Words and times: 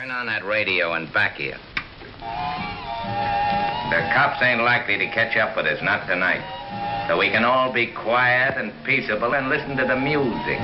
Turn 0.00 0.10
on 0.12 0.24
that 0.28 0.46
radio 0.46 0.94
and 0.94 1.12
back 1.12 1.36
here. 1.36 1.58
The 3.90 4.00
cops 4.14 4.40
ain't 4.40 4.62
likely 4.62 4.96
to 4.96 5.04
catch 5.08 5.36
up 5.36 5.54
with 5.54 5.66
us, 5.66 5.82
not 5.82 6.06
tonight. 6.06 6.40
So 7.06 7.18
we 7.18 7.28
can 7.28 7.44
all 7.44 7.70
be 7.70 7.88
quiet 7.88 8.56
and 8.56 8.72
peaceable 8.82 9.34
and 9.34 9.50
listen 9.50 9.76
to 9.76 9.84
the 9.84 9.96
music. 9.96 10.58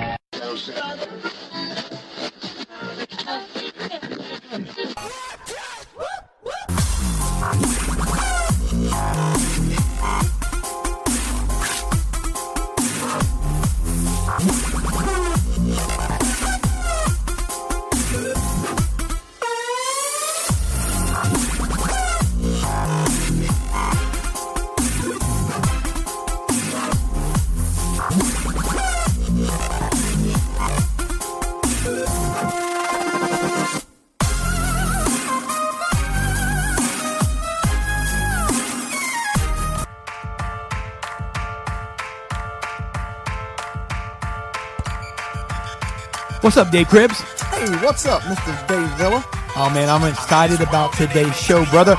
What's 46.56 46.68
up, 46.68 46.72
Dave 46.72 46.88
Cribs? 46.88 47.20
Hey, 47.52 47.68
what's 47.84 48.06
up, 48.06 48.22
Mr. 48.22 48.66
Dave 48.66 48.88
Villa? 48.96 49.22
Oh 49.56 49.68
man, 49.74 49.90
I'm 49.90 50.08
excited 50.10 50.62
about 50.62 50.94
today's 50.94 51.36
show, 51.38 51.66
brother. 51.66 51.98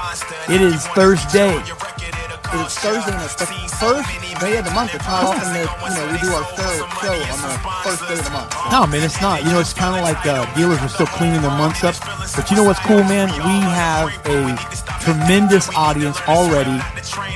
It 0.50 0.61
is 0.61 0.81
Thursday. 0.97 1.53
It's 1.53 2.80
Thursday 2.81 3.13
and 3.13 3.22
it's 3.22 3.35
the 3.35 3.45
first 3.78 4.09
day 4.41 4.58
of 4.58 4.66
the 4.66 4.72
month. 4.72 4.95
It's 4.95 5.05
not 5.05 5.25
often 5.30 5.53
that 5.53 5.69
you 5.69 5.94
know 5.94 6.09
we 6.09 6.17
do 6.17 6.33
our 6.33 6.41
show, 6.58 6.89
show 7.05 7.13
on 7.13 7.38
the 7.38 7.53
first 7.85 8.02
day 8.09 8.17
of 8.17 8.25
the 8.25 8.31
month. 8.33 8.50
No, 8.73 8.88
man, 8.88 9.03
it's 9.03 9.22
not. 9.22 9.45
You 9.45 9.52
know, 9.52 9.59
it's 9.59 9.78
kind 9.78 9.94
of 9.94 10.02
like 10.02 10.25
uh, 10.25 10.52
dealers 10.55 10.80
are 10.80 10.89
still 10.89 11.05
cleaning 11.05 11.44
their 11.44 11.53
months 11.53 11.83
up. 11.83 11.94
But 12.35 12.50
you 12.50 12.58
know 12.58 12.63
what's 12.63 12.80
cool, 12.80 13.05
man? 13.05 13.30
We 13.30 13.61
have 13.61 14.09
a 14.25 14.58
tremendous 15.05 15.69
audience 15.75 16.17
already 16.25 16.81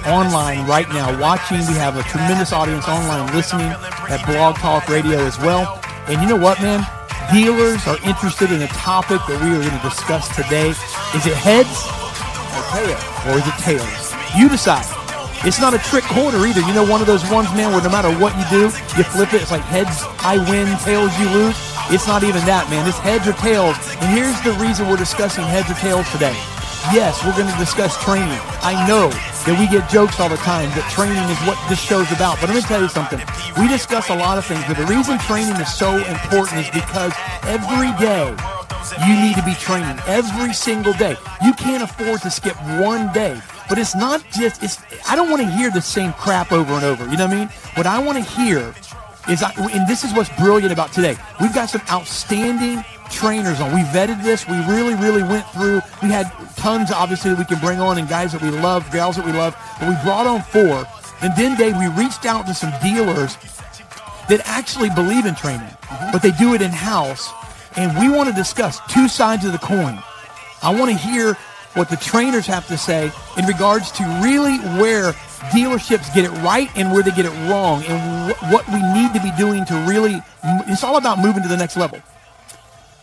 online 0.09 0.65
right 0.65 0.89
now 0.89 1.13
watching. 1.21 1.59
We 1.69 1.77
have 1.77 1.97
a 1.97 2.03
tremendous 2.09 2.51
audience 2.51 2.89
online 2.89 3.31
listening 3.35 3.69
at 4.09 4.25
Blog 4.25 4.55
Talk 4.55 4.89
Radio 4.89 5.19
as 5.19 5.37
well. 5.37 5.79
And 6.07 6.19
you 6.19 6.27
know 6.27 6.41
what, 6.41 6.59
man? 6.63 6.81
Dealers 7.31 7.87
are 7.87 7.95
interested 8.03 8.51
in 8.51 8.61
a 8.61 8.67
topic 8.75 9.23
that 9.23 9.39
we 9.39 9.55
are 9.55 9.63
going 9.63 9.71
to 9.71 9.83
discuss 9.87 10.27
today. 10.35 10.75
Is 11.15 11.23
it 11.23 11.31
heads 11.39 11.71
Or 12.51 12.63
tail. 12.75 12.99
or 13.31 13.39
is 13.39 13.47
it 13.47 13.55
tails? 13.63 14.11
You 14.35 14.51
decide. 14.51 14.83
It's 15.47 15.55
not 15.63 15.71
a 15.73 15.79
trick 15.79 16.03
quarter 16.11 16.43
either. 16.45 16.59
You 16.59 16.73
know, 16.75 16.83
one 16.83 16.99
of 16.99 17.07
those 17.07 17.23
ones, 17.31 17.47
man, 17.55 17.71
where 17.71 17.79
no 17.81 17.87
matter 17.89 18.11
what 18.19 18.35
you 18.35 18.43
do, 18.51 18.63
you 18.99 19.03
flip 19.07 19.31
it. 19.31 19.41
It's 19.41 19.49
like 19.51 19.63
heads, 19.63 20.03
I 20.27 20.43
win, 20.51 20.67
tails, 20.83 21.15
you 21.23 21.29
lose. 21.31 21.55
It's 21.87 22.05
not 22.05 22.27
even 22.27 22.43
that, 22.51 22.67
man. 22.69 22.83
It's 22.83 22.99
heads 22.99 23.23
or 23.23 23.33
tails. 23.39 23.79
And 24.03 24.11
here's 24.11 24.35
the 24.43 24.51
reason 24.59 24.91
we're 24.91 24.99
discussing 24.99 25.47
heads 25.47 25.71
or 25.71 25.79
tails 25.79 26.11
today. 26.11 26.35
Yes, 26.91 27.23
we're 27.23 27.37
going 27.39 27.47
to 27.47 27.59
discuss 27.63 27.95
training. 28.03 28.43
I 28.59 28.75
know 28.91 29.07
that 29.45 29.57
we 29.57 29.65
get 29.67 29.89
jokes 29.89 30.19
all 30.19 30.29
the 30.29 30.37
time 30.37 30.69
that 30.77 30.85
training 30.91 31.17
is 31.29 31.39
what 31.49 31.57
this 31.67 31.81
show's 31.81 32.11
about. 32.11 32.39
But 32.39 32.49
let 32.49 32.55
me 32.55 32.61
tell 32.61 32.81
you 32.81 32.89
something. 32.89 33.19
We 33.57 33.67
discuss 33.67 34.09
a 34.09 34.15
lot 34.15 34.37
of 34.37 34.45
things, 34.45 34.63
but 34.67 34.77
the 34.77 34.85
reason 34.85 35.17
training 35.19 35.55
is 35.57 35.73
so 35.73 35.97
important 35.97 36.61
is 36.61 36.69
because 36.69 37.13
every 37.43 37.89
day 37.97 38.29
you 39.07 39.13
need 39.17 39.35
to 39.35 39.43
be 39.43 39.53
training 39.55 39.97
every 40.05 40.53
single 40.53 40.93
day. 40.93 41.15
You 41.43 41.53
can't 41.53 41.81
afford 41.81 42.21
to 42.21 42.29
skip 42.29 42.55
one 42.79 43.11
day. 43.13 43.41
But 43.67 43.77
it's 43.77 43.95
not 43.95 44.23
just 44.31 44.61
it's 44.61 44.77
I 45.07 45.15
don't 45.15 45.29
want 45.29 45.41
to 45.41 45.49
hear 45.49 45.71
the 45.71 45.81
same 45.81 46.13
crap 46.13 46.51
over 46.51 46.73
and 46.73 46.83
over. 46.83 47.07
You 47.09 47.17
know 47.17 47.25
what 47.25 47.33
I 47.33 47.39
mean? 47.39 47.47
What 47.75 47.87
I 47.87 47.99
want 47.99 48.17
to 48.17 48.23
hear 48.23 48.75
is 49.29 49.41
I, 49.41 49.53
and 49.71 49.87
this 49.87 50.03
is 50.03 50.13
what's 50.13 50.29
brilliant 50.37 50.73
about 50.73 50.91
today. 50.91 51.15
We've 51.39 51.53
got 51.53 51.69
some 51.69 51.81
outstanding 51.89 52.83
trainers 53.11 53.59
on. 53.59 53.73
We 53.73 53.81
vetted 53.81 54.23
this. 54.23 54.47
We 54.47 54.57
really, 54.65 54.95
really 54.95 55.23
went 55.23 55.45
through. 55.49 55.81
We 56.01 56.09
had 56.09 56.31
tons, 56.55 56.91
obviously, 56.91 57.31
that 57.31 57.39
we 57.39 57.45
can 57.45 57.59
bring 57.59 57.79
on, 57.79 57.97
and 57.97 58.07
guys 58.07 58.31
that 58.31 58.41
we 58.41 58.49
love, 58.49 58.89
gals 58.91 59.15
that 59.17 59.25
we 59.25 59.31
love. 59.31 59.55
But 59.79 59.89
we 59.89 59.95
brought 60.03 60.27
on 60.27 60.41
four, 60.41 60.87
and 61.21 61.35
then 61.35 61.57
Dave, 61.57 61.77
we 61.77 61.87
reached 61.87 62.25
out 62.25 62.47
to 62.47 62.53
some 62.53 62.73
dealers 62.81 63.37
that 64.29 64.41
actually 64.45 64.89
believe 64.91 65.25
in 65.25 65.35
training, 65.35 65.67
mm-hmm. 65.67 66.11
but 66.11 66.21
they 66.21 66.31
do 66.31 66.53
it 66.53 66.61
in 66.61 66.71
house. 66.71 67.29
And 67.75 67.97
we 67.99 68.15
want 68.15 68.29
to 68.29 68.35
discuss 68.35 68.79
two 68.89 69.07
sides 69.07 69.45
of 69.45 69.51
the 69.51 69.59
coin. 69.59 70.01
I 70.61 70.75
want 70.75 70.91
to 70.91 70.97
hear 70.97 71.37
what 71.73 71.89
the 71.89 71.95
trainers 71.95 72.45
have 72.47 72.67
to 72.67 72.77
say 72.77 73.11
in 73.37 73.45
regards 73.45 73.91
to 73.91 74.03
really 74.21 74.57
where 74.79 75.13
dealerships 75.51 76.13
get 76.13 76.25
it 76.25 76.31
right 76.41 76.69
and 76.75 76.91
where 76.91 77.01
they 77.01 77.11
get 77.11 77.25
it 77.25 77.49
wrong 77.49 77.83
and 77.85 78.31
wh- 78.31 78.51
what 78.51 78.67
we 78.67 78.81
need 78.93 79.13
to 79.13 79.21
be 79.21 79.31
doing 79.37 79.65
to 79.65 79.73
really 79.87 80.21
it's 80.67 80.83
all 80.83 80.97
about 80.97 81.17
moving 81.17 81.41
to 81.41 81.49
the 81.49 81.57
next 81.57 81.77
level 81.77 81.99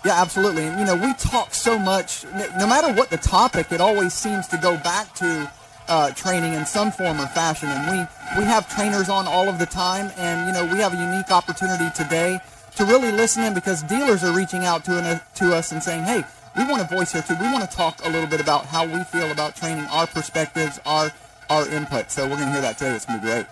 Yeah, 0.04 0.20
absolutely. 0.20 0.64
And 0.64 0.78
you 0.78 0.86
know, 0.86 0.96
we 0.96 1.12
talk 1.14 1.54
so 1.54 1.78
much. 1.78 2.24
No 2.56 2.66
matter 2.66 2.92
what 2.92 3.10
the 3.10 3.16
topic, 3.16 3.72
it 3.72 3.80
always 3.80 4.14
seems 4.14 4.46
to 4.48 4.56
go 4.56 4.76
back 4.76 5.14
to 5.16 5.50
uh, 5.88 6.10
training 6.12 6.52
in 6.52 6.64
some 6.66 6.92
form 6.92 7.20
or 7.20 7.26
fashion. 7.26 7.68
And 7.68 7.90
we 7.90 8.40
we 8.40 8.44
have 8.44 8.68
trainers 8.74 9.08
on 9.08 9.26
all 9.26 9.48
of 9.48 9.58
the 9.58 9.66
time, 9.66 10.12
and 10.16 10.46
you 10.46 10.52
know, 10.52 10.64
we 10.72 10.78
have 10.80 10.94
a 10.94 10.96
unique 10.96 11.30
opportunity 11.30 11.90
today 11.96 12.38
to 12.76 12.84
really 12.84 13.10
listen 13.10 13.42
in 13.42 13.54
because 13.54 13.82
dealers 13.82 14.22
are 14.22 14.32
reaching 14.32 14.64
out 14.64 14.84
to 14.84 14.96
an, 14.98 15.20
to 15.34 15.54
us 15.54 15.72
and 15.72 15.82
saying, 15.82 16.04
"Hey, 16.04 16.22
we 16.56 16.64
want 16.64 16.80
a 16.80 16.94
voice 16.94 17.12
here 17.12 17.22
too. 17.22 17.34
We 17.40 17.50
want 17.52 17.68
to 17.68 17.76
talk 17.76 18.00
a 18.04 18.08
little 18.08 18.28
bit 18.28 18.40
about 18.40 18.66
how 18.66 18.86
we 18.86 19.02
feel 19.04 19.30
about 19.32 19.56
training, 19.56 19.86
our 19.86 20.06
perspectives, 20.06 20.78
our 20.86 21.10
our 21.50 21.68
input." 21.68 22.10
So 22.10 22.24
we're 22.24 22.36
going 22.36 22.46
to 22.46 22.52
hear 22.52 22.60
that 22.60 22.78
today. 22.78 22.94
It's 22.94 23.04
going 23.04 23.20
to 23.20 23.26
be 23.26 23.32
great. 23.32 23.46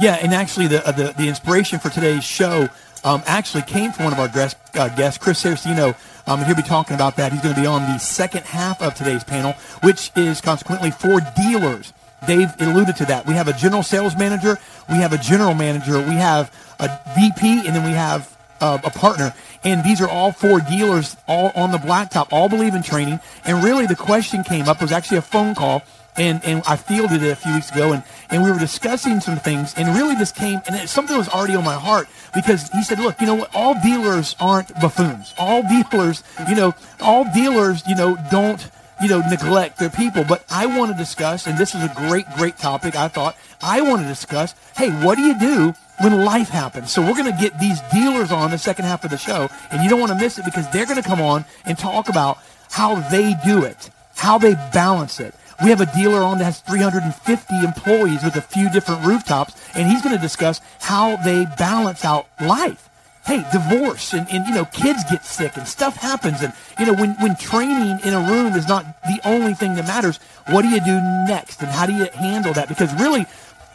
Yeah, 0.00 0.18
and 0.20 0.34
actually, 0.34 0.66
the 0.66 0.86
uh, 0.86 0.92
the, 0.92 1.14
the 1.16 1.28
inspiration 1.28 1.78
for 1.78 1.90
today's 1.90 2.24
show 2.24 2.68
um, 3.04 3.22
actually 3.26 3.62
came 3.62 3.92
from 3.92 4.04
one 4.04 4.12
of 4.12 4.18
our 4.18 4.28
guest, 4.28 4.56
uh, 4.74 4.88
guests, 4.90 5.18
Chris 5.22 5.42
Saraceno. 5.42 5.96
Um, 6.26 6.38
and 6.38 6.46
he'll 6.46 6.56
be 6.56 6.62
talking 6.62 6.94
about 6.94 7.16
that. 7.16 7.32
He's 7.32 7.42
going 7.42 7.54
to 7.54 7.60
be 7.60 7.66
on 7.66 7.82
the 7.82 7.98
second 7.98 8.44
half 8.44 8.80
of 8.80 8.94
today's 8.94 9.24
panel, 9.24 9.54
which 9.82 10.12
is 10.14 10.40
consequently 10.40 10.92
for 10.92 11.20
dealers. 11.36 11.92
Dave 12.26 12.54
alluded 12.60 12.96
to 12.96 13.04
that. 13.06 13.26
We 13.26 13.34
have 13.34 13.48
a 13.48 13.52
general 13.52 13.82
sales 13.82 14.16
manager, 14.16 14.58
we 14.88 14.96
have 14.96 15.12
a 15.12 15.18
general 15.18 15.54
manager, 15.54 15.98
we 15.98 16.14
have 16.14 16.54
a 16.78 16.88
VP, 17.16 17.66
and 17.66 17.74
then 17.74 17.84
we 17.84 17.90
have 17.90 18.36
uh, 18.60 18.78
a 18.84 18.90
partner. 18.90 19.34
And 19.64 19.82
these 19.84 20.00
are 20.00 20.08
all 20.08 20.30
four 20.30 20.60
dealers, 20.60 21.16
all 21.26 21.50
on 21.56 21.72
the 21.72 21.78
blacktop, 21.78 22.28
all 22.30 22.48
believe 22.48 22.74
in 22.74 22.82
training. 22.82 23.18
And 23.44 23.62
really, 23.62 23.86
the 23.86 23.96
question 23.96 24.44
came 24.44 24.68
up. 24.68 24.80
Was 24.80 24.92
actually 24.92 25.18
a 25.18 25.22
phone 25.22 25.54
call 25.54 25.82
and 26.16 26.44
and 26.44 26.62
I 26.66 26.76
fielded 26.76 27.22
it 27.22 27.30
a 27.30 27.36
few 27.36 27.54
weeks 27.54 27.70
ago, 27.70 27.92
and 27.92 28.02
and 28.30 28.42
we 28.42 28.50
were 28.50 28.58
discussing 28.58 29.20
some 29.20 29.38
things, 29.38 29.74
and 29.76 29.96
really 29.96 30.14
this 30.14 30.32
came, 30.32 30.60
and 30.66 30.76
it, 30.76 30.88
something 30.88 31.16
was 31.16 31.28
already 31.28 31.54
on 31.54 31.64
my 31.64 31.74
heart 31.74 32.08
because 32.34 32.68
he 32.70 32.82
said, 32.82 32.98
look, 32.98 33.20
you 33.20 33.26
know 33.26 33.34
what, 33.34 33.54
all 33.54 33.74
dealers 33.82 34.36
aren't 34.38 34.74
buffoons. 34.80 35.34
All 35.38 35.62
dealers, 35.62 36.22
you 36.48 36.54
know, 36.54 36.74
all 37.00 37.24
dealers, 37.32 37.82
you 37.86 37.94
know, 37.94 38.18
don't 38.30 38.70
you 39.00 39.08
know 39.08 39.20
neglect 39.28 39.78
their 39.78 39.90
people. 39.90 40.24
But 40.24 40.44
I 40.50 40.66
want 40.66 40.92
to 40.92 40.98
discuss, 40.98 41.46
and 41.46 41.56
this 41.56 41.74
is 41.74 41.82
a 41.82 41.92
great 41.96 42.26
great 42.36 42.58
topic. 42.58 42.94
I 42.94 43.08
thought 43.08 43.36
I 43.60 43.80
want 43.80 44.02
to 44.02 44.08
discuss. 44.08 44.54
Hey, 44.76 44.90
what 44.90 45.16
do 45.16 45.22
you 45.22 45.38
do? 45.38 45.74
When 46.00 46.24
life 46.24 46.48
happens. 46.48 46.90
So 46.90 47.00
we're 47.00 47.14
going 47.14 47.32
to 47.32 47.38
get 47.40 47.60
these 47.60 47.80
dealers 47.92 48.32
on 48.32 48.50
the 48.50 48.58
second 48.58 48.86
half 48.86 49.04
of 49.04 49.10
the 49.10 49.18
show, 49.18 49.48
and 49.70 49.84
you 49.84 49.88
don't 49.88 50.00
want 50.00 50.10
to 50.10 50.18
miss 50.18 50.36
it 50.38 50.44
because 50.44 50.68
they're 50.72 50.86
going 50.86 51.00
to 51.00 51.08
come 51.08 51.20
on 51.20 51.44
and 51.64 51.78
talk 51.78 52.08
about 52.08 52.38
how 52.70 52.96
they 53.10 53.34
do 53.44 53.62
it, 53.64 53.90
how 54.16 54.36
they 54.36 54.54
balance 54.72 55.20
it, 55.20 55.34
we 55.62 55.70
have 55.70 55.80
a 55.80 55.86
dealer 55.86 56.20
on 56.20 56.38
that 56.38 56.44
has 56.44 56.60
350 56.60 57.54
employees 57.64 58.24
with 58.24 58.36
a 58.36 58.40
few 58.40 58.70
different 58.70 59.04
rooftops, 59.04 59.54
and 59.74 59.88
he's 59.88 60.02
going 60.02 60.14
to 60.14 60.20
discuss 60.20 60.60
how 60.80 61.16
they 61.16 61.46
balance 61.56 62.04
out 62.04 62.26
life. 62.40 62.88
Hey, 63.24 63.44
divorce 63.52 64.14
and, 64.14 64.26
and, 64.32 64.44
you 64.48 64.54
know, 64.54 64.64
kids 64.64 65.04
get 65.08 65.24
sick 65.24 65.56
and 65.56 65.66
stuff 65.68 65.96
happens. 65.96 66.42
And, 66.42 66.52
you 66.80 66.86
know, 66.86 66.94
when, 66.94 67.14
when 67.20 67.36
training 67.36 68.00
in 68.04 68.14
a 68.14 68.18
room 68.18 68.54
is 68.54 68.66
not 68.66 68.84
the 69.04 69.20
only 69.24 69.54
thing 69.54 69.76
that 69.76 69.86
matters, 69.86 70.18
what 70.48 70.62
do 70.62 70.68
you 70.68 70.80
do 70.80 71.00
next? 71.28 71.62
And 71.62 71.70
how 71.70 71.86
do 71.86 71.92
you 71.92 72.06
handle 72.14 72.52
that? 72.54 72.68
Because 72.68 72.92
really, 72.94 73.24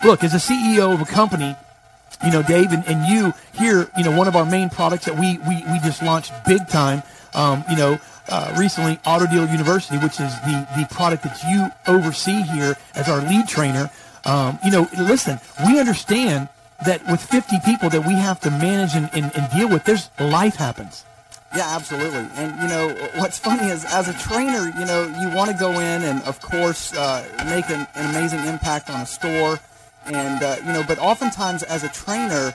look, 0.04 0.22
as 0.25 0.34
a 0.34 0.38
CEO 0.38 0.94
of 0.94 1.00
a 1.00 1.06
company, 1.06 1.56
you 2.25 2.31
know, 2.31 2.42
Dave 2.42 2.74
and, 2.74 2.86
and 2.88 3.07
you 3.07 3.34
here, 3.54 3.89
you 3.98 4.04
know, 4.04 4.12
one 4.12 4.28
of 4.28 4.36
our 4.36 4.45
main 4.45 4.69
products 4.69 5.06
that 5.06 5.18
we, 5.18 5.38
we, 5.48 5.63
we 5.72 5.80
just 5.80 6.04
launched 6.04 6.34
big 6.45 6.68
time, 6.68 7.01
um, 7.34 7.63
you 7.69 7.78
know, 7.78 7.98
uh, 8.29 8.53
recently, 8.57 9.00
Auto 9.06 9.25
Dealer 9.27 9.47
University, 9.47 9.97
which 9.97 10.19
is 10.19 10.33
the, 10.41 10.68
the 10.77 10.88
product 10.91 11.24
that 11.24 11.39
you 11.50 11.69
oversee 11.88 12.41
here 12.41 12.77
as 12.95 13.09
our 13.09 13.21
lead 13.21 13.47
trainer. 13.47 13.89
Um, 14.25 14.59
you 14.63 14.71
know, 14.71 14.88
listen, 14.97 15.39
we 15.65 15.79
understand 15.79 16.50
that 16.85 17.06
with 17.07 17.21
50 17.21 17.57
people 17.65 17.89
that 17.89 18.06
we 18.06 18.13
have 18.13 18.39
to 18.41 18.51
manage 18.51 18.95
and, 18.95 19.09
and, 19.13 19.35
and 19.35 19.51
deal 19.51 19.69
with, 19.69 19.85
there's 19.85 20.09
life 20.19 20.56
happens. 20.56 21.06
Yeah, 21.56 21.75
absolutely. 21.75 22.27
And 22.35 22.62
you 22.62 22.68
know 22.68 22.89
what's 23.15 23.39
funny 23.39 23.69
is, 23.69 23.85
as 23.85 24.09
a 24.09 24.13
trainer, 24.13 24.68
you 24.77 24.85
know 24.85 25.07
you 25.21 25.33
want 25.35 25.50
to 25.50 25.57
go 25.57 25.71
in 25.71 26.03
and, 26.03 26.21
of 26.24 26.41
course, 26.41 26.94
uh, 26.94 27.25
make 27.45 27.69
an, 27.69 27.88
an, 27.95 28.09
amazing 28.09 28.44
impact 28.45 28.89
on 28.89 29.01
a 29.01 29.06
store, 29.06 29.59
and 30.06 30.44
uh, 30.44 30.57
you 30.59 30.74
know, 30.74 30.83
but 30.85 31.00
oftentimes 31.00 31.63
as 31.63 31.83
a 31.83 31.89
trainer, 31.89 32.53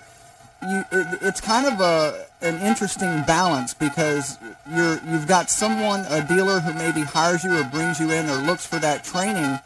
you 0.63 0.85
it, 0.93 1.19
it's 1.23 1.41
kind 1.41 1.67
of 1.67 1.81
a 1.81 2.27
an 2.41 2.61
interesting 2.61 3.23
balance 3.27 3.75
because 3.75 4.39
you're 4.71 5.01
you've 5.09 5.27
got 5.27 5.51
someone 5.51 6.05
a 6.09 6.27
dealer 6.27 6.61
who 6.61 6.73
maybe 6.75 7.03
hires 7.03 7.45
you 7.45 7.57
or 7.57 7.65
brings 7.65 8.01
you 8.01 8.11
in 8.11 8.29
or 8.29 8.37
looks 8.37 8.67
for 8.67 8.79
that 8.79 9.05
training 9.05 9.59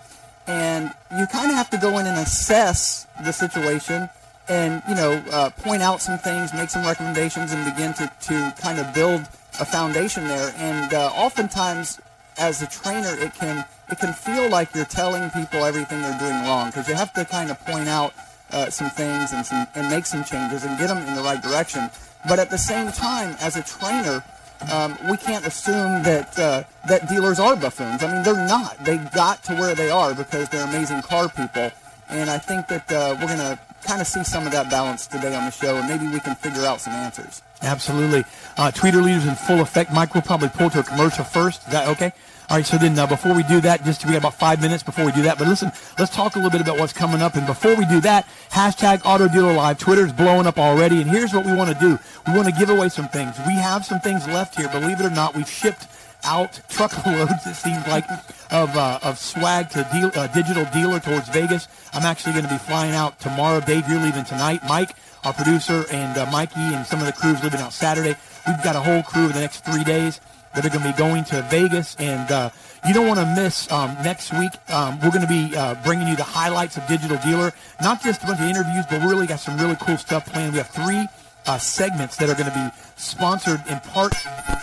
and 0.47 0.93
you 1.19 1.27
kind 1.27 1.51
of 1.51 1.57
have 1.57 1.71
to 1.71 1.79
go 1.79 1.99
in 1.99 2.07
and 2.07 2.19
assess 2.19 3.07
the 3.25 3.33
situation 3.33 4.09
and 4.49 4.83
you 4.89 4.95
know 4.95 5.23
uh, 5.33 5.51
point 5.51 5.83
out 5.83 6.01
some 6.01 6.19
things 6.19 6.53
make 6.55 6.71
some 6.71 6.85
recommendations 6.85 7.53
and 7.53 7.65
begin 7.65 7.93
to, 7.95 8.11
to 8.21 8.55
kind 8.61 8.79
of 8.79 8.93
build 8.95 9.23
a 9.59 9.65
foundation 9.65 10.29
there. 10.29 10.53
And 10.59 10.93
uh, 10.93 11.11
oftentimes 11.15 12.01
as 12.39 12.63
a 12.63 12.67
trainer 12.67 13.17
it 13.19 13.35
can 13.35 13.65
it 13.91 13.99
can 13.99 14.13
feel 14.13 14.51
like 14.51 14.75
you're 14.75 14.85
telling 14.85 15.31
people 15.31 15.65
everything 15.65 16.03
they're 16.03 16.19
doing 16.19 16.43
wrong 16.45 16.69
because 16.69 16.89
you 16.89 16.95
have 16.95 17.13
to 17.15 17.25
kind 17.25 17.51
of 17.51 17.59
point 17.65 17.89
out 17.89 18.13
uh, 18.53 18.71
some 18.71 18.91
things 18.91 19.33
and 19.33 19.45
some 19.45 19.67
and 19.75 19.91
make 19.91 20.07
some 20.07 20.25
changes 20.25 20.65
and 20.65 20.79
get 20.79 20.89
them 20.89 20.99
in 21.07 21.15
the 21.15 21.23
right 21.23 21.43
direction. 21.43 21.91
But 22.29 22.39
at 22.39 22.51
the 22.51 22.59
same 22.59 22.91
time, 22.93 23.37
as 23.41 23.57
a 23.57 23.63
trainer, 23.63 24.25
um, 24.73 24.97
we 25.11 25.17
can't 25.17 25.47
assume 25.47 26.03
that 26.03 26.39
uh, 26.39 26.65
that 26.89 27.09
dealers 27.09 27.39
are 27.39 27.57
buffoons. 27.57 28.03
I 28.03 28.13
mean, 28.13 28.23
they're 28.23 28.47
not. 28.47 28.85
They 28.85 28.99
got 29.15 29.43
to 29.45 29.55
where 29.55 29.75
they 29.75 29.91
are 29.91 30.15
because 30.15 30.49
they're 30.49 30.67
amazing 30.67 31.03
car 31.03 31.29
people. 31.29 31.71
And 32.09 32.31
I 32.31 32.39
think 32.39 32.69
that 32.69 32.91
uh, 32.91 33.17
we're 33.21 33.27
going 33.27 33.39
to 33.39 33.59
kind 33.85 34.01
of 34.01 34.07
see 34.07 34.23
some 34.23 34.47
of 34.47 34.53
that 34.53 34.71
balance 34.71 35.07
today 35.07 35.35
on 35.35 35.45
the 35.45 35.51
show, 35.51 35.77
and 35.77 35.89
maybe 35.89 36.07
we 36.13 36.21
can 36.21 36.37
figure 36.37 36.65
out 36.65 36.81
some 36.81 36.93
answers. 36.93 37.43
Absolutely. 37.63 38.25
Uh, 38.57 38.71
tweeter 38.71 39.03
leaders 39.03 39.27
in 39.27 39.35
full 39.35 39.61
effect. 39.61 39.93
Mike 39.93 40.15
will 40.15 40.23
probably 40.23 40.49
pull 40.49 40.71
to 40.71 40.81
a 40.81 40.83
commercial 40.83 41.25
first. 41.25 41.63
Is 41.67 41.73
that 41.73 41.89
okay? 41.89 42.13
All 42.49 42.57
right, 42.57 42.65
so 42.65 42.79
then 42.79 42.97
uh, 42.97 43.09
before 43.09 43.35
we 43.35 43.43
do 43.43 43.61
that, 43.63 43.85
just 43.85 44.07
we 44.07 44.13
got 44.13 44.19
about 44.19 44.39
five 44.39 44.61
minutes 44.61 44.85
before 44.85 45.05
we 45.05 45.11
do 45.11 45.23
that. 45.23 45.37
But 45.37 45.49
listen, 45.49 45.73
let's 45.99 46.15
talk 46.15 46.37
a 46.37 46.39
little 46.39 46.51
bit 46.51 46.61
about 46.61 46.79
what's 46.79 46.93
coming 46.93 47.21
up. 47.21 47.35
And 47.35 47.45
before 47.45 47.75
we 47.75 47.85
do 47.87 48.01
that, 48.03 48.29
hashtag 48.51 49.01
Auto 49.05 49.27
Dealer 49.27 49.53
Live. 49.53 49.79
Twitter's 49.79 50.13
blowing 50.13 50.47
up 50.47 50.57
already. 50.57 51.03
And 51.03 51.11
here's 51.11 51.35
what 51.35 51.45
we 51.45 51.53
want 51.53 51.71
to 51.71 51.81
do: 51.81 51.99
we 52.25 52.35
want 52.35 52.47
to 52.47 52.55
give 52.57 52.71
away 52.71 52.89
some 52.89 53.09
things. 53.09 53.35
We 53.49 53.55
have 53.55 53.85
some 53.85 53.99
things 53.99 54.29
left 54.29 54.55
here. 54.55 54.69
Believe 54.69 55.01
it 55.01 55.07
or 55.07 55.11
not, 55.11 55.35
we've 55.35 55.49
shipped 55.49 55.89
out 56.23 56.61
truckloads. 56.69 57.33
It 57.47 57.57
seems 57.57 57.85
like 57.89 58.05
of 58.53 58.77
uh, 58.77 59.01
of 59.03 59.19
swag 59.19 59.71
to 59.71 59.83
deal, 59.93 60.13
uh, 60.15 60.29
digital 60.29 60.67
dealer 60.73 61.01
towards 61.01 61.29
Vegas. 61.31 61.67
I'm 61.95 62.05
actually 62.05 62.35
going 62.35 62.45
to 62.45 62.53
be 62.53 62.59
flying 62.59 62.95
out 62.95 63.19
tomorrow. 63.19 63.59
Dave, 63.59 63.89
you're 63.89 64.01
leaving 64.01 64.25
tonight. 64.25 64.61
Mike, 64.69 64.95
our 65.25 65.33
producer, 65.33 65.85
and 65.91 66.17
uh, 66.17 66.31
Mikey 66.31 66.61
and 66.61 66.87
some 66.87 67.01
of 67.01 67.07
the 67.07 67.13
crews 67.13 67.43
leaving 67.43 67.59
out 67.59 67.73
Saturday. 67.73 68.15
We've 68.47 68.63
got 68.63 68.77
a 68.77 68.81
whole 68.81 69.03
crew 69.03 69.27
in 69.27 69.33
the 69.33 69.41
next 69.41 69.65
three 69.65 69.83
days 69.83 70.21
that 70.57 70.65
are 70.65 70.71
going 70.71 70.83
to 70.83 70.93
be 70.93 70.99
going 70.99 71.23
to 71.25 71.43
Vegas. 71.51 71.95
And 72.01 72.31
uh, 72.33 72.51
you 72.87 72.95
don't 72.95 73.07
want 73.07 73.21
to 73.21 73.27
miss 73.37 73.71
um, 73.71 73.95
next 74.03 74.33
week. 74.33 74.53
Um, 74.69 74.99
we're 75.01 75.11
going 75.11 75.23
to 75.23 75.29
be 75.29 75.55
uh, 75.55 75.77
bringing 75.85 76.09
you 76.09 76.17
the 76.17 76.25
highlights 76.25 76.77
of 76.77 76.87
Digital 76.89 77.19
Dealer, 77.19 77.53
not 77.81 78.03
just 78.03 78.23
a 78.25 78.27
bunch 78.27 78.41
of 78.41 78.49
interviews, 78.49 78.85
but 78.91 79.03
we 79.03 79.07
really 79.07 79.27
got 79.27 79.39
some 79.39 79.59
really 79.59 79.77
cool 79.77 79.97
stuff 79.97 80.27
planned. 80.27 80.53
We 80.53 80.59
have 80.59 80.71
three 80.71 81.07
uh, 81.47 81.59
segments 81.59 82.17
that 82.17 82.29
are 82.29 82.35
going 82.35 82.51
to 82.51 82.55
be 82.55 82.69
sponsored 82.97 83.61
in 83.69 83.79
part 83.81 84.15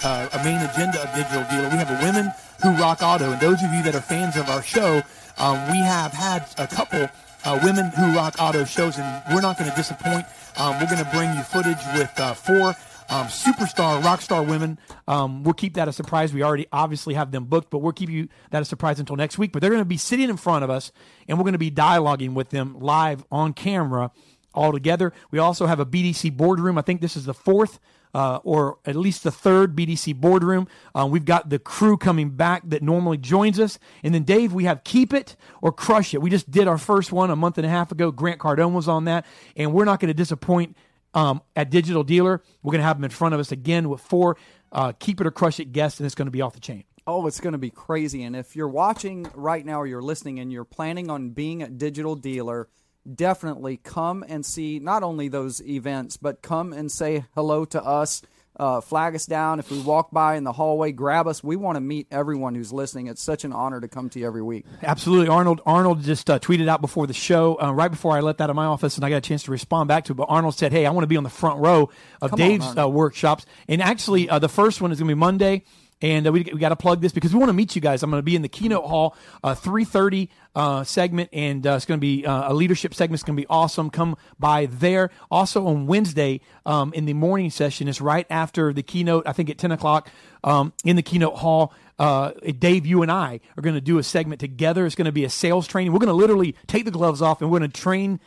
uh, 0.04 0.28
a 0.34 0.44
main 0.44 0.58
agenda 0.58 1.02
of 1.02 1.16
Digital 1.16 1.46
Dealer. 1.50 1.70
We 1.70 1.78
have 1.78 1.90
a 1.90 2.04
Women 2.04 2.32
Who 2.62 2.72
Rock 2.82 3.02
Auto, 3.02 3.32
and 3.32 3.40
those 3.40 3.64
of 3.64 3.72
you 3.72 3.84
that 3.84 3.96
are 3.96 4.02
fans 4.02 4.36
of 4.36 4.50
our 4.50 4.62
show, 4.62 5.02
um, 5.38 5.72
we 5.72 5.78
have 5.80 6.12
had 6.12 6.48
a 6.58 6.68
couple 6.68 7.08
uh, 7.46 7.60
Women 7.64 7.88
Who 7.92 8.16
Rock 8.16 8.36
Auto 8.40 8.66
shows, 8.66 8.98
and 8.98 9.24
we're 9.34 9.42
not 9.42 9.58
going 9.58 9.70
to 9.70 9.76
disappoint. 9.76 10.26
Um, 10.58 10.80
we're 10.80 10.88
going 10.88 11.04
to 11.04 11.10
bring 11.14 11.34
you 11.36 11.44
footage 11.44 11.82
with 11.96 12.12
uh, 12.18 12.34
four 12.34 12.76
um, 13.14 13.28
superstar, 13.28 14.04
rock 14.04 14.22
star 14.22 14.42
women. 14.42 14.80
Um, 15.08 15.44
we'll 15.44 15.54
keep 15.54 15.76
that 15.76 15.88
a 15.88 15.94
surprise. 15.94 16.34
We 16.34 16.42
already 16.42 16.66
obviously 16.72 17.14
have 17.14 17.32
them 17.32 17.46
booked, 17.46 17.70
but 17.70 17.80
we'll 17.80 17.94
keep 17.94 18.10
you 18.10 18.28
that 18.50 18.62
a 18.62 18.66
surprise 18.66 19.00
until 19.00 19.16
next 19.16 19.38
week. 19.38 19.52
But 19.52 19.62
they're 19.62 19.70
going 19.70 19.82
to 19.82 19.86
be 19.86 19.98
sitting 19.98 20.30
in 20.30 20.38
front 20.38 20.64
of 20.64 20.72
us, 20.72 20.92
and 21.28 21.38
we're 21.38 21.44
going 21.44 21.54
to 21.54 21.60
be 21.60 21.72
dialoguing 21.72 22.34
with 22.34 22.50
them 22.50 22.80
live 22.80 23.24
on 23.32 23.54
camera 23.54 24.12
all 24.56 24.72
together. 24.72 25.14
We 25.30 25.38
also 25.38 25.68
have 25.68 25.80
a 25.80 25.86
BDC 25.86 26.36
boardroom. 26.36 26.78
I 26.78 26.82
think 26.82 27.02
this 27.02 27.16
is 27.16 27.26
the 27.26 27.34
fourth. 27.34 27.80
Uh, 28.16 28.40
or 28.44 28.78
at 28.86 28.96
least 28.96 29.24
the 29.24 29.32
third 29.32 29.76
BDC 29.76 30.16
boardroom. 30.16 30.68
Uh, 30.94 31.08
we've 31.10 31.26
got 31.26 31.50
the 31.50 31.58
crew 31.58 31.98
coming 31.98 32.30
back 32.30 32.62
that 32.70 32.84
normally 32.84 33.18
joins 33.18 33.60
us. 33.60 33.80
And 34.04 34.14
then, 34.14 34.22
Dave, 34.22 34.54
we 34.54 34.66
have 34.66 34.84
Keep 34.84 35.16
It 35.16 35.36
or 35.64 35.72
Crush 35.72 36.14
It. 36.14 36.22
We 36.22 36.30
just 36.30 36.52
did 36.52 36.68
our 36.68 36.78
first 36.78 37.12
one 37.12 37.32
a 37.32 37.36
month 37.36 37.58
and 37.58 37.66
a 37.66 37.70
half 37.72 37.92
ago. 37.92 38.12
Grant 38.12 38.40
Cardone 38.40 38.74
was 38.74 38.88
on 38.88 39.06
that. 39.06 39.26
And 39.58 39.74
we're 39.74 39.86
not 39.86 40.00
going 40.00 40.10
to 40.10 40.14
disappoint 40.14 40.78
um, 41.14 41.42
at 41.56 41.70
Digital 41.70 42.04
Dealer. 42.04 42.42
We're 42.62 42.72
going 42.72 42.82
to 42.82 42.88
have 42.88 42.98
them 42.98 43.06
in 43.06 43.12
front 43.12 43.34
of 43.34 43.40
us 43.40 43.52
again 43.52 43.90
with 43.90 44.02
four 44.02 44.38
uh, 44.74 44.92
keep 44.94 45.22
it 45.22 45.28
or 45.28 45.32
crush 45.32 45.60
it 45.60 45.72
guests, 45.72 46.00
and 46.00 46.06
it's 46.06 46.16
going 46.16 46.26
to 46.26 46.32
be 46.32 46.42
off 46.42 46.54
the 46.54 46.60
chain. 46.60 46.84
Oh, 47.06 47.28
it's 47.28 47.40
going 47.40 47.54
to 47.54 47.60
be 47.60 47.70
crazy. 47.70 48.24
And 48.24 48.36
if 48.36 48.56
you're 48.56 48.68
watching 48.68 49.28
right 49.36 49.66
now 49.66 49.82
or 49.82 49.88
you're 49.88 50.02
listening 50.02 50.40
and 50.40 50.52
you're 50.52 50.64
planning 50.64 51.10
on 51.10 51.30
being 51.30 51.62
a 51.62 51.70
digital 51.70 52.16
dealer, 52.16 52.70
definitely 53.14 53.78
come 53.78 54.24
and 54.28 54.46
see 54.46 54.80
not 54.80 55.04
only 55.04 55.28
those 55.28 55.62
events, 55.62 56.18
but 56.18 56.42
come 56.42 56.74
and 56.74 56.92
say 56.92 57.26
hello 57.36 57.66
to 57.66 57.84
us 57.84 58.22
uh, 58.58 58.82
flag 58.82 59.16
us 59.16 59.26
down. 59.26 59.60
If 59.60 59.72
we 59.72 59.80
walk 59.80 60.12
by 60.12 60.36
in 60.36 60.44
the 60.44 60.52
hallway, 60.52 60.92
grab 60.92 61.28
us. 61.28 61.44
We 61.44 61.56
want 61.56 61.76
to 61.76 61.82
meet 61.82 62.08
everyone 62.12 62.56
who's 62.56 62.72
listening. 62.72 63.08
It's 63.08 63.22
such 63.22 63.44
an 63.44 63.54
honor 63.54 63.82
to 63.82 63.88
come 63.88 64.10
to 64.12 64.20
you 64.20 64.28
every 64.28 64.42
week. 64.42 64.66
Absolutely. 64.82 65.28
Arnold 65.28 65.62
Arnold 65.66 66.04
just 66.04 66.30
uh, 66.30 66.40
tweeted 66.40 66.68
out 66.68 66.82
before 66.82 67.08
the 67.08 67.14
show, 67.14 67.58
uh, 67.62 67.72
right 67.72 67.90
before 67.90 68.16
I 68.16 68.20
left 68.20 68.42
out 68.42 68.50
of 68.50 68.56
my 68.56 68.66
office, 68.66 68.96
and 68.96 69.06
I 69.06 69.10
got 69.10 69.18
a 69.18 69.22
chance 69.22 69.44
to 69.44 69.52
respond 69.52 69.88
back 69.88 70.06
to 70.06 70.14
it. 70.14 70.16
But 70.16 70.28
Arnold 70.30 70.56
said, 70.56 70.72
Hey, 70.72 70.86
I 70.86 70.92
want 70.92 71.04
to 71.04 71.08
be 71.08 71.18
on 71.18 71.24
the 71.24 71.30
front 71.30 71.60
row 71.60 71.90
of 72.22 72.32
come 72.32 72.38
Dave's 72.38 72.66
on, 72.66 72.78
uh, 72.78 72.88
workshops. 72.88 73.46
And 73.68 73.82
actually, 73.82 74.30
uh, 74.30 74.40
the 74.40 74.50
first 74.50 74.82
one 74.82 74.92
is 74.92 75.00
going 75.00 75.10
to 75.10 75.16
be 75.16 75.20
Monday 75.20 75.64
and 76.04 76.28
uh, 76.28 76.32
we, 76.32 76.42
we 76.42 76.60
got 76.60 76.70
to 76.70 76.76
plug 76.76 77.02
this 77.02 77.14
because 77.14 77.34
we 77.34 77.40
want 77.40 77.50
to 77.50 77.54
meet 77.54 77.76
you 77.76 77.82
guys. 77.82 78.04
I'm 78.04 78.12
going 78.12 78.20
to 78.20 78.24
be 78.24 78.36
in 78.36 78.42
the 78.42 78.50
keynote 78.50 78.84
hall, 78.84 79.16
uh, 79.44 79.56
3:30 79.56 80.28
uh, 80.54 80.84
segment, 80.84 81.30
and 81.32 81.66
uh, 81.66 81.72
it's 81.72 81.86
going 81.86 81.98
to 81.98 82.02
be 82.02 82.26
uh, 82.26 82.52
a 82.52 82.54
leadership 82.54 82.94
segment. 82.94 83.16
It's 83.16 83.24
going 83.24 83.38
to 83.38 83.42
be 83.42 83.48
awesome. 83.48 83.90
Come 83.90 84.18
by 84.38 84.68
there. 84.68 85.10
Also 85.32 85.66
on 85.66 85.88
Wednesday 85.88 86.42
um, 86.66 86.94
in 86.94 87.06
the 87.06 87.14
morning 87.14 87.50
session 87.50 87.88
it's 87.88 88.02
right 88.02 88.28
after 88.30 88.74
the 88.74 88.84
keynote. 88.84 89.26
I 89.26 89.32
think 89.32 89.50
at 89.50 89.58
10 89.58 89.72
o'clock 89.72 90.10
um, 90.44 90.74
in 90.84 90.98
the 90.98 91.02
keynote 91.04 91.38
hall. 91.38 91.74
Uh, 92.00 92.32
Dave, 92.58 92.88
you 92.88 93.04
and 93.04 93.12
I 93.12 93.40
are 93.56 93.62
going 93.62 93.76
to 93.76 93.82
do 93.82 94.00
a 94.00 94.04
segment 94.04 94.42
together. 94.42 94.86
It's 94.86 94.96
going 94.96 95.06
to 95.06 95.12
be 95.12 95.24
a 95.24 95.30
sales 95.30 95.68
training. 95.68 95.94
We're 95.94 96.00
going 96.00 96.08
to 96.08 96.14
literally 96.14 96.56
take 96.68 96.86
the 96.86 96.92
gloves 96.92 97.22
off 97.22 97.40
and 97.42 97.50
we're 97.50 97.60
going 97.60 97.72
to 97.72 97.82
train 97.82 98.20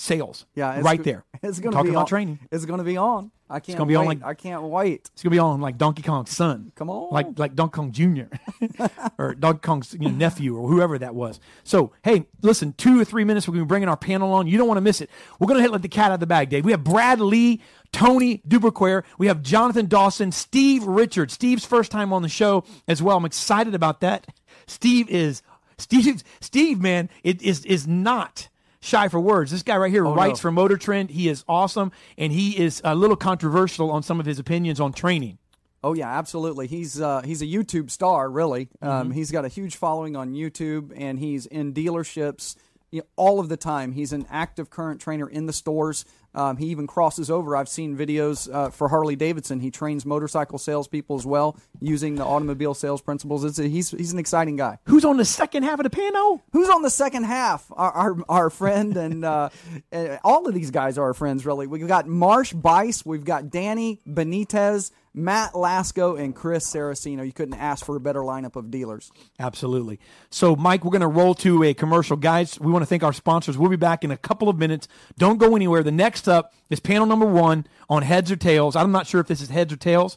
sales. 0.00 0.46
Yeah, 0.54 0.80
right 0.80 1.02
there. 1.02 1.24
It's 1.42 1.58
going 1.58 1.74
to 1.74 1.82
be 1.82 1.88
about 1.88 2.00
on. 2.00 2.06
training. 2.06 2.38
It's 2.52 2.66
going 2.66 2.78
to 2.78 2.84
be 2.84 2.98
on. 2.98 3.30
I 3.50 3.54
can't. 3.54 3.70
It's 3.70 3.78
gonna 3.78 3.88
be 3.88 3.96
on 3.96 4.06
like 4.06 4.22
I 4.22 4.34
can't 4.34 4.62
wait. 4.62 5.10
It's 5.12 5.24
gonna 5.24 5.32
be 5.32 5.40
on 5.40 5.60
like 5.60 5.76
Donkey 5.76 6.02
Kong's 6.02 6.30
son. 6.30 6.70
Come 6.76 6.88
on, 6.88 7.12
like 7.12 7.36
like 7.36 7.56
Donkey 7.56 7.74
Kong 7.74 7.90
Jr. 7.90 8.84
or 9.18 9.34
Donkey 9.34 9.58
Kong's 9.58 9.92
you 9.92 10.08
know, 10.08 10.10
nephew 10.10 10.56
or 10.56 10.68
whoever 10.68 10.96
that 10.98 11.16
was. 11.16 11.40
So 11.64 11.92
hey, 12.04 12.26
listen, 12.42 12.74
two 12.74 13.00
or 13.00 13.04
three 13.04 13.24
minutes. 13.24 13.48
We're 13.48 13.54
gonna 13.54 13.64
be 13.64 13.68
bringing 13.68 13.88
our 13.88 13.96
panel 13.96 14.32
on. 14.34 14.46
You 14.46 14.56
don't 14.56 14.68
want 14.68 14.76
to 14.76 14.82
miss 14.82 15.00
it. 15.00 15.10
We're 15.40 15.48
gonna 15.48 15.62
hit 15.62 15.72
let 15.72 15.82
the 15.82 15.88
cat 15.88 16.12
out 16.12 16.14
of 16.14 16.20
the 16.20 16.28
bag, 16.28 16.48
Dave. 16.48 16.64
We 16.64 16.70
have 16.70 16.84
Brad 16.84 17.20
Lee, 17.20 17.60
Tony 17.92 18.38
Duberquer. 18.46 19.02
We 19.18 19.26
have 19.26 19.42
Jonathan 19.42 19.86
Dawson, 19.86 20.30
Steve 20.30 20.84
Richard. 20.84 21.32
Steve's 21.32 21.64
first 21.64 21.90
time 21.90 22.12
on 22.12 22.22
the 22.22 22.28
show 22.28 22.62
as 22.86 23.02
well. 23.02 23.16
I'm 23.16 23.24
excited 23.24 23.74
about 23.74 24.00
that. 24.00 24.28
Steve 24.68 25.10
is 25.10 25.42
Steve. 25.76 26.22
Steve, 26.40 26.80
man, 26.80 27.10
it 27.24 27.42
is 27.42 27.64
is 27.64 27.88
not 27.88 28.48
shy 28.80 29.08
for 29.08 29.20
words. 29.20 29.50
This 29.50 29.62
guy 29.62 29.76
right 29.76 29.90
here 29.90 30.06
oh, 30.06 30.14
writes 30.14 30.40
no. 30.40 30.42
for 30.42 30.52
Motor 30.52 30.76
Trend. 30.76 31.10
He 31.10 31.28
is 31.28 31.44
awesome, 31.48 31.92
and 32.18 32.32
he 32.32 32.58
is 32.58 32.80
a 32.84 32.94
little 32.94 33.16
controversial 33.16 33.90
on 33.90 34.02
some 34.02 34.20
of 34.20 34.26
his 34.26 34.38
opinions 34.38 34.80
on 34.80 34.92
training. 34.92 35.38
Oh 35.82 35.94
yeah, 35.94 36.18
absolutely. 36.18 36.66
He's 36.66 37.00
uh, 37.00 37.22
he's 37.22 37.40
a 37.40 37.46
YouTube 37.46 37.90
star, 37.90 38.28
really. 38.30 38.68
Um, 38.82 38.90
mm-hmm. 38.90 39.10
he's 39.12 39.30
got 39.30 39.44
a 39.44 39.48
huge 39.48 39.76
following 39.76 40.16
on 40.16 40.34
YouTube, 40.34 40.92
and 40.94 41.18
he's 41.18 41.46
in 41.46 41.72
dealerships 41.72 42.56
you 42.90 43.00
know, 43.00 43.06
all 43.16 43.40
of 43.40 43.48
the 43.48 43.56
time. 43.56 43.92
He's 43.92 44.12
an 44.12 44.26
active 44.30 44.68
current 44.68 45.00
trainer 45.00 45.28
in 45.28 45.46
the 45.46 45.52
stores. 45.52 46.04
Um, 46.34 46.56
he 46.56 46.66
even 46.66 46.86
crosses 46.86 47.30
over. 47.30 47.56
I've 47.56 47.68
seen 47.68 47.96
videos 47.96 48.52
uh, 48.52 48.70
for 48.70 48.88
Harley 48.88 49.16
Davidson. 49.16 49.60
He 49.60 49.70
trains 49.70 50.06
motorcycle 50.06 50.58
salespeople 50.58 51.16
as 51.16 51.26
well 51.26 51.56
using 51.80 52.14
the 52.14 52.24
automobile 52.24 52.74
sales 52.74 53.02
principles. 53.02 53.44
It's 53.44 53.58
a, 53.58 53.68
he's 53.68 53.90
he's 53.90 54.12
an 54.12 54.18
exciting 54.18 54.56
guy. 54.56 54.78
Who's 54.84 55.04
on 55.04 55.16
the 55.16 55.24
second 55.24 55.64
half 55.64 55.80
of 55.80 55.84
the 55.84 55.90
panel? 55.90 56.42
Who's 56.52 56.68
on 56.68 56.82
the 56.82 56.90
second 56.90 57.24
half? 57.24 57.66
Our 57.72 57.92
our, 57.92 58.16
our 58.28 58.50
friend 58.50 58.96
and 58.96 59.24
uh, 59.24 59.50
all 60.24 60.46
of 60.46 60.54
these 60.54 60.70
guys 60.70 60.98
are 60.98 61.04
our 61.04 61.14
friends. 61.14 61.44
Really, 61.44 61.66
we've 61.66 61.88
got 61.88 62.06
Marsh 62.06 62.52
Buice. 62.52 63.04
We've 63.04 63.24
got 63.24 63.50
Danny 63.50 64.00
Benitez. 64.06 64.92
Matt 65.12 65.54
Lasco 65.54 66.18
and 66.18 66.34
Chris 66.34 66.72
Saraceno. 66.72 67.26
You 67.26 67.32
couldn't 67.32 67.54
ask 67.54 67.84
for 67.84 67.96
a 67.96 68.00
better 68.00 68.20
lineup 68.20 68.56
of 68.56 68.70
dealers. 68.70 69.10
Absolutely. 69.38 69.98
So, 70.30 70.54
Mike, 70.54 70.84
we're 70.84 70.92
going 70.92 71.00
to 71.00 71.08
roll 71.08 71.34
to 71.36 71.64
a 71.64 71.74
commercial. 71.74 72.16
Guys, 72.16 72.60
we 72.60 72.70
want 72.70 72.82
to 72.82 72.86
thank 72.86 73.02
our 73.02 73.12
sponsors. 73.12 73.58
We'll 73.58 73.70
be 73.70 73.76
back 73.76 74.04
in 74.04 74.10
a 74.10 74.16
couple 74.16 74.48
of 74.48 74.56
minutes. 74.56 74.86
Don't 75.18 75.38
go 75.38 75.56
anywhere. 75.56 75.82
The 75.82 75.90
next 75.90 76.28
up 76.28 76.54
is 76.68 76.78
panel 76.78 77.06
number 77.06 77.26
one 77.26 77.66
on 77.88 78.02
heads 78.02 78.30
or 78.30 78.36
tails. 78.36 78.76
I'm 78.76 78.92
not 78.92 79.06
sure 79.06 79.20
if 79.20 79.26
this 79.26 79.40
is 79.40 79.50
heads 79.50 79.72
or 79.72 79.76
tails, 79.76 80.16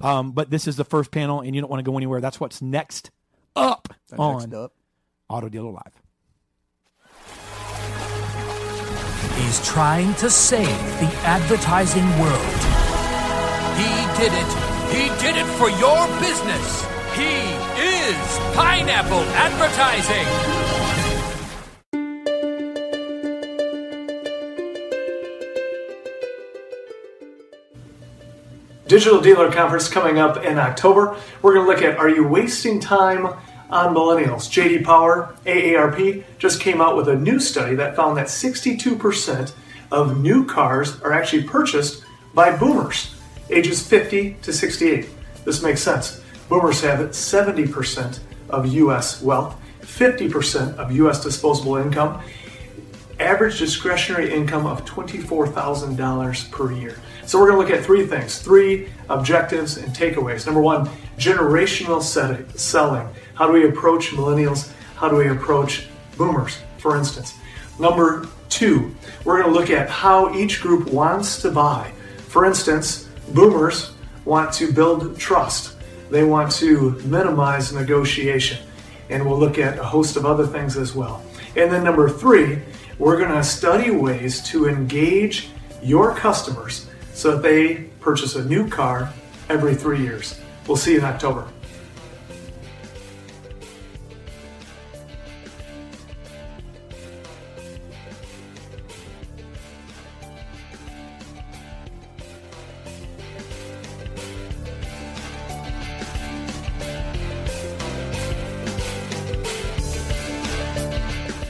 um, 0.00 0.32
but 0.32 0.50
this 0.50 0.66
is 0.66 0.76
the 0.76 0.84
first 0.84 1.10
panel, 1.10 1.40
and 1.40 1.54
you 1.54 1.60
don't 1.62 1.70
want 1.70 1.84
to 1.84 1.90
go 1.90 1.96
anywhere. 1.96 2.20
That's 2.20 2.38
what's 2.38 2.60
next 2.60 3.10
up 3.56 3.88
the 4.08 4.16
on 4.16 4.50
next 4.50 4.54
up. 4.54 4.72
Auto 5.28 5.48
Dealer 5.48 5.72
Live. 5.72 6.00
He's 9.38 9.66
trying 9.66 10.14
to 10.16 10.30
save 10.30 10.68
the 10.68 11.10
advertising 11.24 12.06
world. 12.20 12.73
He 13.76 13.92
did 14.16 14.32
it. 14.32 14.50
He 14.94 15.08
did 15.20 15.36
it 15.36 15.46
for 15.58 15.68
your 15.70 16.06
business. 16.20 16.84
He 17.16 17.34
is 17.80 18.38
Pineapple 18.54 19.24
Advertising. 19.34 20.64
Digital 28.86 29.20
Dealer 29.20 29.50
Conference 29.50 29.88
coming 29.88 30.18
up 30.18 30.44
in 30.44 30.58
October. 30.58 31.16
We're 31.42 31.54
going 31.54 31.66
to 31.66 31.72
look 31.72 31.82
at 31.82 31.98
Are 31.98 32.08
you 32.08 32.28
wasting 32.28 32.78
time 32.78 33.26
on 33.70 33.94
millennials? 33.94 34.48
JD 34.48 34.84
Power, 34.84 35.34
AARP, 35.46 36.22
just 36.38 36.60
came 36.60 36.80
out 36.80 36.96
with 36.96 37.08
a 37.08 37.16
new 37.16 37.40
study 37.40 37.74
that 37.76 37.96
found 37.96 38.18
that 38.18 38.26
62% 38.26 39.52
of 39.90 40.20
new 40.20 40.44
cars 40.46 41.00
are 41.00 41.12
actually 41.12 41.44
purchased 41.44 42.04
by 42.34 42.56
boomers, 42.56 43.14
ages 43.50 43.86
50 43.86 44.36
to 44.42 44.52
68. 44.52 45.08
This 45.44 45.62
makes 45.62 45.82
sense. 45.82 46.20
Boomers 46.48 46.80
have 46.82 47.00
70% 47.10 48.18
of 48.50 48.66
U.S. 48.66 49.22
wealth, 49.22 49.60
50% 49.82 50.76
of 50.76 50.92
U.S. 50.92 51.22
disposable 51.22 51.76
income, 51.76 52.22
average 53.18 53.58
discretionary 53.58 54.32
income 54.32 54.66
of 54.66 54.84
$24,000 54.84 56.50
per 56.50 56.72
year. 56.72 56.96
So 57.26 57.38
we're 57.38 57.50
going 57.50 57.66
to 57.66 57.72
look 57.72 57.78
at 57.80 57.84
three 57.84 58.06
things, 58.06 58.38
three 58.38 58.88
objectives 59.08 59.78
and 59.78 59.94
takeaways. 59.94 60.44
Number 60.44 60.60
one, 60.60 60.88
generational 61.16 62.02
selling. 62.02 63.08
How 63.34 63.46
do 63.46 63.52
we 63.52 63.66
approach 63.66 64.10
millennials? 64.10 64.72
How 64.96 65.08
do 65.08 65.16
we 65.16 65.28
approach 65.28 65.86
boomers, 66.18 66.58
for 66.78 66.96
instance? 66.96 67.34
Number 67.78 68.28
two, 68.48 68.94
we're 69.24 69.40
going 69.40 69.52
to 69.52 69.58
look 69.58 69.70
at 69.70 69.88
how 69.88 70.34
each 70.34 70.60
group 70.60 70.88
wants 70.88 71.40
to 71.42 71.50
buy. 71.50 71.90
For 72.28 72.44
instance, 72.44 73.08
boomers 73.32 73.92
want 74.24 74.52
to 74.54 74.72
build 74.72 75.18
trust. 75.18 75.76
They 76.10 76.24
want 76.24 76.52
to 76.52 76.92
minimize 77.04 77.72
negotiation. 77.72 78.58
And 79.10 79.24
we'll 79.24 79.38
look 79.38 79.58
at 79.58 79.78
a 79.78 79.84
host 79.84 80.16
of 80.16 80.24
other 80.26 80.46
things 80.46 80.76
as 80.76 80.94
well. 80.94 81.22
And 81.56 81.70
then 81.70 81.84
number 81.84 82.08
three, 82.08 82.60
we're 82.98 83.18
going 83.18 83.32
to 83.32 83.44
study 83.44 83.90
ways 83.90 84.42
to 84.48 84.68
engage 84.68 85.48
your 85.82 86.14
customers 86.14 86.88
so 87.12 87.32
that 87.32 87.42
they 87.42 87.84
purchase 88.00 88.36
a 88.36 88.44
new 88.44 88.68
car 88.68 89.12
every 89.48 89.74
three 89.74 90.02
years. 90.02 90.40
We'll 90.66 90.76
see 90.76 90.92
you 90.92 90.98
in 90.98 91.04
October. 91.04 91.48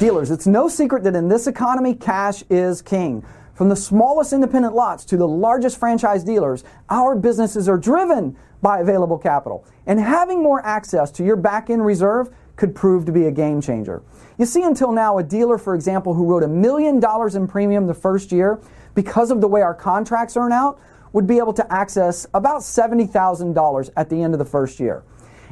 Dealers, 0.05 0.31
it's 0.31 0.47
no 0.47 0.69
secret 0.69 1.03
that 1.05 1.17
in 1.17 1.29
this 1.29 1.47
economy, 1.47 1.95
cash 1.95 2.45
is 2.51 2.83
king. 2.83 3.25
From 3.55 3.71
the 3.71 3.75
smallest 3.75 4.35
independent 4.35 4.75
lots 4.75 5.03
to 5.07 5.17
the 5.17 5.27
largest 5.27 5.81
franchise 5.81 6.23
dealers, 6.23 6.63
our 6.91 7.17
businesses 7.17 7.71
are 7.71 7.79
driven 7.79 8.37
by 8.61 8.81
available 8.81 9.17
capital. 9.17 9.65
And 9.87 9.99
having 9.99 10.43
more 10.43 10.63
access 10.63 11.11
to 11.13 11.25
your 11.25 11.37
back 11.37 11.71
end 11.71 11.87
reserve 11.87 12.29
could 12.57 12.75
prove 12.75 13.07
to 13.07 13.13
be 13.13 13.25
a 13.25 13.31
game 13.31 13.63
changer. 13.63 14.03
You 14.37 14.45
see, 14.45 14.63
until 14.63 14.93
now, 14.93 15.17
a 15.17 15.23
dealer, 15.23 15.57
for 15.57 15.75
example, 15.75 16.13
who 16.13 16.27
wrote 16.27 16.43
a 16.43 16.49
million 16.49 17.01
dollars 17.01 17.35
in 17.35 17.49
premium 17.49 17.87
the 17.87 17.95
first 17.95 18.31
year, 18.31 18.61
because 18.95 19.31
of 19.31 19.41
the 19.41 19.49
way 19.49 19.63
our 19.63 19.75
contracts 19.75 20.37
earn 20.37 20.53
out, 20.53 20.79
would 21.15 21.27
be 21.27 21.39
able 21.39 21.55
to 21.55 21.73
access 21.73 22.27
about 22.35 22.61
$70,000 22.61 23.89
at 23.97 24.11
the 24.11 24.23
end 24.23 24.35
of 24.35 24.39
the 24.39 24.45
first 24.45 24.81
year 24.81 25.03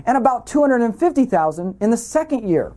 and 0.05 0.19
about 0.19 0.47
250,000 0.47 1.77
in 1.81 1.91
the 1.91 1.97
second 1.97 2.47
year. 2.47 2.75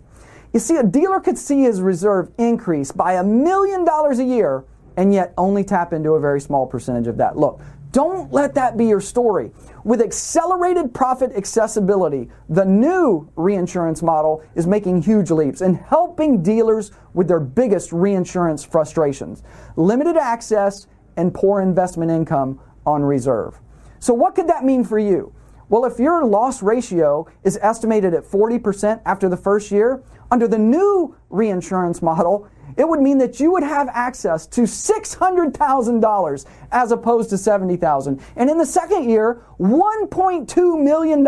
You 0.55 0.59
see, 0.59 0.77
a 0.77 0.83
dealer 0.83 1.19
could 1.19 1.37
see 1.37 1.63
his 1.63 1.81
reserve 1.81 2.31
increase 2.37 2.89
by 2.89 3.15
a 3.15 3.23
million 3.25 3.83
dollars 3.83 4.19
a 4.19 4.23
year 4.23 4.63
and 4.95 5.13
yet 5.13 5.33
only 5.37 5.65
tap 5.65 5.91
into 5.91 6.11
a 6.11 6.19
very 6.21 6.39
small 6.39 6.65
percentage 6.65 7.07
of 7.07 7.17
that. 7.17 7.35
Look, 7.35 7.59
don't 7.91 8.31
let 8.31 8.55
that 8.55 8.77
be 8.77 8.85
your 8.85 9.01
story. 9.01 9.51
With 9.83 9.99
accelerated 9.99 10.93
profit 10.93 11.33
accessibility, 11.35 12.29
the 12.47 12.63
new 12.63 13.29
reinsurance 13.35 14.01
model 14.01 14.45
is 14.55 14.65
making 14.65 15.01
huge 15.01 15.29
leaps 15.29 15.59
and 15.59 15.75
helping 15.75 16.41
dealers 16.41 16.93
with 17.13 17.27
their 17.27 17.41
biggest 17.41 17.91
reinsurance 17.91 18.63
frustrations 18.63 19.43
limited 19.75 20.15
access 20.15 20.87
and 21.17 21.33
poor 21.33 21.59
investment 21.59 22.11
income 22.11 22.61
on 22.85 23.03
reserve. 23.03 23.59
So, 23.99 24.13
what 24.13 24.35
could 24.35 24.47
that 24.47 24.63
mean 24.63 24.85
for 24.85 24.99
you? 24.99 25.33
Well, 25.67 25.83
if 25.85 25.97
your 25.97 26.23
loss 26.23 26.61
ratio 26.61 27.27
is 27.43 27.57
estimated 27.61 28.13
at 28.13 28.23
40% 28.23 29.01
after 29.03 29.27
the 29.27 29.37
first 29.37 29.71
year, 29.71 30.03
under 30.35 30.49
the 30.49 30.57
new 30.57 31.15
reinsurance 31.29 32.01
model, 32.01 32.45
it 32.75 32.85
would 32.85 32.99
mean 32.99 33.17
that 33.19 33.39
you 33.39 33.53
would 33.53 33.63
have 33.63 33.87
access 33.93 34.45
to 34.45 34.63
$600,000 34.63 36.45
as 36.73 36.91
opposed 36.91 37.29
to 37.29 37.37
70,000. 37.37 38.21
And 38.35 38.49
in 38.49 38.57
the 38.57 38.65
second 38.65 39.09
year, 39.09 39.41
$1.2 39.61 40.83
million 40.83 41.25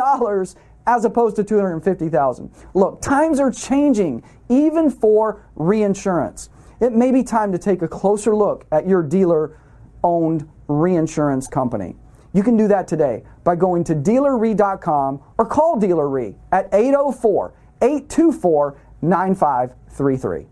as 0.88 1.06
opposed 1.06 1.38
to 1.38 1.46
250,000. 1.46 2.52
Look, 2.74 3.02
times 3.02 3.40
are 3.40 3.50
changing 3.50 4.24
even 4.50 4.92
for 4.92 5.42
reinsurance. 5.56 6.50
It 6.82 6.92
may 6.92 7.14
be 7.14 7.24
time 7.24 7.54
to 7.54 7.58
take 7.58 7.82
a 7.84 7.88
closer 7.88 8.36
look 8.36 8.66
at 8.74 8.90
your 8.90 9.02
dealer 9.02 9.58
owned 10.04 10.50
reinsurance 10.68 11.48
company. 11.48 11.96
You 12.34 12.44
can 12.44 12.58
do 12.58 12.68
that 12.68 12.90
today 12.90 13.24
by 13.46 13.56
going 13.56 13.86
to 13.86 13.96
dealerre.com 13.96 15.22
or 15.38 15.46
call 15.46 15.80
DealerRe 15.80 16.36
at 16.52 16.68
804 16.74 17.54
824 17.82 18.80
9533. 19.01 20.48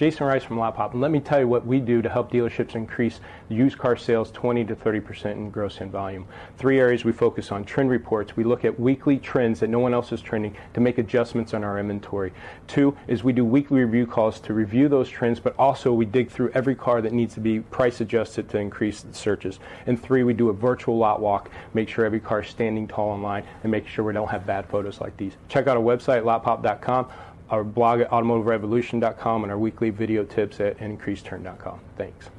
Jason 0.00 0.26
Rice 0.26 0.42
from 0.42 0.58
Lot 0.58 0.76
Pop, 0.76 0.92
and 0.92 1.02
let 1.02 1.10
me 1.10 1.20
tell 1.20 1.40
you 1.40 1.46
what 1.46 1.66
we 1.66 1.78
do 1.78 2.00
to 2.00 2.08
help 2.08 2.32
dealerships 2.32 2.74
increase 2.74 3.20
used 3.50 3.76
car 3.76 3.98
sales 3.98 4.30
20 4.30 4.64
to 4.64 4.74
30 4.74 5.00
percent 5.00 5.38
in 5.38 5.50
gross 5.50 5.82
in 5.82 5.90
volume. 5.90 6.26
Three 6.56 6.80
areas 6.80 7.04
we 7.04 7.12
focus 7.12 7.52
on: 7.52 7.66
trend 7.66 7.90
reports. 7.90 8.34
We 8.34 8.42
look 8.42 8.64
at 8.64 8.80
weekly 8.80 9.18
trends 9.18 9.60
that 9.60 9.68
no 9.68 9.78
one 9.78 9.92
else 9.92 10.10
is 10.10 10.22
trending 10.22 10.56
to 10.72 10.80
make 10.80 10.96
adjustments 10.96 11.52
on 11.52 11.64
our 11.64 11.78
inventory. 11.78 12.32
Two 12.66 12.96
is 13.08 13.22
we 13.22 13.34
do 13.34 13.44
weekly 13.44 13.80
review 13.80 14.06
calls 14.06 14.40
to 14.40 14.54
review 14.54 14.88
those 14.88 15.10
trends, 15.10 15.38
but 15.38 15.54
also 15.58 15.92
we 15.92 16.06
dig 16.06 16.30
through 16.30 16.50
every 16.54 16.74
car 16.74 17.02
that 17.02 17.12
needs 17.12 17.34
to 17.34 17.40
be 17.40 17.60
price 17.60 18.00
adjusted 18.00 18.48
to 18.48 18.58
increase 18.58 19.02
the 19.02 19.12
searches. 19.12 19.58
And 19.86 20.02
three, 20.02 20.22
we 20.22 20.32
do 20.32 20.48
a 20.48 20.54
virtual 20.54 20.96
lot 20.96 21.20
walk, 21.20 21.50
make 21.74 21.90
sure 21.90 22.06
every 22.06 22.20
car 22.20 22.40
is 22.40 22.48
standing 22.48 22.88
tall 22.88 23.14
in 23.14 23.22
line, 23.22 23.44
and 23.64 23.70
make 23.70 23.86
sure 23.86 24.06
we 24.06 24.14
don't 24.14 24.30
have 24.30 24.46
bad 24.46 24.64
photos 24.64 24.98
like 24.98 25.14
these. 25.18 25.34
Check 25.50 25.66
out 25.66 25.76
our 25.76 25.82
website, 25.82 26.22
lotpop.com 26.22 27.10
our 27.50 27.64
blog 27.64 28.00
at 28.00 28.10
automotiverevolution.com, 28.10 29.42
and 29.42 29.52
our 29.52 29.58
weekly 29.58 29.90
video 29.90 30.24
tips 30.24 30.60
at 30.60 30.78
increaseturn.com. 30.78 31.80
Thanks. 31.96 32.30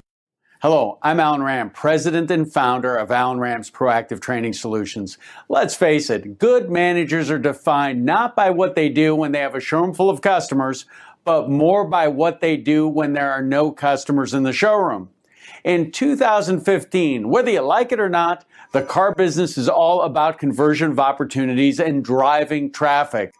Hello, 0.61 0.99
I'm 1.01 1.19
Alan 1.19 1.41
Ram, 1.41 1.71
president 1.71 2.29
and 2.29 2.51
founder 2.51 2.95
of 2.95 3.09
Alan 3.09 3.39
Ram's 3.39 3.71
Proactive 3.71 4.21
Training 4.21 4.53
Solutions. 4.53 5.17
Let's 5.49 5.73
face 5.73 6.11
it, 6.11 6.37
good 6.37 6.69
managers 6.69 7.31
are 7.31 7.39
defined 7.39 8.05
not 8.05 8.35
by 8.35 8.51
what 8.51 8.75
they 8.75 8.87
do 8.87 9.15
when 9.15 9.31
they 9.31 9.39
have 9.39 9.55
a 9.55 9.59
showroom 9.59 9.95
full 9.95 10.11
of 10.11 10.21
customers, 10.21 10.85
but 11.23 11.49
more 11.49 11.83
by 11.83 12.07
what 12.07 12.41
they 12.41 12.57
do 12.57 12.87
when 12.87 13.13
there 13.13 13.31
are 13.31 13.41
no 13.41 13.71
customers 13.71 14.35
in 14.35 14.43
the 14.43 14.53
showroom. 14.53 15.09
In 15.63 15.91
2015, 15.91 17.27
whether 17.27 17.49
you 17.49 17.61
like 17.61 17.91
it 17.91 17.99
or 17.99 18.09
not, 18.09 18.45
the 18.71 18.83
car 18.83 19.15
business 19.15 19.57
is 19.57 19.67
all 19.67 20.01
about 20.01 20.37
conversion 20.37 20.91
of 20.91 20.99
opportunities 20.99 21.79
and 21.79 22.05
driving 22.05 22.71
traffic 22.71 23.33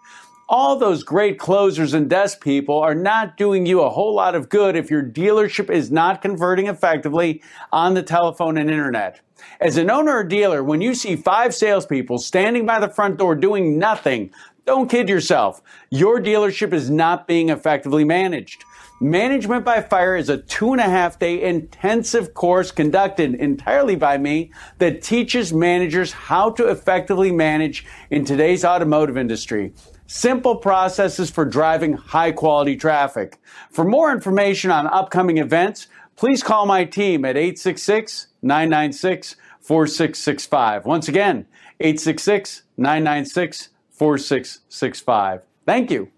all 0.51 0.75
those 0.75 1.01
great 1.01 1.39
closers 1.39 1.93
and 1.93 2.10
desk 2.10 2.43
people 2.43 2.77
are 2.77 2.93
not 2.93 3.38
doing 3.38 3.65
you 3.65 3.79
a 3.79 3.89
whole 3.89 4.13
lot 4.13 4.36
of 4.36 4.50
good 4.50 4.75
if 4.75 4.91
your 4.91 5.01
dealership 5.01 5.70
is 5.70 5.89
not 5.89 6.22
converting 6.22 6.67
effectively 6.67 7.41
on 7.72 7.93
the 7.93 8.03
telephone 8.03 8.58
and 8.58 8.70
internet. 8.70 9.22
As 9.62 9.77
an 9.77 9.89
owner 9.89 10.17
or 10.17 10.25
dealer, 10.25 10.62
when 10.62 10.81
you 10.81 10.93
see 10.93 11.15
five 11.15 11.55
salespeople 11.55 12.17
standing 12.17 12.65
by 12.65 12.81
the 12.81 12.89
front 12.89 13.17
door 13.17 13.34
doing 13.34 13.79
nothing, 13.79 14.29
don't 14.65 14.89
kid 14.89 15.08
yourself. 15.08 15.62
Your 15.89 16.20
dealership 16.20 16.74
is 16.74 16.89
not 16.89 17.27
being 17.27 17.48
effectively 17.48 18.03
managed. 18.03 18.65
Management 19.00 19.63
by 19.63 19.81
Fire 19.81 20.17
is 20.17 20.27
a 20.27 20.38
two 20.38 20.74
and 20.74 20.81
a 20.81 20.84
half 20.84 21.17
day 21.17 21.41
intensive 21.41 22.34
course 22.34 22.72
conducted 22.72 23.36
entirely 23.36 23.96
by 23.96 24.17
me 24.17 24.51
that 24.79 25.01
teaches 25.01 25.53
managers 25.53 26.12
how 26.12 26.51
to 26.51 26.67
effectively 26.67 27.31
manage 27.31 27.86
in 28.10 28.25
today's 28.25 28.65
automotive 28.65 29.17
industry 29.17 29.74
simple 30.12 30.58
processes 30.58 31.30
for 31.30 31.46
driving 31.46 31.94
high 31.94 32.34
quality 32.34 32.75
traffic. 32.75 33.39
For 33.72 33.86
more 33.86 34.12
information 34.12 34.70
on 34.70 34.86
upcoming 34.88 35.38
events, 35.38 35.88
please 36.18 36.44
call 36.44 36.65
my 36.65 36.84
team 36.84 37.24
at 37.24 37.38
866 37.38 38.27
996 38.41 39.38
4665. 39.62 40.86
Once 40.86 41.08
again, 41.08 41.46
866 41.80 42.63
996 42.75 43.70
4665. 43.91 45.44
Thank 45.65 45.89
you. 45.89 46.12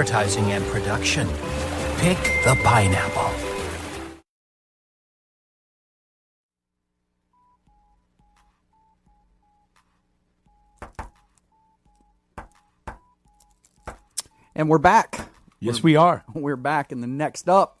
Advertising 0.00 0.50
and 0.52 0.64
production. 0.68 1.28
Pick 1.98 2.16
the 2.44 2.58
pineapple. 2.64 3.30
And 14.54 14.68
we're 14.70 14.78
back. 14.78 15.28
Yes, 15.60 15.82
we 15.82 15.96
are. 15.96 16.24
We're 16.34 16.56
back, 16.56 16.90
and 16.90 17.02
the 17.02 17.06
next 17.06 17.46
up 17.46 17.78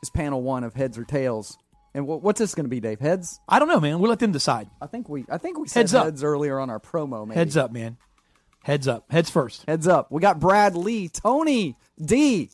is 0.00 0.10
panel 0.10 0.42
one 0.42 0.62
of 0.62 0.74
heads 0.74 0.96
or 0.96 1.04
tails. 1.04 1.58
And 1.92 2.04
wh- 2.04 2.22
what's 2.22 2.38
this 2.38 2.54
going 2.54 2.66
to 2.66 2.70
be, 2.70 2.78
Dave? 2.78 3.00
Heads? 3.00 3.40
I 3.48 3.58
don't 3.58 3.66
know, 3.66 3.80
man. 3.80 3.98
We'll 3.98 4.10
let 4.10 4.20
them 4.20 4.30
decide. 4.30 4.70
I 4.80 4.86
think 4.86 5.08
we 5.08 5.24
I 5.28 5.36
think 5.38 5.58
we 5.58 5.66
said 5.66 5.80
Heads 5.80 5.94
up. 5.94 6.04
heads 6.04 6.22
earlier 6.22 6.60
on 6.60 6.70
our 6.70 6.78
promo. 6.78 7.26
Maybe. 7.26 7.36
Heads 7.36 7.56
up, 7.56 7.72
man. 7.72 7.96
Heads 8.62 8.86
up. 8.86 9.10
Heads 9.10 9.30
first. 9.30 9.64
Heads 9.66 9.88
up. 9.88 10.12
We 10.12 10.20
got 10.20 10.38
Brad 10.38 10.76
Lee, 10.76 11.08
Tony 11.08 11.76
D, 12.04 12.50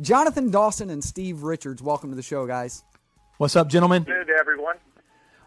Jonathan 0.00 0.50
Dawson, 0.50 0.90
and 0.90 1.02
Steve 1.02 1.42
Richards. 1.42 1.82
Welcome 1.82 2.10
to 2.10 2.16
the 2.16 2.22
show, 2.22 2.46
guys. 2.46 2.84
What's 3.38 3.56
up, 3.56 3.68
gentlemen? 3.68 4.02
Good, 4.02 4.28
everyone. 4.30 4.76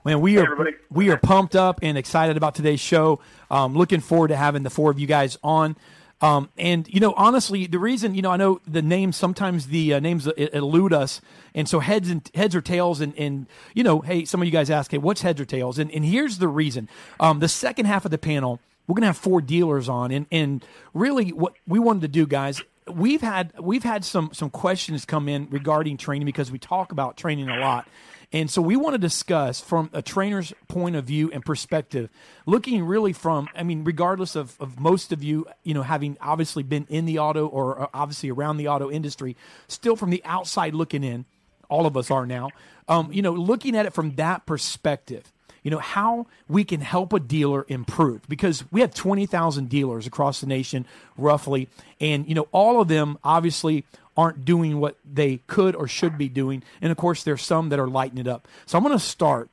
Man, 0.06 0.22
we 0.22 0.38
are 0.38 0.44
everybody. 0.44 0.72
we 0.90 1.12
are 1.12 1.18
pumped 1.18 1.56
up 1.56 1.80
and 1.84 1.98
excited 1.98 2.38
about 2.38 2.56
today's 2.56 2.80
show. 2.80 3.20
Um, 3.52 3.76
looking 3.76 4.00
forward 4.00 4.30
to 4.30 4.36
having 4.36 4.64
the 4.64 4.70
four 4.72 4.90
of 4.90 5.00
you 5.00 5.06
guys 5.06 5.38
on. 5.44 5.76
Um, 6.22 6.50
and 6.58 6.88
you 6.88 7.00
know, 7.00 7.14
honestly, 7.16 7.68
the 7.68 7.80
reason 7.80 8.16
you 8.16 8.22
know 8.22 8.32
I 8.32 8.38
know 8.38 8.62
the 8.68 8.82
names 8.82 9.16
sometimes 9.16 9.68
the 9.68 9.94
uh, 9.94 10.00
names 10.00 10.28
elude 10.28 10.92
us, 10.92 11.22
and 11.54 11.70
so 11.70 11.80
heads 11.80 12.10
and 12.10 12.30
heads 12.34 12.56
or 12.56 12.62
tails, 12.62 13.00
and 13.00 13.14
and 13.18 13.48
you 13.74 13.84
know, 13.84 14.00
hey, 14.00 14.26
some 14.26 14.42
of 14.42 14.46
you 14.46 14.52
guys 14.52 14.70
ask, 14.70 14.92
hey, 14.92 14.98
what's 14.98 15.22
heads 15.22 15.40
or 15.40 15.46
tails? 15.46 15.78
And 15.78 15.92
and 15.92 16.04
here's 16.04 16.40
the 16.40 16.48
reason. 16.48 16.90
Um, 17.20 17.40
the 17.40 17.48
second 17.48 17.86
half 17.86 18.04
of 18.06 18.12
the 18.12 18.18
panel, 18.18 18.60
we're 18.90 18.96
gonna 18.96 19.06
have 19.06 19.18
four 19.18 19.40
dealers 19.40 19.88
on, 19.88 20.12
and 20.12 20.26
and 20.32 20.66
really 20.96 21.30
what 21.30 21.54
we 21.68 21.78
wanted 21.78 22.02
to 22.02 22.08
do, 22.08 22.26
guys, 22.26 22.60
we've 22.88 23.22
had 23.22 23.54
we've 23.60 23.84
had 23.84 24.04
some 24.04 24.32
some 24.34 24.50
questions 24.50 25.06
come 25.06 25.30
in 25.30 25.48
regarding 25.52 25.96
training 25.96 26.26
because 26.26 26.52
we 26.52 26.58
talk 26.58 26.92
about 26.92 27.16
training 27.16 27.50
a 27.50 27.58
lot. 27.58 27.88
And 28.32 28.50
so 28.50 28.62
we 28.62 28.76
want 28.76 28.94
to 28.94 29.00
discuss 29.00 29.60
from 29.60 29.90
a 29.92 30.04
trainer's 30.04 30.54
point 30.68 30.96
of 30.96 31.06
view 31.06 31.32
and 31.32 31.44
perspective, 31.44 32.12
looking 32.46 32.84
really 32.84 33.12
from, 33.12 33.48
I 33.56 33.64
mean, 33.64 33.84
regardless 33.84 34.36
of, 34.36 34.56
of 34.60 34.80
most 34.80 35.12
of 35.12 35.24
you, 35.24 35.48
you 35.64 35.74
know, 35.74 35.82
having 35.82 36.16
obviously 36.22 36.62
been 36.62 36.86
in 36.90 37.06
the 37.06 37.18
auto 37.18 37.48
or 37.48 37.90
obviously 37.92 38.30
around 38.30 38.58
the 38.58 38.68
auto 38.68 38.92
industry, 38.92 39.36
still 39.68 39.96
from 39.96 40.12
the 40.12 40.22
outside 40.26 40.76
looking 40.76 41.04
in, 41.04 41.26
all 41.70 41.88
of 41.88 41.98
us 41.98 42.12
are 42.12 42.28
now, 42.28 42.50
um, 42.88 43.12
you 43.12 43.24
know, 43.24 43.34
looking 43.34 43.76
at 43.76 43.88
it 43.88 43.94
from 43.94 44.12
that 44.16 44.46
perspective 44.46 45.32
you 45.64 45.72
know 45.72 45.80
how 45.80 46.28
we 46.48 46.64
can 46.64 46.82
help 46.82 47.14
a 47.14 47.20
dealer 47.20 47.66
improve. 47.68 48.28
Because 48.28 48.64
we 48.72 48.82
have 48.82 48.94
20,000 48.94 49.70
dealers 49.70 50.08
across 50.08 50.42
the 50.42 50.48
nation 50.48 50.86
roughly 51.18 51.68
and 52.00 52.28
you 52.28 52.36
know 52.36 52.48
all 52.52 52.82
of 52.82 52.88
them 52.88 53.18
obviously 53.24 53.86
aren't 54.18 54.44
doing 54.44 54.80
what 54.80 54.98
they 55.10 55.38
could 55.48 55.76
or 55.76 55.88
should 55.88 56.18
be 56.18 56.28
doing 56.28 56.62
and 56.82 56.92
of 56.92 56.98
course 56.98 57.24
there's 57.24 57.42
some 57.42 57.70
that 57.70 57.80
are 57.80 57.88
lighting 57.88 58.18
it 58.18 58.28
up. 58.28 58.48
So 58.66 58.78
i'm 58.78 58.84
going 58.84 58.98
to 58.98 59.04
start 59.04 59.50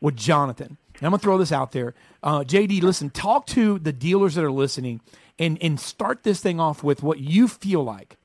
with 0.00 0.16
jonathan. 0.16 0.76
And 0.94 1.02
i'm 1.02 1.10
going 1.10 1.18
to 1.20 1.24
throw 1.24 1.38
this 1.38 1.52
out 1.52 1.72
there. 1.72 1.94
Uh, 2.22 2.40
jd 2.40 2.82
listen 2.82 3.10
talk 3.10 3.46
to 3.48 3.78
the 3.78 3.92
dealers 3.92 4.34
that 4.34 4.44
are 4.44 4.52
listening 4.52 5.00
and 5.38 5.58
and 5.62 5.78
start 5.80 6.22
this 6.22 6.40
thing 6.40 6.60
off 6.60 6.82
with 6.82 7.02
what 7.02 7.18
you 7.18 7.48
feel 7.48 7.82
like 7.82 8.16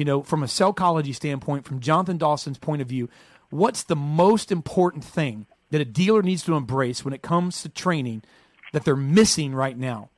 you 0.00 0.06
know, 0.06 0.22
from 0.22 0.42
a 0.42 0.48
psychology 0.48 1.12
standpoint, 1.12 1.66
from 1.66 1.78
Jonathan 1.78 2.16
Dawson's 2.16 2.56
point 2.56 2.80
of 2.80 2.88
view, 2.88 3.10
what's 3.50 3.82
the 3.82 3.94
most 3.94 4.50
important 4.50 5.04
thing 5.04 5.44
that 5.70 5.80
a 5.80 5.84
dealer 5.84 6.22
needs 6.22 6.42
to 6.44 6.54
embrace 6.54 7.04
when 7.04 7.14
it 7.14 7.22
comes 7.22 7.62
to 7.62 7.68
training 7.68 8.22
that 8.72 8.84
they're 8.84 8.96
missing 8.96 9.54
right 9.54 9.76
now? 9.76 10.10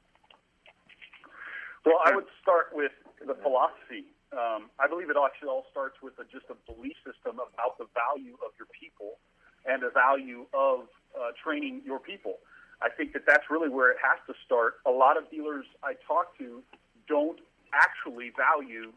Well, 1.84 1.98
I 2.04 2.14
would 2.14 2.26
start 2.40 2.70
with 2.72 2.92
the 3.26 3.34
philosophy. 3.42 4.06
Um, 4.32 4.70
I 4.78 4.88
believe 4.88 5.10
it 5.10 5.16
actually 5.16 5.48
all 5.48 5.66
starts 5.70 5.96
with 6.02 6.14
a, 6.18 6.24
just 6.24 6.46
a 6.48 6.56
belief 6.72 6.96
system 7.04 7.36
about 7.36 7.76
the 7.78 7.86
value 7.92 8.34
of 8.44 8.52
your 8.58 8.68
people 8.72 9.18
and 9.66 9.82
the 9.82 9.90
value 9.90 10.46
of 10.54 10.88
uh, 11.14 11.32
training 11.42 11.82
your 11.84 11.98
people. 11.98 12.38
I 12.80 12.88
think 12.88 13.12
that 13.12 13.22
that's 13.26 13.44
really 13.50 13.68
where 13.68 13.90
it 13.90 13.98
has 14.02 14.18
to 14.26 14.34
start. 14.44 14.80
A 14.86 14.90
lot 14.90 15.16
of 15.16 15.30
dealers 15.30 15.66
I 15.82 15.94
talk 16.06 16.36
to 16.38 16.62
don't 17.06 17.38
actually 17.72 18.32
value 18.34 18.92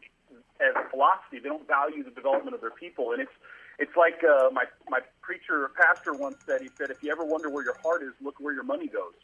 as 0.60 0.74
a 0.74 0.88
philosophy. 0.90 1.38
They 1.38 1.48
don't 1.48 1.66
value 1.68 2.02
the 2.02 2.10
development 2.10 2.54
of 2.54 2.60
their 2.60 2.74
people, 2.74 3.12
and 3.12 3.20
it's 3.20 3.36
it's 3.78 3.94
like 3.96 4.24
uh, 4.24 4.50
my 4.50 4.64
my 4.88 5.00
preacher 5.26 5.70
pastor 5.74 6.12
once 6.12 6.36
said. 6.46 6.62
He 6.62 6.70
said, 6.78 6.90
"If 6.90 7.02
you 7.02 7.10
ever 7.10 7.24
wonder 7.24 7.50
where 7.50 7.64
your 7.64 7.76
heart 7.82 8.02
is, 8.02 8.12
look 8.22 8.38
where 8.38 8.54
your 8.54 8.62
money 8.62 8.86
goes." 8.86 9.18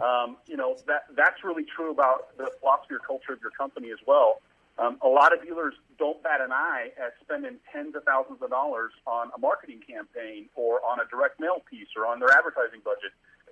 Um, 0.00 0.36
you 0.46 0.56
know 0.56 0.76
that 0.86 1.06
that's 1.16 1.42
really 1.42 1.64
true 1.64 1.90
about 1.90 2.36
the 2.38 2.50
philosophy 2.60 2.94
or 2.94 3.00
culture 3.00 3.32
of 3.32 3.40
your 3.42 3.50
company 3.50 3.90
as 3.90 3.98
well. 4.06 4.40
Um, 4.78 4.96
a 5.02 5.08
lot 5.08 5.34
of 5.34 5.42
dealers 5.42 5.74
don't 5.98 6.22
bat 6.22 6.40
an 6.40 6.52
eye 6.52 6.92
at 6.96 7.14
spending 7.20 7.58
tens 7.72 7.96
of 7.96 8.04
thousands 8.04 8.40
of 8.40 8.50
dollars 8.50 8.92
on 9.06 9.30
a 9.34 9.38
marketing 9.38 9.80
campaign 9.82 10.48
or 10.54 10.78
on 10.86 11.00
a 11.00 11.06
direct 11.10 11.40
mail 11.40 11.60
piece 11.68 11.88
or 11.96 12.06
on 12.06 12.20
their 12.20 12.30
advertising 12.30 12.80
budget. 12.84 13.10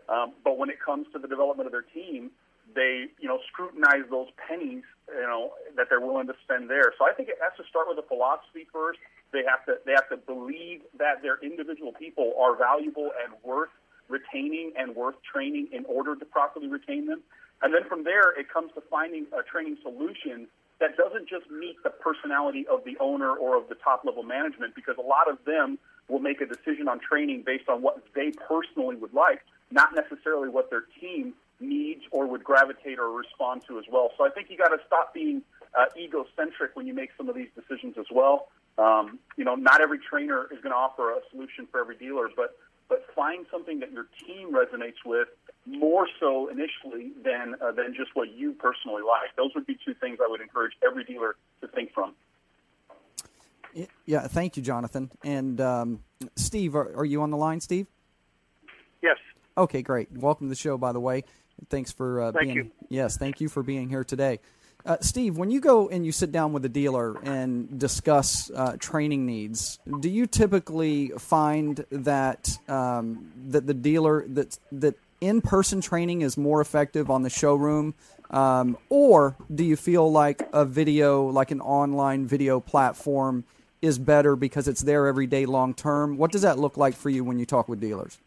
Um, 0.08 0.34
but 0.44 0.56
when 0.56 0.70
it 0.70 0.78
comes 0.78 1.08
to 1.12 1.18
the 1.18 1.26
development 1.26 1.66
of 1.66 1.72
their 1.72 1.82
team, 1.82 2.30
they 2.74 3.06
you 3.18 3.28
know 3.28 3.40
scrutinize 3.50 4.06
those 4.10 4.28
pennies 4.46 4.84
you 5.08 5.26
know 5.26 5.52
that 5.76 5.86
they're 5.88 6.00
willing 6.00 6.26
to 6.28 6.36
spend 6.44 6.70
there. 6.70 6.94
So 6.98 7.04
I 7.04 7.12
think 7.12 7.28
it 7.28 7.38
has 7.42 7.52
to 7.58 7.64
start 7.68 7.86
with 7.88 7.98
a 7.98 8.06
philosophy 8.06 8.66
first. 8.72 8.98
They 9.32 9.42
have 9.48 9.64
to 9.66 9.78
they 9.84 9.92
have 9.92 10.08
to 10.08 10.16
believe 10.16 10.82
that 10.98 11.22
their 11.22 11.38
individual 11.42 11.92
people 11.92 12.32
are 12.40 12.56
valuable 12.56 13.10
and 13.22 13.34
worth 13.42 13.70
retaining 14.08 14.72
and 14.78 14.94
worth 14.94 15.16
training 15.22 15.68
in 15.72 15.84
order 15.86 16.14
to 16.14 16.24
properly 16.24 16.68
retain 16.68 17.06
them. 17.06 17.22
And 17.62 17.74
then 17.74 17.84
from 17.88 18.04
there, 18.04 18.38
it 18.38 18.48
comes 18.48 18.70
to 18.74 18.82
finding 18.90 19.26
a 19.32 19.42
training 19.42 19.78
solution 19.82 20.46
that 20.78 20.96
doesn't 20.96 21.28
just 21.28 21.50
meet 21.50 21.76
the 21.82 21.90
personality 21.90 22.66
of 22.68 22.84
the 22.84 22.96
owner 23.00 23.34
or 23.34 23.56
of 23.56 23.68
the 23.68 23.74
top 23.74 24.04
level 24.04 24.22
management, 24.22 24.74
because 24.74 24.96
a 24.98 25.02
lot 25.02 25.28
of 25.28 25.38
them 25.44 25.78
will 26.08 26.18
make 26.20 26.40
a 26.40 26.46
decision 26.46 26.86
on 26.86 27.00
training 27.00 27.42
based 27.44 27.68
on 27.68 27.82
what 27.82 28.04
they 28.14 28.30
personally 28.30 28.94
would 28.94 29.14
like, 29.14 29.40
not 29.70 29.94
necessarily 29.94 30.48
what 30.48 30.70
their 30.70 30.84
team 31.00 31.34
needs 31.58 32.02
or 32.10 32.26
would 32.26 32.44
gravitate 32.44 32.98
or 32.98 33.10
respond 33.10 33.62
to 33.66 33.78
as 33.78 33.84
well. 33.90 34.12
So 34.18 34.24
I 34.24 34.30
think 34.30 34.50
you 34.50 34.58
got 34.58 34.68
to 34.68 34.78
stop 34.86 35.14
being 35.14 35.42
uh, 35.76 35.86
egocentric 35.96 36.76
when 36.76 36.86
you 36.86 36.94
make 36.94 37.10
some 37.16 37.28
of 37.28 37.34
these 37.34 37.48
decisions 37.56 37.96
as 37.98 38.06
well. 38.12 38.48
Um, 38.78 39.18
you 39.36 39.44
know, 39.44 39.54
not 39.54 39.80
every 39.80 39.98
trainer 39.98 40.44
is 40.52 40.60
going 40.62 40.72
to 40.72 40.76
offer 40.76 41.12
a 41.12 41.20
solution 41.30 41.66
for 41.70 41.80
every 41.80 41.96
dealer, 41.96 42.28
but 42.36 42.56
but 42.88 43.04
find 43.14 43.46
something 43.50 43.80
that 43.80 43.90
your 43.90 44.06
team 44.26 44.52
resonates 44.52 45.04
with 45.04 45.28
more 45.66 46.06
so 46.20 46.48
initially 46.48 47.12
than 47.24 47.56
uh, 47.60 47.72
than 47.72 47.94
just 47.96 48.10
what 48.14 48.32
you 48.32 48.52
personally 48.52 49.02
like. 49.02 49.34
Those 49.36 49.50
would 49.54 49.66
be 49.66 49.76
two 49.84 49.94
things 49.94 50.18
I 50.22 50.28
would 50.28 50.40
encourage 50.40 50.72
every 50.86 51.04
dealer 51.04 51.36
to 51.62 51.68
think 51.68 51.92
from. 51.92 52.14
Yeah, 54.06 54.26
thank 54.26 54.56
you, 54.56 54.62
Jonathan. 54.62 55.10
And 55.22 55.60
um, 55.60 56.00
Steve, 56.36 56.74
are, 56.74 56.96
are 56.96 57.04
you 57.04 57.20
on 57.20 57.30
the 57.30 57.36
line, 57.36 57.60
Steve? 57.60 57.86
Yes. 59.02 59.18
Okay, 59.58 59.82
great. 59.82 60.10
Welcome 60.12 60.46
to 60.46 60.48
the 60.48 60.54
show, 60.54 60.78
by 60.78 60.92
the 60.92 61.00
way. 61.00 61.24
Thanks 61.68 61.92
for 61.92 62.22
uh, 62.22 62.32
Thank 62.32 62.44
being. 62.44 62.56
you. 62.56 62.70
Yes, 62.88 63.16
thank 63.18 63.40
you 63.40 63.48
for 63.48 63.62
being 63.62 63.88
here 63.88 64.04
today. 64.04 64.40
Uh, 64.86 64.96
Steve, 65.00 65.36
when 65.36 65.50
you 65.50 65.60
go 65.60 65.88
and 65.88 66.06
you 66.06 66.12
sit 66.12 66.30
down 66.30 66.52
with 66.52 66.64
a 66.64 66.68
dealer 66.68 67.18
and 67.24 67.76
discuss 67.76 68.52
uh, 68.54 68.76
training 68.78 69.26
needs, 69.26 69.80
do 69.98 70.08
you 70.08 70.28
typically 70.28 71.08
find 71.18 71.84
that 71.90 72.56
um, 72.68 73.32
that 73.48 73.66
the 73.66 73.74
dealer 73.74 74.24
that 74.28 74.56
that 74.70 74.94
in-person 75.20 75.80
training 75.80 76.22
is 76.22 76.36
more 76.36 76.60
effective 76.60 77.10
on 77.10 77.22
the 77.22 77.30
showroom, 77.30 77.94
um, 78.30 78.78
or 78.88 79.36
do 79.52 79.64
you 79.64 79.74
feel 79.74 80.10
like 80.10 80.48
a 80.52 80.64
video, 80.64 81.26
like 81.26 81.50
an 81.50 81.60
online 81.60 82.26
video 82.26 82.60
platform, 82.60 83.42
is 83.82 83.98
better 83.98 84.36
because 84.36 84.68
it's 84.68 84.82
there 84.82 85.08
every 85.08 85.26
day, 85.26 85.46
long 85.46 85.74
term? 85.74 86.16
What 86.16 86.30
does 86.30 86.42
that 86.42 86.60
look 86.60 86.76
like 86.76 86.94
for 86.94 87.10
you 87.10 87.24
when 87.24 87.40
you 87.40 87.46
talk 87.46 87.68
with 87.68 87.80
dealers? 87.80 88.18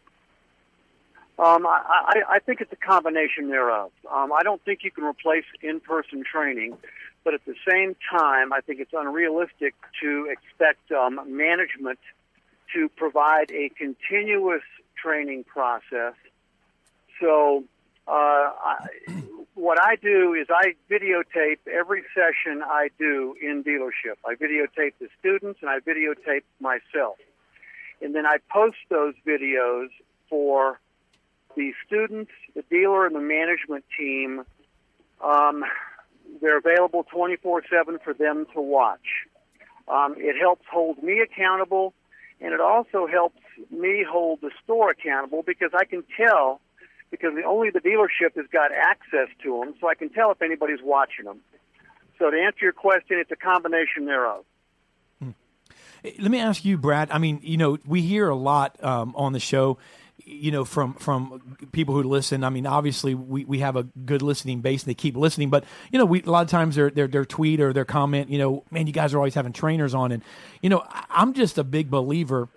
Um, 1.39 1.65
I, 1.65 2.21
I, 2.27 2.39
think 2.39 2.59
it's 2.59 2.73
a 2.73 2.75
combination 2.75 3.47
thereof. 3.47 3.91
Um, 4.11 4.33
I 4.33 4.43
don't 4.43 4.61
think 4.65 4.83
you 4.83 4.91
can 4.91 5.05
replace 5.05 5.45
in-person 5.61 6.25
training, 6.29 6.75
but 7.23 7.33
at 7.33 7.39
the 7.45 7.55
same 7.65 7.95
time, 8.11 8.51
I 8.51 8.59
think 8.59 8.81
it's 8.81 8.91
unrealistic 8.91 9.73
to 10.01 10.27
expect 10.29 10.91
um, 10.91 11.21
management 11.27 11.99
to 12.73 12.89
provide 12.89 13.51
a 13.51 13.69
continuous 13.69 14.63
training 15.01 15.45
process. 15.45 16.13
So, 17.21 17.63
uh, 18.05 18.11
I, 18.11 18.87
what 19.55 19.81
I 19.81 19.95
do 19.95 20.33
is 20.33 20.47
I 20.49 20.73
videotape 20.91 21.59
every 21.71 22.03
session 22.13 22.61
I 22.65 22.89
do 22.99 23.33
in 23.41 23.63
dealership. 23.63 24.17
I 24.25 24.35
videotape 24.35 24.93
the 24.99 25.07
students 25.17 25.59
and 25.61 25.69
I 25.69 25.79
videotape 25.79 26.43
myself, 26.59 27.15
and 28.01 28.13
then 28.13 28.25
I 28.25 28.39
post 28.51 28.77
those 28.89 29.13
videos 29.25 29.87
for 30.29 30.81
the 31.55 31.73
students, 31.85 32.31
the 32.55 32.63
dealer, 32.69 33.05
and 33.05 33.15
the 33.15 33.21
management 33.21 33.85
team, 33.97 34.43
um, 35.23 35.63
they're 36.41 36.57
available 36.57 37.05
24 37.11 37.63
7 37.69 37.99
for 38.03 38.13
them 38.13 38.45
to 38.53 38.61
watch. 38.61 39.25
Um, 39.87 40.15
it 40.17 40.39
helps 40.39 40.65
hold 40.71 41.01
me 41.01 41.19
accountable, 41.19 41.93
and 42.39 42.53
it 42.53 42.61
also 42.61 43.07
helps 43.07 43.41
me 43.71 44.05
hold 44.07 44.41
the 44.41 44.51
store 44.63 44.91
accountable 44.91 45.43
because 45.43 45.71
I 45.73 45.85
can 45.85 46.03
tell, 46.15 46.61
because 47.09 47.33
the, 47.35 47.43
only 47.43 47.71
the 47.71 47.79
dealership 47.79 48.35
has 48.35 48.45
got 48.51 48.71
access 48.71 49.27
to 49.43 49.59
them, 49.59 49.73
so 49.81 49.89
I 49.89 49.95
can 49.95 50.09
tell 50.09 50.31
if 50.31 50.41
anybody's 50.41 50.81
watching 50.83 51.25
them. 51.25 51.39
So 52.19 52.29
to 52.29 52.37
answer 52.37 52.59
your 52.61 52.73
question, 52.73 53.17
it's 53.17 53.31
a 53.31 53.35
combination 53.35 54.05
thereof. 54.05 54.45
Let 56.03 56.31
me 56.31 56.39
ask 56.39 56.63
you, 56.63 56.77
Brad. 56.77 57.11
I 57.11 57.17
mean, 57.17 57.39
you 57.43 57.57
know, 57.57 57.77
we 57.85 58.01
hear 58.01 58.29
a 58.29 58.35
lot 58.35 58.81
um, 58.83 59.13
on 59.17 59.33
the 59.33 59.39
show, 59.39 59.77
you 60.29 60.51
know, 60.51 60.63
from 60.63 60.93
from 60.93 61.57
people 61.71 61.95
who 61.95 62.03
listen. 62.03 62.43
I 62.43 62.49
mean, 62.49 62.67
obviously, 62.67 63.15
we, 63.15 63.45
we 63.45 63.59
have 63.59 63.75
a 63.75 63.83
good 63.83 64.21
listening 64.21 64.61
base, 64.61 64.83
and 64.83 64.89
they 64.89 64.95
keep 64.95 65.17
listening. 65.17 65.49
But 65.49 65.63
you 65.91 65.97
know, 65.97 66.05
we 66.05 66.21
a 66.21 66.29
lot 66.29 66.43
of 66.43 66.49
times 66.49 66.75
their 66.75 66.89
their 66.91 67.25
tweet 67.25 67.59
or 67.59 67.73
their 67.73 67.85
comment, 67.85 68.29
you 68.29 68.37
know, 68.37 68.63
man, 68.69 68.87
you 68.87 68.93
guys 68.93 69.13
are 69.13 69.17
always 69.17 69.33
having 69.33 69.53
trainers 69.53 69.93
on, 69.93 70.11
and 70.11 70.23
you 70.61 70.69
know, 70.69 70.83
I'm 71.09 71.33
just 71.33 71.57
a 71.57 71.63
big 71.63 71.89
believer 71.89 72.49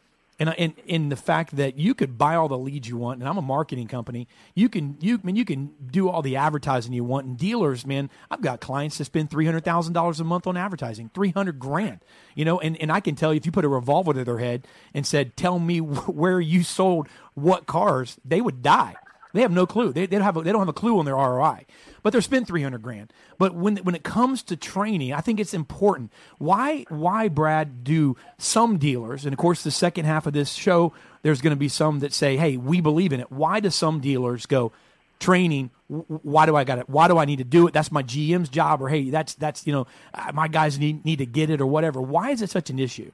and 0.43 0.55
in 0.59 0.75
in 0.87 1.09
the 1.09 1.17
fact 1.17 1.57
that 1.57 1.79
you 1.79 1.95
could 1.95 2.19
buy 2.19 2.35
all 2.35 2.49
the 2.49 2.59
leads 2.59 2.89
you 2.89 2.97
want, 2.97 3.21
and 3.21 3.29
I'm 3.29 3.39
a 3.39 3.43
marketing 3.43 3.87
company. 3.87 4.27
You 4.55 4.69
can 4.69 4.97
you 5.01 5.21
I 5.23 5.27
mean 5.27 5.37
you 5.37 5.45
can 5.45 5.73
do 5.91 6.09
all 6.09 6.23
the 6.23 6.37
advertising 6.37 6.93
you 6.93 7.05
want, 7.05 7.27
and 7.27 7.39
dealers, 7.39 7.87
man, 7.87 8.11
I've 8.31 8.41
got 8.41 8.61
clients 8.61 8.99
that 8.99 9.05
spend 9.05 9.31
three 9.31 9.47
hundred 9.47 9.65
thousand 9.65 9.93
dollars 9.93 10.21
a 10.21 10.25
month 10.25 10.47
on 10.47 10.57
advertising, 10.57 11.11
three 11.15 11.31
hundred 11.31 11.59
grand, 11.59 12.01
you 12.35 12.45
know, 12.45 12.59
and 12.61 12.77
and 12.81 12.91
I 12.91 13.01
can 13.01 13.15
tell 13.15 13.33
you 13.33 13.37
if 13.37 13.47
you 13.47 13.53
put 13.53 13.65
a 13.65 13.69
revolver 13.69 14.13
to 14.15 14.25
their 14.25 14.39
head 14.39 14.67
and 14.95 15.07
said, 15.07 15.37
"Tell 15.37 15.59
me 15.59 15.81
where 15.81 16.41
you 16.41 16.63
sold 16.65 17.09
what 17.35 17.66
cars," 17.66 18.16
they 18.25 18.40
would 18.40 18.62
die. 18.62 18.97
They 19.35 19.40
have 19.40 19.53
no 19.53 19.66
clue. 19.66 19.92
They, 19.92 20.07
they 20.07 20.16
don't 20.16 20.25
have 20.25 20.37
a, 20.37 20.42
they 20.42 20.53
don't 20.53 20.61
have 20.61 20.68
a 20.68 20.75
clue 20.75 20.99
on 20.99 21.07
their 21.07 21.14
ROI 21.14 21.64
but 22.03 22.12
they're 22.12 22.21
spending 22.21 22.47
300 22.47 22.83
grand. 22.83 23.12
But 23.38 23.55
when 23.55 23.77
when 23.79 23.95
it 23.95 24.03
comes 24.03 24.42
to 24.45 24.57
training, 24.57 25.12
I 25.12 25.21
think 25.21 25.40
it's 25.40 25.55
important. 25.55 26.12
Why 26.38 26.85
why 26.88 27.29
Brad 27.29 27.85
do 27.85 28.16
some 28.38 28.79
dealers, 28.79 29.25
and 29.25 29.33
of 29.33 29.38
course 29.38 29.62
the 29.62 29.71
second 29.71 30.05
half 30.05 30.27
of 30.27 30.33
this 30.33 30.53
show, 30.53 30.92
there's 31.23 31.40
going 31.40 31.53
to 31.53 31.59
be 31.59 31.68
some 31.68 32.01
that 32.01 32.12
say, 32.12 32.37
"Hey, 32.37 32.57
we 32.57 32.81
believe 32.81 33.12
in 33.12 33.21
it." 33.21 33.31
Why 33.31 33.61
do 33.61 33.71
some 33.71 34.01
dealers 34.01 34.47
go? 34.47 34.73
training 35.21 35.71
why 35.87 36.47
do 36.47 36.57
i 36.57 36.64
got 36.64 36.81
it 36.81 36.88
why 36.88 37.07
do 37.07 37.16
i 37.16 37.25
need 37.25 37.37
to 37.37 37.45
do 37.45 37.68
it 37.68 37.73
that's 37.73 37.92
my 37.92 38.03
gm's 38.03 38.49
job 38.49 38.83
or 38.83 38.88
hey 38.88 39.09
that's 39.09 39.35
that's 39.35 39.64
you 39.68 39.73
know 39.73 39.87
uh, 40.14 40.33
my 40.35 40.49
guys 40.49 40.81
need 40.81 41.05
need 41.05 41.21
to 41.21 41.27
get 41.27 41.49
it 41.49 41.61
or 41.61 41.66
whatever 41.66 42.01
why 42.01 42.31
is 42.31 42.42
it 42.42 42.51
such 42.51 42.71
an 42.71 42.81
issue 42.81 43.09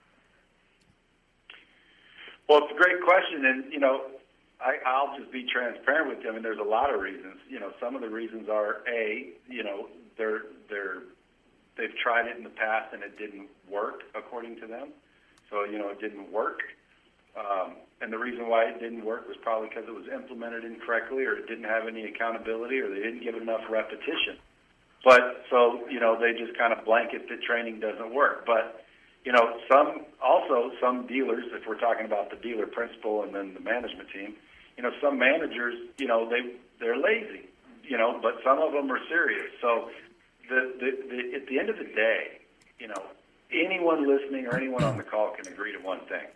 well 2.48 2.64
it's 2.64 2.72
a 2.72 2.76
great 2.76 3.02
question 3.02 3.44
and 3.44 3.72
you 3.72 3.80
know 3.80 4.02
I, 4.60 4.74
I'll 4.86 5.16
just 5.18 5.30
be 5.30 5.46
transparent 5.46 6.08
with 6.08 6.18
you. 6.24 6.30
I 6.30 6.32
mean, 6.32 6.42
there's 6.42 6.58
a 6.58 6.68
lot 6.68 6.92
of 6.92 7.00
reasons. 7.00 7.38
You 7.48 7.60
know, 7.60 7.70
some 7.80 7.94
of 7.94 8.02
the 8.02 8.08
reasons 8.08 8.48
are 8.48 8.82
a, 8.88 9.30
you 9.48 9.62
know, 9.62 9.88
they're 10.16 10.42
they're 10.68 11.02
they've 11.76 11.94
tried 12.02 12.26
it 12.26 12.36
in 12.36 12.42
the 12.42 12.50
past 12.50 12.92
and 12.92 13.02
it 13.02 13.16
didn't 13.18 13.48
work 13.70 14.02
according 14.14 14.58
to 14.60 14.66
them. 14.66 14.88
So 15.50 15.64
you 15.64 15.78
know, 15.78 15.88
it 15.90 16.00
didn't 16.00 16.30
work. 16.32 16.60
Um, 17.38 17.76
and 18.00 18.12
the 18.12 18.18
reason 18.18 18.48
why 18.48 18.64
it 18.64 18.80
didn't 18.80 19.04
work 19.04 19.28
was 19.28 19.36
probably 19.42 19.68
because 19.68 19.86
it 19.86 19.94
was 19.94 20.06
implemented 20.12 20.64
incorrectly, 20.64 21.24
or 21.24 21.34
it 21.34 21.46
didn't 21.46 21.70
have 21.70 21.86
any 21.86 22.04
accountability, 22.06 22.80
or 22.80 22.90
they 22.90 23.00
didn't 23.00 23.22
give 23.22 23.36
enough 23.36 23.62
repetition. 23.70 24.42
But 25.04 25.44
so 25.50 25.86
you 25.88 26.00
know, 26.00 26.18
they 26.18 26.32
just 26.32 26.58
kind 26.58 26.72
of 26.72 26.84
blanket 26.84 27.28
that 27.28 27.42
training 27.42 27.78
doesn't 27.78 28.12
work. 28.12 28.44
But 28.44 28.84
you 29.24 29.32
know, 29.32 29.58
some 29.70 30.04
also 30.22 30.70
some 30.80 31.06
dealers, 31.06 31.44
if 31.52 31.66
we're 31.66 31.78
talking 31.78 32.06
about 32.06 32.30
the 32.30 32.36
dealer 32.36 32.66
principal 32.66 33.22
and 33.22 33.34
then 33.34 33.54
the 33.54 33.60
management 33.60 34.08
team, 34.10 34.34
you 34.76 34.82
know, 34.82 34.90
some 35.02 35.18
managers, 35.18 35.74
you 35.98 36.06
know, 36.06 36.28
they 36.28 36.54
they're 36.80 36.96
lazy, 36.96 37.48
you 37.82 37.98
know, 37.98 38.18
but 38.22 38.38
some 38.44 38.58
of 38.58 38.72
them 38.72 38.90
are 38.90 39.00
serious. 39.08 39.50
So 39.60 39.90
the, 40.48 40.72
the, 40.78 40.90
the 41.08 41.36
at 41.36 41.46
the 41.48 41.58
end 41.58 41.68
of 41.68 41.78
the 41.78 41.84
day, 41.84 42.40
you 42.78 42.88
know, 42.88 43.02
anyone 43.52 44.06
listening 44.06 44.46
or 44.46 44.56
anyone 44.56 44.84
on 44.84 44.96
the 44.96 45.02
call 45.02 45.34
can 45.34 45.52
agree 45.52 45.72
to 45.72 45.78
one 45.78 46.00
thing: 46.08 46.26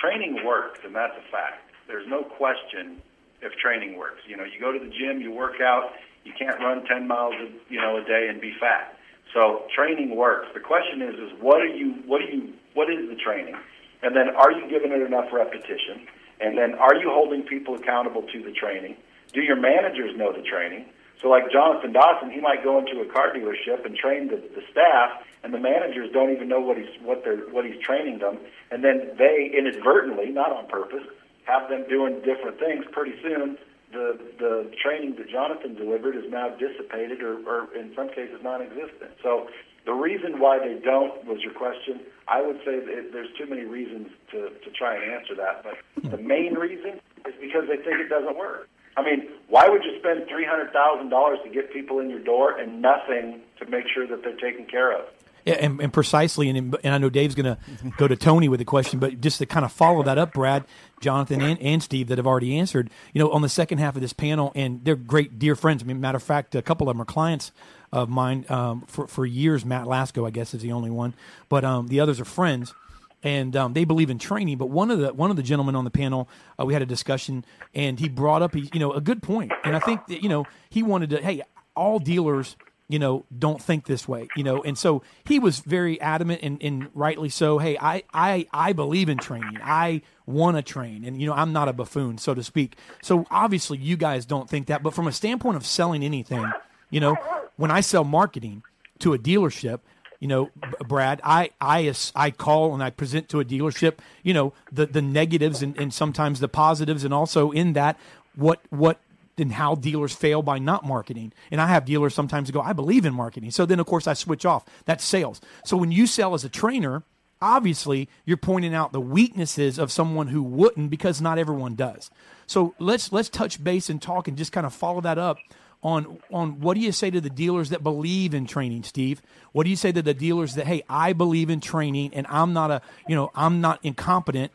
training 0.00 0.44
works, 0.44 0.80
and 0.84 0.94
that's 0.94 1.16
a 1.16 1.30
fact. 1.30 1.70
There's 1.86 2.08
no 2.08 2.22
question 2.22 3.00
if 3.42 3.52
training 3.58 3.96
works. 3.96 4.22
You 4.26 4.36
know, 4.36 4.44
you 4.44 4.58
go 4.58 4.72
to 4.72 4.78
the 4.78 4.90
gym, 4.90 5.20
you 5.20 5.30
work 5.30 5.60
out, 5.60 5.92
you 6.24 6.32
can't 6.38 6.58
run 6.58 6.84
10 6.86 7.06
miles, 7.06 7.34
a, 7.34 7.72
you 7.72 7.80
know, 7.80 7.98
a 7.98 8.04
day 8.04 8.28
and 8.28 8.40
be 8.40 8.54
fat. 8.58 8.98
So 9.34 9.66
training 9.74 10.16
works. 10.16 10.46
The 10.54 10.60
question 10.60 11.02
is, 11.02 11.14
is 11.18 11.42
what 11.42 11.60
are 11.60 11.66
you, 11.66 11.94
what 12.06 12.22
are 12.22 12.30
you, 12.30 12.54
what 12.74 12.88
is 12.88 13.10
the 13.10 13.16
training, 13.16 13.56
and 14.02 14.14
then 14.14 14.30
are 14.30 14.52
you 14.52 14.70
giving 14.70 14.92
it 14.92 15.02
enough 15.02 15.32
repetition? 15.32 16.06
And 16.40 16.56
then 16.56 16.74
are 16.74 16.94
you 16.94 17.10
holding 17.10 17.42
people 17.42 17.74
accountable 17.74 18.22
to 18.22 18.42
the 18.42 18.52
training? 18.52 18.96
Do 19.32 19.40
your 19.42 19.56
managers 19.56 20.16
know 20.16 20.32
the 20.32 20.42
training? 20.42 20.86
So 21.20 21.28
like 21.28 21.50
Jonathan 21.50 21.92
Dawson, 21.92 22.30
he 22.30 22.40
might 22.40 22.62
go 22.62 22.78
into 22.78 23.00
a 23.00 23.06
car 23.12 23.32
dealership 23.32 23.84
and 23.84 23.96
train 23.96 24.28
the, 24.28 24.36
the 24.36 24.62
staff, 24.70 25.10
and 25.42 25.52
the 25.52 25.58
managers 25.58 26.12
don't 26.12 26.32
even 26.32 26.48
know 26.48 26.60
what 26.60 26.76
he's 26.76 26.94
what 27.02 27.24
they're 27.24 27.48
what 27.50 27.64
he's 27.64 27.80
training 27.82 28.18
them, 28.18 28.38
and 28.70 28.84
then 28.84 29.10
they 29.18 29.50
inadvertently, 29.56 30.30
not 30.30 30.52
on 30.52 30.68
purpose, 30.68 31.02
have 31.44 31.68
them 31.68 31.84
doing 31.88 32.20
different 32.22 32.58
things. 32.58 32.84
Pretty 32.92 33.14
soon, 33.22 33.58
the 33.94 34.18
the 34.38 34.70
training 34.82 35.14
that 35.16 35.30
Jonathan 35.30 35.74
delivered 35.74 36.16
is 36.16 36.26
now 36.28 36.50
dissipated, 36.50 37.22
or, 37.22 37.38
or 37.46 37.74
in 37.74 37.94
some 37.94 38.08
cases 38.08 38.42
non-existent. 38.42 39.14
So 39.22 39.46
the 39.86 39.92
reason 39.92 40.40
why 40.40 40.58
they 40.58 40.80
don't 40.82 41.24
was 41.24 41.40
your 41.40 41.54
question. 41.54 42.00
I 42.26 42.42
would 42.42 42.58
say 42.64 42.80
that 42.80 43.12
there's 43.12 43.30
too 43.38 43.46
many 43.46 43.62
reasons 43.62 44.08
to, 44.32 44.50
to 44.50 44.70
try 44.72 44.96
and 44.96 45.12
answer 45.12 45.34
that, 45.36 45.62
but 45.62 46.10
the 46.10 46.16
main 46.16 46.54
reason 46.54 47.00
is 47.26 47.34
because 47.40 47.68
they 47.68 47.76
think 47.76 48.00
it 48.00 48.08
doesn't 48.08 48.36
work. 48.36 48.68
I 48.96 49.02
mean, 49.02 49.28
why 49.48 49.68
would 49.68 49.82
you 49.84 49.98
spend 49.98 50.26
three 50.28 50.46
hundred 50.46 50.72
thousand 50.72 51.10
dollars 51.10 51.38
to 51.44 51.50
get 51.50 51.72
people 51.72 52.00
in 52.00 52.10
your 52.10 52.22
door 52.22 52.58
and 52.58 52.80
nothing 52.80 53.40
to 53.58 53.66
make 53.66 53.84
sure 53.92 54.06
that 54.06 54.22
they're 54.22 54.36
taken 54.36 54.66
care 54.66 54.96
of? 54.96 55.06
And, 55.46 55.78
and 55.78 55.92
precisely, 55.92 56.48
and, 56.48 56.74
and 56.82 56.94
I 56.94 56.98
know 56.98 57.10
Dave's 57.10 57.34
going 57.34 57.44
to 57.44 57.58
go 57.98 58.08
to 58.08 58.16
Tony 58.16 58.48
with 58.48 58.62
a 58.62 58.64
question, 58.64 58.98
but 58.98 59.20
just 59.20 59.38
to 59.38 59.46
kind 59.46 59.64
of 59.64 59.72
follow 59.72 60.02
that 60.04 60.16
up, 60.16 60.32
Brad, 60.32 60.64
Jonathan, 61.00 61.42
and, 61.42 61.60
and 61.60 61.82
Steve 61.82 62.08
that 62.08 62.16
have 62.16 62.26
already 62.26 62.58
answered, 62.58 62.88
you 63.12 63.18
know, 63.18 63.30
on 63.30 63.42
the 63.42 63.48
second 63.50 63.76
half 63.76 63.94
of 63.94 64.00
this 64.00 64.14
panel, 64.14 64.52
and 64.54 64.82
they're 64.84 64.96
great 64.96 65.38
dear 65.38 65.54
friends. 65.54 65.82
I 65.82 65.86
mean, 65.86 66.00
matter 66.00 66.16
of 66.16 66.22
fact, 66.22 66.54
a 66.54 66.62
couple 66.62 66.88
of 66.88 66.94
them 66.94 67.02
are 67.02 67.04
clients 67.04 67.52
of 67.92 68.08
mine 68.08 68.46
um, 68.48 68.84
for 68.86 69.06
for 69.06 69.26
years. 69.26 69.64
Matt 69.64 69.84
Lasco, 69.84 70.26
I 70.26 70.30
guess, 70.30 70.54
is 70.54 70.62
the 70.62 70.72
only 70.72 70.90
one, 70.90 71.14
but 71.50 71.62
um, 71.62 71.88
the 71.88 72.00
others 72.00 72.20
are 72.20 72.24
friends, 72.24 72.74
and 73.22 73.54
um, 73.54 73.74
they 73.74 73.84
believe 73.84 74.08
in 74.08 74.18
training. 74.18 74.56
But 74.56 74.70
one 74.70 74.90
of 74.90 74.98
the 74.98 75.12
one 75.12 75.30
of 75.30 75.36
the 75.36 75.42
gentlemen 75.42 75.76
on 75.76 75.84
the 75.84 75.90
panel, 75.90 76.28
uh, 76.58 76.64
we 76.64 76.72
had 76.72 76.82
a 76.82 76.86
discussion, 76.86 77.44
and 77.74 78.00
he 78.00 78.08
brought 78.08 78.40
up, 78.42 78.54
you 78.54 78.80
know, 78.80 78.92
a 78.92 79.00
good 79.00 79.22
point, 79.22 79.52
and 79.62 79.76
I 79.76 79.78
think 79.78 80.06
that, 80.06 80.22
you 80.22 80.28
know 80.28 80.46
he 80.70 80.82
wanted 80.82 81.10
to, 81.10 81.22
hey, 81.22 81.42
all 81.76 81.98
dealers 81.98 82.56
you 82.88 82.98
know, 82.98 83.24
don't 83.36 83.62
think 83.62 83.86
this 83.86 84.06
way, 84.06 84.28
you 84.36 84.44
know. 84.44 84.62
And 84.62 84.76
so 84.76 85.02
he 85.24 85.38
was 85.38 85.60
very 85.60 86.00
adamant 86.00 86.40
and, 86.42 86.62
and 86.62 86.88
rightly 86.94 87.28
so. 87.30 87.58
Hey, 87.58 87.78
I, 87.80 88.02
I, 88.12 88.46
I 88.52 88.72
believe 88.72 89.08
in 89.08 89.18
training. 89.18 89.58
I 89.62 90.02
want 90.26 90.56
to 90.56 90.62
train. 90.62 91.04
And, 91.04 91.20
you 91.20 91.26
know, 91.26 91.34
I'm 91.34 91.52
not 91.52 91.68
a 91.68 91.72
buffoon, 91.72 92.18
so 92.18 92.34
to 92.34 92.42
speak. 92.42 92.76
So 93.02 93.26
obviously 93.30 93.78
you 93.78 93.96
guys 93.96 94.26
don't 94.26 94.50
think 94.50 94.66
that. 94.66 94.82
But 94.82 94.92
from 94.92 95.06
a 95.06 95.12
standpoint 95.12 95.56
of 95.56 95.64
selling 95.64 96.04
anything, 96.04 96.50
you 96.90 97.00
know, 97.00 97.16
when 97.56 97.70
I 97.70 97.80
sell 97.80 98.04
marketing 98.04 98.62
to 98.98 99.14
a 99.14 99.18
dealership, 99.18 99.80
you 100.20 100.28
know, 100.28 100.50
Brad, 100.86 101.20
I, 101.24 101.50
I, 101.60 101.92
I 102.14 102.30
call 102.30 102.74
and 102.74 102.82
I 102.82 102.90
present 102.90 103.28
to 103.30 103.40
a 103.40 103.44
dealership, 103.44 103.98
you 104.22 104.32
know, 104.32 104.52
the, 104.70 104.86
the 104.86 105.02
negatives 105.02 105.62
and, 105.62 105.76
and 105.78 105.92
sometimes 105.92 106.40
the 106.40 106.48
positives, 106.48 107.04
and 107.04 107.12
also 107.12 107.50
in 107.50 107.74
that 107.74 107.98
what 108.34 108.60
what 108.70 109.00
and 109.38 109.52
how 109.52 109.74
dealers 109.74 110.14
fail 110.14 110.42
by 110.42 110.58
not 110.58 110.84
marketing. 110.84 111.32
And 111.50 111.60
I 111.60 111.68
have 111.68 111.84
dealers 111.84 112.14
sometimes 112.14 112.50
go, 112.50 112.60
I 112.60 112.72
believe 112.72 113.04
in 113.04 113.14
marketing. 113.14 113.50
So 113.50 113.66
then, 113.66 113.80
of 113.80 113.86
course, 113.86 114.06
I 114.06 114.14
switch 114.14 114.44
off. 114.44 114.64
That's 114.84 115.04
sales. 115.04 115.40
So 115.64 115.76
when 115.76 115.92
you 115.92 116.06
sell 116.06 116.34
as 116.34 116.44
a 116.44 116.48
trainer, 116.48 117.02
obviously 117.40 118.08
you're 118.24 118.36
pointing 118.36 118.74
out 118.74 118.92
the 118.92 119.00
weaknesses 119.00 119.78
of 119.78 119.92
someone 119.92 120.28
who 120.28 120.42
wouldn't 120.42 120.90
because 120.90 121.20
not 121.20 121.38
everyone 121.38 121.74
does. 121.74 122.10
So 122.46 122.74
let's 122.78 123.12
let's 123.12 123.28
touch 123.28 123.62
base 123.62 123.90
and 123.90 124.00
talk 124.00 124.28
and 124.28 124.36
just 124.36 124.52
kind 124.52 124.66
of 124.66 124.72
follow 124.72 125.00
that 125.02 125.18
up 125.18 125.38
on 125.82 126.18
on 126.32 126.60
what 126.60 126.74
do 126.74 126.80
you 126.80 126.92
say 126.92 127.10
to 127.10 127.20
the 127.20 127.30
dealers 127.30 127.70
that 127.70 127.82
believe 127.82 128.34
in 128.34 128.46
training, 128.46 128.82
Steve? 128.82 129.20
What 129.52 129.64
do 129.64 129.70
you 129.70 129.76
say 129.76 129.92
to 129.92 130.02
the 130.02 130.14
dealers 130.14 130.54
that 130.54 130.66
hey, 130.66 130.82
I 130.88 131.12
believe 131.12 131.50
in 131.50 131.60
training 131.60 132.14
and 132.14 132.26
I'm 132.28 132.52
not 132.52 132.70
a 132.70 132.80
you 133.06 133.14
know 133.14 133.30
I'm 133.34 133.60
not 133.60 133.78
incompetent, 133.82 134.50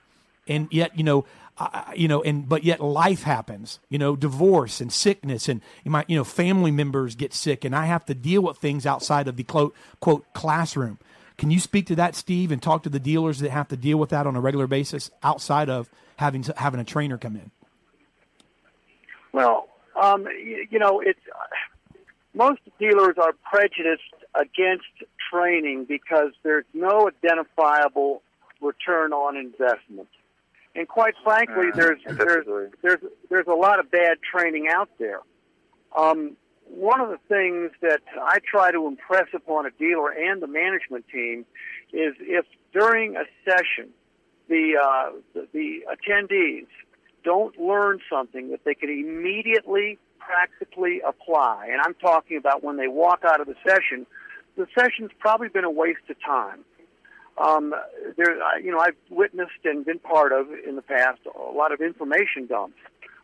and 0.48 0.68
yet 0.72 0.98
you 0.98 1.04
know. 1.04 1.26
I, 1.60 1.94
you 1.96 2.08
know, 2.08 2.24
and 2.24 2.48
but 2.48 2.64
yet 2.64 2.80
life 2.80 3.24
happens. 3.24 3.80
You 3.90 3.98
know, 3.98 4.16
divorce 4.16 4.80
and 4.80 4.92
sickness, 4.92 5.50
and 5.50 5.62
my 5.86 6.06
you 6.08 6.16
know 6.16 6.24
family 6.24 6.72
members 6.72 7.16
get 7.16 7.34
sick, 7.34 7.66
and 7.66 7.76
I 7.76 7.86
have 7.86 8.06
to 8.06 8.16
deal 8.16 8.42
with 8.42 8.58
things 8.58 8.86
outside 8.86 9.28
of 9.28 9.36
the 9.36 9.44
quote 9.44 9.76
quote 10.00 10.26
classroom. 10.34 11.00
Can 11.38 11.52
you 11.52 11.60
speak 11.60 11.88
to 11.88 11.96
that, 11.96 12.16
Steve, 12.16 12.52
and 12.52 12.62
talk 12.62 12.84
to 12.84 12.90
the 12.90 13.00
dealers 13.00 13.40
that 13.40 13.52
have 13.52 13.70
to 13.70 13.78
deal 13.78 13.98
with 13.98 14.10
that 14.10 14.28
on 14.28 14.36
a 14.36 14.42
regular 14.42 14.68
basis 14.68 15.10
outside 15.24 15.70
of 15.70 15.90
having 16.18 16.44
having 16.56 16.80
a 16.80 16.86
trainer 16.86 17.18
come 17.18 17.36
in? 17.36 17.52
Well, 19.32 19.68
um, 20.02 20.28
you, 20.28 20.68
you 20.70 20.80
know, 20.80 21.02
it's 21.02 21.20
most 22.34 22.62
dealers 22.80 23.16
are 23.22 23.34
prejudiced 23.44 24.04
against 24.36 24.86
training 25.32 25.86
because 25.86 26.32
there's 26.44 26.66
no 26.74 27.10
identifiable 27.10 28.22
return 28.62 29.14
on 29.14 29.36
investment. 29.36 30.08
And 30.80 30.88
quite 30.88 31.14
frankly, 31.26 31.68
uh, 31.74 31.76
there's 31.76 32.00
there's 32.06 32.46
there's 32.82 33.00
there's 33.30 33.48
a 33.48 33.54
lot 33.54 33.82
of 33.82 33.92
bad 33.92 34.20
training 34.22 34.70
out 34.74 34.88
there. 34.98 35.20
Um, 35.94 36.38
one 36.70 37.02
of 37.02 37.10
the 37.10 37.20
things 37.28 37.72
that 37.82 38.00
I 38.18 38.40
try 38.50 38.72
to 38.72 38.88
impress 38.88 39.28
upon 39.36 39.66
a 39.66 39.72
dealer 39.72 40.10
and 40.10 40.42
the 40.42 40.48
management 40.48 41.04
team 41.12 41.46
is 41.92 42.14
if 42.22 42.46
during 42.72 43.18
a 43.18 43.26
session 43.44 43.90
the 44.48 44.78
uh, 44.82 45.12
the, 45.34 45.50
the 45.52 45.80
attendees 45.92 46.68
don't 47.26 47.60
learn 47.60 48.00
something 48.10 48.52
that 48.52 48.64
they 48.64 48.74
can 48.74 48.90
immediately 48.90 50.00
practically 50.18 51.02
apply. 51.06 51.68
And 51.70 51.82
I'm 51.82 51.96
talking 51.96 52.38
about 52.38 52.64
when 52.64 52.78
they 52.78 52.88
walk 52.88 53.24
out 53.26 53.42
of 53.42 53.48
the 53.48 53.56
session, 53.68 54.08
the 54.56 54.66
session's 54.74 55.12
probably 55.20 55.50
been 55.50 55.66
a 55.66 55.72
waste 55.72 56.10
of 56.10 56.16
time. 56.26 56.64
Um, 57.40 57.74
there, 58.18 58.60
you 58.60 58.72
know, 58.72 58.80
I've 58.80 58.98
witnessed 59.10 59.64
and 59.64 59.86
been 59.86 60.00
part 60.00 60.34
of 60.34 60.48
in 60.68 60.76
the 60.76 60.82
past 60.82 61.20
a 61.26 61.52
lot 61.52 61.72
of 61.72 61.80
information 61.80 62.48
dumps 62.48 62.78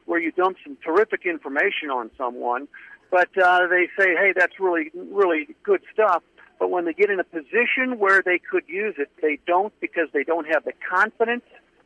where 0.05 0.19
you 0.19 0.31
dump 0.31 0.57
some 0.63 0.77
terrific 0.85 1.25
information 1.25 1.89
on 1.89 2.09
someone, 2.17 2.67
but 3.11 3.29
uh, 3.37 3.67
they 3.67 3.87
say, 3.99 4.15
"Hey, 4.15 4.33
that's 4.35 4.59
really, 4.59 4.91
really 4.93 5.55
good 5.63 5.81
stuff." 5.91 6.23
But 6.59 6.69
when 6.69 6.85
they 6.85 6.93
get 6.93 7.09
in 7.09 7.19
a 7.19 7.23
position 7.25 7.99
where 7.99 8.21
they 8.23 8.39
could 8.39 8.63
use 8.67 8.95
it, 8.97 9.09
they 9.21 9.39
don't 9.45 9.77
because 9.81 10.07
they 10.13 10.23
don't 10.23 10.47
have 10.47 10.63
the 10.63 10.73
confidence 10.89 11.43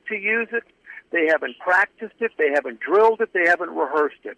to 0.09 0.15
use 0.15 0.49
it. 0.51 0.63
They 1.11 1.25
haven't 1.27 1.57
practiced 1.57 2.19
it. 2.19 2.31
They 2.37 2.51
haven't 2.53 2.79
drilled 2.79 3.21
it. 3.21 3.33
They 3.33 3.47
haven't 3.47 3.71
rehearsed 3.71 4.23
it. 4.25 4.37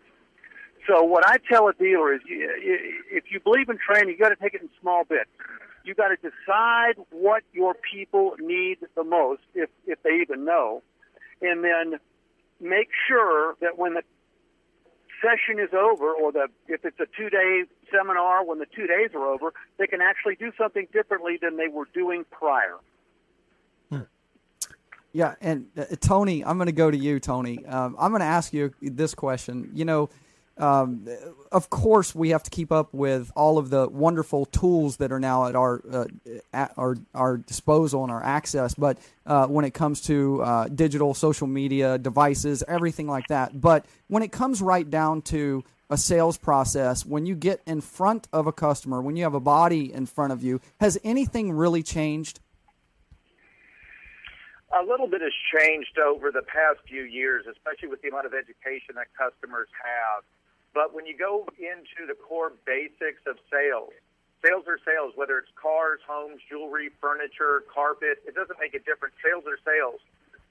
So 0.87 1.03
what 1.03 1.27
I 1.27 1.37
tell 1.51 1.67
a 1.67 1.73
dealer 1.73 2.13
is, 2.13 2.21
if 2.25 3.25
you 3.29 3.39
believe 3.39 3.69
in 3.69 3.77
training, 3.77 4.09
you 4.09 4.17
got 4.17 4.29
to 4.29 4.35
take 4.35 4.53
it 4.53 4.61
in 4.61 4.69
small 4.79 5.03
bits. 5.03 5.29
You 5.83 5.93
got 5.95 6.09
to 6.09 6.15
decide 6.17 6.95
what 7.09 7.43
your 7.53 7.73
people 7.73 8.35
need 8.39 8.77
the 8.95 9.03
most, 9.03 9.41
if 9.55 9.69
if 9.85 10.01
they 10.03 10.21
even 10.21 10.45
know, 10.45 10.83
and 11.41 11.63
then 11.63 11.99
make 12.59 12.89
sure 13.07 13.55
that 13.61 13.77
when 13.77 13.95
the 13.95 14.03
session 15.21 15.59
is 15.59 15.73
over, 15.73 16.11
or 16.13 16.31
the 16.31 16.47
if 16.67 16.85
it's 16.85 16.99
a 16.99 17.07
two 17.17 17.29
day 17.29 17.63
seminar, 17.91 18.45
when 18.45 18.59
the 18.59 18.67
two 18.75 18.87
days 18.87 19.09
are 19.13 19.25
over, 19.25 19.53
they 19.77 19.87
can 19.87 20.01
actually 20.01 20.35
do 20.35 20.51
something 20.57 20.87
differently 20.93 21.37
than 21.41 21.57
they 21.57 21.67
were 21.67 21.87
doing 21.93 22.25
prior. 22.31 22.77
Yeah, 25.13 25.35
and 25.41 25.67
uh, 25.77 25.83
Tony, 25.99 26.43
I'm 26.45 26.57
going 26.57 26.67
to 26.67 26.71
go 26.71 26.89
to 26.89 26.97
you, 26.97 27.19
Tony. 27.19 27.65
Um, 27.65 27.97
I'm 27.99 28.11
going 28.11 28.21
to 28.21 28.25
ask 28.25 28.53
you 28.53 28.73
this 28.81 29.13
question. 29.13 29.69
You 29.73 29.83
know, 29.83 30.09
um, 30.57 31.07
of 31.51 31.69
course, 31.69 32.13
we 32.13 32.29
have 32.29 32.43
to 32.43 32.49
keep 32.49 32.71
up 32.71 32.93
with 32.93 33.31
all 33.35 33.57
of 33.57 33.69
the 33.69 33.87
wonderful 33.87 34.45
tools 34.45 34.97
that 34.97 35.11
are 35.11 35.19
now 35.19 35.47
at 35.47 35.55
our 35.55 35.81
uh, 35.91 36.05
at 36.53 36.73
our 36.77 36.97
our 37.15 37.37
disposal 37.37 38.03
and 38.03 38.11
our 38.11 38.23
access. 38.23 38.73
But 38.73 38.97
uh, 39.25 39.47
when 39.47 39.65
it 39.65 39.73
comes 39.73 40.01
to 40.01 40.41
uh, 40.43 40.67
digital, 40.67 41.13
social 41.13 41.47
media 41.47 41.97
devices, 41.97 42.63
everything 42.67 43.07
like 43.07 43.27
that. 43.27 43.59
But 43.59 43.85
when 44.07 44.23
it 44.23 44.31
comes 44.31 44.61
right 44.61 44.89
down 44.89 45.21
to 45.23 45.63
a 45.89 45.97
sales 45.97 46.37
process, 46.37 47.05
when 47.05 47.25
you 47.25 47.35
get 47.35 47.61
in 47.65 47.81
front 47.81 48.27
of 48.31 48.47
a 48.47 48.53
customer, 48.53 49.01
when 49.01 49.15
you 49.15 49.23
have 49.23 49.33
a 49.33 49.41
body 49.41 49.91
in 49.91 50.05
front 50.05 50.31
of 50.31 50.43
you, 50.43 50.61
has 50.79 50.97
anything 51.03 51.51
really 51.51 51.83
changed? 51.83 52.39
a 54.73 54.83
little 54.83 55.07
bit 55.07 55.21
has 55.21 55.33
changed 55.51 55.97
over 55.99 56.31
the 56.31 56.43
past 56.43 56.79
few 56.87 57.03
years, 57.03 57.45
especially 57.49 57.89
with 57.89 58.01
the 58.01 58.07
amount 58.07 58.25
of 58.25 58.33
education 58.33 58.95
that 58.95 59.07
customers 59.17 59.67
have. 59.75 60.23
But 60.73 60.95
when 60.95 61.05
you 61.05 61.17
go 61.17 61.47
into 61.59 62.07
the 62.07 62.15
core 62.15 62.53
basics 62.65 63.21
of 63.27 63.35
sales, 63.51 63.91
sales 64.39 64.63
are 64.67 64.79
sales, 64.87 65.13
whether 65.15 65.37
it's 65.37 65.51
cars, 65.59 65.99
homes, 66.07 66.39
jewelry, 66.47 66.89
furniture, 66.99 67.63
carpet, 67.67 68.23
it 68.25 68.35
doesn't 68.35 68.57
make 68.59 68.73
a 68.73 68.79
difference. 68.79 69.15
Sales 69.19 69.43
are 69.47 69.59
sales. 69.67 69.99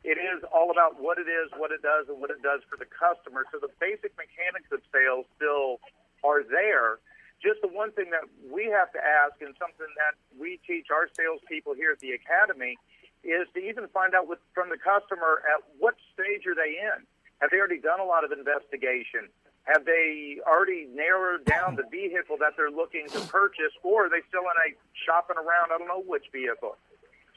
It 0.05 0.17
is 0.17 0.41
all 0.49 0.71
about 0.71 1.01
what 1.01 1.19
it 1.19 1.29
is, 1.29 1.53
what 1.57 1.73
it 1.73 1.83
does, 1.83 2.09
and 2.09 2.21
what 2.21 2.31
it 2.31 2.41
does 2.41 2.61
for 2.69 2.77
the 2.77 2.89
customer. 2.89 3.45
So 3.53 3.61
the 3.61 3.73
basic 3.81 4.17
mechanics 4.17 4.73
of 4.73 4.81
sales 4.93 5.29
still 5.37 5.81
are 6.25 6.45
there. 6.45 7.01
Just 7.41 7.61
the 7.65 7.73
one 7.73 7.93
thing 7.93 8.13
that 8.13 8.29
we 8.49 8.69
have 8.69 8.93
to 8.93 9.01
ask, 9.01 9.41
and 9.41 9.57
something 9.57 9.89
that 9.97 10.17
we 10.37 10.61
teach 10.69 10.89
our 10.93 11.09
salespeople 11.17 11.73
here 11.73 11.93
at 11.93 12.01
the 12.01 12.13
academy, 12.13 12.77
is 13.25 13.49
to 13.53 13.61
even 13.61 13.89
find 13.93 14.15
out 14.17 14.29
from 14.53 14.69
the 14.69 14.81
customer 14.81 15.45
at 15.49 15.61
what 15.81 15.97
stage 16.13 16.45
are 16.49 16.57
they 16.57 16.77
in. 16.81 17.05
Have 17.41 17.49
they 17.49 17.57
already 17.57 17.81
done 17.81 18.01
a 18.01 18.05
lot 18.05 18.25
of 18.25 18.33
investigation? 18.33 19.29
Have 19.71 19.87
they 19.87 20.43
already 20.43 20.91
narrowed 20.91 21.47
down 21.47 21.79
the 21.79 21.87
vehicle 21.87 22.35
that 22.43 22.59
they're 22.59 22.75
looking 22.75 23.07
to 23.15 23.21
purchase, 23.31 23.71
or 23.87 24.07
are 24.07 24.11
they 24.11 24.19
still 24.27 24.43
in 24.43 24.59
a 24.67 24.75
shopping 25.07 25.39
around? 25.39 25.71
I 25.71 25.79
don't 25.79 25.87
know 25.87 26.03
which 26.03 26.27
vehicle. 26.35 26.75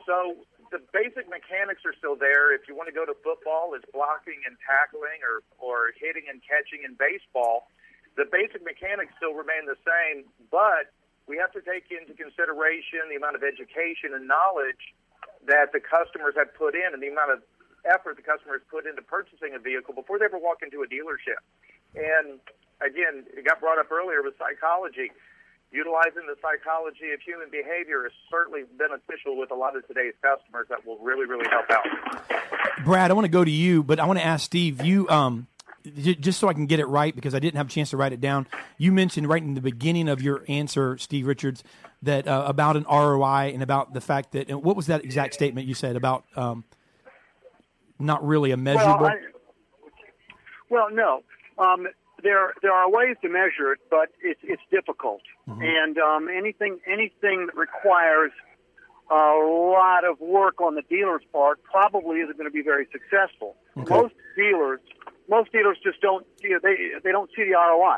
So 0.01 0.41
the 0.73 0.81
basic 0.89 1.29
mechanics 1.29 1.85
are 1.85 1.93
still 1.93 2.17
there. 2.17 2.49
If 2.49 2.65
you 2.65 2.73
want 2.73 2.89
to 2.89 2.95
go 2.95 3.05
to 3.05 3.13
football, 3.21 3.77
it's 3.77 3.85
blocking 3.93 4.41
and 4.49 4.57
tackling, 4.65 5.21
or 5.21 5.45
or 5.61 5.93
hitting 5.93 6.25
and 6.25 6.41
catching 6.41 6.81
in 6.81 6.97
baseball. 6.97 7.69
The 8.17 8.25
basic 8.25 8.65
mechanics 8.65 9.13
still 9.21 9.37
remain 9.37 9.69
the 9.69 9.77
same, 9.85 10.25
but 10.49 10.89
we 11.29 11.37
have 11.37 11.53
to 11.53 11.61
take 11.61 11.93
into 11.93 12.17
consideration 12.17 13.13
the 13.13 13.17
amount 13.17 13.37
of 13.37 13.45
education 13.45 14.17
and 14.17 14.25
knowledge 14.25 14.81
that 15.45 15.69
the 15.69 15.81
customers 15.81 16.33
have 16.33 16.49
put 16.57 16.73
in 16.73 16.97
and 16.97 17.01
the 17.01 17.13
amount 17.13 17.31
of 17.31 17.39
effort 17.85 18.15
the 18.15 18.25
customers 18.25 18.61
put 18.71 18.87
into 18.87 19.01
purchasing 19.01 19.55
a 19.55 19.59
vehicle 19.59 19.93
before 19.93 20.17
they 20.19 20.25
ever 20.25 20.39
walk 20.39 20.63
into 20.63 20.81
a 20.81 20.87
dealership. 20.87 21.39
And 21.95 22.39
again, 22.81 23.25
it 23.35 23.45
got 23.45 23.59
brought 23.59 23.79
up 23.79 23.91
earlier 23.91 24.21
with 24.21 24.33
psychology. 24.37 25.11
Utilizing 25.71 26.27
the 26.27 26.35
psychology 26.39 27.13
of 27.13 27.21
human 27.21 27.49
behavior 27.49 28.05
is 28.05 28.13
certainly 28.29 28.61
beneficial 28.77 29.37
with 29.37 29.49
a 29.49 29.55
lot 29.55 29.75
of 29.75 29.87
today's 29.87 30.13
customers 30.21 30.67
that 30.69 30.85
will 30.85 30.99
really, 30.99 31.25
really 31.25 31.47
help 31.49 31.65
out. 31.71 32.85
Brad, 32.85 33.09
I 33.09 33.13
want 33.15 33.25
to 33.25 33.31
go 33.31 33.43
to 33.43 33.51
you, 33.51 33.81
but 33.81 33.99
I 33.99 34.05
want 34.05 34.19
to 34.19 34.25
ask 34.25 34.45
Steve, 34.45 34.83
you 34.83 35.09
um, 35.09 35.47
just 35.83 36.39
so 36.39 36.47
I 36.47 36.53
can 36.53 36.65
get 36.65 36.79
it 36.79 36.85
right 36.85 37.13
because 37.13 37.35
I 37.35 37.39
didn't 37.39 37.57
have 37.57 37.67
a 37.67 37.69
chance 37.69 37.89
to 37.89 37.97
write 37.97 38.13
it 38.13 38.21
down. 38.21 38.47
You 38.77 38.91
mentioned 38.91 39.27
right 39.27 39.41
in 39.41 39.53
the 39.53 39.61
beginning 39.61 40.07
of 40.09 40.21
your 40.21 40.43
answer, 40.47 40.97
Steve 40.97 41.27
Richards, 41.27 41.63
that 42.03 42.27
uh, 42.27 42.43
about 42.45 42.77
an 42.77 42.85
ROI 42.89 43.51
and 43.53 43.63
about 43.63 43.93
the 43.93 44.01
fact 44.01 44.33
that 44.33 44.49
and 44.49 44.63
what 44.63 44.75
was 44.75 44.87
that 44.87 45.03
exact 45.03 45.33
statement 45.33 45.67
you 45.67 45.73
said 45.73 45.95
about 45.95 46.25
um, 46.35 46.63
not 47.99 48.25
really 48.25 48.51
a 48.51 48.57
measurable. 48.57 49.01
Well, 49.01 49.11
I, 49.11 49.17
well 50.69 50.87
no. 50.91 51.23
Um, 51.57 51.87
there 52.21 52.53
there 52.61 52.71
are 52.71 52.89
ways 52.89 53.17
to 53.21 53.29
measure 53.29 53.73
it, 53.73 53.79
but 53.89 54.09
it's 54.21 54.39
it's 54.43 54.61
difficult, 54.71 55.21
mm-hmm. 55.47 55.61
and 55.61 55.97
um, 55.97 56.29
anything 56.29 56.79
anything 56.87 57.47
that 57.47 57.55
requires 57.55 58.31
a 59.11 59.15
lot 59.15 60.05
of 60.05 60.19
work 60.19 60.61
on 60.61 60.75
the 60.75 60.81
dealer's 60.89 61.23
part 61.31 61.61
probably 61.63 62.19
isn't 62.19 62.37
going 62.37 62.49
to 62.49 62.53
be 62.53 62.63
very 62.63 62.87
successful. 62.91 63.55
Okay. 63.77 63.93
Most 63.93 64.13
dealers 64.35 64.79
most 65.29 65.51
dealers 65.51 65.77
just 65.83 66.01
don't 66.01 66.25
you 66.41 66.51
know, 66.51 66.59
they 66.61 66.75
they 67.03 67.11
don't 67.11 67.29
see 67.35 67.43
the 67.43 67.51
ROI. 67.51 67.97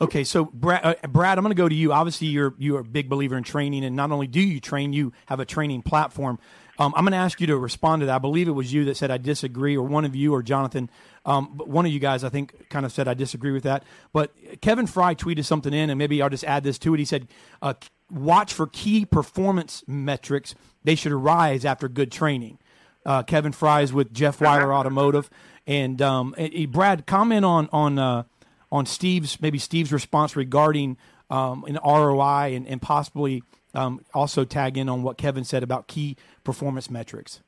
Okay, 0.00 0.24
so 0.24 0.46
Brad, 0.46 0.84
uh, 0.84 1.08
Brad 1.08 1.38
I'm 1.38 1.44
going 1.44 1.54
to 1.54 1.60
go 1.60 1.68
to 1.68 1.74
you. 1.74 1.92
Obviously, 1.92 2.28
you're 2.28 2.54
you're 2.58 2.80
a 2.80 2.84
big 2.84 3.08
believer 3.08 3.36
in 3.36 3.44
training, 3.44 3.84
and 3.84 3.96
not 3.96 4.10
only 4.12 4.26
do 4.26 4.40
you 4.40 4.60
train, 4.60 4.92
you 4.92 5.12
have 5.26 5.40
a 5.40 5.44
training 5.44 5.82
platform. 5.82 6.38
Um, 6.78 6.92
I'm 6.96 7.04
going 7.04 7.12
to 7.12 7.18
ask 7.18 7.40
you 7.40 7.46
to 7.48 7.56
respond 7.56 8.00
to 8.00 8.06
that. 8.06 8.16
I 8.16 8.18
believe 8.18 8.48
it 8.48 8.52
was 8.52 8.72
you 8.72 8.84
that 8.86 8.96
said 8.96 9.10
I 9.10 9.18
disagree, 9.18 9.76
or 9.76 9.86
one 9.86 10.04
of 10.04 10.14
you, 10.14 10.34
or 10.34 10.42
Jonathan. 10.42 10.90
Um, 11.24 11.52
but 11.54 11.68
one 11.68 11.86
of 11.86 11.92
you 11.92 11.98
guys, 11.98 12.22
I 12.24 12.28
think, 12.28 12.68
kind 12.68 12.84
of 12.84 12.92
said 12.92 13.08
I 13.08 13.14
disagree 13.14 13.52
with 13.52 13.64
that. 13.64 13.84
But 14.12 14.32
Kevin 14.60 14.86
Fry 14.86 15.14
tweeted 15.14 15.44
something 15.44 15.72
in, 15.72 15.90
and 15.90 15.98
maybe 15.98 16.20
I'll 16.20 16.30
just 16.30 16.44
add 16.44 16.64
this 16.64 16.78
to 16.80 16.94
it. 16.94 16.98
He 16.98 17.04
said, 17.04 17.28
uh, 17.62 17.74
"Watch 18.10 18.52
for 18.52 18.66
key 18.66 19.04
performance 19.04 19.82
metrics; 19.86 20.54
they 20.84 20.94
should 20.94 21.12
arise 21.12 21.64
after 21.64 21.88
good 21.88 22.12
training." 22.12 22.58
Uh, 23.04 23.22
Kevin 23.22 23.52
Fry 23.52 23.82
is 23.82 23.92
with 23.92 24.12
Jeff 24.12 24.38
Wyler 24.40 24.74
Automotive. 24.74 25.30
And, 25.68 26.00
um, 26.02 26.34
and 26.38 26.70
Brad, 26.70 27.06
comment 27.06 27.44
on 27.44 27.68
on 27.72 27.98
uh, 27.98 28.24
on 28.70 28.86
Steve's 28.86 29.40
maybe 29.40 29.58
Steve's 29.58 29.92
response 29.92 30.36
regarding 30.36 30.96
um, 31.30 31.64
an 31.64 31.78
ROI 31.84 32.54
and, 32.54 32.66
and 32.66 32.80
possibly 32.80 33.42
um, 33.76 34.00
also 34.14 34.44
tag 34.44 34.78
in 34.78 34.88
on 34.88 35.02
what 35.02 35.18
Kevin 35.18 35.44
said 35.44 35.62
about 35.62 35.86
key 35.86 36.16
performance 36.44 36.90
metrics. 36.90 37.40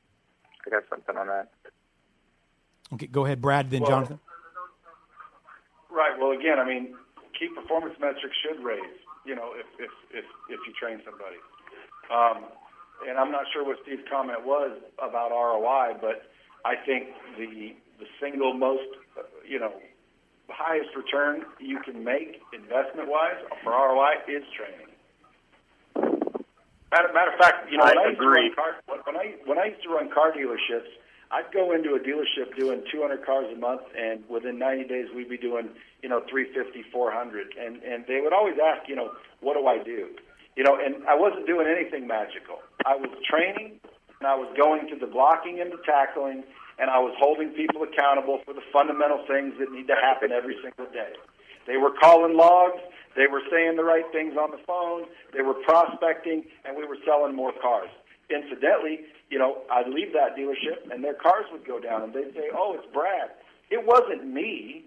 I 0.66 0.70
got 0.70 0.82
something 0.90 1.16
on 1.16 1.26
that. 1.26 1.48
Okay, 2.92 3.06
go 3.06 3.24
ahead, 3.24 3.40
Brad. 3.40 3.70
Then 3.70 3.82
well, 3.82 3.90
Jonathan. 3.90 4.20
Right. 5.90 6.18
Well, 6.18 6.32
again, 6.32 6.58
I 6.58 6.66
mean, 6.66 6.94
key 7.38 7.48
performance 7.54 7.94
metrics 8.00 8.36
should 8.44 8.62
raise. 8.62 9.00
You 9.24 9.34
know, 9.34 9.52
if 9.56 9.66
if 9.78 9.90
if, 10.12 10.24
if 10.48 10.60
you 10.66 10.72
train 10.78 11.00
somebody. 11.04 11.36
Um, 12.12 12.50
and 13.06 13.18
I'm 13.18 13.30
not 13.30 13.44
sure 13.52 13.64
what 13.64 13.78
Steve's 13.82 14.02
comment 14.10 14.44
was 14.44 14.78
about 14.98 15.30
ROI, 15.30 15.98
but 16.00 16.28
I 16.64 16.74
think 16.84 17.08
the 17.36 17.74
the 17.98 18.06
single 18.20 18.54
most, 18.54 18.88
uh, 19.18 19.22
you 19.46 19.58
know, 19.58 19.72
highest 20.48 20.90
return 20.96 21.44
you 21.58 21.78
can 21.84 22.04
make 22.04 22.40
investment 22.52 23.08
wise 23.08 23.40
for 23.62 23.72
ROI 23.72 24.24
is 24.28 24.44
training. 24.56 24.87
Matter, 26.90 27.12
matter 27.12 27.32
of 27.32 27.38
fact, 27.38 27.70
you 27.70 27.76
know, 27.76 27.84
I 27.84 27.92
when 27.92 27.98
I, 27.98 28.12
agree. 28.12 28.44
used 28.48 28.56
to 28.56 28.62
run 28.62 28.72
car, 28.86 29.02
when 29.04 29.16
I 29.16 29.26
when 29.44 29.58
I 29.58 29.64
used 29.66 29.82
to 29.82 29.90
run 29.90 30.08
car 30.08 30.32
dealerships, 30.32 30.88
I'd 31.30 31.52
go 31.52 31.72
into 31.72 31.92
a 31.94 32.00
dealership 32.00 32.56
doing 32.56 32.82
200 32.90 33.24
cars 33.26 33.46
a 33.52 33.58
month, 33.58 33.82
and 33.92 34.24
within 34.28 34.58
90 34.58 34.88
days 34.88 35.06
we'd 35.14 35.28
be 35.28 35.36
doing, 35.36 35.68
you 36.02 36.08
know, 36.08 36.24
350, 36.30 36.88
400, 36.90 37.54
and 37.60 37.82
and 37.82 38.06
they 38.08 38.20
would 38.24 38.32
always 38.32 38.56
ask, 38.56 38.88
you 38.88 38.96
know, 38.96 39.12
what 39.40 39.54
do 39.54 39.66
I 39.66 39.82
do? 39.82 40.08
You 40.56 40.64
know, 40.64 40.80
and 40.80 41.06
I 41.06 41.14
wasn't 41.14 41.46
doing 41.46 41.68
anything 41.68 42.06
magical. 42.06 42.64
I 42.86 42.96
was 42.96 43.10
training, 43.28 43.78
and 44.20 44.26
I 44.26 44.34
was 44.34 44.48
going 44.56 44.88
to 44.88 44.96
the 44.96 45.06
blocking 45.06 45.60
and 45.60 45.70
the 45.70 45.78
tackling, 45.84 46.42
and 46.78 46.88
I 46.88 46.98
was 46.98 47.14
holding 47.20 47.50
people 47.50 47.82
accountable 47.82 48.40
for 48.46 48.54
the 48.54 48.64
fundamental 48.72 49.22
things 49.28 49.54
that 49.60 49.70
need 49.70 49.86
to 49.88 49.94
happen 49.94 50.32
every 50.32 50.56
single 50.64 50.90
day. 50.90 51.12
They 51.66 51.76
were 51.76 51.92
calling 52.00 52.34
logs, 52.34 52.80
they 53.16 53.26
were 53.26 53.42
saying 53.50 53.76
the 53.76 53.84
right 53.84 54.04
things 54.12 54.36
on 54.36 54.50
the 54.50 54.58
phone, 54.66 55.04
they 55.34 55.42
were 55.42 55.54
prospecting, 55.54 56.44
and 56.64 56.76
we 56.76 56.86
were 56.86 56.98
selling 57.04 57.34
more 57.34 57.52
cars. 57.60 57.88
Incidentally, 58.30 59.00
you 59.30 59.38
know, 59.38 59.58
I'd 59.70 59.88
leave 59.88 60.12
that 60.12 60.36
dealership 60.36 60.90
and 60.92 61.02
their 61.02 61.14
cars 61.14 61.46
would 61.52 61.66
go 61.66 61.80
down 61.80 62.02
and 62.02 62.12
they'd 62.12 62.34
say, 62.34 62.50
Oh, 62.54 62.74
it's 62.78 62.86
Brad. 62.92 63.30
It 63.70 63.86
wasn't 63.86 64.26
me. 64.26 64.84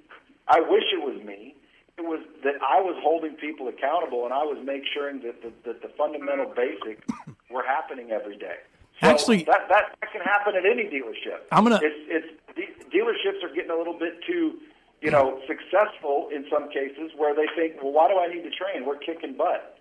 I 0.47 0.59
wish 0.61 0.83
it 0.93 1.01
was 1.03 1.21
me. 1.25 1.55
It 1.97 2.01
was 2.05 2.19
that 2.43 2.55
I 2.61 2.79
was 2.81 2.95
holding 3.01 3.33
people 3.33 3.67
accountable 3.67 4.25
and 4.25 4.33
I 4.33 4.43
was 4.43 4.57
making 4.63 4.87
sure 4.93 5.11
that 5.11 5.41
the, 5.41 5.51
that 5.65 5.81
the 5.81 5.89
fundamental 5.97 6.53
basics 6.55 7.01
were 7.49 7.63
happening 7.65 8.11
every 8.11 8.37
day. 8.37 8.57
So 9.01 9.07
Actually- 9.09 9.43
that, 9.45 9.65
that 9.69 9.97
that 10.01 10.11
can 10.11 10.21
happen 10.21 10.55
at 10.55 10.65
any 10.65 10.83
dealership. 10.85 11.41
I'm 11.51 11.63
gonna- 11.63 11.79
It's 11.81 11.97
it's 12.07 12.29
de- 12.55 12.97
dealerships 12.97 13.43
are 13.43 13.53
getting 13.53 13.71
a 13.71 13.75
little 13.77 13.97
bit 13.97 14.21
too, 14.25 14.59
you 15.01 15.09
know, 15.09 15.39
successful 15.47 16.29
in 16.33 16.45
some 16.51 16.69
cases 16.69 17.11
where 17.17 17.35
they 17.35 17.47
think, 17.55 17.81
well, 17.81 17.91
why 17.91 18.07
do 18.07 18.19
I 18.19 18.27
need 18.27 18.43
to 18.43 18.51
train? 18.51 18.85
We're 18.85 18.97
kicking 18.97 19.35
butt. 19.35 19.77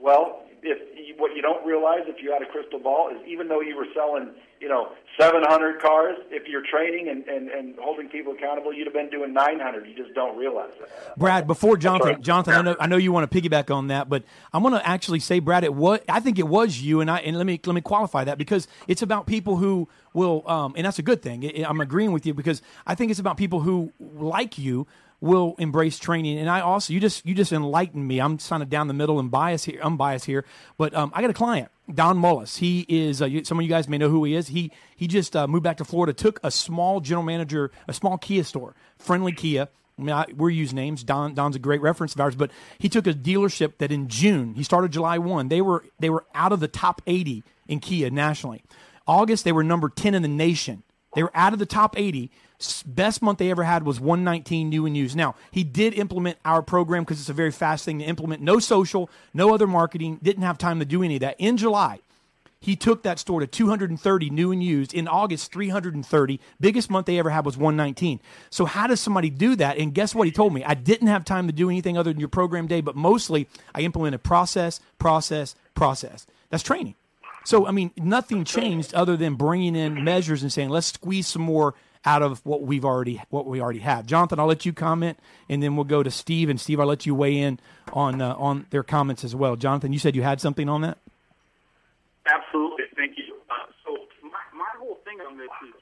Well, 0.00 0.44
if 0.62 0.78
you, 0.96 1.14
what 1.18 1.34
you 1.34 1.42
don't 1.42 1.64
realize, 1.66 2.00
if 2.06 2.22
you 2.22 2.32
had 2.32 2.42
a 2.42 2.46
crystal 2.46 2.78
ball, 2.78 3.10
is 3.10 3.18
even 3.26 3.48
though 3.48 3.60
you 3.60 3.76
were 3.76 3.86
selling, 3.94 4.30
you 4.60 4.68
know, 4.68 4.92
700 5.18 5.80
cars, 5.80 6.16
if 6.30 6.46
you're 6.48 6.62
training 6.62 7.08
and, 7.08 7.26
and, 7.26 7.48
and 7.48 7.74
holding 7.78 8.08
people 8.08 8.32
accountable, 8.32 8.72
you'd 8.72 8.86
have 8.86 8.94
been 8.94 9.10
doing 9.10 9.32
900. 9.32 9.86
You 9.86 9.94
just 9.94 10.14
don't 10.14 10.36
realize 10.38 10.72
it. 10.80 10.88
Brad, 11.16 11.46
before 11.46 11.76
Jonathan, 11.76 12.14
right. 12.14 12.20
Jonathan, 12.20 12.54
I 12.54 12.62
know 12.62 12.76
I 12.80 12.86
know 12.86 12.96
you 12.96 13.12
want 13.12 13.30
to 13.30 13.40
piggyback 13.40 13.74
on 13.74 13.88
that, 13.88 14.08
but 14.08 14.22
I'm 14.52 14.62
going 14.62 14.74
to 14.74 14.86
actually 14.86 15.20
say, 15.20 15.40
Brad, 15.40 15.64
it 15.64 15.74
was 15.74 16.00
I 16.08 16.20
think 16.20 16.38
it 16.38 16.48
was 16.48 16.80
you, 16.80 17.00
and 17.00 17.10
I 17.10 17.18
and 17.18 17.36
let 17.36 17.46
me 17.46 17.60
let 17.64 17.74
me 17.74 17.80
qualify 17.80 18.24
that 18.24 18.38
because 18.38 18.68
it's 18.86 19.02
about 19.02 19.26
people 19.26 19.56
who 19.56 19.88
will, 20.14 20.48
um, 20.48 20.74
and 20.76 20.86
that's 20.86 20.98
a 20.98 21.02
good 21.02 21.22
thing. 21.22 21.44
I- 21.44 21.64
I'm 21.68 21.80
agreeing 21.80 22.12
with 22.12 22.24
you 22.26 22.34
because 22.34 22.62
I 22.86 22.94
think 22.94 23.10
it's 23.10 23.20
about 23.20 23.36
people 23.36 23.60
who 23.60 23.92
like 23.98 24.58
you 24.58 24.86
will 25.22 25.54
embrace 25.58 25.98
training, 25.98 26.36
and 26.36 26.50
I 26.50 26.60
also 26.60 26.92
you 26.92 27.00
just 27.00 27.24
you 27.24 27.34
just 27.34 27.52
enlightened 27.52 28.06
me. 28.06 28.20
I'm 28.20 28.36
kind 28.36 28.62
of 28.62 28.68
down 28.68 28.88
the 28.88 28.94
middle 28.94 29.20
and 29.20 29.30
biased 29.30 29.64
here. 29.64 29.78
I'm 29.80 29.96
biased 29.96 30.26
here, 30.26 30.44
but 30.76 30.92
um, 30.94 31.12
I 31.14 31.22
got 31.22 31.30
a 31.30 31.34
client. 31.34 31.70
Don 31.92 32.18
Mullis. 32.18 32.58
He 32.58 32.84
is. 32.88 33.22
Uh, 33.22 33.44
some 33.44 33.58
of 33.58 33.62
you 33.62 33.68
guys 33.68 33.88
may 33.88 33.98
know 33.98 34.10
who 34.10 34.24
he 34.24 34.34
is. 34.34 34.48
He 34.48 34.72
he 34.96 35.06
just 35.06 35.34
uh, 35.36 35.46
moved 35.46 35.62
back 35.62 35.76
to 35.78 35.84
Florida. 35.84 36.12
Took 36.12 36.40
a 36.42 36.50
small 36.50 37.00
general 37.00 37.22
manager, 37.22 37.70
a 37.86 37.92
small 37.92 38.18
Kia 38.18 38.42
store, 38.42 38.74
friendly 38.98 39.32
Kia. 39.32 39.68
I 39.98 40.02
mean, 40.02 40.14
I, 40.14 40.26
we're 40.36 40.50
using 40.50 40.76
names. 40.76 41.04
Don 41.04 41.34
Don's 41.34 41.54
a 41.54 41.60
great 41.60 41.80
reference 41.80 42.14
of 42.14 42.20
ours, 42.20 42.34
but 42.34 42.50
he 42.78 42.88
took 42.88 43.06
a 43.06 43.14
dealership 43.14 43.78
that 43.78 43.92
in 43.92 44.08
June 44.08 44.54
he 44.54 44.64
started 44.64 44.90
July 44.90 45.18
one. 45.18 45.48
They 45.48 45.62
were 45.62 45.84
they 46.00 46.10
were 46.10 46.24
out 46.34 46.50
of 46.52 46.58
the 46.58 46.68
top 46.68 47.00
eighty 47.06 47.44
in 47.68 47.78
Kia 47.78 48.10
nationally. 48.10 48.64
August 49.06 49.44
they 49.44 49.52
were 49.52 49.62
number 49.62 49.88
ten 49.88 50.14
in 50.14 50.22
the 50.22 50.28
nation. 50.28 50.82
They 51.14 51.22
were 51.22 51.30
out 51.34 51.52
of 51.52 51.58
the 51.58 51.66
top 51.66 51.98
eighty. 51.98 52.30
Best 52.86 53.22
month 53.22 53.38
they 53.38 53.50
ever 53.50 53.64
had 53.64 53.84
was 53.84 53.98
119 53.98 54.68
new 54.68 54.86
and 54.86 54.96
used. 54.96 55.16
Now, 55.16 55.34
he 55.50 55.64
did 55.64 55.94
implement 55.94 56.38
our 56.44 56.62
program 56.62 57.02
because 57.02 57.18
it's 57.18 57.28
a 57.28 57.32
very 57.32 57.50
fast 57.50 57.84
thing 57.84 57.98
to 57.98 58.04
implement. 58.04 58.40
No 58.40 58.60
social, 58.60 59.10
no 59.34 59.52
other 59.52 59.66
marketing, 59.66 60.20
didn't 60.22 60.44
have 60.44 60.58
time 60.58 60.78
to 60.78 60.84
do 60.84 61.02
any 61.02 61.16
of 61.16 61.22
that. 61.22 61.34
In 61.40 61.56
July, 61.56 61.98
he 62.62 62.76
took 62.76 63.02
that 63.02 63.18
store 63.18 63.40
to 63.40 63.46
230 63.48 64.30
new 64.30 64.52
and 64.52 64.62
used. 64.62 64.94
In 64.94 65.08
August, 65.08 65.52
330. 65.52 66.40
Biggest 66.60 66.90
month 66.90 67.06
they 67.06 67.18
ever 67.18 67.30
had 67.30 67.44
was 67.44 67.56
119. 67.56 68.20
So 68.50 68.64
how 68.66 68.86
does 68.86 69.00
somebody 69.00 69.30
do 69.30 69.56
that? 69.56 69.78
And 69.78 69.92
guess 69.92 70.14
what 70.14 70.28
he 70.28 70.32
told 70.32 70.54
me? 70.54 70.62
I 70.62 70.74
didn't 70.74 71.08
have 71.08 71.24
time 71.24 71.48
to 71.48 71.52
do 71.52 71.68
anything 71.68 71.98
other 71.98 72.12
than 72.12 72.20
your 72.20 72.28
program 72.28 72.68
day, 72.68 72.80
but 72.80 72.94
mostly 72.94 73.48
I 73.74 73.80
implemented 73.80 74.22
process, 74.22 74.80
process, 75.00 75.56
process. 75.74 76.24
That's 76.50 76.62
training. 76.62 76.94
So 77.44 77.66
I 77.66 77.70
mean, 77.70 77.90
nothing 77.96 78.44
changed 78.44 78.94
other 78.94 79.16
than 79.16 79.34
bringing 79.34 79.76
in 79.76 80.04
measures 80.04 80.42
and 80.42 80.52
saying 80.52 80.68
let's 80.68 80.88
squeeze 80.88 81.26
some 81.26 81.42
more 81.42 81.74
out 82.04 82.22
of 82.22 82.44
what 82.44 82.62
we've 82.62 82.84
already 82.84 83.22
what 83.30 83.46
we 83.46 83.60
already 83.60 83.80
have. 83.80 84.06
Jonathan, 84.06 84.40
I'll 84.40 84.46
let 84.46 84.66
you 84.66 84.72
comment, 84.72 85.18
and 85.48 85.62
then 85.62 85.76
we'll 85.76 85.84
go 85.84 86.02
to 86.02 86.10
Steve. 86.10 86.48
And 86.48 86.60
Steve, 86.60 86.80
I'll 86.80 86.86
let 86.86 87.06
you 87.06 87.14
weigh 87.14 87.38
in 87.38 87.60
on 87.92 88.20
uh, 88.20 88.34
on 88.34 88.66
their 88.70 88.82
comments 88.82 89.24
as 89.24 89.34
well. 89.34 89.56
Jonathan, 89.56 89.92
you 89.92 89.98
said 89.98 90.16
you 90.16 90.22
had 90.22 90.40
something 90.40 90.68
on 90.68 90.82
that. 90.82 90.98
Absolutely. 92.26 92.84
Thank 92.96 93.18
you. 93.18 93.34
Uh, 93.50 93.66
so 93.84 93.98
my, 94.22 94.42
my 94.54 94.72
whole 94.78 94.98
thing 95.04 95.18
on 95.26 95.36
this 95.36 95.50
is, 95.66 95.74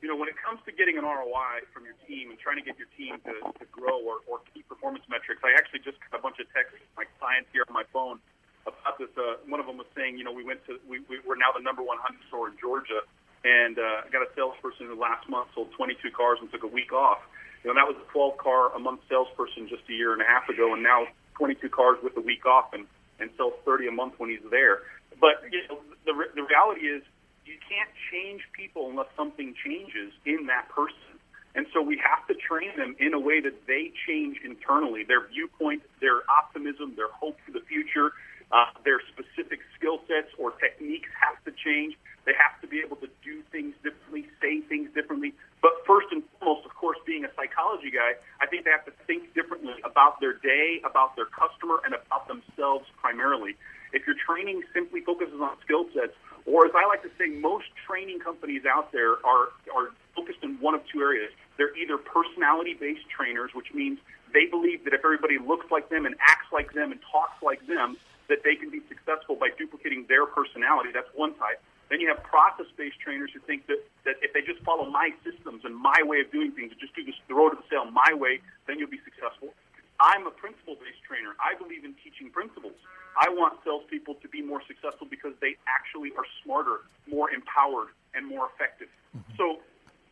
you 0.00 0.06
know, 0.06 0.14
when 0.14 0.28
it 0.28 0.38
comes 0.38 0.60
to 0.66 0.72
getting 0.72 0.98
an 0.98 1.04
ROI 1.04 1.66
from 1.74 1.82
your 1.82 1.98
team 2.06 2.30
and 2.30 2.38
trying 2.38 2.62
to 2.62 2.62
get 2.62 2.78
your 2.78 2.86
team 2.94 3.18
to, 3.26 3.34
to 3.58 3.64
grow 3.74 3.98
or, 3.98 4.22
or 4.30 4.38
key 4.54 4.62
performance 4.62 5.02
metrics, 5.10 5.42
I 5.42 5.50
actually 5.58 5.82
just 5.82 5.98
got 6.06 6.18
a 6.18 6.22
bunch 6.22 6.38
of 6.38 6.46
texts 6.54 6.78
from 6.78 7.02
my 7.02 7.06
clients 7.18 7.50
here 7.50 7.66
on 7.66 7.74
my 7.74 7.82
phone 7.90 8.22
about 8.66 8.98
this. 8.98 9.12
Uh, 9.16 9.40
one 9.48 9.60
of 9.60 9.66
them 9.66 9.76
was 9.76 9.86
saying, 9.96 10.16
you 10.18 10.24
know, 10.24 10.32
we 10.32 10.44
went 10.44 10.64
to, 10.66 10.80
we, 10.88 11.00
we, 11.08 11.20
we're 11.24 11.36
now 11.36 11.52
the 11.52 11.62
number 11.62 11.82
one 11.82 11.98
Hyundai 11.98 12.24
store 12.28 12.48
in 12.48 12.56
Georgia. 12.60 13.04
And 13.44 13.78
uh, 13.78 14.04
I 14.04 14.08
got 14.08 14.24
a 14.24 14.30
salesperson 14.34 14.88
who 14.88 14.96
last 14.96 15.28
month 15.28 15.52
sold 15.54 15.68
22 15.76 16.10
cars 16.16 16.38
and 16.40 16.50
took 16.50 16.64
a 16.64 16.72
week 16.72 16.92
off. 16.92 17.20
You 17.62 17.72
know, 17.72 17.76
that 17.76 17.88
was 17.88 17.96
a 18.00 18.06
12 18.12 18.36
car 18.40 18.74
a 18.74 18.80
month 18.80 19.00
salesperson 19.08 19.68
just 19.68 19.84
a 19.88 19.92
year 19.92 20.12
and 20.12 20.20
a 20.20 20.28
half 20.28 20.48
ago, 20.48 20.72
and 20.72 20.82
now 20.82 21.08
22 21.36 21.68
cars 21.68 21.98
with 22.02 22.16
a 22.16 22.20
week 22.20 22.44
off 22.46 22.72
and, 22.72 22.86
and 23.20 23.30
sells 23.36 23.54
30 23.64 23.88
a 23.88 23.92
month 23.92 24.14
when 24.16 24.30
he's 24.30 24.44
there. 24.50 24.84
But 25.20 25.44
you 25.52 25.60
know, 25.68 25.80
the, 26.04 26.12
the 26.34 26.42
reality 26.42 26.88
is 26.88 27.02
you 27.44 27.56
can't 27.60 27.90
change 28.10 28.42
people 28.52 28.88
unless 28.88 29.08
something 29.16 29.54
changes 29.64 30.12
in 30.24 30.46
that 30.46 30.68
person. 30.68 31.20
And 31.54 31.66
so 31.72 31.80
we 31.80 32.00
have 32.02 32.26
to 32.26 32.34
train 32.34 32.74
them 32.76 32.96
in 32.98 33.14
a 33.14 33.20
way 33.20 33.40
that 33.40 33.54
they 33.66 33.92
change 34.06 34.38
internally. 34.44 35.04
Their 35.04 35.28
viewpoint, 35.28 35.82
their 36.00 36.26
optimism, 36.28 36.94
their 36.96 37.12
hope 37.12 37.38
for 37.46 37.52
the 37.52 37.62
future, 37.68 38.12
uh, 38.54 38.70
their 38.86 39.02
specific 39.10 39.58
skill 39.74 39.98
sets 40.06 40.30
or 40.38 40.54
techniques 40.62 41.10
have 41.18 41.34
to 41.42 41.50
change. 41.50 41.98
They 42.22 42.32
have 42.38 42.54
to 42.62 42.70
be 42.70 42.78
able 42.78 42.96
to 43.02 43.10
do 43.26 43.42
things 43.50 43.74
differently, 43.82 44.30
say 44.40 44.62
things 44.62 44.88
differently. 44.94 45.34
But 45.60 45.82
first 45.84 46.06
and 46.14 46.22
foremost, 46.38 46.64
of 46.64 46.72
course, 46.78 46.96
being 47.04 47.26
a 47.26 47.32
psychology 47.34 47.90
guy, 47.90 48.14
I 48.40 48.46
think 48.46 48.64
they 48.64 48.70
have 48.70 48.86
to 48.86 48.94
think 49.10 49.34
differently 49.34 49.74
about 49.82 50.20
their 50.22 50.38
day, 50.38 50.80
about 50.86 51.16
their 51.16 51.26
customer, 51.26 51.82
and 51.84 51.98
about 51.98 52.30
themselves 52.30 52.86
primarily. 52.96 53.58
If 53.92 54.06
your 54.06 54.16
training 54.16 54.62
simply 54.72 55.02
focuses 55.02 55.40
on 55.42 55.58
skill 55.66 55.90
sets, 55.92 56.14
or 56.46 56.64
as 56.64 56.72
I 56.78 56.86
like 56.86 57.02
to 57.02 57.10
say, 57.18 57.26
most 57.34 57.66
training 57.86 58.20
companies 58.20 58.62
out 58.64 58.92
there 58.92 59.18
are, 59.26 59.50
are 59.74 59.90
focused 60.14 60.40
in 60.42 60.60
one 60.62 60.74
of 60.74 60.82
two 60.86 61.00
areas. 61.02 61.32
They're 61.58 61.74
either 61.76 61.98
personality 61.98 62.74
based 62.78 63.08
trainers, 63.10 63.50
which 63.54 63.74
means 63.74 63.98
they 64.32 64.46
believe 64.46 64.84
that 64.84 64.94
if 64.94 65.02
everybody 65.04 65.38
looks 65.38 65.66
like 65.70 65.90
them 65.90 66.06
and 66.06 66.14
acts 66.20 66.46
like 66.52 66.72
them 66.72 66.92
and 66.92 67.00
talks 67.10 67.42
like 67.42 67.66
them, 67.66 67.96
that 68.28 68.42
they 68.44 68.56
can 68.56 68.70
be 68.70 68.80
successful 68.88 69.36
by 69.36 69.50
duplicating 69.56 70.06
their 70.08 70.26
personality. 70.26 70.90
That's 70.92 71.10
one 71.14 71.34
type. 71.34 71.60
Then 71.90 72.00
you 72.00 72.08
have 72.08 72.22
process 72.24 72.66
based 72.76 72.98
trainers 73.00 73.30
who 73.34 73.40
think 73.44 73.66
that, 73.68 73.78
that 74.04 74.16
if 74.22 74.32
they 74.32 74.40
just 74.40 74.64
follow 74.64 74.88
my 74.88 75.12
systems 75.20 75.64
and 75.64 75.76
my 75.76 76.00
way 76.02 76.20
of 76.20 76.32
doing 76.32 76.52
things 76.52 76.72
and 76.72 76.80
just 76.80 76.96
do 76.96 77.04
this 77.04 77.14
the 77.28 77.34
road 77.34 77.50
to 77.52 77.56
the 77.60 77.68
sale 77.68 77.84
my 77.90 78.16
way, 78.16 78.40
then 78.66 78.78
you'll 78.78 78.90
be 78.90 79.02
successful. 79.04 79.52
I'm 80.00 80.26
a 80.26 80.32
principle 80.32 80.74
based 80.80 81.04
trainer. 81.06 81.36
I 81.38 81.54
believe 81.54 81.84
in 81.84 81.94
teaching 82.02 82.32
principles. 82.32 82.74
I 83.14 83.30
want 83.30 83.62
salespeople 83.62 84.18
to 84.26 84.28
be 84.28 84.42
more 84.42 84.60
successful 84.66 85.06
because 85.06 85.38
they 85.38 85.54
actually 85.70 86.10
are 86.18 86.26
smarter, 86.42 86.88
more 87.06 87.30
empowered, 87.30 87.94
and 88.14 88.26
more 88.26 88.50
effective. 88.50 88.88
Mm-hmm. 89.14 89.36
So 89.38 89.62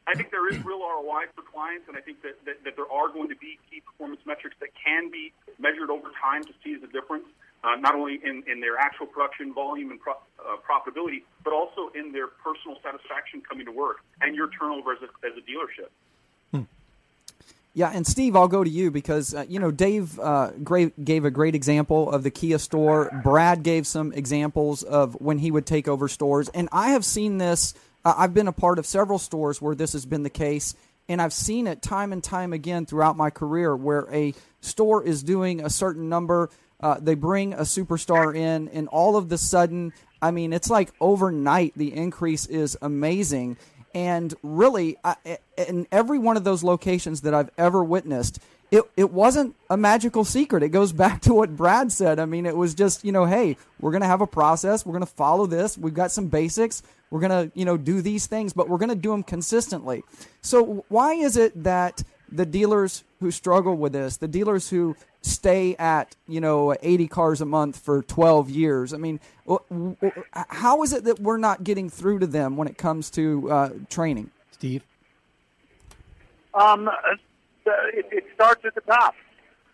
I 0.07 0.15
think 0.15 0.31
there 0.31 0.47
is 0.51 0.59
real 0.65 0.83
ROI 0.83 1.31
for 1.35 1.43
clients, 1.43 1.87
and 1.89 1.97
I 1.97 2.01
think 2.01 2.23
that, 2.23 2.39
that, 2.47 2.63
that 2.63 2.75
there 2.75 2.91
are 2.91 3.09
going 3.09 3.29
to 3.31 3.39
be 3.39 3.59
key 3.71 3.83
performance 3.83 4.23
metrics 4.27 4.57
that 4.61 4.71
can 4.75 5.11
be 5.11 5.33
measured 5.59 5.91
over 5.91 6.11
time 6.21 6.43
to 6.45 6.55
see 6.63 6.75
the 6.75 6.91
difference, 6.91 7.27
uh, 7.65 7.77
not 7.77 7.95
only 7.95 8.21
in, 8.25 8.43
in 8.51 8.61
their 8.61 8.77
actual 8.77 9.07
production 9.07 9.55
volume 9.55 9.91
and 9.91 10.01
pro- 10.01 10.15
uh, 10.15 10.57
profitability, 10.69 11.23
but 11.45 11.53
also 11.53 11.91
in 11.95 12.13
their 12.13 12.27
personal 12.27 12.79
satisfaction 12.83 13.43
coming 13.49 13.67
to 13.67 13.73
work 13.73 13.99
and 14.21 14.35
your 14.35 14.49
turnover 14.51 14.93
as 14.93 14.99
a, 15.03 15.27
as 15.27 15.33
a 15.37 15.41
dealership. 15.41 15.89
Yeah, 17.75 17.91
and 17.91 18.07
Steve, 18.07 18.37
I'll 18.37 18.49
go 18.49 18.63
to 18.63 18.69
you 18.69 18.91
because 18.91 19.35
uh, 19.35 19.47
you 19.49 19.59
know 19.59 19.71
Dave 19.71 20.19
uh, 20.21 20.51
gave 21.03 21.25
a 21.25 21.31
great 21.31 21.55
example 21.55 22.11
of 22.11 22.23
the 22.23 22.31
Kia 22.31 22.59
store. 22.59 23.11
Brad 23.23 23.63
gave 23.63 23.87
some 23.87 24.13
examples 24.13 24.83
of 24.83 25.15
when 25.21 25.39
he 25.39 25.51
would 25.51 25.65
take 25.65 25.89
over 25.89 26.07
stores, 26.07 26.51
and 26.51 26.69
I 26.71 26.91
have 26.91 27.05
seen 27.05 27.39
this. 27.39 27.73
Uh, 28.05 28.15
I've 28.19 28.35
been 28.35 28.49
a 28.49 28.53
part 28.53 28.79
of 28.79 28.85
several 28.85 29.19
stores 29.19 29.63
where 29.63 29.75
this 29.75 29.95
has 29.95 30.05
been 30.05 30.23
the 30.23 30.31
case, 30.31 30.75
and 31.09 31.23
I've 31.23 31.33
seen 31.33 31.67
it 31.67 31.81
time 31.81 32.13
and 32.13 32.23
time 32.23 32.53
again 32.53 32.85
throughout 32.85 33.17
my 33.17 33.31
career 33.31 33.75
where 33.75 34.07
a 34.13 34.35
store 34.61 35.03
is 35.03 35.23
doing 35.23 35.65
a 35.65 35.71
certain 35.71 36.11
number. 36.11 36.51
Uh, 36.83 36.99
they 37.01 37.15
bring 37.15 37.53
a 37.53 37.61
superstar 37.61 38.37
in, 38.37 38.69
and 38.69 38.89
all 38.89 39.17
of 39.17 39.29
the 39.29 39.39
sudden, 39.39 39.93
I 40.21 40.31
mean, 40.31 40.53
it's 40.53 40.71
like 40.71 40.93
overnight 41.01 41.73
the 41.77 41.95
increase 41.95 42.47
is 42.47 42.77
amazing. 42.83 43.57
And 43.95 44.33
really, 44.43 44.97
I, 45.05 45.17
in 45.57 45.87
every 45.93 46.19
one 46.19 46.37
of 46.37 46.45
those 46.45 46.65
locations 46.65 47.23
that 47.23 47.35
I've 47.35 47.51
ever 47.59 47.85
witnessed, 47.85 48.39
it, 48.71 48.85
it 48.97 49.13
wasn't 49.13 49.55
a 49.69 49.77
magical 49.77 50.25
secret. 50.25 50.63
It 50.63 50.71
goes 50.71 50.93
back 51.05 51.21
to 51.23 51.35
what 51.35 51.57
Brad 51.57 51.93
said. 51.93 52.19
I 52.19 52.25
mean, 52.25 52.47
it 52.47 52.57
was 52.57 52.75
just, 52.75 53.05
you 53.05 53.13
know, 53.13 53.27
hey, 53.27 53.57
we're 53.81 53.91
going 53.91 54.01
to 54.01 54.07
have 54.09 54.23
a 54.23 54.27
process. 54.27 54.87
We're 54.87 54.95
going 54.95 55.05
to 55.05 55.13
follow 55.13 55.47
this. 55.47 55.77
We've 55.77 55.95
got 55.95 56.11
some 56.11 56.29
basics. 56.29 56.83
We're 57.11 57.21
going 57.21 57.51
to, 57.51 57.59
you 57.59 57.67
know, 57.67 57.77
do 57.77 58.01
these 58.01 58.27
things, 58.27 58.55
but 58.55 58.71
we're 58.71 58.79
going 58.79 58.89
to 58.89 58.95
do 58.95 59.11
them 59.11 59.23
consistently. 59.23 60.03
So, 60.41 60.87
why 60.89 61.13
is 61.13 61.37
it 61.37 61.63
that 61.63 62.03
the 62.33 62.47
dealers 62.47 63.05
who 63.21 63.31
struggle 63.31 63.77
with 63.77 63.93
this, 63.93 64.17
the 64.17 64.29
dealers 64.29 64.71
who 64.71 64.97
stay 65.21 65.77
at 65.77 66.17
you 66.27 66.41
know 66.41 66.75
80 66.83 67.07
cars 67.09 67.41
a 67.41 67.45
month 67.45 67.79
for 67.79 68.03
12 68.03 68.51
years. 68.51 68.93
I 68.93 68.97
mean, 68.97 69.21
wh- 69.49 69.63
wh- 70.03 70.19
how 70.33 70.83
is 70.83 70.93
it 70.93 71.05
that 71.05 71.21
we're 71.21 71.37
not 71.37 71.63
getting 71.63 71.89
through 71.91 72.21
to 72.21 72.27
them 72.27 72.57
when 72.57 72.67
it 72.69 72.79
comes 72.79 73.11
to 73.11 73.51
uh, 73.51 73.71
training? 73.89 74.31
Steve, 74.51 74.83
Um, 76.55 76.89
uh, 76.89 76.93
it, 77.95 78.07
it 78.11 78.25
starts 78.35 78.65
at 78.65 78.75
the 78.75 78.81
top. 78.83 79.15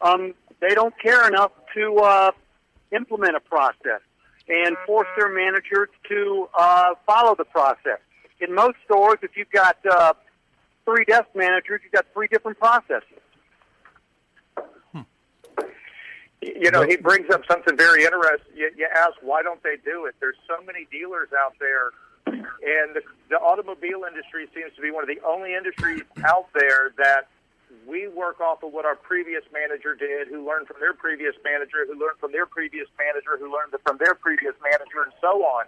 Um, 0.00 0.34
they 0.60 0.74
don't 0.74 0.94
care 1.00 1.26
enough 1.28 1.52
to 1.74 1.96
uh, 1.98 2.30
implement 2.92 3.36
a 3.36 3.40
process 3.40 4.00
and 4.48 4.76
force 4.86 5.08
their 5.18 5.28
managers 5.28 5.88
to 6.08 6.48
uh, 6.58 6.94
follow 7.06 7.34
the 7.34 7.44
process. 7.44 7.98
In 8.40 8.54
most 8.54 8.76
stores, 8.84 9.18
if 9.22 9.36
you've 9.36 9.50
got 9.50 9.76
uh, 9.90 10.14
three 10.88 11.04
desk 11.04 11.28
managers, 11.34 11.80
you've 11.84 11.92
got 11.92 12.06
three 12.14 12.28
different 12.28 12.58
processes. 12.58 13.20
Hmm. 14.92 15.02
you 16.40 16.70
know, 16.70 16.82
he 16.82 16.96
brings 16.96 17.28
up 17.30 17.42
something 17.50 17.76
very 17.76 18.04
interesting. 18.04 18.56
You, 18.56 18.70
you 18.76 18.88
ask, 18.94 19.12
why 19.20 19.42
don't 19.42 19.62
they 19.62 19.76
do 19.84 20.06
it? 20.06 20.14
There's 20.20 20.38
so 20.48 20.64
many 20.64 20.86
dealers 20.90 21.28
out 21.36 21.52
there, 21.60 21.92
and 22.26 22.96
the, 22.96 23.02
the 23.28 23.36
automobile 23.36 24.08
industry 24.08 24.48
seems 24.54 24.74
to 24.76 24.80
be 24.80 24.90
one 24.90 25.04
of 25.04 25.08
the 25.08 25.20
only 25.26 25.54
industries 25.54 26.02
out 26.24 26.48
there 26.54 26.94
that 26.96 27.28
we 27.86 28.08
work 28.08 28.40
off 28.40 28.62
of 28.62 28.72
what 28.72 28.86
our 28.86 28.96
previous 28.96 29.44
manager 29.52 29.94
did, 29.94 30.28
who 30.28 30.46
learned 30.46 30.68
from 30.68 30.80
their 30.80 30.94
previous 30.94 31.34
manager, 31.44 31.84
who 31.84 32.00
learned 32.00 32.16
from 32.18 32.32
their 32.32 32.46
previous 32.46 32.88
manager, 32.96 33.36
who 33.36 33.52
learned 33.52 33.76
from 33.84 33.98
their 34.00 34.14
previous 34.14 34.54
manager, 34.64 35.04
and 35.04 35.12
so 35.20 35.44
on. 35.44 35.66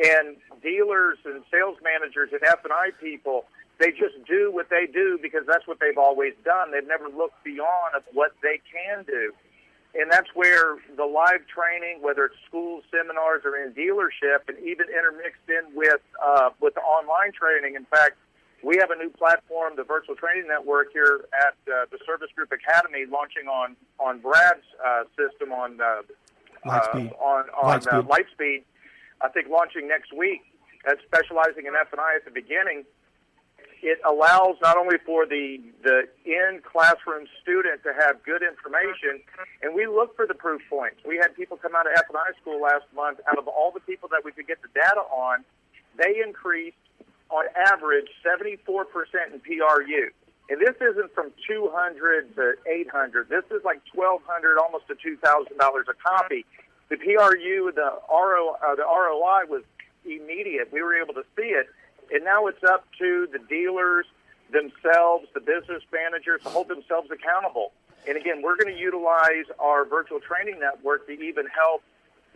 And 0.00 0.36
dealers 0.62 1.18
and 1.24 1.44
sales 1.52 1.76
managers 1.84 2.30
and 2.32 2.40
F 2.44 2.64
and 2.64 2.72
I 2.72 2.92
people, 3.00 3.44
they 3.78 3.90
just 3.90 4.16
do 4.26 4.50
what 4.52 4.70
they 4.70 4.86
do 4.86 5.18
because 5.20 5.42
that's 5.46 5.66
what 5.66 5.78
they've 5.80 5.98
always 5.98 6.32
done. 6.44 6.70
They've 6.72 6.86
never 6.86 7.08
looked 7.08 7.42
beyond 7.44 7.94
of 7.94 8.02
what 8.12 8.32
they 8.42 8.60
can 8.64 9.04
do. 9.04 9.32
And 9.94 10.10
that's 10.12 10.28
where 10.34 10.76
the 10.96 11.04
live 11.04 11.46
training, 11.48 12.02
whether 12.02 12.26
it's 12.26 12.36
schools, 12.46 12.84
seminars 12.90 13.42
or 13.44 13.56
in 13.56 13.72
dealership, 13.72 14.44
and 14.48 14.58
even 14.58 14.86
intermixed 14.92 15.48
in 15.48 15.74
with 15.74 16.00
uh, 16.20 16.50
with 16.60 16.74
the 16.74 16.82
online 16.82 17.32
training. 17.32 17.76
In 17.76 17.86
fact, 17.86 18.16
we 18.62 18.76
have 18.76 18.90
a 18.90 18.96
new 18.96 19.08
platform, 19.08 19.72
the 19.76 19.84
Virtual 19.84 20.14
Training 20.14 20.48
Network, 20.48 20.92
here 20.92 21.24
at 21.32 21.56
uh, 21.72 21.86
the 21.90 21.98
Service 22.04 22.28
Group 22.36 22.52
Academy, 22.52 23.06
launching 23.10 23.48
on 23.48 23.76
on 23.98 24.20
Brad's 24.20 24.68
uh, 24.84 25.04
system 25.16 25.52
on 25.52 25.80
uh, 25.80 26.02
Lightspeed. 26.66 27.12
uh, 27.12 27.24
on 27.24 27.48
on 27.50 27.80
Lightspeed. 27.80 27.92
Uh, 27.92 28.02
Lightspeed. 28.02 28.62
I 29.22 29.28
think 29.28 29.48
launching 29.48 29.88
next 29.88 30.12
week. 30.12 30.42
That's 30.84 31.00
specializing 31.08 31.66
in 31.66 31.74
F 31.74 31.88
and 31.92 32.00
I 32.00 32.16
at 32.16 32.24
the 32.24 32.30
beginning. 32.30 32.84
It 33.86 34.02
allows 34.02 34.58
not 34.60 34.76
only 34.76 34.98
for 35.06 35.26
the 35.26 35.62
the 35.86 36.10
in 36.26 36.58
classroom 36.66 37.30
student 37.40 37.84
to 37.84 37.94
have 37.94 38.18
good 38.26 38.42
information, 38.42 39.22
and 39.62 39.78
we 39.78 39.86
look 39.86 40.16
for 40.16 40.26
the 40.26 40.34
proof 40.34 40.60
points. 40.68 40.98
We 41.06 41.22
had 41.22 41.36
people 41.36 41.56
come 41.56 41.76
out 41.76 41.86
of 41.86 41.92
F 41.94 42.10
and 42.10 42.18
I 42.18 42.34
school 42.42 42.60
last 42.60 42.82
month. 42.96 43.20
Out 43.30 43.38
of 43.38 43.46
all 43.46 43.70
the 43.70 43.78
people 43.86 44.08
that 44.10 44.24
we 44.24 44.32
could 44.32 44.48
get 44.48 44.58
the 44.60 44.74
data 44.74 45.06
on, 45.06 45.44
they 46.02 46.18
increased 46.18 46.82
on 47.30 47.44
average 47.54 48.10
74% 48.26 48.58
in 49.30 49.38
PRU. 49.38 50.10
And 50.50 50.58
this 50.58 50.74
isn't 50.82 51.14
from 51.14 51.30
200 51.46 52.34
to 52.34 52.54
800. 52.66 53.28
This 53.28 53.46
is 53.54 53.62
like 53.64 53.82
1200 53.94 54.58
almost 54.58 54.88
to 54.88 54.94
$2,000 54.98 55.22
a 55.22 55.94
copy. 56.02 56.44
The 56.88 56.96
PRU, 56.96 57.70
the, 57.70 57.90
RO, 58.10 58.56
uh, 58.58 58.74
the 58.74 58.82
ROI 58.82 59.46
was 59.46 59.62
immediate. 60.04 60.72
We 60.72 60.82
were 60.82 60.94
able 61.00 61.14
to 61.14 61.24
see 61.36 61.54
it. 61.54 61.66
And 62.12 62.24
now 62.24 62.46
it's 62.46 62.62
up 62.64 62.86
to 62.98 63.28
the 63.32 63.38
dealers 63.38 64.06
themselves, 64.52 65.26
the 65.34 65.40
business 65.40 65.82
managers, 65.92 66.42
to 66.42 66.48
hold 66.50 66.68
themselves 66.68 67.10
accountable. 67.10 67.72
And 68.06 68.16
again, 68.16 68.42
we're 68.42 68.56
going 68.56 68.72
to 68.72 68.80
utilize 68.80 69.46
our 69.58 69.84
virtual 69.84 70.20
training 70.20 70.60
network 70.60 71.06
to 71.08 71.12
even 71.12 71.46
help 71.46 71.82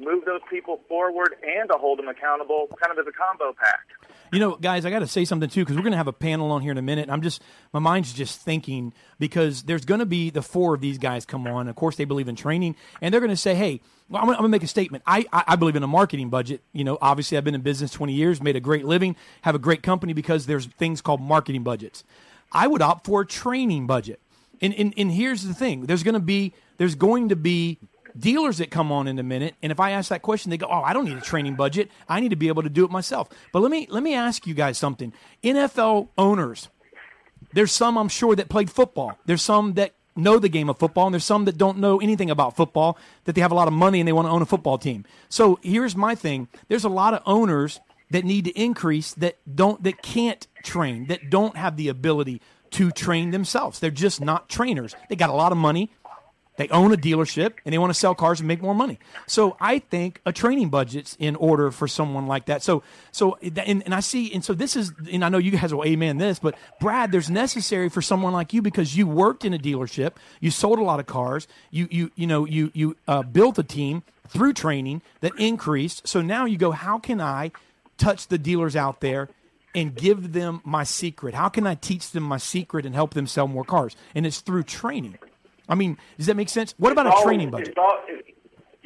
move 0.01 0.25
those 0.25 0.41
people 0.49 0.81
forward 0.89 1.35
and 1.43 1.69
to 1.69 1.77
hold 1.77 1.99
them 1.99 2.09
accountable, 2.09 2.69
kind 2.83 2.93
of 2.93 2.99
as 2.99 3.07
a 3.07 3.13
combo 3.13 3.55
pack. 3.59 3.87
You 4.33 4.39
know, 4.39 4.57
guys, 4.57 4.85
I 4.85 4.91
got 4.91 5.01
to 5.01 5.09
say 5.09 5.25
something 5.25 5.49
too 5.51 5.63
because 5.63 5.77
we're 5.77 5.83
going 5.83 5.93
to 5.93 5.99
have 5.99 6.07
a 6.07 6.13
panel 6.13 6.53
on 6.53 6.63
here 6.63 6.71
in 6.71 6.79
a 6.79 6.83
minute. 6.83 7.11
I'm 7.11 7.21
just, 7.21 7.43
my 7.73 7.81
mind's 7.81 8.13
just 8.13 8.41
thinking 8.41 8.93
because 9.19 9.65
there's 9.65 9.85
going 9.85 9.99
to 9.99 10.07
be 10.07 10.31
the 10.31 10.43
four 10.43 10.75
of 10.75 10.81
these 10.81 10.99
guys 10.99 11.25
come 11.25 11.47
on. 11.47 11.67
Of 11.69 11.75
course, 11.75 11.97
they 11.97 12.05
believe 12.05 12.29
in 12.29 12.37
training, 12.37 12.77
and 13.01 13.13
they're 13.13 13.21
going 13.21 13.31
to 13.31 13.37
say, 13.37 13.55
"Hey, 13.55 13.81
well, 14.09 14.23
I'm 14.23 14.29
going 14.29 14.41
to 14.41 14.49
make 14.49 14.63
a 14.63 14.69
statement. 14.69 15.03
I, 15.07 15.27
I 15.33 15.45
I 15.49 15.57
believe 15.57 15.77
in 15.77 15.83
a 15.83 15.89
marketing 15.89 16.31
budget. 16.31 16.63
You 16.73 16.85
know, 16.85 16.97
obviously, 17.03 17.39
I've 17.39 17.45
been 17.45 17.57
in 17.57 17.63
business 17.63 17.91
20 17.91 18.13
years, 18.13 18.41
made 18.41 18.57
a 18.57 18.61
great 18.61 18.85
living, 18.85 19.17
have 19.43 19.55
a 19.55 19.59
great 19.59 19.83
company 19.83 20.13
because 20.13 20.47
there's 20.47 20.67
things 20.67 21.01
called 21.01 21.21
marketing 21.21 21.65
budgets. 21.65 22.05
I 22.53 22.67
would 22.67 22.83
opt 22.83 23.07
for 23.07 23.23
a 23.23 23.27
training 23.27 23.87
budget. 23.87 24.21
And 24.61 24.75
and, 24.75 24.95
and 24.97 25.11
here's 25.11 25.43
the 25.43 25.55
thing: 25.55 25.87
there's 25.87 26.05
going 26.05 26.15
to 26.15 26.21
be 26.21 26.55
there's 26.77 26.95
going 26.95 27.31
to 27.31 27.37
be 27.37 27.79
dealers 28.19 28.59
that 28.59 28.71
come 28.71 28.91
on 28.93 29.07
in 29.09 29.19
a 29.19 29.23
minute 29.23 29.55
and 29.63 29.73
if 29.73 29.81
i 29.81 29.91
ask 29.93 30.09
that 30.09 30.23
question 30.23 30.51
they 30.51 30.57
go 30.57 30.67
oh 30.71 30.83
i 30.83 30.93
don't 30.93 31.05
need 31.05 31.17
a 31.17 31.21
training 31.21 31.55
budget. 31.55 31.91
I 32.09 32.21
need 32.21 32.31
to 32.31 32.37
be 32.37 32.49
able 32.49 32.63
to 32.63 32.71
do 32.71 32.85
it 32.85 32.91
myself. 32.91 33.29
But 33.53 33.61
let 33.61 33.71
me 33.71 33.87
let 33.91 34.03
me 34.03 34.15
ask 34.15 34.47
you 34.47 34.55
guys 34.55 34.79
something. 34.79 35.13
Nfl 35.43 36.09
owners 36.19 36.69
there's 37.53 37.73
some 37.73 37.97
i'm 37.99 38.09
sure 38.09 38.37
that 38.37 38.49
played 38.49 38.71
football. 38.71 39.19
There's 39.27 39.43
some 39.43 39.75
that 39.75 39.95
know 40.17 40.39
the 40.39 40.49
game 40.49 40.69
of 40.69 40.79
football 40.79 41.07
and 41.07 41.15
there's 41.15 41.25
some 41.25 41.45
that 41.45 41.57
don't 41.57 41.79
know 41.79 42.01
anything 42.01 42.31
about 42.31 42.57
football 42.57 42.99
that 43.25 43.35
they 43.35 43.41
have 43.41 43.53
a 43.53 43.55
lot 43.55 43.69
of 43.69 43.75
money 43.75 44.01
and 44.01 44.09
they 44.09 44.13
want 44.13 44.27
to 44.27 44.33
own 44.33 44.43
a 44.43 44.47
football 44.47 44.79
team. 44.79 45.05
So 45.29 45.59
here's 45.63 45.97
my 45.97 46.15
thing. 46.15 46.49
There's 46.69 46.85
a 46.85 46.89
lot 46.89 47.15
of 47.15 47.23
owners 47.27 47.81
that 48.11 48.25
need 48.25 48.45
to 48.45 48.61
increase 48.61 49.15
that 49.15 49.39
don't 49.53 49.83
that 49.85 50.03
can't 50.03 50.47
train 50.65 51.07
that 51.07 51.31
don't 51.31 51.57
have 51.57 51.77
the 51.77 51.89
ability 51.89 52.41
to 52.71 52.91
train 52.91 53.31
themselves. 53.31 53.81
They're 53.81 53.91
just 53.91 54.21
not 54.21 54.49
trainers. 54.49 54.95
They 55.09 55.17
got 55.17 55.31
a 55.31 55.35
lot 55.35 55.53
of 55.53 55.59
money 55.59 55.91
they 56.61 56.69
own 56.69 56.93
a 56.93 56.97
dealership 56.97 57.55
and 57.65 57.73
they 57.73 57.79
want 57.79 57.91
to 57.91 57.99
sell 57.99 58.15
cars 58.15 58.41
and 58.41 58.47
make 58.47 58.61
more 58.61 58.75
money. 58.75 58.99
So 59.27 59.57
I 59.61 59.79
think 59.79 60.21
a 60.27 60.33
training 60.33 60.69
budget's 60.69 61.17
in 61.19 61.35
order 61.37 61.71
for 61.71 61.89
someone 61.89 62.27
like 62.27 62.47
that. 62.47 62.63
So 62.63 62.83
so 63.13 63.39
and, 63.41 63.83
and 63.83 63.95
I 63.95 64.01
see 64.01 64.33
and 64.35 64.45
so 64.45 64.53
this 64.53 64.77
is 64.77 64.93
and 65.11 65.25
I 65.25 65.31
know 65.31 65.39
you 65.39 65.53
guys 65.53 65.73
will 65.73 65.85
amen 65.85 66.19
this, 66.19 66.39
but 66.39 66.57
Brad, 66.79 67.13
there's 67.13 67.31
necessary 67.31 67.89
for 67.89 68.03
someone 68.03 68.35
like 68.35 68.53
you 68.53 68.61
because 68.61 68.97
you 68.97 69.07
worked 69.07 69.45
in 69.45 69.55
a 69.55 69.59
dealership, 69.59 70.17
you 70.41 70.51
sold 70.51 70.79
a 70.79 70.83
lot 70.83 71.01
of 71.01 71.07
cars, 71.07 71.49
you 71.71 71.89
you 71.91 72.11
you 72.15 72.27
know 72.27 72.45
you 72.45 72.71
you 72.75 72.97
uh, 73.09 73.23
built 73.23 73.59
a 73.59 73.63
team 73.63 74.03
through 74.29 74.53
training 74.53 75.01
that 75.21 75.33
increased. 75.39 76.07
So 76.07 76.21
now 76.21 76.45
you 76.45 76.59
go, 76.59 76.73
how 76.73 76.99
can 76.99 77.21
I 77.21 77.53
touch 77.97 78.29
the 78.29 78.39
dealers 78.39 78.77
out 78.77 79.01
there? 79.01 79.29
And 79.73 79.95
give 79.95 80.33
them 80.33 80.63
my 80.65 80.83
secret. 80.83 81.33
How 81.33 81.49
can 81.49 81.65
I 81.65 81.77
teach 81.77 82.11
them 82.11 82.25
my 82.25 82.39
secret 82.39 82.85
and 82.85 82.93
help 82.93 83.15
them 83.15 83.29
sell 83.29 83.47
more 83.47 83.63
cars? 83.63 83.95
And 84.17 84.27
it's 84.27 84.41
through 84.41 84.65
training. 84.65 85.17
I 85.71 85.75
mean, 85.77 85.97
does 86.19 86.27
that 86.27 86.37
make 86.37 86.49
sense? 86.49 86.75
What 86.79 86.93
about 86.93 87.07
It's 87.07 87.15
a 87.15 87.17
always- 87.19 87.27
training 87.27 87.51
budget? 87.51 87.69
It's, 87.69 87.79
all, 87.79 87.99
it's, 88.09 88.29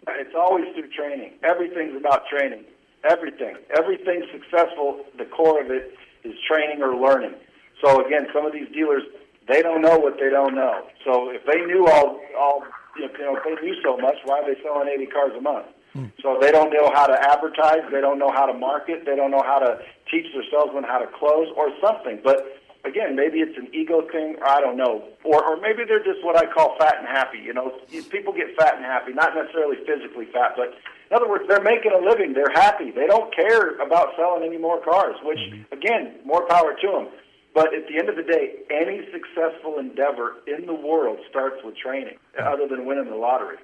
it's 0.09 0.35
always 0.37 0.67
through 0.75 0.91
training. 0.91 1.33
Everything's 1.43 1.97
about 1.97 2.27
training. 2.29 2.65
Everything. 3.09 3.57
Everything 3.77 4.23
successful, 4.33 5.05
the 5.19 5.25
core 5.25 5.61
of 5.61 5.71
it 5.71 5.95
is 6.25 6.35
training 6.49 6.83
or 6.83 6.95
learning. 6.95 7.35
So 7.83 8.05
again, 8.07 8.27
some 8.33 8.47
of 8.47 8.53
these 8.53 8.69
dealers, 8.73 9.03
they 9.49 9.61
don't 9.63 9.83
know 9.83 9.99
what 9.99 10.15
they 10.21 10.31
don't 10.31 10.55
know. 10.55 10.87
So 11.05 11.31
if 11.31 11.45
they 11.45 11.61
knew 11.67 11.87
all, 11.87 12.21
all 12.39 12.63
you 12.97 13.09
know, 13.19 13.37
if 13.37 13.45
they 13.45 13.67
knew 13.67 13.77
so 13.83 13.97
much, 13.97 14.17
why 14.25 14.41
are 14.41 14.55
they 14.55 14.61
selling 14.63 14.89
80 14.89 15.07
cars 15.07 15.33
a 15.37 15.41
month? 15.41 15.67
Hmm. 15.93 16.07
So 16.23 16.39
they 16.41 16.51
don't 16.51 16.73
know 16.73 16.91
how 16.95 17.07
to 17.07 17.17
advertise, 17.31 17.83
they 17.93 18.01
don't 18.01 18.19
know 18.19 18.31
how 18.33 18.47
to 18.47 18.55
market, 18.55 19.05
they 19.05 19.17
don't 19.17 19.31
know 19.31 19.43
how 19.45 19.59
to 19.59 19.79
teach 20.11 20.27
their 20.33 20.45
salesmen 20.51 20.85
how 20.85 20.99
to 20.99 21.07
close 21.19 21.49
or 21.57 21.69
something. 21.85 22.21
But 22.25 22.47
again, 22.85 23.17
maybe 23.17 23.41
it's 23.41 23.57
an 23.59 23.69
ego 23.75 24.07
thing, 24.13 24.37
or 24.41 24.49
I 24.49 24.61
don't 24.61 24.77
know, 24.77 25.05
or 25.25 25.45
or 25.45 25.61
maybe 25.61 25.85
they're 25.85 26.05
just 26.05 26.25
what 26.25 26.37
I 26.37 26.47
call 26.47 26.77
fat 26.79 26.97
and 26.99 27.09
happy. 27.09 27.39
You 27.39 27.53
know, 27.55 27.73
people 28.11 28.33
get 28.33 28.55
fat 28.57 28.77
and 28.77 28.85
happy, 28.85 29.13
not 29.13 29.35
necessarily 29.35 29.77
physically 29.87 30.27
fat, 30.33 30.53
but 30.57 30.75
in 31.11 31.17
other 31.17 31.29
words, 31.29 31.45
they're 31.49 31.63
making 31.63 31.93
a 31.93 32.01
living, 32.01 32.33
they're 32.33 32.55
happy, 32.55 32.91
they 32.91 33.07
don't 33.07 33.35
care 33.35 33.77
about 33.81 34.17
selling 34.17 34.45
any 34.45 34.59
more 34.59 34.81
cars. 34.83 35.17
Which 35.23 35.39
mm-hmm. 35.39 35.75
again, 35.75 36.21
more 36.25 36.47
power 36.47 36.75
to 36.75 36.89
them. 36.89 37.09
But 37.55 37.73
at 37.73 37.87
the 37.87 37.99
end 37.99 38.09
of 38.09 38.17
the 38.17 38.25
day, 38.25 38.67
any 38.69 39.07
successful 39.13 39.79
endeavor 39.79 40.43
in 40.47 40.67
the 40.67 40.75
world 40.75 41.19
starts 41.31 41.63
with 41.63 41.77
training, 41.77 42.19
other 42.37 42.67
than 42.67 42.85
winning 42.85 43.09
the 43.09 43.15
lottery. 43.15 43.59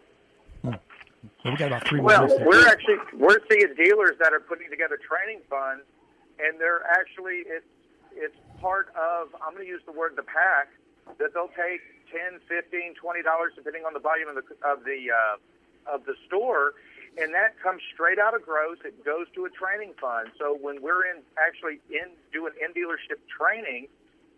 Hmm. 0.63 0.75
we 1.45 1.57
got 1.57 1.67
about 1.69 1.89
three 1.89 2.01
Well, 2.01 2.29
we're 2.47 2.69
actually 2.69 2.99
we're 3.15 3.41
seeing 3.51 3.75
dealers 3.75 4.17
that 4.21 4.33
are 4.33 4.41
putting 4.41 4.71
together 4.71 4.97
training 4.97 5.43
funds, 5.51 5.83
and 6.39 6.61
they're 6.61 6.87
actually 6.87 7.43
it's 7.51 7.67
it's 8.15 8.37
part 8.61 8.89
of 8.95 9.35
I'm 9.41 9.55
going 9.55 9.65
to 9.65 9.71
use 9.71 9.83
the 9.87 9.93
word 9.93 10.15
the 10.17 10.23
pack 10.23 10.69
that 11.19 11.35
they'll 11.35 11.53
take 11.57 11.81
ten, 12.13 12.39
fifteen, 12.47 12.95
twenty 12.95 13.23
dollars 13.23 13.53
depending 13.57 13.85
on 13.85 13.95
the 13.95 14.01
volume 14.01 14.29
of 14.29 14.37
the 14.37 14.45
of 14.63 14.85
the 14.85 15.09
uh, 15.11 15.95
of 15.95 16.05
the 16.05 16.15
store, 16.27 16.75
and 17.19 17.33
that 17.35 17.59
comes 17.61 17.81
straight 17.93 18.19
out 18.19 18.35
of 18.35 18.43
gross. 18.43 18.79
It 18.85 19.05
goes 19.05 19.27
to 19.35 19.47
a 19.47 19.51
training 19.51 19.95
fund. 20.01 20.31
So 20.39 20.57
when 20.61 20.83
we're 20.83 21.09
in 21.09 21.23
actually 21.41 21.81
in 21.91 22.13
doing 22.33 22.53
in 22.61 22.71
dealership 22.77 23.19
training, 23.27 23.89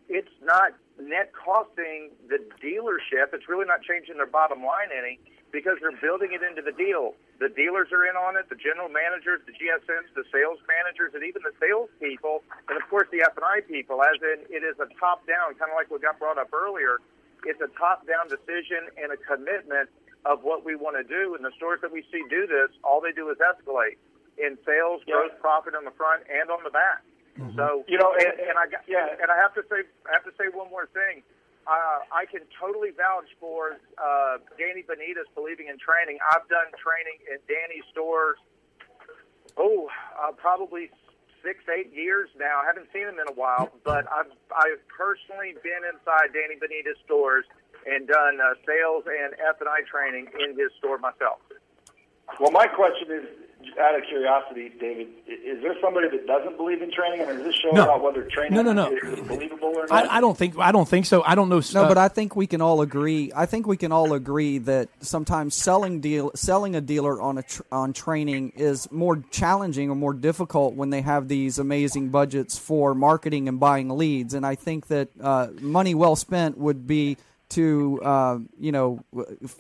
it's 0.09 0.33
not 0.43 0.73
net 1.01 1.33
costing 1.35 2.11
the 2.29 2.39
dealership. 2.63 3.35
It's 3.35 3.49
really 3.49 3.67
not 3.67 3.83
changing 3.83 4.17
their 4.17 4.27
bottom 4.31 4.63
line 4.63 4.89
any 4.97 5.19
because 5.53 5.77
they're 5.85 5.95
building 6.01 6.33
it 6.33 6.41
into 6.43 6.65
the 6.65 6.73
deal. 6.73 7.13
The 7.39 7.53
dealers 7.53 7.93
are 7.93 8.09
in 8.09 8.17
on 8.17 8.41
it, 8.41 8.49
the 8.49 8.57
general 8.57 8.89
managers, 8.89 9.45
the 9.45 9.53
GSMs, 9.53 10.09
the 10.17 10.25
sales 10.33 10.59
managers, 10.65 11.13
and 11.13 11.21
even 11.23 11.45
the 11.45 11.53
salespeople, 11.61 12.43
and 12.73 12.81
of 12.81 12.85
course 12.89 13.07
the 13.13 13.21
F&I 13.21 13.61
people, 13.69 14.01
as 14.01 14.17
in 14.25 14.49
it 14.49 14.65
is 14.65 14.81
a 14.81 14.89
top-down, 14.97 15.55
kind 15.61 15.69
of 15.71 15.77
like 15.77 15.93
what 15.93 16.01
got 16.01 16.17
brought 16.19 16.41
up 16.41 16.49
earlier. 16.57 16.99
It's 17.45 17.61
a 17.61 17.69
top-down 17.77 18.33
decision 18.33 18.89
and 18.97 19.13
a 19.13 19.19
commitment 19.21 19.93
of 20.25 20.41
what 20.43 20.65
we 20.65 20.75
want 20.75 20.97
to 20.97 21.05
do. 21.05 21.35
And 21.37 21.45
the 21.45 21.53
stores 21.59 21.83
that 21.83 21.93
we 21.93 22.01
see 22.11 22.23
do 22.31 22.47
this, 22.47 22.71
all 22.83 23.03
they 23.03 23.13
do 23.13 23.29
is 23.29 23.37
escalate 23.43 24.01
in 24.41 24.57
sales, 24.65 25.03
gross 25.05 25.35
profit 25.43 25.75
on 25.75 25.85
the 25.85 25.93
front 25.99 26.23
and 26.33 26.49
on 26.49 26.65
the 26.65 26.71
back. 26.71 27.03
Mm-hmm. 27.37 27.59
So 27.59 27.85
You 27.91 27.99
know, 27.99 28.15
and, 28.17 28.25
and- 28.25 28.55
and 28.55 28.57
I 28.57 28.71
got, 28.71 28.87
yeah. 28.89 29.09
and 29.21 29.29
I 29.29 29.37
have 29.37 29.53
to 29.59 29.63
say, 29.69 29.85
I 30.09 30.13
have 30.17 30.25
to 30.25 30.33
say 30.39 30.49
one 30.55 30.71
more 30.71 30.87
thing. 30.95 31.21
Uh, 31.67 32.03
I 32.11 32.27
can 32.27 32.43
totally 32.59 32.91
vouch 32.91 33.31
for 33.39 33.79
uh, 33.95 34.39
Danny 34.59 34.83
Benitez 34.83 35.31
believing 35.35 35.69
in 35.71 35.79
training. 35.79 36.19
I've 36.27 36.49
done 36.49 36.75
training 36.75 37.23
in 37.31 37.39
Danny's 37.47 37.87
stores. 37.91 38.39
Oh, 39.57 39.87
uh, 40.19 40.33
probably 40.33 40.91
six, 41.43 41.63
eight 41.71 41.93
years 41.95 42.31
now. 42.39 42.63
I 42.63 42.67
haven't 42.67 42.89
seen 42.93 43.07
him 43.07 43.19
in 43.19 43.29
a 43.29 43.37
while, 43.39 43.71
but 43.85 44.11
I've 44.11 44.33
I've 44.51 44.83
personally 44.89 45.55
been 45.63 45.83
inside 45.87 46.35
Danny 46.35 46.59
Benitez 46.59 46.99
stores 47.05 47.45
and 47.87 48.09
done 48.09 48.39
uh, 48.41 48.55
sales 48.67 49.05
and 49.07 49.35
F 49.39 49.61
and 49.61 49.69
I 49.69 49.83
training 49.87 50.31
in 50.39 50.59
his 50.59 50.71
store 50.79 50.99
myself. 50.99 51.39
Well, 52.41 52.51
my 52.51 52.67
question 52.67 53.11
is, 53.11 53.27
out 53.81 53.99
of 53.99 54.05
curiosity, 54.09 54.71
David, 54.81 55.09
is 55.27 55.63
there 55.63 55.75
somebody 55.81 56.09
that 56.11 56.27
doesn't 56.27 56.57
believe 56.57 56.83
in 56.83 56.91
training, 56.93 57.21
and 57.21 57.39
is 57.39 57.45
this 57.45 57.55
show 57.57 57.71
No. 57.71 57.85
about 57.85 58.03
whether 58.03 58.23
training 58.25 58.55
No, 58.55 58.63
no, 58.63 58.73
no. 58.73 58.91
is 58.97 59.21
believable 59.27 59.73
or 59.77 59.87
not? 59.89 59.93
I, 60.11 60.19
I 60.19 60.21
don't 60.21 60.37
think 60.37 60.59
I 60.59 60.73
don't 60.73 60.89
think 60.89 61.07
so. 61.07 61.23
I 61.25 61.35
don't 61.35 61.49
know. 61.49 61.61
No, 61.75 61.85
uh, 61.85 61.89
but 61.89 61.99
I 61.99 62.09
think 62.09 62.37
we 62.37 62.47
can 62.47 62.61
all 62.61 62.81
agree. 62.83 63.33
I 63.35 63.47
think 63.47 63.67
we 63.67 63.77
can 63.77 63.93
all 63.93 64.13
agree 64.13 64.59
that 64.59 64.89
sometimes 65.01 65.55
selling 65.55 66.01
deal 66.01 66.31
selling 66.35 66.77
a 66.77 66.81
dealer 66.81 67.21
on 67.21 67.39
a 67.39 67.43
tr- 67.43 67.63
on 67.73 67.93
training 67.93 68.53
is 68.57 68.91
more 68.91 69.23
challenging 69.31 69.91
or 69.91 69.95
more 69.97 70.15
difficult 70.15 70.75
when 70.75 70.91
they 70.91 71.01
have 71.03 71.29
these 71.29 71.59
amazing 71.59 72.09
budgets 72.11 72.59
for 72.59 72.95
marketing 72.95 73.49
and 73.49 73.59
buying 73.61 73.89
leads. 73.91 74.35
And 74.35 74.45
I 74.47 74.55
think 74.55 74.89
that 74.89 75.09
uh, 75.21 75.49
money 75.61 75.95
well 75.95 76.17
spent 76.17 76.59
would 76.59 76.87
be 76.87 77.17
to 77.51 78.01
uh, 78.03 78.39
you 78.59 78.73
know 78.73 79.05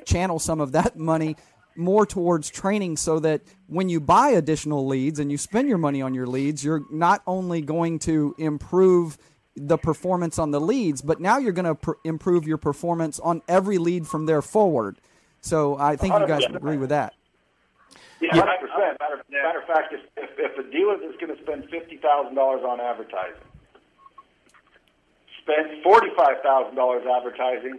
channel 0.06 0.38
some 0.38 0.60
of 0.60 0.72
that 0.72 0.96
money 0.98 1.36
more 1.76 2.06
towards 2.06 2.50
training 2.50 2.96
so 2.96 3.18
that 3.20 3.42
when 3.66 3.88
you 3.88 4.00
buy 4.00 4.30
additional 4.30 4.86
leads 4.86 5.18
and 5.18 5.30
you 5.30 5.38
spend 5.38 5.68
your 5.68 5.78
money 5.78 6.02
on 6.02 6.14
your 6.14 6.26
leads, 6.26 6.64
you're 6.64 6.84
not 6.90 7.22
only 7.26 7.60
going 7.60 7.98
to 8.00 8.34
improve 8.38 9.18
the 9.56 9.76
performance 9.76 10.38
on 10.38 10.50
the 10.50 10.60
leads, 10.60 11.02
but 11.02 11.20
now 11.20 11.38
you're 11.38 11.52
going 11.52 11.66
to 11.66 11.74
pr- 11.74 11.92
improve 12.04 12.46
your 12.46 12.58
performance 12.58 13.20
on 13.20 13.42
every 13.48 13.78
lead 13.78 14.06
from 14.06 14.26
there 14.26 14.42
forward. 14.42 14.96
So 15.40 15.76
I 15.78 15.96
think 15.96 16.14
you 16.14 16.26
guys 16.26 16.44
agree 16.44 16.76
with 16.76 16.90
that. 16.90 17.14
Yeah, 18.20 18.36
hundred 18.36 18.60
percent. 18.60 18.96
Matter, 19.00 19.24
matter 19.30 19.58
of 19.58 19.66
fact, 19.66 19.92
if, 19.92 20.00
if 20.16 20.30
if 20.38 20.56
a 20.56 20.70
dealer 20.70 20.94
is 21.02 21.16
going 21.20 21.36
to 21.36 21.42
spend 21.42 21.68
fifty 21.68 21.96
thousand 21.96 22.36
dollars 22.36 22.62
on 22.64 22.80
advertising, 22.80 23.42
spent 25.42 25.82
forty 25.82 26.08
five 26.16 26.36
thousand 26.44 26.76
dollars 26.76 27.02
advertising, 27.04 27.78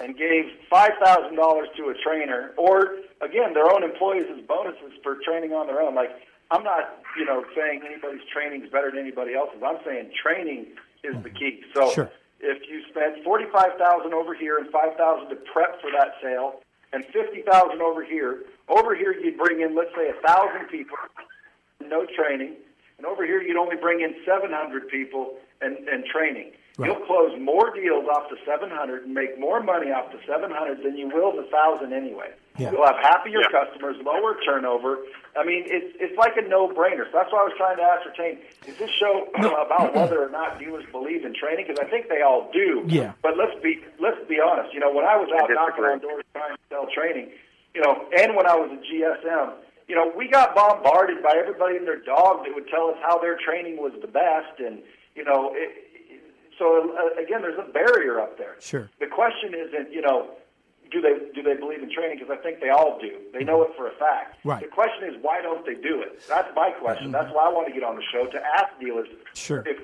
and 0.00 0.16
gave 0.18 0.46
five 0.68 0.90
thousand 1.02 1.36
dollars 1.36 1.68
to 1.76 1.90
a 1.90 1.94
trainer, 2.02 2.52
or 2.58 2.96
again 3.24 3.54
their 3.54 3.70
own 3.72 3.82
employees 3.82 4.26
as 4.30 4.44
bonuses 4.46 4.92
for 5.02 5.16
training 5.24 5.52
on 5.52 5.66
their 5.66 5.80
own. 5.80 5.94
Like 5.94 6.10
I'm 6.50 6.62
not, 6.62 7.00
you 7.18 7.24
know, 7.24 7.44
saying 7.56 7.82
anybody's 7.84 8.24
training 8.32 8.64
is 8.64 8.70
better 8.70 8.90
than 8.90 9.00
anybody 9.00 9.34
else's. 9.34 9.62
I'm 9.64 9.78
saying 9.84 10.12
training 10.20 10.66
is 11.02 11.16
the 11.22 11.30
key. 11.30 11.62
So 11.74 11.90
Sure. 11.92 12.10
if 12.40 12.68
you 12.68 12.82
spent 12.90 13.24
forty 13.24 13.46
five 13.52 13.72
thousand 13.78 14.14
over 14.14 14.34
here 14.34 14.58
and 14.58 14.68
five 14.70 14.96
thousand 14.96 15.30
to 15.30 15.36
prep 15.52 15.80
for 15.80 15.90
that 15.90 16.14
sale, 16.22 16.60
and 16.92 17.04
fifty 17.06 17.42
thousand 17.42 17.80
over 17.80 18.04
here, 18.04 18.44
over 18.68 18.94
here 18.94 19.12
you'd 19.12 19.38
bring 19.38 19.60
in 19.60 19.74
let's 19.74 19.94
say 19.96 20.10
a 20.10 20.26
thousand 20.26 20.68
people, 20.68 20.96
no 21.80 22.06
training, 22.16 22.54
and 22.98 23.06
over 23.06 23.24
here 23.26 23.42
you'd 23.42 23.56
only 23.56 23.76
bring 23.76 24.00
in 24.00 24.14
seven 24.26 24.50
hundred 24.52 24.88
people 24.88 25.36
and, 25.60 25.76
and 25.88 26.04
training. 26.04 26.52
Right. 26.76 26.90
You'll 26.90 27.06
close 27.06 27.38
more 27.40 27.72
deals 27.72 28.06
off 28.08 28.28
the 28.30 28.36
700 28.44 29.04
and 29.04 29.14
make 29.14 29.38
more 29.38 29.62
money 29.62 29.92
off 29.92 30.10
the 30.10 30.18
700 30.26 30.82
than 30.82 30.96
you 30.96 31.06
will 31.06 31.30
the 31.30 31.46
1,000 31.46 31.92
anyway. 31.92 32.30
Yeah. 32.56 32.70
You'll 32.70 32.86
have 32.86 33.02
happier 33.02 33.42
customers, 33.50 33.96
lower 34.04 34.36
turnover. 34.46 34.98
I 35.36 35.44
mean, 35.44 35.64
it's 35.66 35.90
it's 35.98 36.16
like 36.16 36.36
a 36.36 36.46
no-brainer. 36.46 37.10
So 37.10 37.18
that's 37.18 37.32
why 37.32 37.42
I 37.42 37.46
was 37.50 37.56
trying 37.58 37.78
to 37.78 37.82
ascertain: 37.82 38.38
is 38.70 38.78
this 38.78 38.90
show 38.94 39.26
about 39.66 39.94
whether 39.94 40.22
or 40.22 40.30
not 40.30 40.58
dealers 40.60 40.84
believe 40.92 41.24
in 41.24 41.34
training? 41.34 41.66
Because 41.66 41.82
I 41.82 41.90
think 41.90 42.08
they 42.08 42.22
all 42.22 42.50
do. 42.52 42.86
Yeah. 42.86 43.18
But 43.22 43.36
let's 43.36 43.58
be 43.60 43.82
let's 43.98 44.22
be 44.28 44.38
honest. 44.38 44.72
You 44.72 44.78
know, 44.78 44.94
when 44.94 45.04
I 45.04 45.18
was 45.18 45.26
out 45.34 45.50
I 45.50 45.54
knocking 45.54 45.84
on 45.84 45.98
doors 45.98 46.22
trying 46.32 46.54
to 46.54 46.62
sell 46.70 46.86
training, 46.94 47.34
you 47.74 47.82
know, 47.82 48.06
and 48.14 48.36
when 48.36 48.46
I 48.46 48.54
was 48.54 48.70
at 48.70 48.86
GSM, 48.86 49.58
you 49.88 49.96
know, 49.96 50.12
we 50.16 50.30
got 50.30 50.54
bombarded 50.54 51.24
by 51.24 51.34
everybody 51.34 51.76
and 51.76 51.86
their 51.86 51.98
dog 52.06 52.46
that 52.46 52.54
would 52.54 52.68
tell 52.68 52.86
us 52.94 52.96
how 53.02 53.18
their 53.18 53.36
training 53.36 53.82
was 53.82 53.92
the 54.00 54.06
best, 54.06 54.62
and 54.62 54.78
you 55.18 55.24
know, 55.24 55.50
it, 55.58 55.74
so 56.58 56.94
uh, 56.94 57.20
again, 57.20 57.42
there's 57.42 57.58
a 57.58 57.66
barrier 57.72 58.20
up 58.20 58.38
there. 58.38 58.54
Sure. 58.60 58.88
The 59.00 59.10
question 59.10 59.54
isn't, 59.58 59.92
you 59.92 60.02
know, 60.02 60.30
do 60.90 61.00
they 61.00 61.18
do 61.34 61.42
they 61.42 61.54
believe 61.54 61.82
in 61.82 61.90
training? 61.92 62.18
Because 62.18 62.36
I 62.38 62.42
think 62.42 62.60
they 62.60 62.70
all 62.70 62.98
do. 63.00 63.18
They 63.32 63.44
know 63.44 63.62
it 63.62 63.70
for 63.76 63.88
a 63.88 63.94
fact. 63.96 64.38
Right. 64.44 64.62
The 64.62 64.68
question 64.68 65.08
is, 65.08 65.16
why 65.20 65.42
don't 65.42 65.66
they 65.66 65.74
do 65.74 66.00
it? 66.02 66.22
That's 66.28 66.48
my 66.54 66.70
question. 66.70 67.06
Mm-hmm. 67.06 67.12
That's 67.12 67.34
why 67.34 67.46
I 67.46 67.52
want 67.52 67.66
to 67.68 67.74
get 67.74 67.82
on 67.82 67.96
the 67.96 68.02
show 68.12 68.26
to 68.26 68.40
ask 68.58 68.78
dealers. 68.80 69.08
Sure. 69.34 69.62
If 69.66 69.78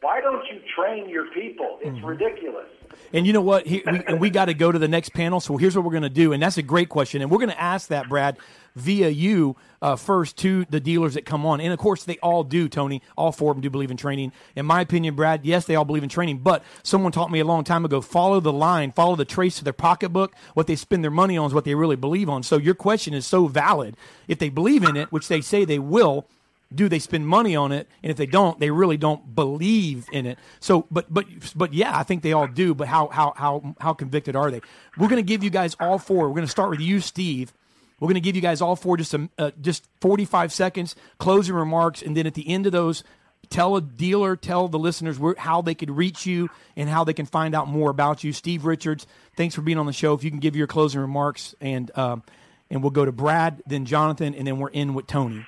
why 0.00 0.20
don't 0.20 0.44
you 0.52 0.60
train 0.76 1.08
your 1.08 1.26
people? 1.32 1.78
It's 1.82 2.02
ridiculous. 2.04 2.66
And 3.12 3.26
you 3.26 3.32
know 3.32 3.40
what? 3.40 3.66
He, 3.66 3.82
we, 3.86 4.02
and 4.06 4.20
we 4.20 4.30
got 4.30 4.46
to 4.46 4.54
go 4.54 4.70
to 4.70 4.78
the 4.78 4.88
next 4.88 5.10
panel. 5.10 5.40
So 5.40 5.56
here's 5.56 5.74
what 5.74 5.84
we're 5.84 5.92
going 5.92 6.02
to 6.02 6.08
do, 6.08 6.32
and 6.32 6.42
that's 6.42 6.58
a 6.58 6.62
great 6.62 6.88
question. 6.88 7.22
And 7.22 7.30
we're 7.30 7.38
going 7.38 7.50
to 7.50 7.60
ask 7.60 7.88
that, 7.88 8.08
Brad, 8.08 8.36
via 8.76 9.08
you 9.08 9.56
uh, 9.82 9.96
first 9.96 10.36
to 10.38 10.64
the 10.66 10.80
dealers 10.80 11.14
that 11.14 11.24
come 11.24 11.44
on. 11.44 11.60
And 11.60 11.72
of 11.72 11.78
course, 11.78 12.04
they 12.04 12.18
all 12.18 12.44
do, 12.44 12.68
Tony. 12.68 13.02
All 13.16 13.32
four 13.32 13.50
of 13.50 13.56
them 13.56 13.62
do 13.62 13.70
believe 13.70 13.90
in 13.90 13.96
training. 13.96 14.32
In 14.56 14.66
my 14.66 14.80
opinion, 14.80 15.14
Brad, 15.14 15.44
yes, 15.44 15.64
they 15.64 15.74
all 15.74 15.84
believe 15.84 16.02
in 16.02 16.08
training. 16.08 16.38
But 16.38 16.62
someone 16.82 17.12
taught 17.12 17.30
me 17.30 17.40
a 17.40 17.44
long 17.44 17.64
time 17.64 17.84
ago: 17.84 18.00
follow 18.00 18.40
the 18.40 18.52
line, 18.52 18.92
follow 18.92 19.16
the 19.16 19.24
trace 19.24 19.58
of 19.58 19.64
their 19.64 19.72
pocketbook. 19.72 20.34
What 20.54 20.66
they 20.66 20.76
spend 20.76 21.02
their 21.02 21.10
money 21.10 21.36
on 21.36 21.46
is 21.46 21.54
what 21.54 21.64
they 21.64 21.74
really 21.74 21.96
believe 21.96 22.28
on. 22.28 22.42
So 22.42 22.56
your 22.56 22.74
question 22.74 23.14
is 23.14 23.26
so 23.26 23.46
valid. 23.46 23.96
If 24.28 24.38
they 24.38 24.48
believe 24.48 24.84
in 24.84 24.96
it, 24.96 25.12
which 25.12 25.28
they 25.28 25.40
say 25.40 25.64
they 25.64 25.78
will, 25.78 26.26
do 26.74 26.88
they 26.88 26.98
spend 26.98 27.26
money 27.26 27.56
on 27.56 27.72
it? 27.72 27.88
And 28.02 28.10
if 28.10 28.16
they 28.16 28.26
don't 28.26 28.58
they 28.60 28.70
really 28.70 28.96
don't 28.96 29.34
believe 29.34 30.06
in 30.12 30.26
it. 30.26 30.38
So 30.60 30.86
but 30.90 31.12
but 31.12 31.26
but 31.54 31.72
yeah 31.72 31.96
i 31.96 32.02
think 32.02 32.22
they 32.22 32.32
all 32.32 32.46
do 32.46 32.74
but 32.74 32.88
how 32.88 33.08
how 33.08 33.32
how 33.36 33.74
how 33.80 33.94
convicted 33.94 34.36
are 34.36 34.50
they? 34.50 34.60
We're 34.96 35.08
going 35.08 35.22
to 35.22 35.26
give 35.26 35.42
you 35.42 35.50
guys 35.50 35.76
all 35.80 35.98
four. 35.98 36.28
We're 36.28 36.34
going 36.34 36.46
to 36.46 36.50
start 36.50 36.70
with 36.70 36.80
you 36.80 37.00
steve. 37.00 37.52
We're 38.00 38.06
going 38.06 38.14
to 38.14 38.20
give 38.20 38.36
you 38.36 38.42
guys 38.42 38.60
all 38.60 38.76
four 38.76 38.96
just 38.96 39.10
some 39.10 39.30
uh, 39.38 39.50
just 39.60 39.88
45 40.00 40.52
seconds 40.52 40.94
closing 41.18 41.54
remarks 41.54 42.02
and 42.02 42.16
then 42.16 42.26
at 42.26 42.34
the 42.34 42.48
end 42.48 42.66
of 42.66 42.72
those 42.72 43.02
tell 43.50 43.76
a 43.76 43.80
dealer 43.80 44.36
tell 44.36 44.68
the 44.68 44.78
listeners 44.78 45.18
where, 45.18 45.34
how 45.38 45.62
they 45.62 45.74
could 45.74 45.90
reach 45.90 46.26
you 46.26 46.50
and 46.76 46.88
how 46.88 47.02
they 47.02 47.14
can 47.14 47.26
find 47.26 47.54
out 47.54 47.66
more 47.66 47.90
about 47.90 48.22
you. 48.22 48.32
Steve 48.32 48.66
richards 48.66 49.06
thanks 49.36 49.54
for 49.54 49.62
being 49.62 49.78
on 49.78 49.86
the 49.86 49.92
show. 49.92 50.12
If 50.12 50.22
you 50.22 50.30
can 50.30 50.40
give 50.40 50.54
your 50.54 50.66
closing 50.66 51.00
remarks 51.00 51.54
and 51.60 51.90
um, 51.96 52.22
and 52.70 52.82
we'll 52.82 52.90
go 52.90 53.06
to 53.06 53.12
brad 53.12 53.62
then 53.66 53.86
jonathan 53.86 54.34
and 54.34 54.46
then 54.46 54.58
we're 54.58 54.68
in 54.68 54.92
with 54.92 55.06
tony 55.06 55.46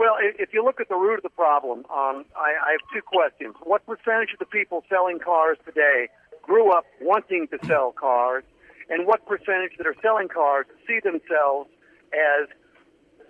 Well, 0.00 0.16
if 0.16 0.54
you 0.54 0.64
look 0.64 0.80
at 0.80 0.88
the 0.88 0.96
root 0.96 1.16
of 1.16 1.22
the 1.22 1.36
problem, 1.36 1.80
um, 1.92 2.24
I, 2.32 2.56
I 2.56 2.70
have 2.72 2.80
two 2.90 3.02
questions. 3.04 3.54
What 3.62 3.84
percentage 3.84 4.32
of 4.32 4.38
the 4.38 4.46
people 4.46 4.82
selling 4.88 5.18
cars 5.18 5.58
today 5.66 6.08
grew 6.40 6.72
up 6.72 6.86
wanting 7.02 7.48
to 7.48 7.58
sell 7.66 7.92
cars, 7.92 8.42
and 8.88 9.06
what 9.06 9.26
percentage 9.26 9.76
that 9.76 9.86
are 9.86 9.94
selling 10.00 10.28
cars 10.28 10.64
see 10.88 11.00
themselves 11.04 11.68
as 12.16 12.48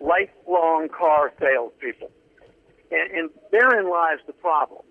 lifelong 0.00 0.86
car 0.96 1.32
salespeople? 1.40 2.12
And, 2.92 3.18
and 3.18 3.30
therein 3.50 3.90
lies 3.90 4.22
the 4.28 4.32
problem. 4.32 4.86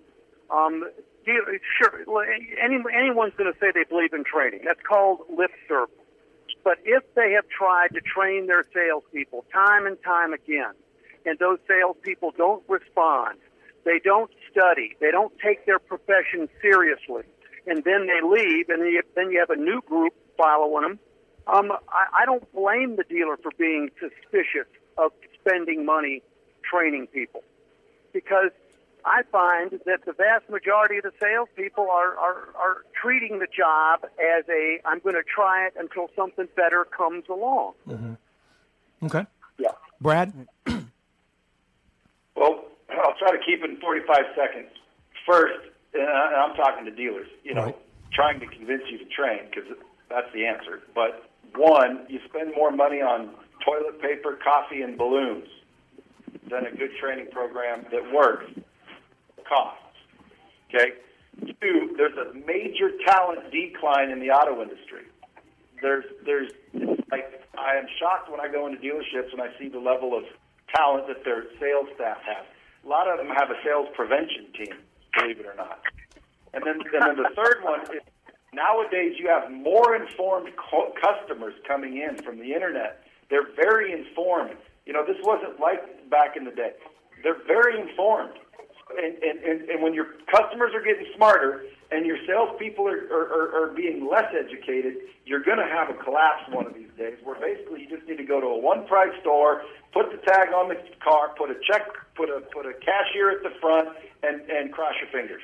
Um, 0.52 0.84
sure, 1.24 2.04
any, 2.62 2.84
anyone's 2.92 3.36
going 3.38 3.54
to 3.54 3.58
say 3.58 3.72
they 3.74 3.88
believe 3.88 4.12
in 4.12 4.26
training. 4.26 4.68
That's 4.68 4.84
called 4.84 5.20
lip 5.32 5.52
service. 5.70 5.96
But 6.62 6.80
if 6.84 7.04
they 7.16 7.32
have 7.40 7.48
tried 7.48 7.96
to 7.96 8.02
train 8.02 8.48
their 8.48 8.66
salespeople 8.76 9.46
time 9.54 9.88
and 9.88 9.96
time 10.04 10.34
again, 10.34 10.76
and 11.30 11.38
those 11.40 11.60
salespeople 11.68 12.34
don't 12.36 12.64
respond, 12.68 13.38
they 13.86 14.00
don't 14.04 14.32
study, 14.52 14.96
they 15.00 15.12
don't 15.12 15.32
take 15.44 15.66
their 15.66 15.80
profession 15.80 16.50
seriously, 16.62 17.24
and 17.68 17.84
then 17.84 18.08
they 18.08 18.28
leave, 18.28 18.70
and 18.70 18.82
then 18.82 18.90
you, 18.90 19.02
then 19.16 19.32
you 19.32 19.40
have 19.40 19.52
a 19.52 19.62
new 19.62 19.82
group 19.88 20.14
following 20.38 20.82
them. 20.84 21.00
Um, 21.48 21.72
I, 21.90 22.22
I 22.24 22.26
don't 22.26 22.52
blame 22.54 22.96
the 22.96 23.04
dealer 23.04 23.38
for 23.38 23.52
being 23.58 23.90
suspicious 24.00 24.68
of 24.98 25.12
spending 25.40 25.86
money 25.86 26.22
training 26.70 27.08
people, 27.08 27.44
because 28.12 28.52
I 29.06 29.22
find 29.32 29.72
that 29.86 30.06
the 30.06 30.14
vast 30.14 30.50
majority 30.50 30.98
of 30.98 31.04
the 31.04 31.14
salespeople 31.22 31.88
are, 31.90 32.18
are, 32.18 32.50
are 32.58 32.78
treating 33.02 33.40
the 33.40 33.48
job 33.48 34.02
as 34.04 34.46
a 34.50 34.80
I'm 34.86 35.00
going 35.00 35.16
to 35.16 35.24
try 35.24 35.68
it 35.68 35.74
until 35.80 36.10
something 36.16 36.48
better 36.56 36.86
comes 36.86 37.24
along. 37.30 37.74
okay. 39.04 39.26
Yeah. 39.58 39.70
brad 40.02 40.34
Well, 42.40 42.66
I'll 42.90 43.16
try 43.20 43.32
to 43.32 43.44
keep 43.46 43.62
it 43.64 43.70
in 43.70 43.78
45 43.82 44.16
seconds. 44.36 44.72
First, 45.28 45.60
and 45.94 46.08
uh, 46.08 46.12
I- 46.12 46.48
I'm 46.48 46.56
talking 46.56 46.86
to 46.86 46.92
dealers, 46.92 47.28
you 47.44 47.54
know, 47.54 47.66
Right. 47.66 47.78
trying 48.14 48.40
to 48.40 48.48
convince 48.48 48.84
you 48.90 48.98
to 48.98 49.06
train 49.06 49.42
because 49.52 49.70
that's 50.10 50.32
the 50.34 50.46
answer. 50.46 50.82
But 50.96 51.30
one, 51.56 52.06
you 52.08 52.20
spend 52.30 52.54
more 52.56 52.72
money 52.72 53.02
on 53.02 53.32
toilet 53.66 54.02
paper, 54.02 54.40
coffee, 54.42 54.82
and 54.82 54.98
balloons 54.98 55.48
than 56.50 56.66
a 56.66 56.72
good 56.72 56.92
training 57.00 57.28
program 57.32 57.86
that 57.92 58.12
works 58.14 58.46
costs. 59.48 59.84
Okay? 60.70 60.94
Two, 61.62 61.94
there's 61.98 62.18
a 62.18 62.34
major 62.46 62.92
talent 63.06 63.52
decline 63.52 64.10
in 64.10 64.20
the 64.20 64.30
auto 64.30 64.62
industry. 64.62 65.04
There's, 65.82 66.04
there's, 66.26 66.52
like, 67.12 67.42
I 67.58 67.76
am 67.78 67.86
shocked 68.00 68.30
when 68.30 68.40
I 68.42 68.48
go 68.52 68.68
into 68.68 68.80
dealerships 68.80 69.32
and 69.32 69.42
I 69.42 69.48
see 69.58 69.70
the 69.70 69.80
level 69.80 70.18
of 70.18 70.24
talent 70.76 71.08
that 71.08 71.24
their 71.24 71.46
sales 71.60 71.88
staff 71.96 72.18
has. 72.26 72.46
A 72.86 72.88
lot 72.88 73.10
of 73.10 73.18
them 73.18 73.28
have 73.36 73.50
a 73.50 73.58
sales 73.64 73.88
prevention 73.96 74.48
team, 74.56 74.76
believe 75.18 75.40
it 75.40 75.46
or 75.46 75.56
not. 75.56 75.82
And 76.54 76.64
then, 76.66 76.80
and 76.82 77.02
then 77.04 77.18
the 77.18 77.30
third 77.36 77.64
one 77.64 77.82
is 77.94 78.02
nowadays 78.54 79.16
you 79.20 79.28
have 79.28 79.52
more 79.52 79.96
informed 79.96 80.50
co- 80.58 80.94
customers 81.02 81.54
coming 81.68 81.98
in 81.98 82.18
from 82.24 82.40
the 82.40 82.54
internet. 82.54 83.04
They're 83.30 83.54
very 83.56 83.94
informed. 83.94 84.58
You 84.86 84.94
know, 84.94 85.06
this 85.06 85.18
wasn't 85.24 85.60
like 85.60 86.10
back 86.10 86.36
in 86.36 86.46
the 86.46 86.52
day. 86.52 86.74
They're 87.24 87.44
very 87.46 87.80
informed. 87.80 88.34
And, 88.98 89.22
and, 89.22 89.40
and, 89.44 89.70
and 89.70 89.84
when 89.84 89.94
your 89.94 90.08
customers 90.34 90.72
are 90.74 90.82
getting 90.82 91.06
smarter, 91.16 91.62
and 91.92 92.06
your 92.06 92.18
salespeople 92.28 92.88
are, 92.88 93.08
are, 93.12 93.64
are 93.64 93.74
being 93.74 94.08
less 94.10 94.32
educated, 94.38 94.98
you're 95.26 95.44
going 95.44 95.58
to 95.58 95.66
have 95.66 95.90
a 95.90 96.04
collapse 96.04 96.44
one 96.52 96.68
of 96.68 96.74
these 96.74 96.90
days 96.98 97.18
where 97.24 97.40
basically 97.40 97.82
you 97.82 97.90
just 97.90 98.08
need 98.08 98.18
to 98.18 98.24
go 98.24 98.40
to 98.40 98.48
a 98.48 98.58
one 98.58 98.86
price 98.86 99.14
store, 99.22 99.64
put 99.94 100.12
the 100.12 100.18
tag 100.18 100.50
on 100.50 100.70
the 100.70 100.76
car, 101.04 101.34
put 101.38 101.50
a 101.50 101.56
check, 101.70 101.88
put 102.16 102.30
a, 102.30 102.42
put 102.54 102.66
a 102.66 102.74
cashier 102.74 103.32
at 103.32 103.44
the 103.44 103.50
front, 103.60 103.90
and, 104.24 104.42
and 104.50 104.72
cross 104.72 104.94
your 105.02 105.10
fingers. 105.12 105.42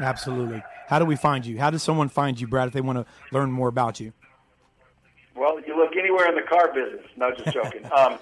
Absolutely. 0.00 0.62
How 0.88 0.98
do 0.98 1.04
we 1.04 1.16
find 1.16 1.44
you? 1.44 1.58
How 1.58 1.70
does 1.70 1.82
someone 1.82 2.08
find 2.08 2.40
you, 2.40 2.46
Brad, 2.46 2.68
if 2.68 2.74
they 2.74 2.80
want 2.80 2.98
to 2.98 3.06
learn 3.32 3.50
more 3.50 3.68
about 3.68 4.00
you? 4.00 4.12
Well, 5.36 5.60
you 5.66 5.76
look 5.76 5.96
anywhere 5.96 6.28
in 6.28 6.36
the 6.36 6.42
car 6.42 6.72
business. 6.72 7.06
No, 7.16 7.30
just 7.32 7.52
joking. 7.52 7.84
um, 7.96 8.18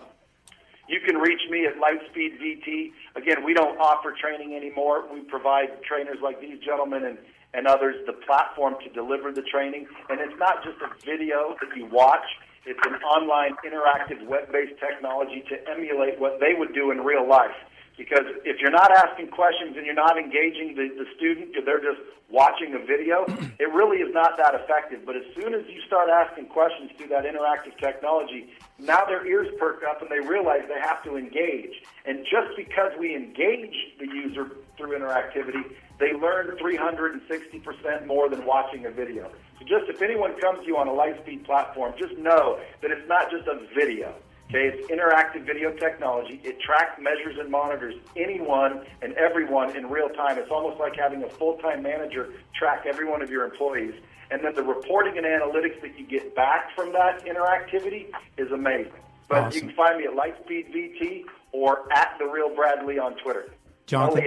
you 0.92 1.00
can 1.00 1.16
reach 1.16 1.40
me 1.48 1.64
at 1.64 1.80
Lightspeed 1.80 2.36
VT. 2.36 2.92
Again, 3.16 3.42
we 3.44 3.54
don't 3.54 3.78
offer 3.78 4.12
training 4.12 4.54
anymore. 4.54 5.04
We 5.10 5.20
provide 5.22 5.82
trainers 5.82 6.18
like 6.22 6.38
these 6.38 6.60
gentlemen 6.60 7.04
and, 7.04 7.18
and 7.54 7.66
others 7.66 7.96
the 8.06 8.12
platform 8.12 8.74
to 8.84 8.90
deliver 8.92 9.32
the 9.32 9.40
training. 9.42 9.86
And 10.10 10.20
it's 10.20 10.38
not 10.38 10.62
just 10.62 10.76
a 10.84 10.92
video 11.00 11.56
that 11.62 11.74
you 11.74 11.86
watch. 11.86 12.28
It's 12.66 12.78
an 12.86 12.94
online 13.02 13.56
interactive 13.64 14.24
web-based 14.28 14.78
technology 14.78 15.42
to 15.48 15.56
emulate 15.72 16.20
what 16.20 16.38
they 16.40 16.52
would 16.52 16.74
do 16.74 16.90
in 16.90 16.98
real 17.00 17.26
life. 17.26 17.56
Because 18.02 18.26
if 18.44 18.58
you're 18.58 18.74
not 18.74 18.90
asking 18.90 19.28
questions 19.28 19.76
and 19.76 19.86
you're 19.86 19.94
not 19.94 20.18
engaging 20.18 20.74
the, 20.74 20.90
the 20.98 21.06
student, 21.14 21.54
they're 21.64 21.78
just 21.78 22.02
watching 22.28 22.74
a 22.74 22.84
video, 22.84 23.24
it 23.60 23.70
really 23.72 23.98
is 23.98 24.12
not 24.12 24.36
that 24.38 24.56
effective. 24.56 25.06
But 25.06 25.14
as 25.14 25.22
soon 25.38 25.54
as 25.54 25.62
you 25.68 25.80
start 25.86 26.10
asking 26.10 26.46
questions 26.46 26.90
through 26.98 27.14
that 27.14 27.22
interactive 27.22 27.78
technology, 27.78 28.50
now 28.80 29.04
their 29.04 29.24
ears 29.24 29.46
perk 29.56 29.84
up 29.88 30.02
and 30.02 30.10
they 30.10 30.18
realize 30.18 30.62
they 30.66 30.80
have 30.80 31.04
to 31.04 31.16
engage. 31.16 31.78
And 32.04 32.26
just 32.26 32.56
because 32.56 32.90
we 32.98 33.14
engage 33.14 33.76
the 34.00 34.06
user 34.06 34.50
through 34.76 34.98
interactivity, 34.98 35.62
they 36.00 36.12
learn 36.12 36.58
360% 36.58 38.06
more 38.06 38.28
than 38.28 38.44
watching 38.44 38.86
a 38.86 38.90
video. 38.90 39.30
So 39.60 39.64
just 39.64 39.88
if 39.88 40.02
anyone 40.02 40.34
comes 40.40 40.58
to 40.62 40.66
you 40.66 40.76
on 40.76 40.88
a 40.88 40.90
Lightspeed 40.90 41.44
platform, 41.44 41.94
just 41.96 42.18
know 42.18 42.58
that 42.80 42.90
it's 42.90 43.06
not 43.06 43.30
just 43.30 43.46
a 43.46 43.60
video. 43.78 44.12
Okay, 44.48 44.68
it's 44.68 44.90
interactive 44.90 45.46
video 45.46 45.72
technology. 45.72 46.40
It 46.44 46.60
tracks, 46.60 47.00
measures, 47.00 47.38
and 47.38 47.50
monitors 47.50 47.94
anyone 48.16 48.84
and 49.00 49.14
everyone 49.14 49.74
in 49.76 49.88
real 49.88 50.10
time. 50.10 50.38
It's 50.38 50.50
almost 50.50 50.78
like 50.78 50.94
having 50.94 51.22
a 51.22 51.28
full-time 51.28 51.82
manager 51.82 52.34
track 52.58 52.84
every 52.86 53.08
one 53.08 53.22
of 53.22 53.30
your 53.30 53.44
employees. 53.44 53.94
And 54.30 54.44
then 54.44 54.54
the 54.54 54.62
reporting 54.62 55.16
and 55.16 55.26
analytics 55.26 55.80
that 55.80 55.98
you 55.98 56.06
get 56.06 56.34
back 56.34 56.74
from 56.76 56.92
that 56.92 57.24
interactivity 57.24 58.08
is 58.36 58.50
amazing. 58.52 58.92
But 59.28 59.38
awesome. 59.38 59.54
you 59.54 59.60
can 59.68 59.76
find 59.76 59.98
me 59.98 60.04
at 60.04 60.12
Lightspeed 60.12 60.74
VT 60.74 61.24
or 61.52 61.90
at 61.92 62.16
the 62.18 62.26
Real 62.26 62.54
Bradley 62.54 62.98
on 62.98 63.16
Twitter. 63.16 63.52
Jonathan. 63.86 64.24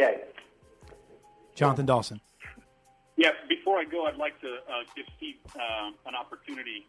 Jonathan 1.54 1.86
Dawson. 1.86 2.22
Yeah, 3.18 3.30
before 3.48 3.78
I 3.78 3.86
go, 3.86 4.06
I'd 4.06 4.18
like 4.18 4.40
to 4.42 4.48
uh, 4.48 4.84
give 4.96 5.06
Steve 5.18 5.36
uh, 5.56 5.92
an 6.06 6.16
opportunity. 6.16 6.86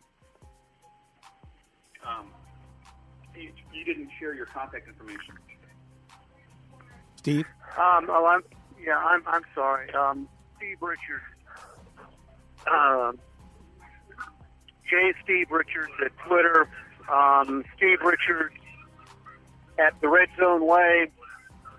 Um, 2.06 2.30
you, 3.36 3.52
you 3.72 3.84
didn't 3.84 4.10
share 4.18 4.34
your 4.34 4.46
contact 4.46 4.88
information. 4.88 5.34
Steve? 7.16 7.44
Um, 7.76 8.06
oh, 8.08 8.26
I'm 8.26 8.42
yeah, 8.82 8.98
I'm 8.98 9.22
I'm 9.26 9.42
sorry. 9.54 9.92
Um, 9.92 10.28
Steve 10.56 10.78
Richards. 10.80 11.24
Um, 12.70 13.18
J. 14.88 15.12
Steve 15.22 15.50
Richards 15.50 15.92
at 16.04 16.12
Twitter. 16.26 16.68
Um, 17.12 17.64
Steve 17.76 18.00
Richards 18.02 18.54
at 19.78 20.00
the 20.00 20.08
Red 20.08 20.28
Zone 20.38 20.66
Way 20.66 21.10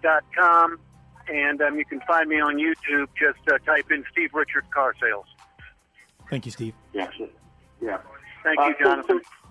dot 0.03 0.23
com, 0.37 0.79
and 1.27 1.61
um, 1.61 1.77
you 1.77 1.85
can 1.85 2.01
find 2.01 2.29
me 2.29 2.39
on 2.39 2.57
YouTube. 2.57 3.07
Just 3.17 3.39
uh, 3.49 3.57
type 3.65 3.91
in 3.91 4.03
Steve 4.11 4.33
Richards 4.33 4.67
car 4.73 4.93
sales. 5.01 5.25
Thank 6.29 6.45
you, 6.45 6.51
Steve. 6.51 6.73
Yeah, 6.93 7.09
yeah. 7.81 7.97
Thank 8.43 8.59
you, 8.59 8.63
uh, 8.63 8.83
Jonathan. 8.83 9.21
So, 9.23 9.46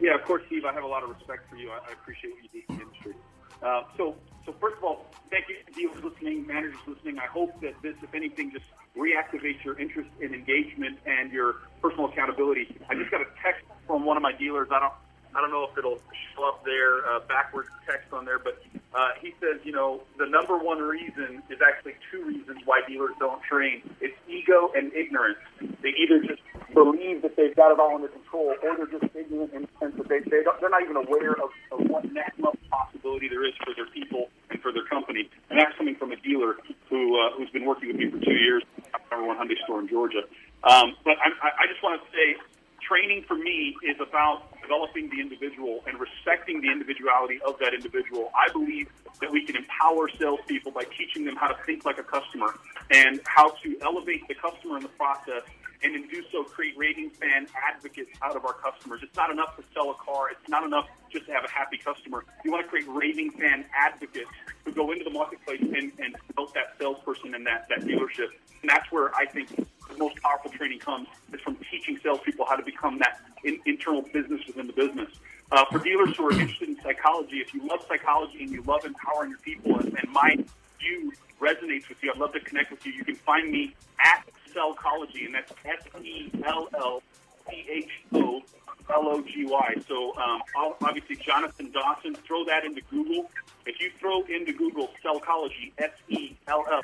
yeah, 0.00 0.14
of 0.16 0.22
course, 0.26 0.42
Steve. 0.48 0.64
I 0.66 0.72
have 0.74 0.84
a 0.84 0.90
lot 0.90 1.02
of 1.04 1.10
respect 1.10 1.48
for 1.50 1.56
you. 1.56 1.70
I, 1.70 1.78
I 1.82 1.90
appreciate 1.94 2.34
what 2.34 2.42
you 2.42 2.50
do 2.52 2.60
in 2.62 2.70
the 2.76 2.82
industry. 2.82 3.14
Uh, 3.62 3.82
so, 3.98 4.18
so 4.46 4.54
first 4.62 4.78
of 4.78 4.84
all, 4.84 5.18
thank 5.30 5.46
you 5.50 5.58
to 5.60 5.70
dealers 5.74 6.00
listening, 6.04 6.46
managers 6.46 6.80
listening. 6.86 7.18
I 7.18 7.28
hope 7.30 7.58
that 7.62 7.82
this, 7.82 7.98
if 8.02 8.14
anything, 8.14 8.50
just 8.54 8.66
reactivates 8.96 9.62
your 9.66 9.78
interest 9.78 10.10
in 10.22 10.34
engagement 10.34 10.98
and 11.06 11.32
your 11.32 11.66
personal 11.82 12.06
accountability. 12.10 12.66
I 12.90 12.94
just 12.94 13.10
got 13.10 13.20
a 13.22 13.30
text 13.42 13.66
from 13.86 14.06
one 14.06 14.16
of 14.16 14.24
my 14.24 14.32
dealers. 14.38 14.68
I 14.72 14.80
don't, 14.80 14.96
I 15.34 15.40
don't 15.40 15.50
know 15.50 15.68
if 15.70 15.76
it'll 15.76 16.00
show 16.34 16.48
up 16.48 16.64
there, 16.64 17.06
uh, 17.06 17.20
backwards 17.28 17.68
text 17.86 18.12
on 18.12 18.24
there, 18.24 18.38
but 18.38 18.62
uh, 18.94 19.10
he 19.20 19.34
says, 19.40 19.60
you 19.64 19.72
know, 19.72 20.02
the 20.18 20.26
number 20.26 20.56
one 20.56 20.78
reason 20.78 21.42
is 21.50 21.58
actually 21.60 21.94
two 22.10 22.24
reasons 22.24 22.58
why 22.64 22.80
dealers 22.88 23.12
don't 23.18 23.42
train. 23.42 23.82
It's 24.00 24.16
ego 24.28 24.72
and 24.74 24.92
ignorance. 24.94 25.38
They 25.82 25.92
either 26.00 26.20
just 26.22 26.42
believe 26.74 27.22
that 27.22 27.36
they've 27.36 27.54
got 27.54 27.72
it 27.72 27.78
all 27.78 27.94
under 27.94 28.08
control, 28.08 28.54
or 28.62 28.76
they're 28.76 28.86
just 28.86 29.14
ignorant 29.14 29.52
and, 29.54 29.68
and 29.80 29.92
so 29.96 30.02
they, 30.04 30.20
they 30.20 30.42
don't, 30.42 30.60
they're 30.60 30.70
not 30.70 30.82
even 30.82 30.96
aware 30.96 31.32
of, 31.32 31.50
of 31.72 31.86
what 31.88 32.04
next 32.12 32.38
level 32.38 32.58
possibility 32.70 33.28
there 33.28 33.46
is 33.46 33.54
for 33.64 33.74
their 33.74 33.86
people 33.86 34.28
and 34.50 34.60
for 34.60 34.72
their 34.72 34.84
company. 34.84 35.28
And 35.50 35.58
that's 35.58 35.76
coming 35.76 35.96
from 35.96 36.12
a 36.12 36.16
dealer 36.16 36.56
who 36.88 37.18
uh, 37.20 37.36
who's 37.36 37.50
been 37.50 37.64
working 37.64 37.88
with 37.88 37.96
me 37.96 38.10
for 38.10 38.18
two 38.18 38.36
years, 38.36 38.62
number 39.10 39.26
one 39.26 39.36
Hyundai 39.36 39.56
store 39.64 39.80
in 39.80 39.88
Georgia. 39.88 40.22
Um, 40.64 40.96
but 41.04 41.16
I, 41.20 41.64
I 41.64 41.66
just 41.68 41.82
want 41.82 42.00
to 42.00 42.06
say, 42.10 42.36
training 42.80 43.24
for 43.28 43.36
me 43.36 43.76
is 43.82 43.96
about 44.00 44.48
developing 44.68 45.08
the 45.08 45.18
individual 45.20 45.82
and 45.86 45.98
respecting 45.98 46.60
the 46.60 46.70
individuality 46.70 47.40
of 47.46 47.58
that 47.58 47.72
individual. 47.72 48.30
I 48.34 48.52
believe 48.52 48.88
that 49.20 49.32
we 49.32 49.44
can 49.46 49.56
empower 49.56 50.10
salespeople 50.10 50.72
by 50.72 50.84
teaching 50.96 51.24
them 51.24 51.36
how 51.36 51.48
to 51.48 51.56
think 51.64 51.86
like 51.86 51.98
a 51.98 52.02
customer 52.02 52.54
and 52.90 53.20
how 53.24 53.50
to 53.62 53.78
elevate 53.80 54.28
the 54.28 54.34
customer 54.34 54.76
in 54.76 54.82
the 54.82 54.90
process 54.90 55.42
and 55.82 55.94
in 55.94 56.08
do 56.08 56.22
so 56.30 56.42
create 56.44 56.76
raving 56.76 57.08
fan 57.10 57.46
advocates 57.56 58.10
out 58.20 58.36
of 58.36 58.44
our 58.44 58.52
customers. 58.52 59.00
It's 59.02 59.16
not 59.16 59.30
enough 59.30 59.56
to 59.56 59.62
sell 59.72 59.90
a 59.90 59.94
car. 59.94 60.28
It's 60.30 60.48
not 60.48 60.64
enough 60.64 60.86
just 61.10 61.26
to 61.26 61.32
have 61.32 61.44
a 61.44 61.50
happy 61.50 61.78
customer. 61.78 62.24
You 62.44 62.52
want 62.52 62.64
to 62.66 62.68
create 62.68 62.86
raving 62.88 63.30
fan 63.30 63.64
advocates 63.74 64.30
who 64.64 64.72
go 64.72 64.92
into 64.92 65.04
the 65.04 65.10
marketplace 65.10 65.62
and, 65.62 65.92
and 65.98 66.16
help 66.36 66.52
that 66.54 66.74
salesperson 66.78 67.34
and 67.34 67.46
that, 67.46 67.68
that 67.68 67.80
dealership. 67.80 68.28
And 68.60 68.68
that's 68.68 68.90
where 68.92 69.14
I 69.14 69.24
think 69.26 69.48
most 69.98 70.16
powerful 70.22 70.50
training 70.50 70.78
comes 70.78 71.08
is 71.32 71.40
from 71.40 71.56
teaching 71.70 71.98
salespeople 72.02 72.46
how 72.46 72.56
to 72.56 72.64
become 72.64 72.98
that 72.98 73.20
in, 73.44 73.58
internal 73.66 74.02
business 74.02 74.40
within 74.46 74.66
the 74.66 74.72
business. 74.72 75.10
Uh, 75.50 75.64
for 75.70 75.78
dealers 75.78 76.14
who 76.16 76.26
are 76.26 76.32
interested 76.32 76.68
in 76.68 76.76
psychology, 76.82 77.38
if 77.38 77.54
you 77.54 77.66
love 77.66 77.84
psychology 77.88 78.42
and 78.42 78.50
you 78.50 78.62
love 78.62 78.84
empowering 78.84 79.30
your 79.30 79.38
people 79.38 79.78
and, 79.78 79.98
and 79.98 80.10
my 80.12 80.36
view 80.78 81.12
resonates 81.40 81.88
with 81.88 82.02
you, 82.02 82.10
I'd 82.12 82.20
love 82.20 82.32
to 82.32 82.40
connect 82.40 82.70
with 82.70 82.84
you. 82.84 82.92
You 82.92 83.04
can 83.04 83.16
find 83.16 83.50
me 83.50 83.74
at 84.04 84.24
Sellchology, 84.54 85.26
and 85.26 85.34
that's 85.34 85.52
S 85.64 85.86
E 86.02 86.30
L 86.44 86.68
L 86.74 87.02
C 87.48 87.64
H 87.70 87.90
O 88.12 88.42
L 88.90 89.08
O 89.08 89.22
G 89.22 89.46
Y. 89.46 89.74
So 89.86 90.14
um, 90.16 90.42
obviously, 90.82 91.16
Jonathan 91.16 91.70
Dawson, 91.70 92.14
throw 92.26 92.44
that 92.44 92.64
into 92.64 92.82
Google. 92.90 93.30
If 93.66 93.80
you 93.80 93.90
throw 93.98 94.22
into 94.24 94.52
Google 94.52 94.90
Sellchology, 95.04 95.72
S 95.78 95.92
E 96.08 96.36
L 96.46 96.64
L 96.70 96.82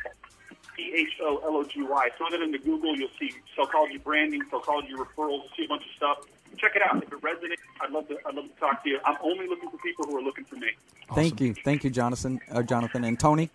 C 0.76 0.92
H 0.94 1.20
O 1.22 1.40
L 1.44 1.56
O 1.56 1.64
G 1.64 1.82
Y, 1.82 2.08
throw 2.16 2.30
that 2.30 2.40
into 2.40 2.58
Google, 2.58 2.96
you'll 2.96 3.08
see 3.18 3.32
Sellchology 3.56 4.02
branding, 4.02 4.42
Sellchology 4.50 4.92
referrals, 4.92 5.42
see 5.56 5.64
a 5.64 5.68
bunch 5.68 5.82
of 5.84 5.92
stuff. 5.96 6.26
Check 6.56 6.76
it 6.76 6.82
out. 6.82 7.02
If 7.02 7.12
it 7.12 7.20
resonates, 7.20 7.58
I'd 7.80 7.90
love 7.90 8.06
to. 8.08 8.18
I'd 8.26 8.34
love 8.34 8.44
to 8.44 8.60
talk 8.60 8.82
to 8.84 8.88
you. 8.88 9.00
I'm 9.04 9.16
only 9.22 9.48
looking 9.48 9.70
for 9.70 9.78
people 9.78 10.04
who 10.06 10.16
are 10.16 10.22
looking 10.22 10.44
for 10.44 10.56
me. 10.56 10.68
Awesome. 11.08 11.14
Thank 11.22 11.40
you, 11.40 11.54
thank 11.54 11.84
you, 11.84 11.90
Jonathan. 11.90 12.40
Uh, 12.50 12.62
Jonathan 12.62 13.04
and 13.04 13.18
Tony. 13.18 13.50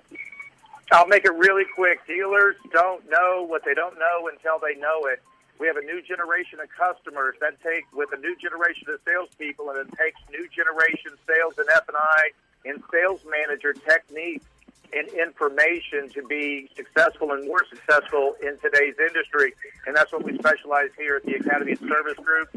I'll 0.91 1.07
make 1.07 1.23
it 1.23 1.33
really 1.35 1.65
quick. 1.75 2.05
Dealers 2.07 2.55
don't 2.71 3.07
know 3.09 3.45
what 3.47 3.63
they 3.63 3.73
don't 3.73 3.97
know 3.99 4.27
until 4.31 4.59
they 4.59 4.79
know 4.79 5.05
it. 5.05 5.21
We 5.59 5.67
have 5.67 5.77
a 5.77 5.81
new 5.81 6.01
generation 6.01 6.59
of 6.59 6.69
customers 6.69 7.35
that 7.41 7.61
take 7.61 7.83
with 7.93 8.09
a 8.13 8.17
new 8.17 8.35
generation 8.37 8.87
of 8.89 8.99
salespeople, 9.05 9.69
and 9.69 9.79
it 9.79 9.97
takes 9.97 10.19
new 10.31 10.47
generation 10.47 11.11
sales 11.27 11.57
and 11.57 11.67
F 11.75 11.87
and 11.87 11.97
I 11.97 12.31
and 12.65 12.83
sales 12.91 13.21
manager 13.29 13.73
techniques 13.73 14.45
and 14.93 15.07
information 15.09 16.09
to 16.09 16.25
be 16.27 16.69
successful 16.75 17.31
and 17.31 17.47
more 17.47 17.63
successful 17.69 18.35
in 18.41 18.57
today's 18.59 18.95
industry. 18.99 19.53
And 19.85 19.95
that's 19.95 20.11
what 20.11 20.23
we 20.23 20.37
specialize 20.37 20.89
here 20.97 21.17
at 21.17 21.25
the 21.25 21.35
Academy 21.35 21.73
of 21.73 21.79
Service 21.79 22.17
Group. 22.23 22.49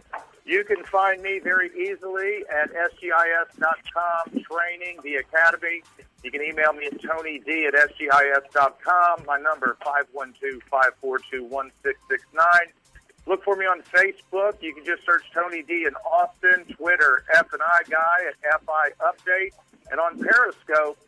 You 0.44 0.64
can 0.64 0.82
find 0.84 1.22
me 1.22 1.38
very 1.38 1.70
easily 1.78 2.44
at 2.50 2.70
sgis.com 2.72 4.42
training 4.42 4.98
the 5.04 5.16
academy. 5.16 5.82
You 6.24 6.30
can 6.30 6.42
email 6.42 6.72
me 6.72 6.86
at 6.86 7.00
Tony 7.00 7.40
D 7.44 7.66
at 7.66 7.74
sgis.com. 7.74 9.24
My 9.26 9.38
number 9.38 9.76
512-542-1669. 11.02 11.62
Look 13.26 13.44
for 13.44 13.54
me 13.54 13.66
on 13.66 13.82
Facebook. 13.82 14.60
You 14.60 14.74
can 14.74 14.84
just 14.84 15.04
search 15.06 15.22
Tony 15.32 15.62
D 15.62 15.84
in 15.86 15.94
Austin, 16.04 16.64
Twitter, 16.74 17.24
F 17.34 17.52
and 17.52 17.62
I 17.62 17.82
guy 17.88 18.24
at 18.28 18.34
FI 18.64 18.90
Update. 19.00 19.52
And 19.90 20.00
on 20.00 20.18
Periscope, 20.18 20.98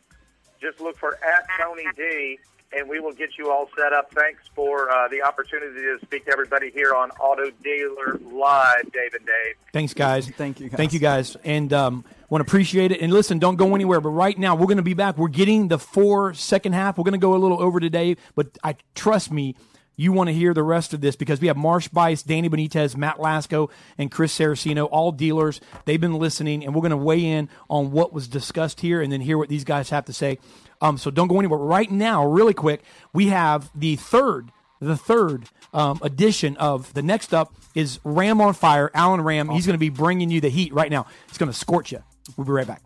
just 0.59 0.79
look 0.79 0.97
for 0.97 1.15
at 1.23 1.47
Tony 1.59 1.85
D 1.95 2.39
and 2.75 2.89
we 2.89 2.99
will 2.99 3.13
get 3.13 3.37
you 3.37 3.51
all 3.51 3.69
set 3.77 3.93
up. 3.93 4.11
Thanks 4.11 4.43
for 4.53 4.89
uh, 4.89 5.07
the 5.07 5.21
opportunity 5.21 5.81
to 5.81 5.97
speak 6.01 6.25
to 6.25 6.31
everybody 6.31 6.71
here 6.71 6.93
on 6.93 7.09
Auto 7.11 7.49
Dealer 7.63 8.19
Live, 8.31 8.91
Dave 8.91 9.13
and 9.13 9.25
Dave. 9.25 9.55
Thanks, 9.71 9.93
guys. 9.93 10.29
Thank 10.29 10.59
you. 10.59 10.69
Guys. 10.69 10.77
Thank 10.77 10.93
you, 10.93 10.99
guys. 10.99 11.37
And 11.43 11.71
um, 11.71 12.03
want 12.29 12.45
to 12.45 12.49
appreciate 12.49 12.91
it. 12.91 13.01
And 13.01 13.13
listen, 13.13 13.39
don't 13.39 13.55
go 13.55 13.75
anywhere. 13.75 14.01
But 14.01 14.09
right 14.09 14.37
now, 14.37 14.55
we're 14.55 14.65
going 14.65 14.77
to 14.77 14.83
be 14.83 14.93
back. 14.93 15.17
We're 15.17 15.27
getting 15.29 15.67
the 15.67 15.79
four 15.79 16.33
second 16.33 16.73
half. 16.73 16.97
We're 16.97 17.03
going 17.03 17.13
to 17.13 17.17
go 17.17 17.35
a 17.35 17.37
little 17.37 17.61
over 17.61 17.79
today, 17.79 18.17
but 18.35 18.57
I 18.63 18.75
trust 18.93 19.31
me 19.31 19.55
you 19.95 20.11
want 20.11 20.27
to 20.27 20.33
hear 20.33 20.53
the 20.53 20.63
rest 20.63 20.93
of 20.93 21.01
this 21.01 21.15
because 21.15 21.39
we 21.41 21.47
have 21.47 21.57
Marsh 21.57 21.87
Buice, 21.87 22.23
Danny 22.23 22.49
Benitez, 22.49 22.95
Matt 22.95 23.17
Lasco, 23.17 23.69
and 23.97 24.11
Chris 24.11 24.37
Saraceno, 24.37 24.87
all 24.91 25.11
dealers. 25.11 25.61
They've 25.85 26.01
been 26.01 26.15
listening, 26.15 26.65
and 26.65 26.73
we're 26.73 26.81
going 26.81 26.91
to 26.91 26.97
weigh 26.97 27.23
in 27.25 27.49
on 27.69 27.91
what 27.91 28.13
was 28.13 28.27
discussed 28.27 28.81
here 28.81 29.01
and 29.01 29.11
then 29.11 29.21
hear 29.21 29.37
what 29.37 29.49
these 29.49 29.63
guys 29.63 29.89
have 29.89 30.05
to 30.05 30.13
say. 30.13 30.39
Um, 30.81 30.97
so 30.97 31.11
don't 31.11 31.27
go 31.27 31.39
anywhere. 31.39 31.59
Right 31.59 31.89
now, 31.89 32.25
really 32.25 32.53
quick, 32.53 32.83
we 33.13 33.27
have 33.27 33.71
the 33.73 33.95
third, 33.95 34.51
the 34.79 34.97
third 34.97 35.49
um, 35.73 35.99
edition 36.01 36.57
of 36.57 36.93
the 36.93 37.01
next 37.01 37.33
up 37.33 37.53
is 37.73 37.99
Ram 38.03 38.41
on 38.41 38.53
Fire, 38.53 38.91
Alan 38.93 39.21
Ram. 39.21 39.49
He's 39.49 39.65
going 39.65 39.75
to 39.75 39.79
be 39.79 39.89
bringing 39.89 40.29
you 40.29 40.41
the 40.41 40.49
heat 40.49 40.73
right 40.73 40.91
now. 40.91 41.07
It's 41.27 41.37
going 41.37 41.51
to 41.51 41.57
scorch 41.57 41.91
you. 41.91 42.03
We'll 42.37 42.45
be 42.45 42.51
right 42.51 42.67
back. 42.67 42.84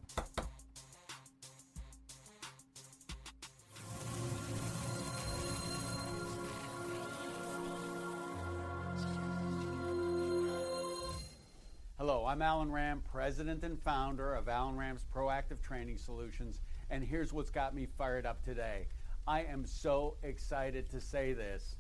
I'm 12.30 12.44
Alan 12.44 12.72
Ram, 12.72 13.02
president 13.12 13.64
and 13.64 13.82
founder 13.82 14.36
of 14.36 14.48
Alan 14.48 14.78
Ram's 14.78 15.04
Proactive 15.12 15.64
Training 15.64 15.98
Solutions, 15.98 16.62
and 16.92 17.04
here's 17.04 17.34
what's 17.34 17.50
got 17.50 17.74
me 17.74 17.88
fired 17.98 18.28
up 18.28 18.44
today. 18.46 18.86
I 19.26 19.42
am 19.46 19.66
so 19.66 20.16
excited 20.22 20.92
to 20.92 21.02
say 21.02 21.34
this. 21.34 21.76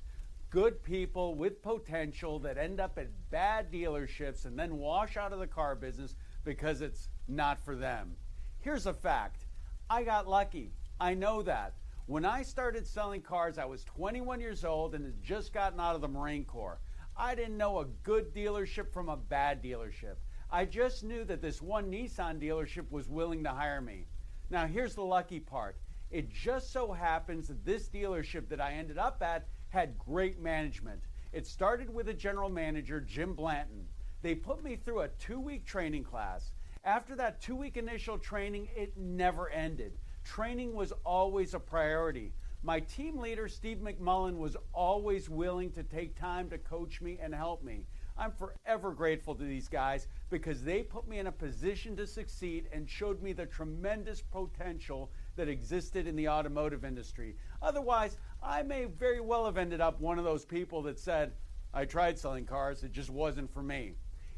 Good 0.49 0.81
people 0.81 1.35
with 1.35 1.61
potential 1.61 2.39
that 2.39 2.57
end 2.57 2.79
up 2.79 2.97
at 2.97 3.11
bad 3.29 3.71
dealerships 3.71 4.45
and 4.45 4.57
then 4.57 4.77
wash 4.79 5.17
out 5.17 5.33
of 5.33 5.39
the 5.39 5.45
car 5.45 5.75
business 5.75 6.15
because 6.43 6.81
it's 6.81 7.09
not 7.27 7.63
for 7.63 7.75
them. 7.75 8.15
Here's 8.57 8.87
a 8.87 8.93
fact 8.93 9.45
I 9.87 10.01
got 10.01 10.27
lucky. 10.27 10.73
I 10.99 11.13
know 11.13 11.43
that. 11.43 11.75
When 12.07 12.25
I 12.25 12.41
started 12.41 12.87
selling 12.87 13.21
cars, 13.21 13.59
I 13.59 13.65
was 13.65 13.83
21 13.83 14.39
years 14.39 14.65
old 14.65 14.95
and 14.95 15.05
had 15.05 15.21
just 15.21 15.53
gotten 15.53 15.79
out 15.79 15.93
of 15.93 16.01
the 16.01 16.07
Marine 16.07 16.43
Corps. 16.43 16.79
I 17.15 17.35
didn't 17.35 17.57
know 17.57 17.81
a 17.81 17.85
good 18.01 18.33
dealership 18.33 18.91
from 18.91 19.09
a 19.09 19.17
bad 19.17 19.61
dealership. 19.61 20.15
I 20.51 20.65
just 20.65 21.03
knew 21.03 21.23
that 21.25 21.41
this 21.41 21.61
one 21.61 21.91
Nissan 21.91 22.41
dealership 22.41 22.89
was 22.89 23.07
willing 23.07 23.43
to 23.43 23.51
hire 23.51 23.81
me. 23.81 24.07
Now, 24.49 24.65
here's 24.65 24.95
the 24.95 25.03
lucky 25.03 25.39
part. 25.39 25.77
It 26.09 26.31
just 26.31 26.73
so 26.73 26.91
happens 26.91 27.47
that 27.47 27.63
this 27.63 27.87
dealership 27.87 28.49
that 28.49 28.59
I 28.59 28.73
ended 28.73 28.97
up 28.97 29.21
at 29.21 29.47
had 29.69 29.99
great 29.99 30.39
management. 30.39 31.01
It 31.31 31.45
started 31.45 31.93
with 31.93 32.09
a 32.09 32.13
general 32.15 32.49
manager, 32.49 32.99
Jim 32.99 33.35
Blanton. 33.35 33.87
They 34.23 34.33
put 34.33 34.63
me 34.63 34.75
through 34.75 35.01
a 35.01 35.09
two 35.09 35.39
week 35.39 35.65
training 35.65 36.03
class. 36.03 36.51
After 36.83 37.15
that 37.17 37.41
two 37.41 37.55
week 37.55 37.77
initial 37.77 38.17
training, 38.17 38.69
it 38.75 38.97
never 38.97 39.49
ended. 39.49 39.99
Training 40.23 40.73
was 40.73 40.91
always 41.05 41.53
a 41.53 41.59
priority. 41.59 42.33
My 42.63 42.79
team 42.79 43.19
leader, 43.19 43.47
Steve 43.47 43.77
McMullen, 43.77 44.37
was 44.37 44.57
always 44.73 45.29
willing 45.29 45.71
to 45.73 45.83
take 45.83 46.19
time 46.19 46.49
to 46.49 46.57
coach 46.57 47.01
me 47.01 47.19
and 47.21 47.33
help 47.33 47.63
me. 47.63 47.85
I'm 48.19 48.33
forever 48.33 48.91
grateful 48.91 49.33
to 49.35 49.43
these 49.43 49.69
guys 49.69 50.07
because 50.29 50.61
they 50.61 50.83
put 50.83 51.07
me 51.07 51.19
in 51.19 51.27
a 51.27 51.31
position 51.31 51.95
to 51.95 52.05
succeed 52.05 52.67
and 52.73 52.89
showed 52.89 53.21
me 53.23 53.31
the 53.31 53.45
tremendous 53.45 54.21
potential 54.21 55.09
that 55.37 55.47
existed 55.47 56.05
in 56.05 56.17
the 56.17 56.27
automotive 56.27 56.83
industry. 56.83 57.37
Otherwise, 57.61 58.17
I 58.43 58.61
may 58.61 58.85
very 58.85 59.21
well 59.21 59.45
have 59.45 59.57
ended 59.57 59.79
up 59.79 60.01
one 60.01 60.19
of 60.19 60.25
those 60.25 60.43
people 60.43 60.81
that 60.83 60.99
said, 60.99 61.31
I 61.73 61.85
tried 61.85 62.19
selling 62.19 62.45
cars, 62.45 62.83
it 62.83 62.91
just 62.91 63.09
wasn't 63.09 63.53
for 63.53 63.63
me. 63.63 63.93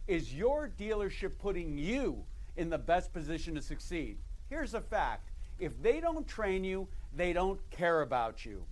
Is 0.08 0.34
your 0.34 0.72
dealership 0.78 1.40
putting 1.40 1.76
you 1.78 2.24
in 2.58 2.70
the 2.70 2.78
best 2.78 3.12
position 3.12 3.56
to 3.56 3.62
succeed? 3.64 4.20
Here's 4.48 4.76
a 4.76 4.82
fact 4.82 5.32
if 5.58 5.82
they 5.82 6.00
don't 6.00 6.28
train 6.28 6.64
you, 6.64 6.88
they 7.16 7.34
don't 7.34 7.60
care 7.72 8.02
about 8.02 8.46
you. 8.46 8.64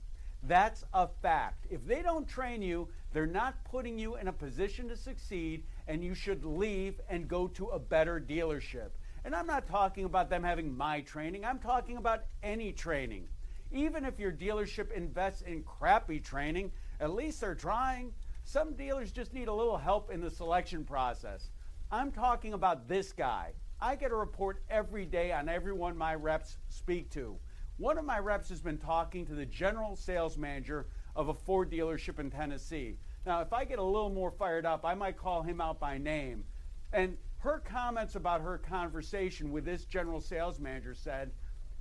That's 0.43 0.83
a 0.93 1.07
fact. 1.07 1.65
If 1.69 1.85
they 1.85 2.01
don't 2.01 2.27
train 2.27 2.61
you, 2.61 2.87
they're 3.11 3.25
not 3.25 3.63
putting 3.65 3.97
you 3.97 4.17
in 4.17 4.27
a 4.27 4.33
position 4.33 4.87
to 4.89 4.95
succeed, 4.95 5.63
and 5.87 6.03
you 6.03 6.13
should 6.13 6.45
leave 6.45 7.01
and 7.09 7.27
go 7.27 7.47
to 7.47 7.67
a 7.67 7.79
better 7.79 8.19
dealership. 8.19 8.89
And 9.25 9.35
I'm 9.35 9.47
not 9.47 9.67
talking 9.67 10.05
about 10.05 10.29
them 10.29 10.43
having 10.43 10.75
my 10.75 11.01
training, 11.01 11.45
I'm 11.45 11.59
talking 11.59 11.97
about 11.97 12.23
any 12.43 12.71
training. 12.71 13.27
Even 13.71 14.05
if 14.05 14.19
your 14.19 14.31
dealership 14.31 14.91
invests 14.91 15.41
in 15.41 15.63
crappy 15.63 16.19
training, 16.19 16.71
at 16.99 17.13
least 17.13 17.41
they're 17.41 17.55
trying. 17.55 18.13
Some 18.43 18.73
dealers 18.73 19.11
just 19.11 19.33
need 19.33 19.47
a 19.47 19.53
little 19.53 19.77
help 19.77 20.11
in 20.11 20.21
the 20.21 20.29
selection 20.29 20.83
process. 20.83 21.51
I'm 21.91 22.11
talking 22.11 22.53
about 22.53 22.87
this 22.87 23.11
guy. 23.11 23.53
I 23.81 23.95
get 23.95 24.11
a 24.11 24.15
report 24.15 24.61
every 24.69 25.05
day 25.05 25.31
on 25.31 25.49
everyone 25.49 25.95
my 25.95 26.15
reps 26.15 26.57
speak 26.69 27.09
to. 27.11 27.37
One 27.77 27.97
of 27.97 28.05
my 28.05 28.19
reps 28.19 28.49
has 28.49 28.59
been 28.59 28.77
talking 28.77 29.25
to 29.27 29.35
the 29.35 29.45
general 29.45 29.95
sales 29.95 30.37
manager 30.37 30.87
of 31.19 31.27
a 31.27 31.33
Ford 31.33 31.69
dealership 31.69 32.17
in 32.17 32.31
Tennessee. 32.31 32.95
Now, 33.25 33.41
if 33.41 33.51
I 33.51 33.65
get 33.65 33.77
a 33.77 33.83
little 33.83 34.09
more 34.09 34.31
fired 34.31 34.65
up, 34.65 34.85
I 34.85 34.93
might 34.93 35.17
call 35.17 35.41
him 35.41 35.59
out 35.59 35.77
by 35.77 35.97
name. 35.97 36.45
And 36.93 37.17
her 37.39 37.59
comments 37.59 38.15
about 38.15 38.39
her 38.39 38.57
conversation 38.57 39.51
with 39.51 39.65
this 39.65 39.83
general 39.83 40.21
sales 40.21 40.61
manager 40.61 40.93
said 40.93 41.31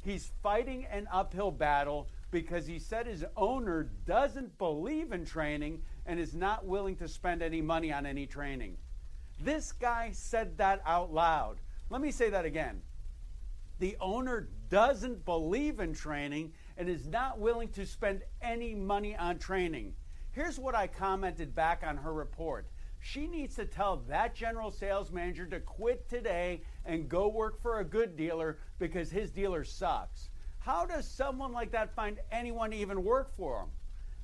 he's 0.03 0.33
fighting 0.43 0.87
an 0.87 1.07
uphill 1.13 1.53
battle 1.53 2.09
because 2.33 2.67
he 2.67 2.81
said 2.81 3.07
his 3.07 3.25
owner 3.37 3.89
doesn't 4.07 4.59
believe 4.59 5.13
in 5.13 5.25
training 5.25 5.83
and 6.05 6.19
is 6.19 6.35
not 6.35 6.67
willing 6.67 6.97
to 6.97 7.07
spend 7.07 7.41
any 7.41 7.63
money 7.63 7.93
on 7.93 8.07
any 8.07 8.27
training. 8.27 8.77
This 9.41 9.71
guy 9.71 10.11
said 10.13 10.59
that 10.59 10.83
out 10.85 11.15
loud. 11.15 11.59
Let 11.91 12.01
me 12.01 12.11
say 12.11 12.29
that 12.31 12.45
again. 12.45 12.83
The 13.79 13.97
owner 14.01 14.49
doesn't 14.69 15.25
believe 15.25 15.79
in 15.79 15.95
training 15.95 16.55
and 16.79 16.89
is 16.89 17.09
not 17.09 17.41
willing 17.41 17.69
to 17.71 17.85
spend 17.85 18.23
any 18.41 18.75
money 18.75 19.17
on 19.17 19.39
training. 19.39 19.93
Here's 20.31 20.59
what 20.59 20.77
I 20.77 20.87
commented 20.87 21.55
back 21.55 21.83
on 21.85 21.97
her 21.97 22.15
report. 22.15 22.69
She 23.01 23.27
needs 23.27 23.57
to 23.57 23.65
tell 23.65 23.97
that 24.09 24.35
general 24.35 24.71
sales 24.71 25.11
manager 25.11 25.47
to 25.47 25.61
quit 25.61 26.09
today 26.09 26.63
and 26.85 27.09
go 27.09 27.29
work 27.29 27.61
for 27.61 27.81
a 27.81 27.85
good 27.85 28.17
dealer 28.17 28.59
because 28.79 29.11
his 29.11 29.31
dealer 29.31 29.65
sucks. 29.65 30.31
How 30.61 30.87
does 30.87 31.07
someone 31.07 31.53
like 31.53 31.73
that 31.73 31.95
find 31.95 32.19
anyone 32.31 32.71
to 32.71 32.77
even 32.77 33.05
work 33.05 33.37
for 33.37 33.63
him? 33.63 33.69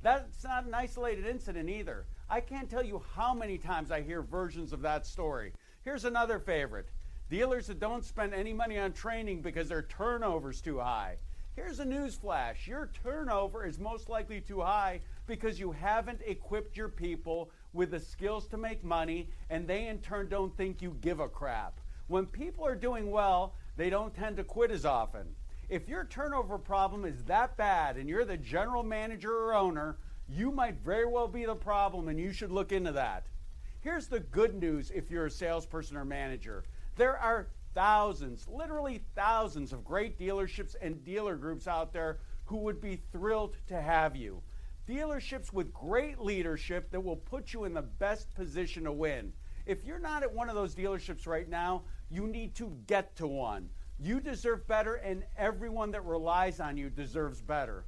That's 0.03 0.45
not 0.45 0.67
an 0.67 0.75
isolated 0.75 1.27
incident 1.27 1.69
either. 1.69 2.07
I 2.29 2.41
can't 2.41 2.71
tell 2.71 2.85
you 2.85 3.03
how 3.15 3.35
many 3.35 3.59
times 3.59 3.91
I 3.91 4.03
hear 4.03 4.23
versions 4.23 4.73
of 4.73 4.83
that 4.83 5.07
story. 5.07 5.53
Here's 5.83 6.05
another 6.05 6.39
favorite. 6.39 6.91
Dealers 7.31 7.67
that 7.67 7.81
don't 7.81 8.05
spend 8.05 8.35
any 8.35 8.53
money 8.53 8.79
on 8.79 8.93
training 8.93 9.41
because 9.41 9.69
their 9.69 9.83
turnover's 9.83 10.61
too 10.61 10.79
high. 10.79 11.17
Here's 11.57 11.79
a 11.79 11.85
news 11.85 12.17
flash. 12.17 12.67
Your 12.67 12.91
turnover 13.05 13.65
is 13.65 13.79
most 13.79 14.09
likely 14.09 14.41
too 14.41 14.61
high 14.61 15.01
because 15.27 15.61
you 15.61 15.71
haven't 15.71 16.21
equipped 16.27 16.77
your 16.77 16.89
people 16.89 17.51
with 17.73 17.93
the 17.93 18.01
skills 18.01 18.49
to 18.49 18.57
make 18.57 18.83
money 18.83 19.31
and 19.51 19.67
they 19.67 19.87
in 19.87 19.99
turn 19.99 20.29
don't 20.29 20.57
think 20.57 20.83
you 20.83 20.97
give 21.01 21.21
a 21.21 21.29
crap. 21.29 21.81
When 22.09 22.27
people 22.27 22.67
are 22.67 22.75
doing 22.75 23.11
well, 23.13 23.55
they 23.77 23.89
don't 23.89 24.15
tend 24.15 24.37
to 24.39 24.45
quit 24.45 24.73
as 24.73 24.85
often. 24.85 25.37
If 25.69 25.89
your 25.89 26.05
turnover 26.05 26.59
problem 26.59 27.05
is 27.05 27.23
that 27.25 27.57
bad 27.57 27.97
and 27.99 28.09
you're 28.09 28.25
the 28.25 28.37
general 28.37 28.83
manager 28.83 29.33
or 29.33 29.55
owner, 29.55 29.97
you 30.29 30.51
might 30.51 30.83
very 30.85 31.07
well 31.07 31.29
be 31.29 31.47
the 31.47 31.55
problem 31.55 32.09
and 32.09 32.19
you 32.19 32.33
should 32.33 32.51
look 32.51 32.73
into 32.73 32.93
that. 32.93 33.27
Here's 33.81 34.09
the 34.09 34.21
good 34.21 34.61
news 34.61 34.91
if 34.91 35.09
you're 35.09 35.27
a 35.27 35.31
salesperson 35.31 35.97
or 35.97 36.05
manager 36.05 36.65
there 36.97 37.19
are 37.19 37.49
thousands, 37.75 38.47
literally 38.49 39.03
thousands 39.15 39.73
of 39.73 39.85
great 39.85 40.19
dealerships 40.19 40.75
and 40.81 41.05
dealer 41.05 41.37
groups 41.37 41.67
out 41.67 41.93
there 41.93 42.19
who 42.45 42.59
would 42.59 42.81
be 42.81 43.01
thrilled 43.13 43.57
to 43.67 43.81
have 43.81 44.17
you. 44.17 44.43
Dealerships 44.89 45.53
with 45.53 45.73
great 45.73 46.21
leadership 46.21 46.91
that 46.91 47.01
will 47.01 47.17
put 47.17 47.53
you 47.53 47.65
in 47.65 47.75
the 47.75 47.83
best 47.83 48.33
position 48.35 48.85
to 48.85 48.93
win. 48.93 49.33
If 49.67 49.85
you're 49.85 49.99
not 49.99 50.23
at 50.23 50.33
one 50.33 50.49
of 50.49 50.55
those 50.55 50.75
dealerships 50.75 51.27
right 51.27 51.49
now, 51.49 51.83
you 52.11 52.27
need 52.27 52.55
to 52.57 52.77
get 52.87 53.17
to 53.17 53.27
one. 53.27 53.71
You 53.99 54.21
deserve 54.21 54.67
better, 54.67 54.97
and 54.97 55.25
everyone 55.39 55.91
that 55.93 56.05
relies 56.05 56.61
on 56.61 56.77
you 56.77 56.91
deserves 56.91 57.41
better. 57.41 57.85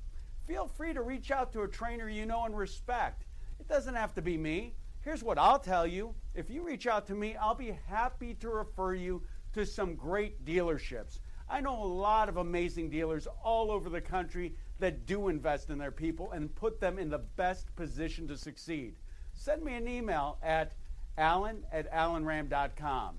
Feel 0.46 0.66
free 0.66 0.94
to 0.94 1.02
reach 1.02 1.30
out 1.30 1.52
to 1.52 1.62
a 1.62 1.68
trainer 1.68 2.08
you 2.08 2.24
know 2.24 2.44
and 2.44 2.56
respect. 2.56 3.24
It 3.60 3.68
doesn't 3.68 3.94
have 3.94 4.14
to 4.14 4.22
be 4.22 4.38
me. 4.38 4.74
Here's 5.00 5.22
what 5.22 5.38
I'll 5.38 5.58
tell 5.58 5.86
you 5.86 6.14
if 6.34 6.50
you 6.50 6.64
reach 6.64 6.86
out 6.86 7.06
to 7.08 7.14
me, 7.14 7.36
I'll 7.36 7.54
be 7.54 7.76
happy 7.86 8.34
to 8.34 8.48
refer 8.48 8.94
you 8.94 9.22
to 9.56 9.64
some 9.64 9.94
great 9.94 10.44
dealerships. 10.44 11.18
I 11.48 11.62
know 11.62 11.82
a 11.82 11.86
lot 11.86 12.28
of 12.28 12.36
amazing 12.36 12.90
dealers 12.90 13.26
all 13.42 13.70
over 13.70 13.88
the 13.88 14.02
country 14.02 14.54
that 14.80 15.06
do 15.06 15.28
invest 15.28 15.70
in 15.70 15.78
their 15.78 15.90
people 15.90 16.32
and 16.32 16.54
put 16.54 16.78
them 16.78 16.98
in 16.98 17.08
the 17.08 17.24
best 17.36 17.74
position 17.74 18.28
to 18.28 18.36
succeed. 18.36 18.96
Send 19.32 19.64
me 19.64 19.74
an 19.74 19.88
email 19.88 20.36
at 20.42 20.74
alan 21.16 21.64
at 21.72 21.90
alanram.com 21.90 23.16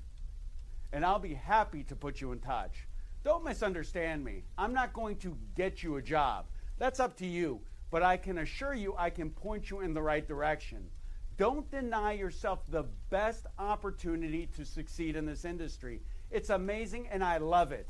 and 0.93 1.03
I'll 1.03 1.17
be 1.17 1.33
happy 1.33 1.83
to 1.85 1.95
put 1.95 2.21
you 2.21 2.31
in 2.33 2.39
touch. 2.39 2.87
Don't 3.23 3.43
misunderstand 3.43 4.23
me. 4.23 4.43
I'm 4.59 4.75
not 4.75 4.93
going 4.93 5.17
to 5.17 5.35
get 5.55 5.81
you 5.81 5.95
a 5.95 6.03
job. 6.03 6.45
That's 6.77 6.99
up 6.99 7.17
to 7.17 7.25
you. 7.25 7.61
But 7.89 8.03
I 8.03 8.17
can 8.17 8.37
assure 8.37 8.75
you 8.75 8.93
I 8.95 9.09
can 9.09 9.31
point 9.31 9.71
you 9.71 9.79
in 9.79 9.95
the 9.95 10.03
right 10.03 10.27
direction. 10.27 10.91
Don't 11.37 11.69
deny 11.71 12.13
yourself 12.13 12.59
the 12.69 12.85
best 13.09 13.47
opportunity 13.57 14.47
to 14.55 14.65
succeed 14.65 15.15
in 15.15 15.25
this 15.25 15.45
industry. 15.45 16.01
It's 16.31 16.49
amazing 16.49 17.07
and 17.07 17.23
I 17.23 17.37
love 17.37 17.71
it. 17.71 17.87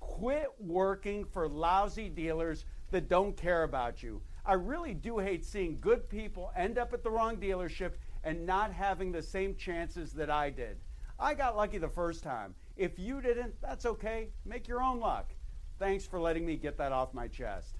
Quit 0.00 0.48
working 0.58 1.24
for 1.24 1.48
lousy 1.48 2.08
dealers 2.08 2.64
that 2.90 3.08
don't 3.08 3.36
care 3.36 3.62
about 3.62 4.02
you. 4.02 4.22
I 4.44 4.54
really 4.54 4.94
do 4.94 5.18
hate 5.18 5.44
seeing 5.44 5.78
good 5.80 6.08
people 6.08 6.52
end 6.56 6.78
up 6.78 6.92
at 6.94 7.02
the 7.02 7.10
wrong 7.10 7.36
dealership 7.36 7.92
and 8.24 8.46
not 8.46 8.72
having 8.72 9.12
the 9.12 9.22
same 9.22 9.54
chances 9.54 10.12
that 10.12 10.30
I 10.30 10.50
did. 10.50 10.78
I 11.18 11.34
got 11.34 11.56
lucky 11.56 11.78
the 11.78 11.88
first 11.88 12.22
time. 12.22 12.54
If 12.76 12.98
you 12.98 13.20
didn't, 13.20 13.60
that's 13.60 13.86
okay. 13.86 14.28
Make 14.44 14.68
your 14.68 14.82
own 14.82 15.00
luck. 15.00 15.32
Thanks 15.78 16.06
for 16.06 16.20
letting 16.20 16.46
me 16.46 16.56
get 16.56 16.78
that 16.78 16.92
off 16.92 17.12
my 17.12 17.28
chest. 17.28 17.76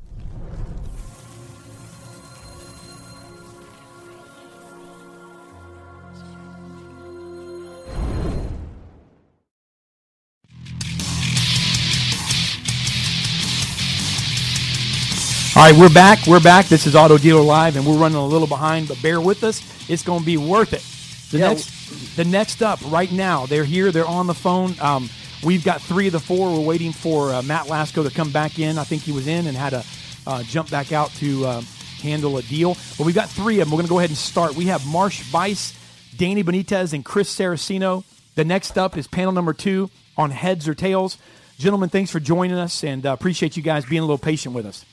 All 15.59 15.65
right, 15.65 15.75
we're 15.75 15.93
back. 15.93 16.25
We're 16.29 16.39
back. 16.39 16.67
This 16.67 16.87
is 16.87 16.95
Auto 16.95 17.19
Dealer 17.19 17.43
Live, 17.43 17.75
and 17.75 17.85
we're 17.85 17.97
running 17.97 18.17
a 18.17 18.25
little 18.25 18.47
behind, 18.47 18.87
but 18.87 19.03
bear 19.03 19.21
with 19.21 19.43
us. 19.43 19.61
It's 19.91 20.05
going 20.05 20.21
to 20.21 20.25
be 20.25 20.37
worth 20.37 20.73
it. 20.73 20.85
The 21.33 21.39
Yeah. 21.39 21.49
next, 21.49 22.17
the 22.17 22.25
next 22.25 22.63
up, 22.63 22.79
right 22.87 23.11
now, 23.11 23.45
they're 23.45 23.65
here. 23.65 23.91
They're 23.91 24.07
on 24.07 24.29
the 24.29 24.35
phone. 24.35 24.77
Um, 24.81 25.11
we've 25.43 25.65
got 25.65 25.83
three 25.83 26.07
of 26.07 26.13
the 26.13 26.21
four. 26.21 26.53
We're 26.55 26.61
waiting 26.65 26.93
for 26.93 27.35
uh, 27.35 27.43
Matt 27.43 27.67
Lasco 27.67 28.05
to 28.05 28.11
come 28.15 28.31
back 28.31 28.61
in. 28.61 28.79
I 28.79 28.85
think 28.85 29.03
he 29.03 29.11
was 29.11 29.27
in 29.27 29.49
and 29.49 29.57
had 29.57 29.71
to 29.71 29.85
uh, 30.29 30.45
jump 30.45 30.71
back 30.71 30.93
out 30.93 31.11
to 31.15 31.45
uh, 31.45 31.63
handle 32.03 32.37
a 32.39 32.43
deal. 32.43 32.77
But 32.97 33.07
we've 33.07 33.15
got 33.17 33.29
three 33.29 33.59
of 33.59 33.67
them. 33.67 33.73
We're 33.73 33.79
going 33.79 33.89
to 33.89 33.93
go 33.93 33.99
ahead 33.99 34.11
and 34.11 34.17
start. 34.17 34.55
We 34.55 34.67
have 34.67 34.87
Marsh 34.87 35.25
Buice, 35.33 35.75
Danny 36.17 36.45
Benitez, 36.45 36.93
and 36.93 37.05
Chris 37.05 37.37
Saracino. 37.37 38.05
The 38.37 38.45
next 38.45 38.79
up 38.79 38.97
is 38.97 39.09
panel 39.09 39.33
number 39.33 39.55
two 39.55 39.91
on 40.17 40.31
heads 40.31 40.69
or 40.69 40.75
tails. 40.77 41.19
Gentlemen, 41.59 41.89
thanks 41.89 42.13
for 42.13 42.21
joining 42.21 42.59
us, 42.59 42.85
and 42.85 43.05
uh, 43.05 43.13
appreciate 43.13 43.57
you 43.57 43.63
guys 43.65 43.85
being 43.85 44.03
a 44.03 44.05
little 44.05 44.19
patient 44.19 44.55
with 44.55 44.65
us. 44.65 44.85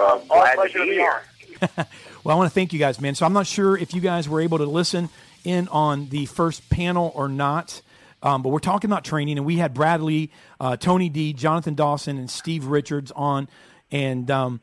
Well, 0.00 0.24
glad 0.28 0.54
pleasure 0.54 0.78
to 0.78 0.78
to 0.78 0.84
be 0.84 0.90
be 0.90 0.96
here. 0.96 1.86
Well, 2.22 2.36
I 2.36 2.38
want 2.38 2.50
to 2.50 2.54
thank 2.54 2.74
you 2.74 2.78
guys, 2.78 3.00
man. 3.00 3.14
So 3.14 3.24
I'm 3.24 3.32
not 3.32 3.46
sure 3.46 3.78
if 3.78 3.94
you 3.94 4.00
guys 4.02 4.28
were 4.28 4.42
able 4.42 4.58
to 4.58 4.66
listen 4.66 5.08
in 5.42 5.68
on 5.68 6.10
the 6.10 6.26
first 6.26 6.68
panel 6.68 7.12
or 7.14 7.30
not, 7.30 7.80
um, 8.22 8.42
but 8.42 8.50
we're 8.50 8.58
talking 8.58 8.90
about 8.90 9.04
training, 9.04 9.38
and 9.38 9.46
we 9.46 9.56
had 9.56 9.72
Bradley, 9.72 10.30
uh, 10.60 10.76
Tony 10.76 11.08
D, 11.08 11.32
Jonathan 11.32 11.74
Dawson, 11.74 12.18
and 12.18 12.30
Steve 12.30 12.66
Richards 12.66 13.10
on, 13.12 13.48
and 13.90 14.30
um, 14.30 14.60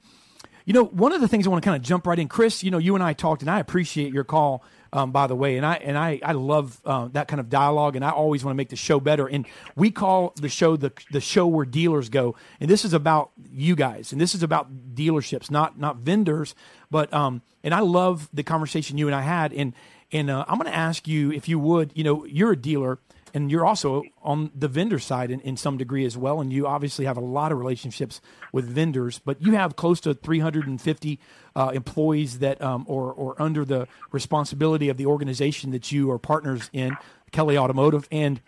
you 0.66 0.74
know, 0.74 0.84
one 0.84 1.14
of 1.14 1.22
the 1.22 1.28
things 1.28 1.48
I 1.48 1.50
want 1.50 1.64
to 1.64 1.68
kind 1.68 1.76
of 1.76 1.82
jump 1.82 2.06
right 2.06 2.20
in, 2.20 2.28
Chris. 2.28 2.64
You 2.64 2.70
know, 2.70 2.78
you 2.78 2.94
and 2.94 3.04
I 3.04 3.14
talked, 3.14 3.42
and 3.42 3.50
I 3.50 3.60
appreciate 3.60 4.14
your 4.14 4.24
call, 4.24 4.64
um, 4.94 5.12
by 5.12 5.28
the 5.28 5.36
way, 5.36 5.58
and 5.58 5.66
I 5.66 5.76
and 5.76 5.98
I 5.98 6.20
I 6.24 6.34
love 6.34 6.82
uh, 6.86 7.10
that 7.14 7.28
kind 7.28 7.40
of 7.40 7.50
dialogue, 7.50 7.96
and 7.96 8.04
I 8.04 8.10
always 8.12 8.44
want 8.44 8.54
to 8.54 8.58
make 8.58 8.70
the 8.70 8.76
show 8.76 9.00
better. 9.00 9.28
And 9.28 9.46
we 9.76 9.92
call 9.92 10.34
the 10.36 10.50
show 10.50 10.76
the 10.78 10.92
the 11.12 11.22
show 11.22 11.48
where 11.48 11.66
dealers 11.66 12.10
go, 12.10 12.36
and 12.60 12.70
this 12.70 12.86
is 12.86 12.94
about 12.94 13.32
you 13.52 13.76
guys, 13.76 14.12
and 14.12 14.22
this 14.22 14.36
is 14.36 14.44
about 14.44 14.96
dealerships, 14.96 15.52
not 15.52 15.80
not 15.80 15.98
vendors, 15.98 16.56
but 16.90 17.14
um, 17.14 17.42
and 17.64 17.74
I 17.74 17.80
love 17.80 18.30
the 18.34 18.44
conversation 18.44 18.98
you 18.98 19.08
and 19.08 19.16
I 19.16 19.22
had, 19.22 19.54
and 19.54 19.74
and 20.12 20.30
uh, 20.30 20.46
I'm 20.48 20.58
going 20.58 20.72
to 20.72 20.78
ask 20.78 21.08
you 21.08 21.32
if 21.32 21.50
you 21.50 21.60
would, 21.60 21.92
you 21.96 22.04
know, 22.04 22.26
you're 22.26 22.54
a 22.54 22.58
dealer 22.58 23.00
and 23.38 23.52
you're 23.52 23.66
also 23.66 24.04
on 24.24 24.52
the 24.56 24.68
vendor 24.68 24.98
side 24.98 25.30
in, 25.30 25.40
in 25.42 25.56
some 25.56 25.78
degree 25.78 26.06
as 26.06 26.18
well 26.18 26.42
and 26.42 26.52
you 26.52 26.66
obviously 26.66 27.06
have 27.06 27.18
a 27.18 27.22
lot 27.22 27.52
of 27.52 27.60
relationships 27.60 28.20
with 28.52 28.66
vendors 28.66 29.20
but 29.20 29.42
you 29.42 29.54
have 29.54 29.76
close 29.76 30.00
to 30.02 30.14
350 30.14 31.20
uh, 31.56 31.72
employees 31.74 32.40
that 32.40 32.62
um, 32.62 32.84
or, 32.88 33.40
under 33.42 33.64
the 33.64 33.88
responsibility 34.12 34.90
of 34.90 34.98
the 34.98 35.06
organization 35.06 35.72
that 35.72 35.92
you 35.92 36.10
are 36.10 36.18
partners 36.18 36.70
in 36.74 36.98
kelly 37.32 37.58
automotive 37.58 38.08
and 38.12 38.42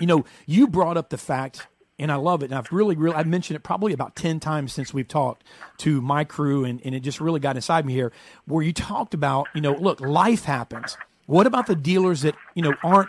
you 0.00 0.06
know 0.06 0.24
you 0.46 0.66
brought 0.66 0.96
up 0.96 1.10
the 1.10 1.18
fact 1.18 1.66
and 1.98 2.10
I 2.10 2.16
love 2.16 2.42
it. 2.42 2.46
And 2.46 2.54
I've 2.54 2.72
really, 2.72 2.96
really, 2.96 3.14
I've 3.14 3.26
mentioned 3.26 3.56
it 3.56 3.62
probably 3.62 3.92
about 3.92 4.16
10 4.16 4.40
times 4.40 4.72
since 4.72 4.92
we've 4.92 5.06
talked 5.06 5.44
to 5.78 6.00
my 6.00 6.24
crew, 6.24 6.64
and, 6.64 6.80
and 6.84 6.92
it 6.92 7.00
just 7.00 7.20
really 7.20 7.38
got 7.38 7.54
inside 7.54 7.86
me 7.86 7.92
here, 7.92 8.10
where 8.46 8.64
you 8.64 8.72
talked 8.72 9.14
about, 9.14 9.46
you 9.54 9.60
know, 9.60 9.74
look, 9.74 10.00
life 10.00 10.44
happens. 10.44 10.96
What 11.26 11.46
about 11.46 11.66
the 11.66 11.76
dealers 11.76 12.22
that, 12.22 12.34
you 12.54 12.62
know, 12.62 12.74
aren't, 12.82 13.08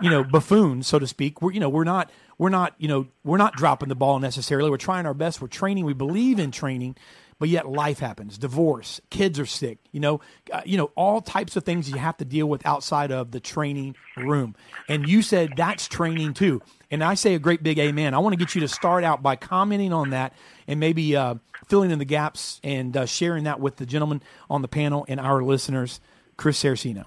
you 0.00 0.10
know, 0.10 0.24
buffoons, 0.24 0.86
so 0.86 0.98
to 0.98 1.06
speak? 1.06 1.42
We're, 1.42 1.52
you 1.52 1.60
know, 1.60 1.68
we're 1.68 1.84
not, 1.84 2.10
we're 2.38 2.48
not, 2.48 2.74
you 2.78 2.88
know, 2.88 3.06
we're 3.22 3.38
not 3.38 3.54
dropping 3.54 3.88
the 3.88 3.94
ball 3.94 4.18
necessarily. 4.18 4.70
We're 4.70 4.76
trying 4.76 5.06
our 5.06 5.14
best. 5.14 5.40
We're 5.40 5.48
training. 5.48 5.84
We 5.84 5.94
believe 5.94 6.38
in 6.38 6.50
training, 6.50 6.96
but 7.38 7.48
yet 7.48 7.68
life 7.68 7.98
happens. 7.98 8.38
Divorce, 8.38 9.00
kids 9.10 9.38
are 9.38 9.46
sick, 9.46 9.78
you 9.92 10.00
know, 10.00 10.20
uh, 10.52 10.62
you 10.64 10.76
know, 10.76 10.90
all 10.96 11.20
types 11.20 11.56
of 11.56 11.64
things 11.64 11.90
you 11.90 11.96
have 11.96 12.16
to 12.18 12.24
deal 12.24 12.48
with 12.48 12.64
outside 12.66 13.10
of 13.12 13.30
the 13.30 13.40
training 13.40 13.96
room. 14.16 14.54
And 14.88 15.08
you 15.08 15.22
said 15.22 15.52
that's 15.56 15.88
training 15.88 16.34
too. 16.34 16.62
And 16.90 17.02
I 17.02 17.14
say 17.14 17.34
a 17.34 17.38
great 17.38 17.62
big 17.62 17.78
amen. 17.78 18.14
I 18.14 18.18
want 18.18 18.34
to 18.34 18.38
get 18.38 18.54
you 18.54 18.60
to 18.60 18.68
start 18.68 19.04
out 19.04 19.22
by 19.22 19.36
commenting 19.36 19.92
on 19.92 20.10
that 20.10 20.32
and 20.68 20.78
maybe 20.78 21.16
uh, 21.16 21.36
filling 21.66 21.90
in 21.90 21.98
the 21.98 22.04
gaps 22.04 22.60
and 22.62 22.96
uh, 22.96 23.06
sharing 23.06 23.44
that 23.44 23.60
with 23.60 23.76
the 23.76 23.86
gentleman 23.86 24.22
on 24.48 24.62
the 24.62 24.68
panel 24.68 25.04
and 25.08 25.18
our 25.18 25.42
listeners, 25.42 26.00
Chris 26.36 26.62
Saracino. 26.62 27.04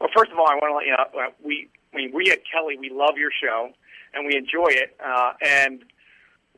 Well, 0.00 0.08
first 0.16 0.32
of 0.32 0.38
all, 0.38 0.46
I 0.48 0.54
want 0.54 0.72
to 0.72 0.76
let 0.76 0.86
you 0.86 0.92
know 0.92 1.26
uh, 1.26 1.30
we, 1.44 1.68
mean, 2.00 2.12
we 2.14 2.30
at 2.30 2.40
Kelly, 2.50 2.76
we 2.78 2.90
love 2.90 3.16
your 3.16 3.30
show 3.30 3.70
and 4.14 4.26
we 4.26 4.36
enjoy 4.36 4.68
it. 4.68 4.96
Uh, 5.04 5.32
and 5.44 5.84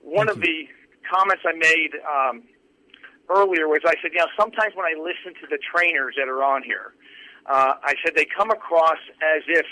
one 0.01 0.26
Thank 0.26 0.38
of 0.38 0.43
the 0.43 0.68
comments 1.11 1.43
I 1.47 1.53
made 1.53 1.90
um, 2.07 2.43
earlier 3.28 3.68
was 3.68 3.80
I 3.84 3.95
said, 4.03 4.12
you 4.12 4.18
know, 4.18 4.30
sometimes 4.38 4.74
when 4.74 4.86
I 4.86 4.95
listen 4.99 5.34
to 5.40 5.47
the 5.51 5.59
trainers 5.59 6.14
that 6.18 6.28
are 6.28 6.43
on 6.43 6.62
here, 6.62 6.95
uh, 7.47 7.74
I 7.82 7.95
said 8.05 8.14
they 8.14 8.26
come 8.26 8.51
across 8.51 8.99
as 9.22 9.43
if, 9.49 9.66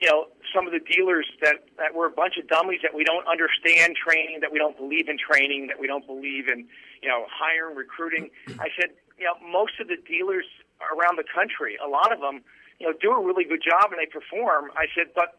you 0.00 0.10
know, 0.10 0.26
some 0.54 0.66
of 0.66 0.72
the 0.72 0.80
dealers 0.80 1.26
that, 1.42 1.66
that 1.76 1.94
we're 1.94 2.06
a 2.06 2.10
bunch 2.10 2.36
of 2.38 2.48
dummies 2.48 2.80
that 2.82 2.94
we 2.94 3.04
don't 3.04 3.26
understand 3.26 3.94
training, 3.96 4.40
that 4.40 4.52
we 4.52 4.58
don't 4.58 4.76
believe 4.76 5.08
in 5.08 5.18
training, 5.18 5.66
that 5.68 5.78
we 5.78 5.86
don't 5.86 6.06
believe 6.06 6.48
in, 6.48 6.66
you 7.02 7.08
know, 7.08 7.26
hiring, 7.30 7.76
recruiting. 7.76 8.30
I 8.60 8.68
said, 8.78 8.90
you 9.18 9.24
know, 9.26 9.34
most 9.46 9.80
of 9.80 9.88
the 9.88 9.96
dealers 10.06 10.46
around 10.94 11.18
the 11.18 11.24
country, 11.26 11.76
a 11.84 11.88
lot 11.88 12.12
of 12.12 12.20
them, 12.20 12.42
you 12.78 12.86
know, 12.86 12.94
do 13.00 13.10
a 13.10 13.20
really 13.20 13.44
good 13.44 13.62
job 13.62 13.90
and 13.90 13.98
they 13.98 14.06
perform. 14.06 14.70
I 14.76 14.86
said, 14.94 15.10
but 15.14 15.38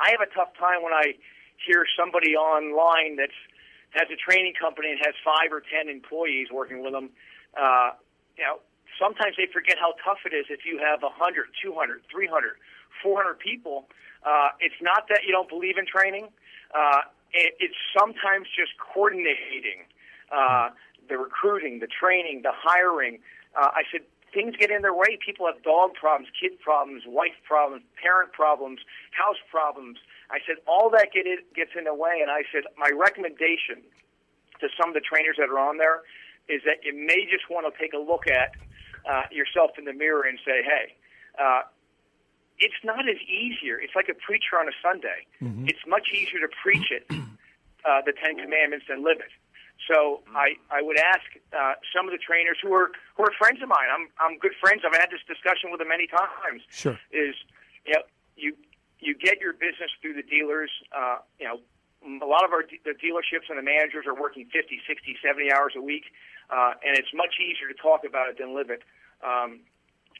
I 0.00 0.10
have 0.10 0.20
a 0.20 0.30
tough 0.34 0.50
time 0.58 0.82
when 0.82 0.92
I 0.92 1.14
hear 1.64 1.86
somebody 1.98 2.36
online 2.36 3.16
that's 3.16 3.36
has 3.90 4.08
a 4.12 4.18
training 4.18 4.52
company 4.60 4.90
and 4.90 5.00
has 5.00 5.14
five 5.24 5.52
or 5.52 5.62
ten 5.62 5.88
employees 5.88 6.48
working 6.52 6.82
with 6.82 6.92
them. 6.92 7.08
Uh, 7.56 7.96
you 8.36 8.44
know, 8.44 8.60
sometimes 9.00 9.36
they 9.36 9.46
forget 9.50 9.76
how 9.78 9.94
tough 10.04 10.18
it 10.26 10.34
is 10.34 10.46
if 10.50 10.66
you 10.66 10.78
have 10.78 11.00
100, 11.00 11.46
200, 11.62 12.02
300, 12.10 12.50
400 13.02 13.38
people. 13.38 13.88
Uh, 14.24 14.48
it's 14.60 14.76
not 14.82 15.08
that 15.08 15.24
you 15.24 15.32
don't 15.32 15.48
believe 15.48 15.78
in 15.78 15.86
training. 15.86 16.28
Uh, 16.74 17.08
it, 17.32 17.54
it's 17.60 17.78
sometimes 17.96 18.48
just 18.52 18.72
coordinating 18.76 19.86
uh, 20.34 20.70
the 21.08 21.16
recruiting, 21.16 21.78
the 21.78 21.88
training, 21.88 22.42
the 22.42 22.52
hiring. 22.52 23.18
Uh, 23.54 23.68
I 23.72 23.82
said 23.90 24.02
things 24.32 24.54
get 24.58 24.70
in 24.70 24.82
their 24.82 24.94
way. 24.94 25.18
People 25.24 25.46
have 25.46 25.62
dog 25.62 25.94
problems, 25.94 26.28
kid 26.38 26.58
problems, 26.60 27.02
wife 27.06 27.36
problems, 27.44 27.84
parent 28.00 28.32
problems, 28.32 28.80
house 29.12 29.40
problems. 29.50 29.98
I 30.30 30.38
said 30.46 30.56
all 30.66 30.90
that 30.90 31.12
get 31.12 31.26
it, 31.26 31.52
gets 31.54 31.70
in 31.76 31.84
the 31.84 31.94
way, 31.94 32.18
and 32.20 32.30
I 32.30 32.42
said 32.52 32.64
my 32.76 32.90
recommendation 32.94 33.82
to 34.60 34.68
some 34.78 34.90
of 34.90 34.94
the 34.94 35.04
trainers 35.04 35.36
that 35.38 35.48
are 35.48 35.58
on 35.58 35.78
there 35.78 36.02
is 36.48 36.62
that 36.64 36.84
you 36.84 36.94
may 36.94 37.26
just 37.30 37.50
want 37.50 37.66
to 37.66 37.74
take 37.80 37.92
a 37.92 37.98
look 37.98 38.26
at 38.26 38.52
uh, 39.08 39.22
yourself 39.30 39.72
in 39.78 39.84
the 39.84 39.92
mirror 39.92 40.22
and 40.22 40.38
say, 40.44 40.62
hey. 40.62 40.94
Uh, 41.38 41.62
it's 42.58 42.80
not 42.84 43.08
as 43.08 43.20
easier. 43.28 43.78
It's 43.78 43.94
like 43.94 44.08
a 44.08 44.14
preacher 44.14 44.56
on 44.58 44.68
a 44.68 44.72
Sunday. 44.82 45.26
Mm-hmm. 45.42 45.68
It's 45.68 45.84
much 45.86 46.08
easier 46.12 46.40
to 46.40 46.48
preach 46.62 46.90
it, 46.90 47.04
uh, 47.84 48.00
the 48.04 48.12
Ten 48.12 48.38
Commandments, 48.38 48.86
than 48.88 49.04
live 49.04 49.18
it. 49.20 49.32
So 49.88 50.24
I, 50.34 50.56
I 50.70 50.82
would 50.82 50.98
ask 50.98 51.22
uh, 51.52 51.74
some 51.94 52.08
of 52.08 52.12
the 52.12 52.18
trainers 52.18 52.56
who 52.62 52.72
are 52.74 52.90
who 53.16 53.22
are 53.24 53.32
friends 53.38 53.62
of 53.62 53.68
mine. 53.68 53.86
I'm 53.92 54.08
I'm 54.18 54.38
good 54.38 54.56
friends. 54.60 54.82
I've 54.82 54.96
had 54.96 55.10
this 55.12 55.22
discussion 55.28 55.70
with 55.70 55.78
them 55.78 55.88
many 55.88 56.06
times. 56.08 56.62
Sure. 56.70 56.98
Is 57.12 57.36
you 57.84 57.94
know 57.94 58.02
you 58.36 58.56
you 58.98 59.14
get 59.14 59.38
your 59.38 59.52
business 59.52 59.92
through 60.00 60.14
the 60.14 60.26
dealers. 60.26 60.70
Uh, 60.90 61.18
you 61.38 61.46
know 61.46 61.60
a 62.04 62.26
lot 62.26 62.44
of 62.44 62.52
our 62.52 62.62
de- 62.62 62.80
the 62.84 62.94
dealerships 62.98 63.48
and 63.48 63.58
the 63.58 63.66
managers 63.66 64.06
are 64.06 64.14
working 64.14 64.46
50, 64.52 64.80
60, 64.86 65.16
70 65.22 65.52
hours 65.52 65.72
a 65.76 65.82
week, 65.82 66.04
uh, 66.50 66.78
and 66.84 66.96
it's 66.96 67.10
much 67.14 67.34
easier 67.42 67.66
to 67.68 67.74
talk 67.74 68.02
about 68.06 68.28
it 68.30 68.38
than 68.38 68.54
live 68.54 68.70
it. 68.70 68.82
Um, 69.24 69.60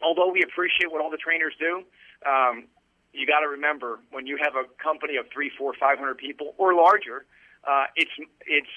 although 0.03 0.31
we 0.31 0.43
appreciate 0.43 0.91
what 0.91 1.01
all 1.01 1.11
the 1.11 1.21
trainers 1.21 1.55
do, 1.59 1.85
um, 2.27 2.67
you 3.13 3.27
got 3.27 3.41
to 3.41 3.49
remember 3.49 4.01
when 4.11 4.27
you 4.27 4.37
have 4.43 4.55
a 4.57 4.65
company 4.83 5.17
of 5.17 5.27
three, 5.33 5.51
four, 5.57 5.73
five 5.79 5.99
hundred 5.99 6.19
people 6.19 6.55
or 6.59 6.75
larger, 6.75 7.25
uh, 7.65 7.87
it's 7.95 8.13
it's 8.47 8.75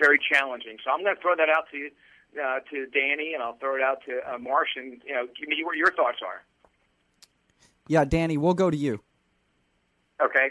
very 0.00 0.18
challenging. 0.18 0.78
So 0.84 0.90
I'm 0.90 1.04
going 1.04 1.14
to 1.14 1.22
throw 1.22 1.36
that 1.36 1.48
out 1.48 1.66
to 1.70 1.76
you, 1.76 1.90
uh, 2.42 2.60
to 2.70 2.86
Danny, 2.86 3.34
and 3.34 3.42
I'll 3.42 3.56
throw 3.58 3.76
it 3.76 3.82
out 3.82 3.98
to 4.06 4.20
uh, 4.26 4.38
Marsh, 4.38 4.70
and 4.76 5.00
you 5.06 5.14
know, 5.14 5.26
give 5.38 5.48
me 5.48 5.62
what 5.62 5.76
your 5.76 5.92
thoughts 5.92 6.18
are. 6.26 6.42
Yeah, 7.86 8.04
Danny, 8.04 8.36
we'll 8.36 8.54
go 8.54 8.70
to 8.70 8.76
you. 8.76 9.00
Okay. 10.20 10.50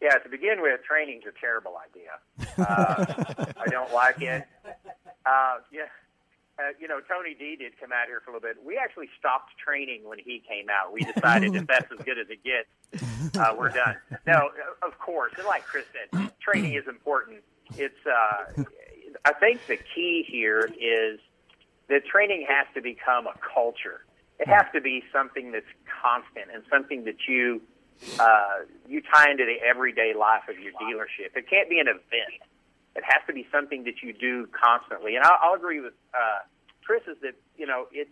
Yeah, 0.00 0.14
to 0.18 0.28
begin 0.28 0.62
with, 0.62 0.80
training's 0.84 1.24
a 1.26 1.32
terrible 1.40 1.74
idea. 1.76 2.54
Uh, 2.56 3.52
I 3.60 3.66
don't 3.68 3.92
like 3.92 4.22
it. 4.22 4.44
Uh, 5.26 5.58
yeah, 5.72 5.82
uh, 6.58 6.70
you 6.80 6.88
know, 6.88 7.00
Tony 7.00 7.34
D 7.34 7.56
did 7.56 7.72
come 7.80 7.92
out 7.92 8.06
here 8.06 8.20
for 8.24 8.30
a 8.30 8.34
little 8.34 8.48
bit. 8.48 8.64
We 8.64 8.76
actually 8.76 9.08
stopped 9.18 9.52
training 9.64 10.02
when 10.04 10.18
he 10.18 10.42
came 10.46 10.66
out. 10.68 10.92
We 10.92 11.04
decided 11.04 11.54
if 11.54 11.66
that's 11.66 11.90
as 11.92 12.04
good 12.04 12.18
as 12.18 12.26
it 12.30 12.42
gets, 12.42 13.36
uh, 13.38 13.54
we're 13.56 13.70
done. 13.70 13.96
No, 14.26 14.50
of 14.82 14.98
course, 14.98 15.32
and 15.36 15.46
like 15.46 15.64
Chris 15.64 15.84
said, 15.92 16.30
training 16.40 16.74
is 16.74 16.88
important. 16.88 17.38
It's 17.76 18.06
uh, 18.06 18.64
I 19.24 19.32
think 19.34 19.66
the 19.66 19.76
key 19.76 20.24
here 20.26 20.70
is 20.80 21.20
that 21.88 22.06
training 22.06 22.46
has 22.48 22.66
to 22.74 22.80
become 22.80 23.26
a 23.26 23.34
culture. 23.54 24.04
It 24.38 24.48
has 24.48 24.66
to 24.72 24.80
be 24.80 25.02
something 25.12 25.52
that's 25.52 25.66
constant 26.02 26.46
and 26.54 26.62
something 26.70 27.04
that 27.04 27.26
you 27.26 27.60
uh, 28.20 28.64
you 28.88 29.02
tie 29.02 29.30
into 29.30 29.44
the 29.44 29.56
everyday 29.66 30.14
life 30.14 30.48
of 30.48 30.58
your 30.58 30.72
dealership. 30.74 31.36
It 31.36 31.50
can't 31.50 31.68
be 31.68 31.80
an 31.80 31.88
event. 31.88 32.40
It 32.94 33.02
has 33.04 33.22
to 33.26 33.32
be 33.32 33.46
something 33.50 33.84
that 33.84 34.02
you 34.02 34.12
do 34.12 34.48
constantly. 34.52 35.16
And 35.16 35.24
I'll, 35.24 35.38
I'll 35.42 35.54
agree 35.54 35.80
with 35.80 35.94
uh, 36.14 36.46
Chris 36.84 37.02
is 37.06 37.16
that 37.22 37.34
you 37.56 37.66
know 37.66 37.86
it's 37.92 38.10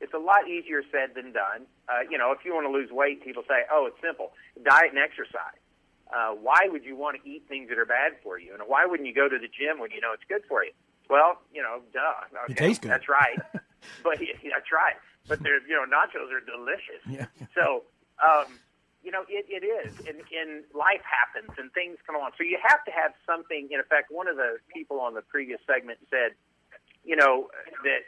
it's 0.00 0.14
a 0.14 0.18
lot 0.18 0.48
easier 0.48 0.82
said 0.92 1.14
than 1.14 1.32
done. 1.32 1.66
Uh, 1.88 2.00
you 2.10 2.18
know, 2.18 2.32
if 2.32 2.44
you 2.44 2.54
want 2.54 2.66
to 2.66 2.72
lose 2.72 2.90
weight, 2.90 3.24
people 3.24 3.42
say, 3.48 3.62
"Oh, 3.70 3.86
it's 3.86 4.00
simple: 4.02 4.32
diet 4.62 4.90
and 4.90 4.98
exercise." 4.98 5.58
Uh, 6.14 6.32
why 6.32 6.66
would 6.66 6.84
you 6.84 6.96
want 6.96 7.20
to 7.20 7.28
eat 7.28 7.44
things 7.48 7.68
that 7.68 7.78
are 7.78 7.86
bad 7.86 8.12
for 8.22 8.38
you? 8.38 8.54
And 8.54 8.62
why 8.66 8.86
wouldn't 8.86 9.06
you 9.06 9.14
go 9.14 9.28
to 9.28 9.38
the 9.38 9.48
gym 9.48 9.78
when 9.78 9.90
you 9.90 10.00
know 10.00 10.12
it's 10.12 10.24
good 10.28 10.42
for 10.48 10.64
you? 10.64 10.72
Well, 11.10 11.40
you 11.52 11.62
know, 11.62 11.80
duh. 11.92 12.00
Okay, 12.44 12.52
It 12.52 12.56
tastes 12.56 12.80
good. 12.80 12.90
That's 12.90 13.08
right. 13.08 13.38
but 14.04 14.20
yeah, 14.20 14.36
that's 14.52 14.72
right. 14.72 14.96
But 15.26 15.42
there's, 15.42 15.62
you 15.68 15.76
know, 15.76 15.84
nachos 15.84 16.32
are 16.32 16.40
delicious. 16.40 17.04
Yeah. 17.08 17.26
So, 17.54 17.84
um, 18.24 18.46
you 19.04 19.10
know, 19.12 19.24
it, 19.28 19.44
it 19.48 19.64
is. 19.64 19.92
And, 20.08 20.20
and 20.32 20.64
life 20.74 21.04
happens 21.04 21.52
and 21.58 21.72
things 21.72 21.98
come 22.06 22.16
along. 22.16 22.32
So 22.36 22.44
you 22.44 22.58
have 22.64 22.84
to 22.84 22.90
have 22.90 23.12
something. 23.24 23.68
In 23.70 23.80
effect, 23.80 24.10
one 24.10 24.28
of 24.28 24.36
the 24.36 24.56
people 24.72 25.00
on 25.00 25.14
the 25.14 25.22
previous 25.22 25.60
segment 25.66 25.98
said, 26.10 26.32
you 27.04 27.16
know, 27.16 27.48
that 27.84 28.04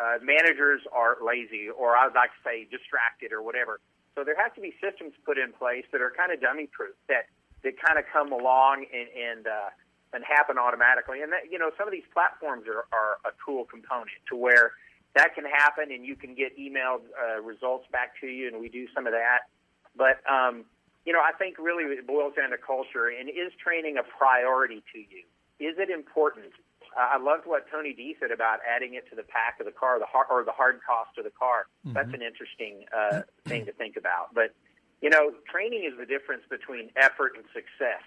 uh, 0.00 0.18
managers 0.24 0.80
are 0.92 1.16
lazy, 1.24 1.68
or 1.68 1.96
I 1.96 2.06
would 2.06 2.14
like 2.14 2.30
to 2.32 2.42
say 2.44 2.64
distracted, 2.64 3.32
or 3.32 3.42
whatever. 3.42 3.80
So 4.14 4.24
there 4.24 4.36
has 4.36 4.52
to 4.56 4.60
be 4.60 4.74
systems 4.80 5.12
put 5.24 5.38
in 5.38 5.52
place 5.52 5.84
that 5.92 6.00
are 6.00 6.12
kind 6.12 6.32
of 6.32 6.40
dummy 6.40 6.68
proof 6.68 6.96
that 7.08 7.28
that 7.64 7.74
kind 7.80 7.98
of 7.98 8.04
come 8.12 8.32
along 8.32 8.86
and 8.92 9.08
and 9.12 9.46
uh, 9.46 9.70
and 10.12 10.24
happen 10.24 10.58
automatically. 10.58 11.22
And 11.22 11.32
that 11.32 11.50
you 11.50 11.58
know, 11.58 11.70
some 11.78 11.86
of 11.86 11.92
these 11.92 12.06
platforms 12.12 12.64
are, 12.66 12.84
are 12.92 13.18
a 13.24 13.32
cool 13.44 13.64
component 13.64 14.10
to 14.28 14.36
where 14.36 14.72
that 15.14 15.34
can 15.34 15.44
happen, 15.44 15.92
and 15.92 16.04
you 16.04 16.16
can 16.16 16.34
get 16.34 16.56
emailed 16.58 17.02
uh, 17.12 17.40
results 17.42 17.86
back 17.92 18.18
to 18.20 18.26
you, 18.26 18.48
and 18.48 18.60
we 18.60 18.68
do 18.68 18.86
some 18.94 19.06
of 19.06 19.12
that. 19.12 19.48
But 19.96 20.22
um, 20.30 20.64
you 21.04 21.12
know, 21.12 21.20
I 21.20 21.32
think 21.36 21.58
really 21.58 21.84
it 21.84 22.06
boils 22.06 22.34
down 22.36 22.50
to 22.50 22.58
culture. 22.58 23.08
And 23.08 23.28
is 23.28 23.52
training 23.62 23.96
a 23.98 24.02
priority 24.02 24.82
to 24.92 24.98
you? 24.98 25.24
Is 25.58 25.76
it 25.78 25.90
important? 25.90 26.52
Uh, 26.96 27.16
I 27.16 27.18
loved 27.18 27.46
what 27.46 27.66
Tony 27.70 27.92
D 27.92 28.16
said 28.20 28.30
about 28.30 28.58
adding 28.68 28.94
it 28.94 29.08
to 29.10 29.16
the 29.16 29.22
pack 29.22 29.58
of 29.60 29.66
the 29.66 29.72
car, 29.72 29.98
the 29.98 30.06
hard, 30.06 30.26
or 30.30 30.44
the 30.44 30.52
hard 30.52 30.80
cost 30.86 31.16
of 31.18 31.24
the 31.24 31.30
car. 31.30 31.66
That's 31.84 32.12
an 32.12 32.22
interesting 32.22 32.84
uh, 32.94 33.22
thing 33.46 33.66
to 33.66 33.72
think 33.72 33.96
about. 33.96 34.34
But 34.34 34.54
you 35.02 35.10
know, 35.10 35.32
training 35.50 35.84
is 35.84 35.98
the 35.98 36.06
difference 36.06 36.44
between 36.48 36.90
effort 36.96 37.32
and 37.36 37.44
success. 37.52 38.02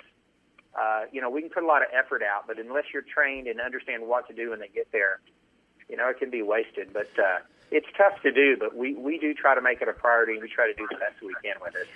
Uh, 0.74 1.04
you 1.12 1.22
know, 1.22 1.30
we 1.30 1.42
can 1.42 1.50
put 1.50 1.64
a 1.64 1.68
lot 1.68 1.82
of 1.82 1.90
effort 1.94 2.22
out, 2.24 2.48
but 2.48 2.58
unless 2.58 2.86
you're 2.94 3.04
trained 3.04 3.48
and 3.48 3.62
understand 3.62 4.08
what 4.08 4.28
to 4.28 4.34
do 4.34 4.50
when 4.50 4.60
they 4.60 4.70
get 4.70 4.92
there, 4.92 5.20
you 5.90 5.96
know, 5.96 6.10
it 6.10 6.18
can 6.18 6.30
be 6.30 6.42
wasted. 6.42 6.92
But 6.94 7.10
uh, 7.20 7.40
it's 7.70 7.88
tough 7.98 8.22
to 8.24 8.32
do, 8.32 8.58
but 8.58 8.76
we, 8.76 8.96
we 8.96 9.20
do 9.20 9.34
try 9.34 9.56
to 9.56 9.62
make 9.62 9.82
it 9.82 9.88
a 9.88 9.94
priority 9.94 10.34
and 10.34 10.42
we 10.42 10.50
try 10.50 10.68
to 10.68 10.74
do 10.74 10.88
the 10.90 10.96
best 10.96 11.22
we 11.22 11.34
can 11.44 11.56
with 11.62 11.76
it. 11.76 11.88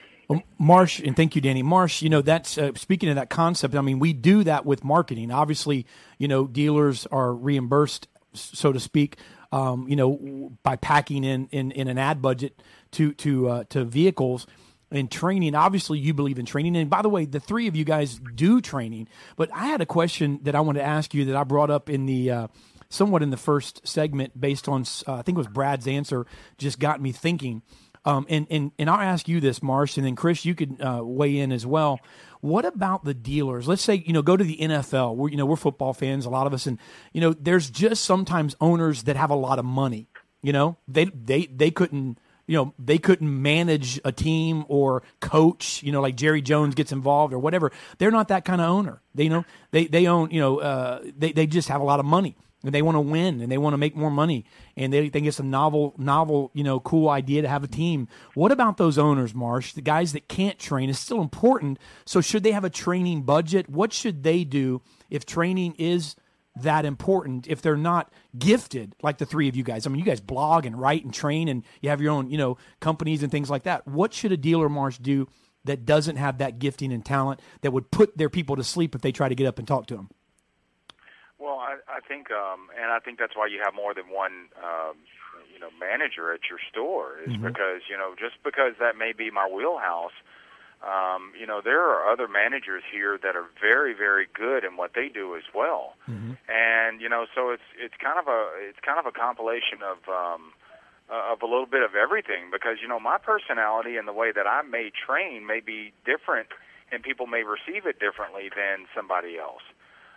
Marsh, 0.59 0.99
and 0.99 1.15
thank 1.15 1.35
you, 1.35 1.41
Danny. 1.41 1.63
Marsh, 1.63 2.01
you 2.01 2.09
know, 2.09 2.21
that's 2.21 2.57
uh, 2.57 2.71
speaking 2.75 3.09
of 3.09 3.15
that 3.15 3.29
concept. 3.29 3.75
I 3.75 3.81
mean, 3.81 3.97
we 3.97 4.13
do 4.13 4.43
that 4.43 4.65
with 4.65 4.83
marketing. 4.83 5.31
Obviously, 5.31 5.87
you 6.19 6.27
know, 6.27 6.45
dealers 6.45 7.07
are 7.07 7.33
reimbursed, 7.33 8.07
so 8.33 8.71
to 8.71 8.79
speak, 8.79 9.17
um, 9.51 9.87
you 9.87 9.95
know, 9.95 10.51
by 10.61 10.75
packing 10.75 11.23
in, 11.23 11.47
in, 11.51 11.71
in 11.71 11.87
an 11.87 11.97
ad 11.97 12.21
budget 12.21 12.61
to 12.91 13.13
to 13.13 13.49
uh, 13.49 13.63
to 13.69 13.83
vehicles 13.85 14.45
and 14.91 15.11
training. 15.11 15.55
Obviously, 15.55 15.99
you 15.99 16.13
believe 16.13 16.39
in 16.39 16.45
training. 16.45 16.75
And 16.75 16.89
by 16.89 17.01
the 17.01 17.09
way, 17.09 17.25
the 17.25 17.39
three 17.39 17.67
of 17.67 17.75
you 17.75 17.85
guys 17.85 18.19
do 18.35 18.61
training. 18.61 19.07
But 19.35 19.49
I 19.53 19.67
had 19.67 19.81
a 19.81 19.85
question 19.85 20.39
that 20.43 20.55
I 20.55 20.61
wanted 20.61 20.79
to 20.79 20.85
ask 20.85 21.13
you 21.13 21.25
that 21.25 21.35
I 21.35 21.43
brought 21.43 21.69
up 21.69 21.89
in 21.89 22.05
the. 22.05 22.31
Uh, 22.31 22.47
somewhat 22.91 23.21
in 23.21 23.29
the 23.29 23.37
first 23.37 23.87
segment 23.87 24.39
based 24.39 24.67
on 24.67 24.83
uh, 25.07 25.13
I 25.13 25.21
think 25.21 25.35
it 25.35 25.37
was 25.37 25.47
Brad's 25.47 25.87
answer 25.87 26.25
just 26.57 26.79
got 26.79 26.99
me 26.99 27.11
thinking. 27.11 27.61
Um, 28.05 28.25
and, 28.29 28.47
and 28.49 28.71
and 28.79 28.89
I'll 28.89 28.99
ask 28.99 29.27
you 29.27 29.39
this, 29.39 29.61
Marsh, 29.61 29.97
and 29.97 30.05
then 30.05 30.15
Chris, 30.15 30.45
you 30.45 30.55
could 30.55 30.81
uh, 30.81 31.01
weigh 31.03 31.37
in 31.37 31.51
as 31.51 31.65
well. 31.65 31.99
What 32.41 32.65
about 32.65 33.03
the 33.03 33.13
dealers? 33.13 33.67
Let's 33.67 33.81
say 33.81 34.03
you 34.05 34.13
know 34.13 34.21
go 34.21 34.37
to 34.37 34.43
the 34.43 34.57
NFL. 34.57 35.15
We're 35.15 35.29
you 35.29 35.37
know 35.37 35.45
we're 35.45 35.57
football 35.57 35.93
fans, 35.93 36.25
a 36.25 36.29
lot 36.29 36.47
of 36.47 36.53
us, 36.53 36.65
and 36.65 36.79
you 37.11 37.19
know 37.19 37.33
there's 37.33 37.69
just 37.69 38.05
sometimes 38.05 38.55
owners 38.61 39.03
that 39.03 39.17
have 39.17 39.29
a 39.29 39.35
lot 39.35 39.59
of 39.59 39.65
money. 39.65 40.07
You 40.41 40.53
know 40.53 40.77
they 40.87 41.05
they 41.05 41.47
they 41.47 41.71
couldn't 41.71 42.17
you 42.49 42.55
know 42.55 42.73
they 42.79 42.97
couldn't 42.97 43.41
manage 43.41 44.01
a 44.03 44.11
team 44.11 44.65
or 44.69 45.03
coach 45.19 45.83
you 45.83 45.91
know 45.91 46.01
like 46.01 46.15
jerry 46.15 46.41
jones 46.41 46.73
gets 46.73 46.91
involved 46.91 47.31
or 47.31 47.37
whatever. 47.37 47.71
They're 47.99 48.09
not 48.09 48.29
that 48.29 48.43
kind 48.43 48.59
of 48.59 48.67
owner. 48.67 49.01
They 49.13 49.25
you 49.25 49.29
know 49.29 49.45
they 49.69 49.85
they 49.85 50.07
own 50.07 50.31
you 50.31 50.41
know 50.41 50.59
uh, 50.59 51.03
they, 51.15 51.31
they 51.31 51.45
just 51.45 51.69
have 51.69 51.79
a 51.79 51.83
lot 51.83 51.99
of 51.99 52.07
money 52.07 52.35
and 52.63 52.73
they 52.73 52.81
want 52.81 52.95
to 52.95 53.01
win 53.01 53.39
and 53.39 53.51
they 53.51 53.59
want 53.59 53.73
to 53.73 53.77
make 53.77 53.95
more 53.95 54.09
money 54.09 54.45
and 54.75 54.91
they 54.91 55.09
think 55.09 55.27
it's 55.27 55.39
a 55.39 55.43
novel 55.43 55.93
novel 55.99 56.49
you 56.55 56.63
know 56.63 56.79
cool 56.79 57.07
idea 57.09 57.43
to 57.43 57.47
have 57.47 57.63
a 57.63 57.67
team. 57.67 58.07
What 58.33 58.51
about 58.51 58.77
those 58.77 58.97
owners 58.97 59.35
marsh? 59.35 59.73
The 59.73 59.81
guys 59.81 60.13
that 60.13 60.27
can't 60.27 60.57
train 60.57 60.89
is 60.89 60.97
still 60.97 61.21
important. 61.21 61.77
So 62.05 62.19
should 62.19 62.41
they 62.41 62.51
have 62.51 62.63
a 62.63 62.69
training 62.71 63.21
budget? 63.23 63.69
What 63.69 63.93
should 63.93 64.23
they 64.23 64.43
do 64.43 64.81
if 65.11 65.23
training 65.23 65.75
is 65.77 66.15
that 66.63 66.85
important 66.85 67.47
if 67.47 67.61
they're 67.61 67.77
not 67.77 68.11
gifted 68.37 68.95
like 69.01 69.17
the 69.17 69.25
three 69.25 69.47
of 69.47 69.55
you 69.55 69.63
guys. 69.63 69.85
I 69.85 69.89
mean, 69.89 69.99
you 69.99 70.05
guys 70.05 70.19
blog 70.21 70.65
and 70.65 70.79
write 70.79 71.03
and 71.03 71.13
train 71.13 71.47
and 71.47 71.63
you 71.81 71.89
have 71.89 72.01
your 72.01 72.11
own, 72.11 72.29
you 72.29 72.37
know, 72.37 72.57
companies 72.79 73.23
and 73.23 73.31
things 73.31 73.49
like 73.49 73.63
that. 73.63 73.87
What 73.87 74.13
should 74.13 74.31
a 74.31 74.37
dealer 74.37 74.69
marsh 74.69 74.97
do 74.97 75.27
that 75.65 75.85
doesn't 75.85 76.15
have 76.15 76.37
that 76.39 76.59
gifting 76.59 76.93
and 76.93 77.03
talent 77.05 77.41
that 77.61 77.71
would 77.71 77.91
put 77.91 78.17
their 78.17 78.29
people 78.29 78.55
to 78.55 78.63
sleep 78.63 78.95
if 78.95 79.01
they 79.01 79.11
try 79.11 79.27
to 79.29 79.35
get 79.35 79.47
up 79.47 79.59
and 79.59 79.67
talk 79.67 79.87
to 79.87 79.95
them? 79.95 80.09
Well, 81.37 81.59
I, 81.59 81.77
I 81.87 81.99
think, 82.07 82.31
um, 82.31 82.67
and 82.79 82.91
I 82.91 82.99
think 82.99 83.17
that's 83.19 83.35
why 83.35 83.47
you 83.47 83.61
have 83.63 83.73
more 83.73 83.93
than 83.93 84.05
one, 84.09 84.49
um, 84.61 84.95
you 85.53 85.59
know, 85.59 85.69
manager 85.79 86.33
at 86.33 86.41
your 86.49 86.59
store 86.69 87.19
is 87.25 87.33
Mhm. 87.33 87.41
because 87.53 87.81
you 87.89 87.97
know 87.97 88.13
just 88.17 88.41
because 88.43 88.73
that 88.79 88.97
may 88.97 89.13
be 89.13 89.29
my 89.31 89.47
wheelhouse. 89.47 90.13
Um, 90.81 91.33
you 91.39 91.45
know, 91.45 91.59
there 91.61 91.81
are 91.83 92.09
other 92.09 92.27
managers 92.29 92.83
here 92.89 93.19
that 93.21 93.35
are 93.35 93.47
very, 93.59 93.93
very 93.93 94.27
good 94.33 94.63
in 94.63 94.77
what 94.77 94.91
they 94.95 95.09
do 95.09 95.35
as 95.35 95.43
well. 95.53 95.95
and 96.47 97.01
you 97.01 97.09
know 97.09 97.25
so 97.35 97.51
it's 97.51 97.67
it's 97.77 97.93
kind 98.01 98.17
of 98.17 98.27
a 98.27 98.41
it's 98.69 98.79
kind 98.81 98.97
of 98.97 99.05
a 99.05 99.11
compilation 99.11 99.79
of 99.83 99.97
um 100.09 100.53
uh, 101.11 101.33
of 101.33 101.41
a 101.41 101.45
little 101.45 101.65
bit 101.67 101.83
of 101.83 101.93
everything 101.95 102.49
because 102.51 102.77
you 102.81 102.87
know 102.87 102.99
my 102.99 103.17
personality 103.17 103.97
and 103.97 104.07
the 104.07 104.13
way 104.13 104.31
that 104.31 104.47
I 104.47 104.61
may 104.63 104.89
train 104.89 105.45
may 105.45 105.59
be 105.59 105.91
different 106.05 106.47
and 106.91 107.03
people 107.03 107.27
may 107.27 107.43
receive 107.43 107.85
it 107.85 107.99
differently 107.99 108.49
than 108.55 108.87
somebody 108.95 109.37
else. 109.37 109.61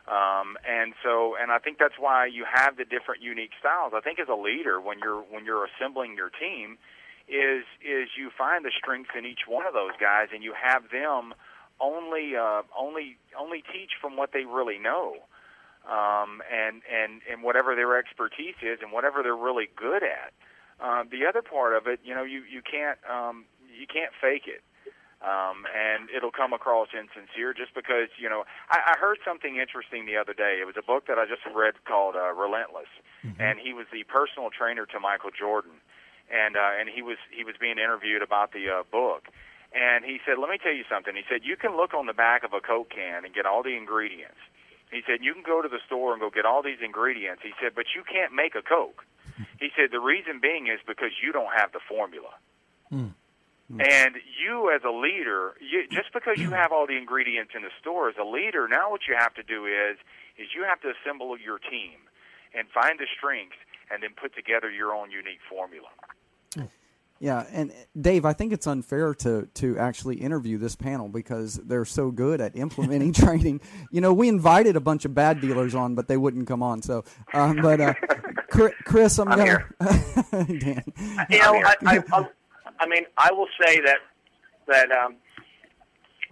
Um 0.08 0.56
and 0.64 0.94
so 1.02 1.36
and 1.40 1.50
I 1.52 1.58
think 1.58 1.78
that's 1.78 1.98
why 1.98 2.26
you 2.26 2.44
have 2.50 2.76
the 2.76 2.84
different 2.84 3.20
unique 3.20 3.52
styles. 3.60 3.92
I 3.94 4.00
think 4.00 4.18
as 4.18 4.28
a 4.28 4.34
leader 4.48 4.80
when 4.80 4.98
you're 5.00 5.22
when 5.28 5.44
you're 5.44 5.66
assembling 5.66 6.16
your 6.16 6.30
team 6.30 6.78
is 7.28 7.64
is 7.80 8.08
you 8.16 8.30
find 8.36 8.64
the 8.64 8.72
strengths 8.76 9.10
in 9.16 9.26
each 9.26 9.46
one 9.46 9.66
of 9.66 9.74
those 9.74 9.92
guys 10.00 10.28
and 10.32 10.42
you 10.42 10.52
have 10.52 10.90
them 10.90 11.34
only 11.80 12.36
uh 12.36 12.62
only 12.78 13.16
only 13.38 13.62
teach 13.72 13.92
from 14.00 14.16
what 14.16 14.32
they 14.32 14.44
really 14.44 14.78
know 14.78 15.16
um, 15.88 16.42
and 16.46 16.82
and 16.86 17.22
and 17.30 17.42
whatever 17.42 17.74
their 17.74 17.98
expertise 17.98 18.58
is 18.62 18.78
and 18.82 18.92
whatever 18.92 19.22
they're 19.22 19.36
really 19.36 19.68
good 19.74 20.02
at. 20.02 20.32
Uh, 20.80 21.04
the 21.10 21.26
other 21.26 21.42
part 21.42 21.74
of 21.76 21.86
it, 21.86 22.00
you 22.04 22.14
know, 22.14 22.22
you 22.22 22.42
you 22.46 22.62
can't 22.62 22.98
um, 23.10 23.44
you 23.66 23.86
can't 23.86 24.12
fake 24.20 24.46
it, 24.46 24.62
um, 25.22 25.66
and 25.74 26.08
it'll 26.14 26.30
come 26.34 26.52
across 26.52 26.88
insincere 26.94 27.54
just 27.54 27.74
because 27.74 28.08
you 28.18 28.28
know. 28.28 28.44
I, 28.70 28.94
I 28.94 28.98
heard 28.98 29.18
something 29.24 29.56
interesting 29.56 30.06
the 30.06 30.16
other 30.16 30.34
day. 30.34 30.58
It 30.60 30.66
was 30.66 30.76
a 30.78 30.86
book 30.86 31.06
that 31.06 31.18
I 31.18 31.26
just 31.26 31.42
read 31.54 31.74
called 31.84 32.14
uh, 32.14 32.32
Relentless, 32.32 32.90
and 33.38 33.58
he 33.58 33.72
was 33.72 33.86
the 33.92 34.04
personal 34.04 34.50
trainer 34.50 34.86
to 34.86 35.00
Michael 35.00 35.30
Jordan, 35.30 35.82
and 36.32 36.56
uh, 36.56 36.80
and 36.80 36.88
he 36.88 37.02
was 37.02 37.18
he 37.30 37.44
was 37.44 37.54
being 37.60 37.78
interviewed 37.78 38.22
about 38.22 38.52
the 38.52 38.68
uh, 38.68 38.82
book. 38.90 39.28
And 39.72 40.04
he 40.04 40.18
said, 40.26 40.40
"Let 40.40 40.50
me 40.50 40.58
tell 40.58 40.74
you 40.74 40.84
something." 40.90 41.14
He 41.14 41.22
said, 41.28 41.44
"You 41.44 41.56
can 41.56 41.76
look 41.76 41.94
on 41.94 42.06
the 42.06 42.16
back 42.16 42.42
of 42.42 42.52
a 42.52 42.60
Coke 42.60 42.90
can 42.90 43.24
and 43.24 43.32
get 43.32 43.46
all 43.46 43.62
the 43.62 43.76
ingredients. 43.76 44.40
He 44.92 45.00
said, 45.08 45.24
You 45.24 45.32
can 45.32 45.42
go 45.42 45.62
to 45.62 45.68
the 45.68 45.80
store 45.86 46.12
and 46.12 46.20
go 46.20 46.28
get 46.28 46.44
all 46.44 46.62
these 46.62 46.84
ingredients. 46.84 47.40
He 47.42 47.56
said, 47.60 47.72
But 47.74 47.96
you 47.96 48.04
can't 48.04 48.32
make 48.32 48.54
a 48.54 48.62
Coke. 48.62 49.04
He 49.58 49.70
said, 49.74 49.90
The 49.90 50.00
reason 50.00 50.38
being 50.40 50.66
is 50.68 50.80
because 50.86 51.16
you 51.22 51.32
don't 51.32 51.50
have 51.56 51.72
the 51.72 51.80
formula. 51.88 52.36
And 53.80 54.20
you, 54.36 54.68
as 54.68 54.82
a 54.84 54.92
leader, 54.92 55.54
you, 55.64 55.88
just 55.88 56.12
because 56.12 56.36
you 56.36 56.50
have 56.50 56.72
all 56.72 56.86
the 56.86 56.98
ingredients 56.98 57.52
in 57.56 57.62
the 57.62 57.72
store, 57.80 58.10
as 58.10 58.16
a 58.20 58.24
leader, 58.24 58.68
now 58.68 58.90
what 58.90 59.08
you 59.08 59.16
have 59.16 59.32
to 59.34 59.42
do 59.42 59.64
is 59.64 59.96
is 60.36 60.52
you 60.54 60.64
have 60.68 60.80
to 60.82 60.92
assemble 60.92 61.38
your 61.38 61.58
team 61.58 61.96
and 62.52 62.68
find 62.68 63.00
the 63.00 63.08
strengths, 63.16 63.56
and 63.88 64.02
then 64.02 64.12
put 64.12 64.34
together 64.36 64.70
your 64.70 64.92
own 64.92 65.10
unique 65.10 65.40
formula. 65.48 65.88
Yeah, 67.20 67.44
and 67.52 67.72
Dave, 68.00 68.24
I 68.24 68.32
think 68.32 68.52
it's 68.52 68.66
unfair 68.66 69.14
to 69.14 69.46
to 69.54 69.78
actually 69.78 70.16
interview 70.16 70.58
this 70.58 70.74
panel 70.74 71.08
because 71.08 71.54
they're 71.54 71.84
so 71.84 72.10
good 72.10 72.40
at 72.40 72.56
implementing 72.56 73.12
training. 73.24 73.60
You 73.92 74.00
know, 74.00 74.12
we 74.12 74.28
invited 74.28 74.74
a 74.74 74.80
bunch 74.80 75.04
of 75.04 75.14
bad 75.14 75.40
dealers 75.40 75.76
on, 75.76 75.94
but 75.94 76.08
they 76.08 76.16
wouldn't 76.16 76.48
come 76.48 76.64
on. 76.64 76.82
So, 76.82 77.04
um, 77.32 77.58
but 77.62 77.80
uh, 77.80 77.94
Chris, 78.48 79.20
I'm, 79.20 79.28
I'm 79.28 79.38
gonna. 79.38 79.44
here. 79.44 79.74
Dan. 80.58 80.82
You 81.30 81.38
know, 81.38 81.62
I, 81.64 81.74
I, 81.86 82.02
I, 82.12 82.28
I 82.80 82.86
mean, 82.88 83.04
I 83.16 83.30
will 83.32 83.48
say 83.64 83.80
that 83.80 83.98
that 84.66 84.90
um, 84.90 85.14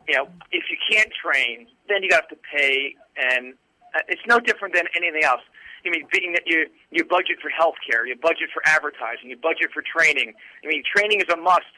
you 0.08 0.16
know, 0.16 0.26
if 0.50 0.64
you 0.70 0.76
can't 0.90 1.10
train, 1.22 1.68
then 1.88 2.02
you 2.02 2.08
have 2.10 2.26
to 2.28 2.36
pay, 2.52 2.96
and 3.16 3.54
Uh, 3.94 4.00
it's 4.08 4.22
no 4.26 4.38
different 4.38 4.72
than 4.74 4.84
anything 4.96 5.24
else. 5.24 5.42
I 5.84 5.90
mean, 5.90 6.06
being 6.12 6.32
that 6.32 6.42
you 6.46 6.66
you 6.90 7.04
budget 7.04 7.38
for 7.40 7.48
health 7.48 7.76
care, 7.88 8.06
you 8.06 8.16
budget 8.16 8.50
for 8.52 8.62
advertising, 8.66 9.30
you 9.30 9.36
budget 9.36 9.70
for 9.72 9.82
training. 9.82 10.34
I 10.64 10.68
mean, 10.68 10.82
training 10.84 11.20
is 11.20 11.28
a 11.32 11.36
must. 11.36 11.72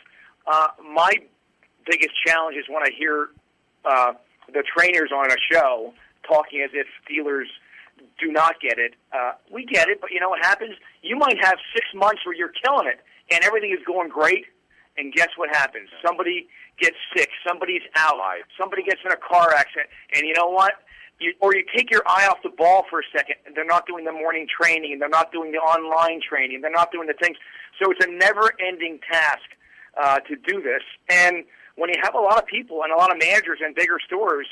Uh, 0.47 0.69
my 0.83 1.13
biggest 1.87 2.15
challenge 2.27 2.57
is 2.57 2.65
when 2.69 2.83
I 2.83 2.91
hear 2.97 3.29
uh, 3.85 4.13
the 4.53 4.63
trainers 4.63 5.11
on 5.15 5.31
a 5.31 5.37
show 5.51 5.95
talking 6.27 6.63
as 6.63 6.71
if 6.73 6.87
dealers 7.09 7.49
do 8.19 8.33
not 8.33 8.61
get 8.61 8.79
it. 8.79 8.95
Uh, 9.13 9.33
we 9.51 9.65
get 9.65 9.89
it, 9.89 10.01
but 10.01 10.11
you 10.11 10.21
know 10.21 10.29
what 10.29 10.45
happens? 10.45 10.75
You 11.03 11.17
might 11.17 11.37
have 11.43 11.59
six 11.75 11.87
months 11.95 12.23
where 12.25 12.35
you're 12.35 12.53
killing 12.65 12.87
it 12.87 13.01
and 13.31 13.45
everything 13.45 13.71
is 13.71 13.85
going 13.87 14.09
great, 14.09 14.47
and 14.97 15.13
guess 15.13 15.29
what 15.37 15.49
happens? 15.51 15.89
Somebody 16.05 16.49
gets 16.79 16.97
sick, 17.17 17.31
somebody's 17.47 17.83
out, 17.97 18.19
somebody 18.59 18.83
gets 18.83 19.01
in 19.05 19.13
a 19.13 19.17
car 19.17 19.55
accident, 19.55 19.89
and 20.15 20.27
you 20.27 20.35
know 20.35 20.49
what? 20.49 20.75
You, 21.23 21.35
or 21.41 21.55
you 21.55 21.65
take 21.77 21.91
your 21.91 22.03
eye 22.07 22.27
off 22.29 22.39
the 22.43 22.51
ball 22.51 22.85
for 22.91 22.99
a 23.01 23.05
second, 23.17 23.37
and 23.47 23.55
they're 23.55 23.65
not 23.65 23.87
doing 23.87 24.05
the 24.05 24.13
morning 24.13 24.47
training, 24.49 24.93
and 24.93 25.01
they're 25.01 25.09
not 25.09 25.31
doing 25.33 25.53
the 25.53 25.59
online 25.59 26.21
training, 26.21 26.61
they're 26.61 26.71
not 26.71 26.91
doing 26.91 27.07
the 27.07 27.15
things. 27.15 27.37
So 27.81 27.91
it's 27.91 28.05
a 28.05 28.11
never-ending 28.11 29.01
task 29.11 29.47
uh, 30.01 30.19
to 30.21 30.37
do 30.37 30.61
this. 30.61 30.83
And 31.09 31.45
when 31.77 31.89
you 31.91 31.97
have 32.03 32.15
a 32.15 32.21
lot 32.21 32.39
of 32.39 32.47
people 32.47 32.83
and 32.83 32.93
a 32.93 32.97
lot 32.97 33.11
of 33.13 33.19
managers 33.19 33.61
in 33.65 33.73
bigger 33.75 33.99
stores, 34.05 34.47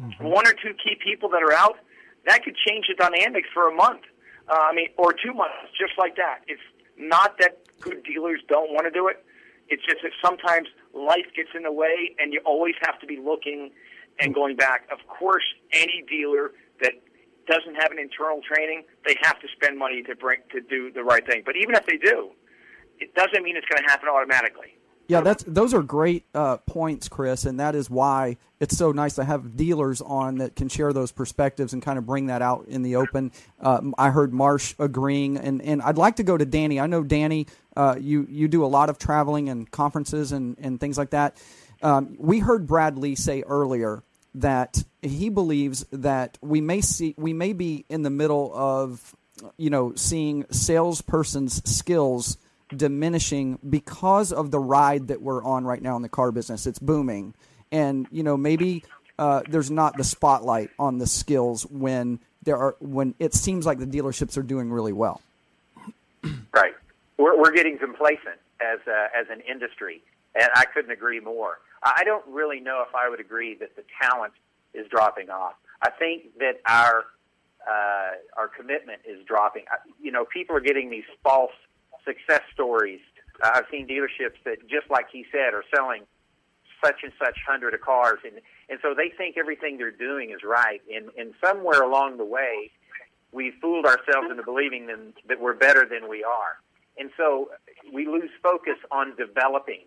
mm-hmm. 0.00 0.24
one 0.24 0.46
or 0.46 0.52
two 0.52 0.74
key 0.82 0.96
people 1.02 1.28
that 1.30 1.42
are 1.42 1.52
out, 1.52 1.78
that 2.26 2.44
could 2.44 2.56
change 2.68 2.86
the 2.88 2.94
dynamics 2.94 3.48
for 3.52 3.68
a 3.68 3.74
month. 3.74 4.02
Uh, 4.48 4.70
I 4.70 4.74
mean, 4.74 4.88
or 4.98 5.12
two 5.12 5.32
months, 5.32 5.56
just 5.78 5.94
like 5.98 6.16
that. 6.16 6.40
It's 6.46 6.62
not 6.98 7.38
that 7.40 7.58
good 7.80 8.04
dealers 8.04 8.40
don't 8.48 8.70
want 8.72 8.84
to 8.84 8.90
do 8.90 9.08
it. 9.08 9.24
It's 9.68 9.82
just 9.84 10.02
that 10.02 10.12
sometimes 10.22 10.68
life 10.92 11.26
gets 11.34 11.48
in 11.54 11.62
the 11.62 11.72
way, 11.72 12.14
and 12.18 12.32
you 12.32 12.40
always 12.44 12.74
have 12.82 13.00
to 13.00 13.06
be 13.06 13.16
looking 13.16 13.70
and 14.20 14.34
going 14.34 14.56
back. 14.56 14.88
Of 14.92 15.06
course, 15.06 15.44
any 15.72 16.04
dealer 16.08 16.52
that 16.80 16.92
doesn't 17.46 17.74
have 17.74 17.90
an 17.90 17.98
internal 17.98 18.40
training, 18.42 18.84
they 19.06 19.16
have 19.22 19.40
to 19.40 19.48
spend 19.54 19.78
money 19.78 20.02
to 20.02 20.14
bring 20.14 20.40
to 20.52 20.60
do 20.60 20.90
the 20.92 21.04
right 21.04 21.26
thing. 21.26 21.42
But 21.44 21.56
even 21.56 21.74
if 21.74 21.86
they 21.86 21.96
do, 21.96 22.30
it 22.98 23.14
doesn't 23.14 23.42
mean 23.42 23.56
it's 23.56 23.66
going 23.66 23.82
to 23.82 23.90
happen 23.90 24.08
automatically. 24.08 24.78
Yeah, 25.06 25.20
that's 25.20 25.44
those 25.46 25.74
are 25.74 25.82
great 25.82 26.24
uh, 26.34 26.56
points, 26.58 27.08
Chris, 27.10 27.44
and 27.44 27.60
that 27.60 27.74
is 27.74 27.90
why 27.90 28.38
it's 28.58 28.76
so 28.76 28.90
nice 28.90 29.16
to 29.16 29.24
have 29.24 29.54
dealers 29.54 30.00
on 30.00 30.38
that 30.38 30.56
can 30.56 30.70
share 30.70 30.94
those 30.94 31.12
perspectives 31.12 31.74
and 31.74 31.82
kind 31.82 31.98
of 31.98 32.06
bring 32.06 32.26
that 32.26 32.40
out 32.40 32.66
in 32.68 32.80
the 32.80 32.96
open. 32.96 33.30
Uh, 33.60 33.82
I 33.98 34.08
heard 34.08 34.32
Marsh 34.32 34.74
agreeing, 34.78 35.36
and, 35.36 35.60
and 35.60 35.82
I'd 35.82 35.98
like 35.98 36.16
to 36.16 36.22
go 36.22 36.38
to 36.38 36.46
Danny. 36.46 36.80
I 36.80 36.86
know 36.86 37.02
Danny, 37.02 37.48
uh, 37.76 37.96
you 38.00 38.26
you 38.30 38.48
do 38.48 38.64
a 38.64 38.66
lot 38.66 38.88
of 38.88 38.96
traveling 38.96 39.50
and 39.50 39.70
conferences 39.70 40.32
and, 40.32 40.56
and 40.58 40.80
things 40.80 40.96
like 40.96 41.10
that. 41.10 41.36
Um, 41.84 42.16
we 42.18 42.38
heard 42.40 42.66
Brad 42.66 42.98
Lee 42.98 43.14
say 43.14 43.42
earlier 43.42 44.02
that 44.34 44.82
he 45.02 45.28
believes 45.28 45.84
that 45.92 46.38
we 46.40 46.60
may 46.60 46.80
see 46.80 47.14
we 47.16 47.32
may 47.32 47.52
be 47.52 47.84
in 47.88 48.02
the 48.02 48.10
middle 48.10 48.50
of 48.54 49.14
you 49.58 49.70
know 49.70 49.94
seeing 49.94 50.46
salesperson's 50.50 51.62
skills 51.70 52.38
diminishing 52.74 53.58
because 53.68 54.32
of 54.32 54.50
the 54.50 54.58
ride 54.58 55.08
that 55.08 55.20
we're 55.20 55.44
on 55.44 55.64
right 55.64 55.82
now 55.82 55.94
in 55.94 56.02
the 56.02 56.08
car 56.08 56.32
business. 56.32 56.66
It's 56.66 56.78
booming, 56.78 57.34
and 57.70 58.06
you 58.10 58.22
know 58.22 58.36
maybe 58.36 58.82
uh, 59.18 59.42
there's 59.48 59.70
not 59.70 59.96
the 59.96 60.04
spotlight 60.04 60.70
on 60.78 60.98
the 60.98 61.06
skills 61.06 61.66
when 61.66 62.18
there 62.42 62.56
are 62.56 62.76
when 62.80 63.14
it 63.18 63.34
seems 63.34 63.66
like 63.66 63.78
the 63.78 63.86
dealerships 63.86 64.38
are 64.38 64.42
doing 64.42 64.72
really 64.72 64.94
well. 64.94 65.20
Right, 66.52 66.74
we're 67.18 67.38
we're 67.38 67.52
getting 67.52 67.78
complacent 67.78 68.40
as 68.60 68.80
uh, 68.88 69.08
as 69.14 69.26
an 69.30 69.42
industry, 69.42 70.02
and 70.34 70.48
I 70.56 70.64
couldn't 70.64 70.90
agree 70.90 71.20
more. 71.20 71.58
I 71.84 72.02
don't 72.04 72.24
really 72.26 72.60
know 72.60 72.84
if 72.88 72.94
I 72.94 73.08
would 73.08 73.20
agree 73.20 73.54
that 73.56 73.76
the 73.76 73.84
talent 74.00 74.32
is 74.72 74.86
dropping 74.88 75.30
off. 75.30 75.54
I 75.82 75.90
think 75.90 76.38
that 76.38 76.60
our 76.66 77.04
uh, 77.68 78.12
our 78.36 78.48
commitment 78.48 79.00
is 79.06 79.24
dropping. 79.24 79.64
You 80.00 80.12
know, 80.12 80.24
people 80.24 80.56
are 80.56 80.60
getting 80.60 80.90
these 80.90 81.04
false 81.22 81.52
success 82.04 82.42
stories. 82.52 83.00
Uh, 83.42 83.50
I've 83.54 83.64
seen 83.70 83.86
dealerships 83.86 84.36
that, 84.44 84.68
just 84.68 84.90
like 84.90 85.06
he 85.10 85.24
said, 85.32 85.54
are 85.54 85.64
selling 85.74 86.02
such 86.84 86.96
and 87.02 87.12
such 87.18 87.38
hundred 87.46 87.74
of 87.74 87.80
cars, 87.80 88.18
and 88.24 88.40
and 88.68 88.78
so 88.82 88.94
they 88.94 89.10
think 89.16 89.36
everything 89.36 89.78
they're 89.78 89.90
doing 89.90 90.30
is 90.30 90.42
right. 90.44 90.82
And 90.94 91.10
and 91.16 91.34
somewhere 91.44 91.82
along 91.82 92.18
the 92.18 92.24
way, 92.24 92.70
we 93.32 93.52
fooled 93.60 93.86
ourselves 93.86 94.28
into 94.30 94.42
believing 94.42 94.86
them, 94.86 95.14
that 95.28 95.40
we're 95.40 95.54
better 95.54 95.86
than 95.88 96.08
we 96.08 96.24
are, 96.24 96.58
and 96.98 97.10
so 97.16 97.50
we 97.92 98.06
lose 98.06 98.30
focus 98.42 98.78
on 98.90 99.16
developing. 99.16 99.84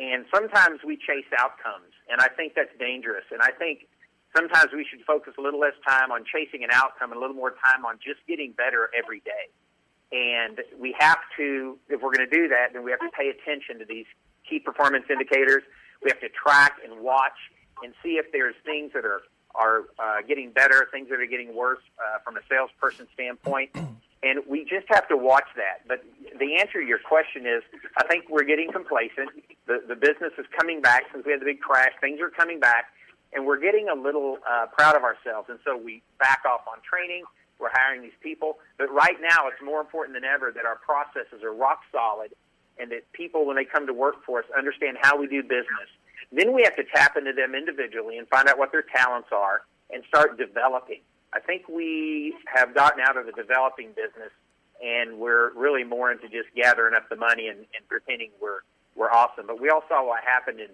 And 0.00 0.24
sometimes 0.32 0.80
we 0.82 0.96
chase 0.96 1.28
outcomes, 1.38 1.92
and 2.08 2.22
I 2.22 2.28
think 2.28 2.54
that's 2.56 2.72
dangerous. 2.78 3.24
And 3.30 3.42
I 3.42 3.50
think 3.50 3.86
sometimes 4.34 4.72
we 4.72 4.86
should 4.88 5.04
focus 5.04 5.34
a 5.38 5.42
little 5.42 5.60
less 5.60 5.76
time 5.86 6.10
on 6.10 6.24
chasing 6.24 6.64
an 6.64 6.70
outcome 6.72 7.12
and 7.12 7.18
a 7.18 7.20
little 7.20 7.36
more 7.36 7.50
time 7.50 7.84
on 7.84 7.98
just 8.02 8.20
getting 8.26 8.52
better 8.52 8.88
every 8.96 9.20
day. 9.20 9.52
And 10.10 10.58
we 10.80 10.96
have 10.98 11.18
to, 11.36 11.78
if 11.90 12.00
we're 12.00 12.14
going 12.16 12.28
to 12.28 12.34
do 12.34 12.48
that, 12.48 12.72
then 12.72 12.82
we 12.82 12.90
have 12.90 13.00
to 13.00 13.10
pay 13.12 13.28
attention 13.28 13.78
to 13.78 13.84
these 13.84 14.06
key 14.48 14.58
performance 14.58 15.04
indicators. 15.10 15.62
We 16.02 16.10
have 16.10 16.20
to 16.20 16.30
track 16.30 16.78
and 16.82 17.00
watch 17.00 17.36
and 17.84 17.92
see 18.02 18.16
if 18.16 18.32
there's 18.32 18.54
things 18.64 18.92
that 18.94 19.04
are 19.04 19.20
are 19.52 19.86
uh, 19.98 20.22
getting 20.28 20.52
better, 20.52 20.86
things 20.92 21.08
that 21.10 21.18
are 21.20 21.26
getting 21.26 21.54
worse 21.54 21.82
uh, 21.98 22.20
from 22.24 22.36
a 22.36 22.40
salesperson 22.48 23.08
standpoint. 23.12 23.70
And 24.22 24.40
we 24.46 24.64
just 24.64 24.86
have 24.88 25.08
to 25.08 25.16
watch 25.16 25.48
that. 25.56 25.88
But 25.88 26.04
the 26.38 26.60
answer 26.60 26.80
to 26.80 26.86
your 26.86 27.00
question 27.00 27.46
is, 27.46 27.62
I 27.96 28.06
think 28.06 28.26
we're 28.28 28.44
getting 28.44 28.70
complacent. 28.70 29.30
The 29.70 29.78
the 29.86 29.94
business 29.94 30.34
is 30.34 30.46
coming 30.58 30.82
back 30.82 31.04
since 31.14 31.24
we 31.24 31.30
had 31.30 31.40
the 31.40 31.44
big 31.44 31.60
crash. 31.60 31.94
Things 32.00 32.18
are 32.20 32.28
coming 32.28 32.58
back, 32.58 32.90
and 33.32 33.46
we're 33.46 33.60
getting 33.60 33.88
a 33.88 33.94
little 33.94 34.38
uh, 34.42 34.66
proud 34.66 34.96
of 34.96 35.04
ourselves. 35.04 35.48
And 35.48 35.60
so 35.64 35.76
we 35.78 36.02
back 36.18 36.42
off 36.44 36.66
on 36.66 36.82
training. 36.82 37.22
We're 37.60 37.70
hiring 37.70 38.02
these 38.02 38.18
people. 38.20 38.58
But 38.78 38.90
right 38.90 39.14
now, 39.22 39.46
it's 39.46 39.62
more 39.62 39.80
important 39.80 40.16
than 40.16 40.24
ever 40.24 40.50
that 40.50 40.66
our 40.66 40.74
processes 40.74 41.44
are 41.44 41.54
rock 41.54 41.82
solid 41.92 42.34
and 42.80 42.90
that 42.90 43.06
people, 43.12 43.46
when 43.46 43.54
they 43.54 43.64
come 43.64 43.86
to 43.86 43.94
work 43.94 44.24
for 44.26 44.40
us, 44.40 44.44
understand 44.58 44.96
how 45.00 45.16
we 45.16 45.28
do 45.28 45.40
business. 45.42 45.86
Then 46.32 46.52
we 46.52 46.62
have 46.62 46.74
to 46.74 46.84
tap 46.84 47.16
into 47.16 47.32
them 47.32 47.54
individually 47.54 48.18
and 48.18 48.26
find 48.26 48.48
out 48.48 48.58
what 48.58 48.72
their 48.72 48.82
talents 48.82 49.28
are 49.30 49.62
and 49.92 50.02
start 50.08 50.36
developing. 50.36 51.00
I 51.32 51.38
think 51.38 51.68
we 51.68 52.34
have 52.52 52.74
gotten 52.74 53.00
out 53.06 53.16
of 53.16 53.26
the 53.26 53.32
developing 53.32 53.90
business 53.90 54.32
and 54.82 55.18
we're 55.18 55.52
really 55.54 55.84
more 55.84 56.10
into 56.10 56.28
just 56.28 56.48
gathering 56.56 56.94
up 56.94 57.08
the 57.08 57.16
money 57.16 57.48
and, 57.48 57.58
and 57.58 57.86
pretending 57.86 58.30
we're 58.40 58.60
we're 59.00 59.10
awesome. 59.10 59.46
But 59.46 59.58
we 59.58 59.70
all 59.70 59.82
saw 59.88 60.06
what 60.06 60.22
happened 60.22 60.60
in 60.60 60.68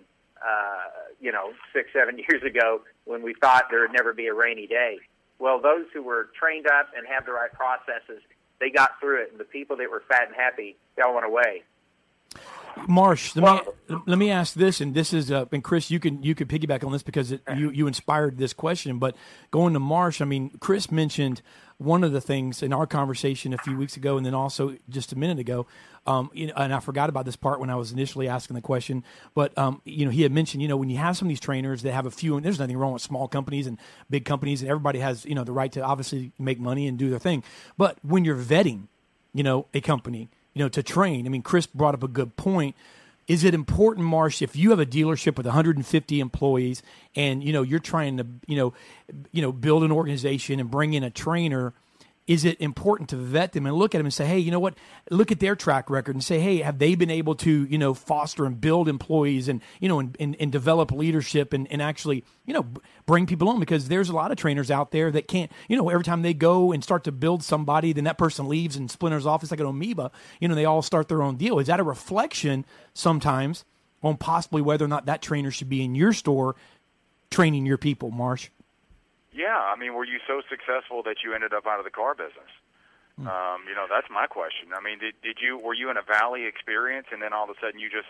uh, 0.44 1.14
you 1.20 1.30
know 1.32 1.52
six 1.72 1.88
seven 1.94 2.18
years 2.28 2.42
ago 2.42 2.82
when 3.04 3.22
we 3.22 3.32
thought 3.40 3.66
there 3.70 3.80
would 3.80 3.92
never 3.92 4.12
be 4.12 4.26
a 4.26 4.34
rainy 4.34 4.66
day. 4.66 4.98
Well, 5.38 5.60
those 5.60 5.86
who 5.94 6.02
were 6.02 6.28
trained 6.38 6.66
up 6.66 6.88
and 6.96 7.06
have 7.06 7.24
the 7.24 7.32
right 7.32 7.52
processes, 7.52 8.22
they 8.58 8.70
got 8.70 8.98
through 9.00 9.22
it, 9.22 9.28
and 9.30 9.38
the 9.38 9.44
people 9.44 9.76
that 9.76 9.90
were 9.90 10.02
fat 10.08 10.26
and 10.26 10.34
happy, 10.34 10.76
they 10.96 11.02
all 11.02 11.14
went 11.14 11.26
away. 11.26 11.62
Marsh, 12.88 13.34
let 13.34 13.42
well, 13.42 13.74
me 13.88 13.96
let 14.06 14.18
me 14.18 14.30
ask 14.30 14.54
this, 14.54 14.80
and 14.80 14.94
this 14.94 15.12
is, 15.12 15.30
uh, 15.30 15.46
and 15.50 15.64
Chris, 15.64 15.90
you 15.90 15.98
can 15.98 16.22
you 16.22 16.34
can 16.34 16.46
piggyback 16.46 16.84
on 16.84 16.92
this 16.92 17.02
because 17.02 17.32
it, 17.32 17.40
you 17.56 17.70
you 17.70 17.86
inspired 17.86 18.38
this 18.38 18.52
question. 18.52 18.98
But 18.98 19.16
going 19.50 19.72
to 19.72 19.80
Marsh, 19.80 20.20
I 20.20 20.24
mean, 20.24 20.50
Chris 20.60 20.90
mentioned 20.90 21.42
one 21.78 22.04
of 22.04 22.12
the 22.12 22.20
things 22.20 22.62
in 22.62 22.72
our 22.72 22.86
conversation 22.86 23.52
a 23.52 23.58
few 23.58 23.76
weeks 23.76 23.96
ago, 23.96 24.16
and 24.16 24.24
then 24.24 24.34
also 24.34 24.76
just 24.88 25.12
a 25.12 25.16
minute 25.16 25.38
ago, 25.38 25.66
um, 26.06 26.30
you 26.32 26.46
know, 26.46 26.54
and 26.56 26.72
I 26.72 26.80
forgot 26.80 27.08
about 27.08 27.24
this 27.24 27.36
part 27.36 27.60
when 27.60 27.70
I 27.70 27.74
was 27.76 27.92
initially 27.92 28.28
asking 28.28 28.54
the 28.54 28.62
question. 28.62 29.04
But 29.34 29.56
um, 29.58 29.80
you 29.84 30.04
know, 30.04 30.10
he 30.10 30.22
had 30.22 30.32
mentioned, 30.32 30.62
you 30.62 30.68
know, 30.68 30.76
when 30.76 30.90
you 30.90 30.98
have 30.98 31.16
some 31.16 31.26
of 31.26 31.30
these 31.30 31.40
trainers 31.40 31.82
that 31.82 31.92
have 31.92 32.06
a 32.06 32.10
few, 32.10 32.36
and 32.36 32.44
there's 32.44 32.58
nothing 32.58 32.76
wrong 32.76 32.92
with 32.92 33.02
small 33.02 33.26
companies 33.28 33.66
and 33.66 33.78
big 34.10 34.24
companies, 34.24 34.62
and 34.62 34.70
everybody 34.70 34.98
has 34.98 35.24
you 35.24 35.34
know 35.34 35.44
the 35.44 35.52
right 35.52 35.72
to 35.72 35.80
obviously 35.82 36.32
make 36.38 36.60
money 36.60 36.86
and 36.86 36.98
do 36.98 37.10
their 37.10 37.18
thing. 37.18 37.42
But 37.76 37.98
when 38.02 38.24
you're 38.24 38.36
vetting, 38.36 38.88
you 39.34 39.42
know, 39.42 39.66
a 39.74 39.80
company, 39.80 40.28
you 40.56 40.62
know, 40.62 40.70
to 40.70 40.82
train. 40.82 41.26
I 41.26 41.28
mean, 41.28 41.42
Chris 41.42 41.66
brought 41.66 41.92
up 41.92 42.02
a 42.02 42.08
good 42.08 42.34
point 42.36 42.74
is 43.28 43.44
it 43.44 43.52
important 43.52 44.06
marsh 44.06 44.40
if 44.40 44.56
you 44.56 44.70
have 44.70 44.78
a 44.78 44.86
dealership 44.86 45.36
with 45.36 45.44
150 45.44 46.20
employees 46.20 46.82
and 47.14 47.44
you 47.44 47.52
know 47.52 47.62
you're 47.62 47.78
trying 47.78 48.16
to 48.16 48.26
you 48.46 48.56
know 48.56 48.72
you 49.32 49.42
know 49.42 49.52
build 49.52 49.82
an 49.82 49.92
organization 49.92 50.60
and 50.60 50.70
bring 50.70 50.94
in 50.94 51.02
a 51.02 51.10
trainer 51.10 51.74
is 52.26 52.44
it 52.44 52.60
important 52.60 53.08
to 53.10 53.16
vet 53.16 53.52
them 53.52 53.66
and 53.66 53.76
look 53.76 53.94
at 53.94 53.98
them 53.98 54.06
and 54.06 54.14
say, 54.14 54.26
hey, 54.26 54.38
you 54.38 54.50
know 54.50 54.58
what? 54.58 54.74
Look 55.10 55.30
at 55.30 55.38
their 55.38 55.54
track 55.54 55.88
record 55.88 56.16
and 56.16 56.24
say, 56.24 56.40
hey, 56.40 56.58
have 56.58 56.78
they 56.78 56.96
been 56.96 57.10
able 57.10 57.36
to, 57.36 57.64
you 57.66 57.78
know, 57.78 57.94
foster 57.94 58.44
and 58.44 58.60
build 58.60 58.88
employees 58.88 59.46
and, 59.46 59.60
you 59.80 59.88
know, 59.88 60.00
and, 60.00 60.16
and, 60.18 60.36
and 60.40 60.50
develop 60.50 60.90
leadership 60.90 61.52
and, 61.52 61.70
and 61.70 61.80
actually, 61.80 62.24
you 62.44 62.52
know, 62.52 62.66
bring 63.06 63.26
people 63.26 63.48
on? 63.48 63.60
Because 63.60 63.86
there's 63.88 64.08
a 64.08 64.14
lot 64.14 64.32
of 64.32 64.36
trainers 64.36 64.72
out 64.72 64.90
there 64.90 65.12
that 65.12 65.28
can't, 65.28 65.52
you 65.68 65.76
know, 65.76 65.88
every 65.88 66.04
time 66.04 66.22
they 66.22 66.34
go 66.34 66.72
and 66.72 66.82
start 66.82 67.04
to 67.04 67.12
build 67.12 67.44
somebody, 67.44 67.92
then 67.92 68.04
that 68.04 68.18
person 68.18 68.48
leaves 68.48 68.74
and 68.74 68.90
splinters 68.90 69.24
off. 69.24 69.42
It's 69.42 69.52
like 69.52 69.60
an 69.60 69.66
amoeba. 69.66 70.10
You 70.40 70.48
know, 70.48 70.56
they 70.56 70.64
all 70.64 70.82
start 70.82 71.08
their 71.08 71.22
own 71.22 71.36
deal. 71.36 71.60
Is 71.60 71.68
that 71.68 71.78
a 71.78 71.84
reflection 71.84 72.64
sometimes 72.92 73.64
on 74.02 74.16
possibly 74.16 74.62
whether 74.62 74.84
or 74.84 74.88
not 74.88 75.06
that 75.06 75.22
trainer 75.22 75.52
should 75.52 75.68
be 75.68 75.84
in 75.84 75.94
your 75.94 76.12
store 76.12 76.56
training 77.30 77.66
your 77.66 77.78
people, 77.78 78.10
Marsh? 78.10 78.50
Yeah, 79.36 79.60
I 79.60 79.76
mean, 79.76 79.92
were 79.92 80.08
you 80.08 80.16
so 80.26 80.40
successful 80.48 81.04
that 81.04 81.20
you 81.22 81.36
ended 81.36 81.52
up 81.52 81.66
out 81.68 81.78
of 81.78 81.84
the 81.84 81.92
car 81.92 82.16
business? 82.16 82.48
Mm. 83.20 83.28
Um, 83.28 83.68
you 83.68 83.76
know, 83.76 83.84
that's 83.84 84.08
my 84.08 84.26
question. 84.26 84.72
I 84.72 84.80
mean, 84.80 84.98
did 84.98 85.12
did 85.20 85.36
you 85.44 85.60
were 85.60 85.76
you 85.76 85.92
in 85.92 86.00
a 86.00 86.02
valley 86.02 86.48
experience, 86.48 87.08
and 87.12 87.20
then 87.20 87.32
all 87.36 87.44
of 87.44 87.50
a 87.52 87.58
sudden 87.60 87.78
you 87.78 87.92
just 87.92 88.08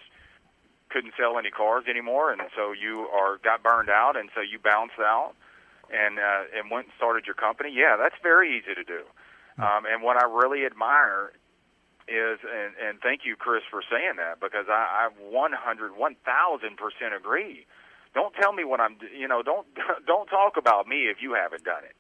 couldn't 0.88 1.14
sell 1.18 1.38
any 1.38 1.50
cars 1.50 1.84
anymore, 1.90 2.30
and 2.30 2.40
so 2.54 2.70
you 2.70 3.10
are 3.10 3.38
got 3.42 3.62
burned 3.62 3.90
out, 3.90 4.16
and 4.16 4.30
so 4.34 4.40
you 4.40 4.58
bounced 4.62 5.02
out, 5.02 5.34
and 5.90 6.18
uh, 6.18 6.46
and 6.54 6.70
went 6.70 6.86
and 6.86 6.94
started 6.96 7.26
your 7.26 7.34
company, 7.34 7.70
yeah, 7.74 7.98
that's 7.98 8.16
very 8.22 8.56
easy 8.56 8.74
to 8.74 8.84
do. 8.84 9.02
Um, 9.58 9.86
and 9.88 10.02
what 10.02 10.20
I 10.20 10.26
really 10.28 10.66
admire 10.66 11.32
is, 12.06 12.38
and, 12.44 12.74
and 12.76 13.00
thank 13.00 13.24
you, 13.24 13.36
Chris, 13.36 13.62
for 13.70 13.80
saying 13.82 14.16
that 14.18 14.38
because 14.38 14.66
I, 14.68 15.08
I 15.08 15.30
100, 15.32 15.96
1000 15.96 16.76
percent 16.76 17.14
agree. 17.16 17.66
Don't 18.16 18.32
tell 18.32 18.54
me 18.54 18.64
what 18.64 18.80
I'm, 18.80 18.96
you 19.12 19.28
know, 19.28 19.42
don't 19.42 19.66
don't 20.06 20.26
talk 20.26 20.56
about 20.56 20.88
me 20.88 21.12
if 21.12 21.20
you 21.20 21.36
haven't 21.36 21.64
done 21.64 21.84
it. 21.84 21.94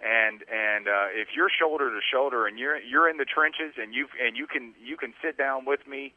And 0.00 0.40
and 0.48 0.88
uh, 0.88 1.12
if 1.12 1.28
you're 1.36 1.50
shoulder 1.52 1.90
to 1.90 2.00
shoulder 2.00 2.46
and 2.46 2.58
you're 2.58 2.80
you're 2.80 3.08
in 3.08 3.18
the 3.18 3.28
trenches 3.28 3.76
and 3.76 3.92
you 3.92 4.08
and 4.16 4.34
you 4.34 4.46
can 4.46 4.72
you 4.82 4.96
can 4.96 5.12
sit 5.20 5.36
down 5.36 5.66
with 5.66 5.86
me 5.86 6.14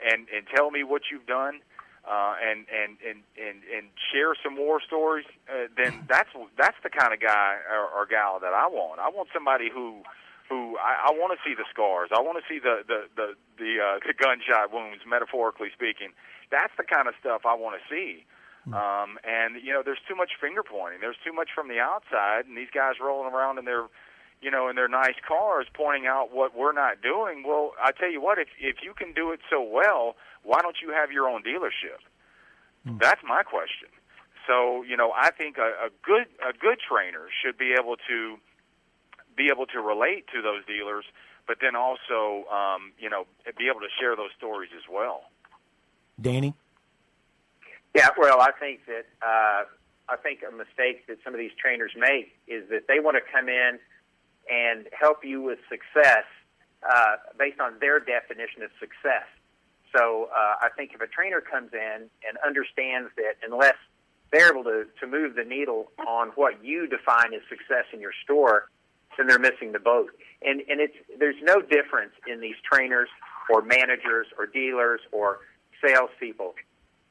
and 0.00 0.26
and 0.32 0.46
tell 0.48 0.70
me 0.70 0.84
what 0.84 1.02
you've 1.12 1.26
done 1.26 1.60
uh, 2.08 2.34
and 2.40 2.64
and 2.72 2.96
and 3.04 3.20
and 3.36 3.60
and 3.68 3.84
share 4.12 4.32
some 4.42 4.56
war 4.56 4.80
stories, 4.80 5.26
uh, 5.52 5.68
then 5.76 6.04
that's 6.08 6.30
that's 6.56 6.76
the 6.82 6.88
kind 6.88 7.12
of 7.12 7.20
guy 7.20 7.60
or, 7.68 7.84
or 7.84 8.06
gal 8.06 8.40
that 8.40 8.54
I 8.54 8.68
want. 8.68 9.00
I 9.00 9.10
want 9.10 9.28
somebody 9.34 9.68
who 9.68 10.00
who 10.48 10.76
I, 10.80 11.08
I 11.08 11.12
want 11.12 11.36
to 11.36 11.40
see 11.44 11.54
the 11.54 11.64
scars. 11.68 12.08
I 12.12 12.20
want 12.20 12.40
to 12.40 12.44
see 12.48 12.60
the 12.60 12.84
the 12.88 13.04
the 13.16 13.26
the, 13.56 13.70
uh, 13.80 13.98
the 14.00 14.14
gunshot 14.16 14.72
wounds, 14.72 15.04
metaphorically 15.06 15.68
speaking. 15.72 16.16
That's 16.50 16.72
the 16.76 16.84
kind 16.84 17.08
of 17.08 17.14
stuff 17.20 17.42
I 17.44 17.54
want 17.54 17.76
to 17.76 17.82
see. 17.88 18.24
Um, 18.72 19.18
and 19.24 19.62
you 19.62 19.72
know, 19.72 19.82
there's 19.84 20.00
too 20.08 20.14
much 20.14 20.32
finger 20.40 20.62
pointing. 20.62 21.00
There's 21.00 21.20
too 21.24 21.32
much 21.32 21.50
from 21.54 21.68
the 21.68 21.80
outside, 21.80 22.46
and 22.46 22.56
these 22.56 22.70
guys 22.72 22.94
rolling 23.02 23.32
around 23.32 23.58
in 23.58 23.64
their, 23.64 23.86
you 24.40 24.50
know, 24.50 24.68
in 24.68 24.76
their 24.76 24.88
nice 24.88 25.16
cars, 25.26 25.66
pointing 25.74 26.06
out 26.06 26.32
what 26.32 26.56
we're 26.56 26.72
not 26.72 27.02
doing. 27.02 27.44
Well, 27.46 27.72
I 27.82 27.92
tell 27.92 28.10
you 28.10 28.20
what, 28.20 28.38
if 28.38 28.48
if 28.58 28.76
you 28.82 28.94
can 28.94 29.12
do 29.12 29.32
it 29.32 29.40
so 29.50 29.62
well, 29.62 30.16
why 30.42 30.60
don't 30.62 30.76
you 30.80 30.92
have 30.92 31.12
your 31.12 31.28
own 31.28 31.42
dealership? 31.42 32.00
That's 32.98 33.20
my 33.26 33.42
question. 33.42 33.88
So 34.46 34.82
you 34.82 34.96
know, 34.96 35.12
I 35.14 35.30
think 35.30 35.58
a, 35.58 35.86
a 35.86 35.90
good 36.02 36.26
a 36.40 36.52
good 36.56 36.78
trainer 36.80 37.28
should 37.42 37.58
be 37.58 37.74
able 37.78 37.96
to 38.08 38.36
be 39.36 39.48
able 39.52 39.66
to 39.66 39.80
relate 39.80 40.26
to 40.32 40.40
those 40.42 40.64
dealers, 40.66 41.04
but 41.46 41.58
then 41.60 41.76
also, 41.76 42.48
um, 42.48 42.92
you 42.98 43.10
know, 43.10 43.26
be 43.58 43.68
able 43.68 43.80
to 43.80 43.92
share 44.00 44.16
those 44.16 44.30
stories 44.36 44.70
as 44.76 44.84
well. 44.90 45.24
Danny? 46.20 46.54
Yeah, 47.94 48.08
well, 48.18 48.40
I 48.40 48.50
think 48.58 48.80
that 48.86 49.06
uh, 49.22 49.64
I 50.08 50.16
think 50.22 50.40
a 50.42 50.50
mistake 50.50 51.06
that 51.06 51.18
some 51.24 51.32
of 51.32 51.38
these 51.38 51.54
trainers 51.60 51.92
make 51.96 52.36
is 52.48 52.68
that 52.70 52.88
they 52.88 52.98
want 53.00 53.16
to 53.16 53.22
come 53.32 53.48
in 53.48 53.78
and 54.50 54.86
help 54.92 55.24
you 55.24 55.40
with 55.40 55.58
success 55.70 56.26
uh, 56.82 57.16
based 57.38 57.60
on 57.60 57.78
their 57.80 58.00
definition 58.00 58.62
of 58.62 58.70
success. 58.80 59.24
So 59.96 60.28
uh, 60.34 60.56
I 60.60 60.68
think 60.76 60.90
if 60.92 61.00
a 61.00 61.06
trainer 61.06 61.40
comes 61.40 61.70
in 61.72 62.10
and 62.26 62.36
understands 62.44 63.10
that 63.16 63.38
unless 63.46 63.76
they're 64.32 64.50
able 64.50 64.64
to, 64.64 64.84
to 65.00 65.06
move 65.06 65.36
the 65.36 65.44
needle 65.44 65.92
on 66.06 66.28
what 66.34 66.64
you 66.64 66.88
define 66.88 67.32
as 67.32 67.42
success 67.48 67.86
in 67.92 68.00
your 68.00 68.12
store, 68.24 68.68
then 69.16 69.28
they're 69.28 69.38
missing 69.38 69.70
the 69.72 69.78
boat. 69.78 70.10
And 70.42 70.60
and 70.68 70.80
it's 70.80 70.96
there's 71.18 71.40
no 71.42 71.62
difference 71.62 72.12
in 72.26 72.40
these 72.40 72.56
trainers 72.70 73.08
or 73.48 73.62
managers 73.62 74.26
or 74.36 74.46
dealers 74.46 75.00
or 75.12 75.38
salespeople. 75.80 76.54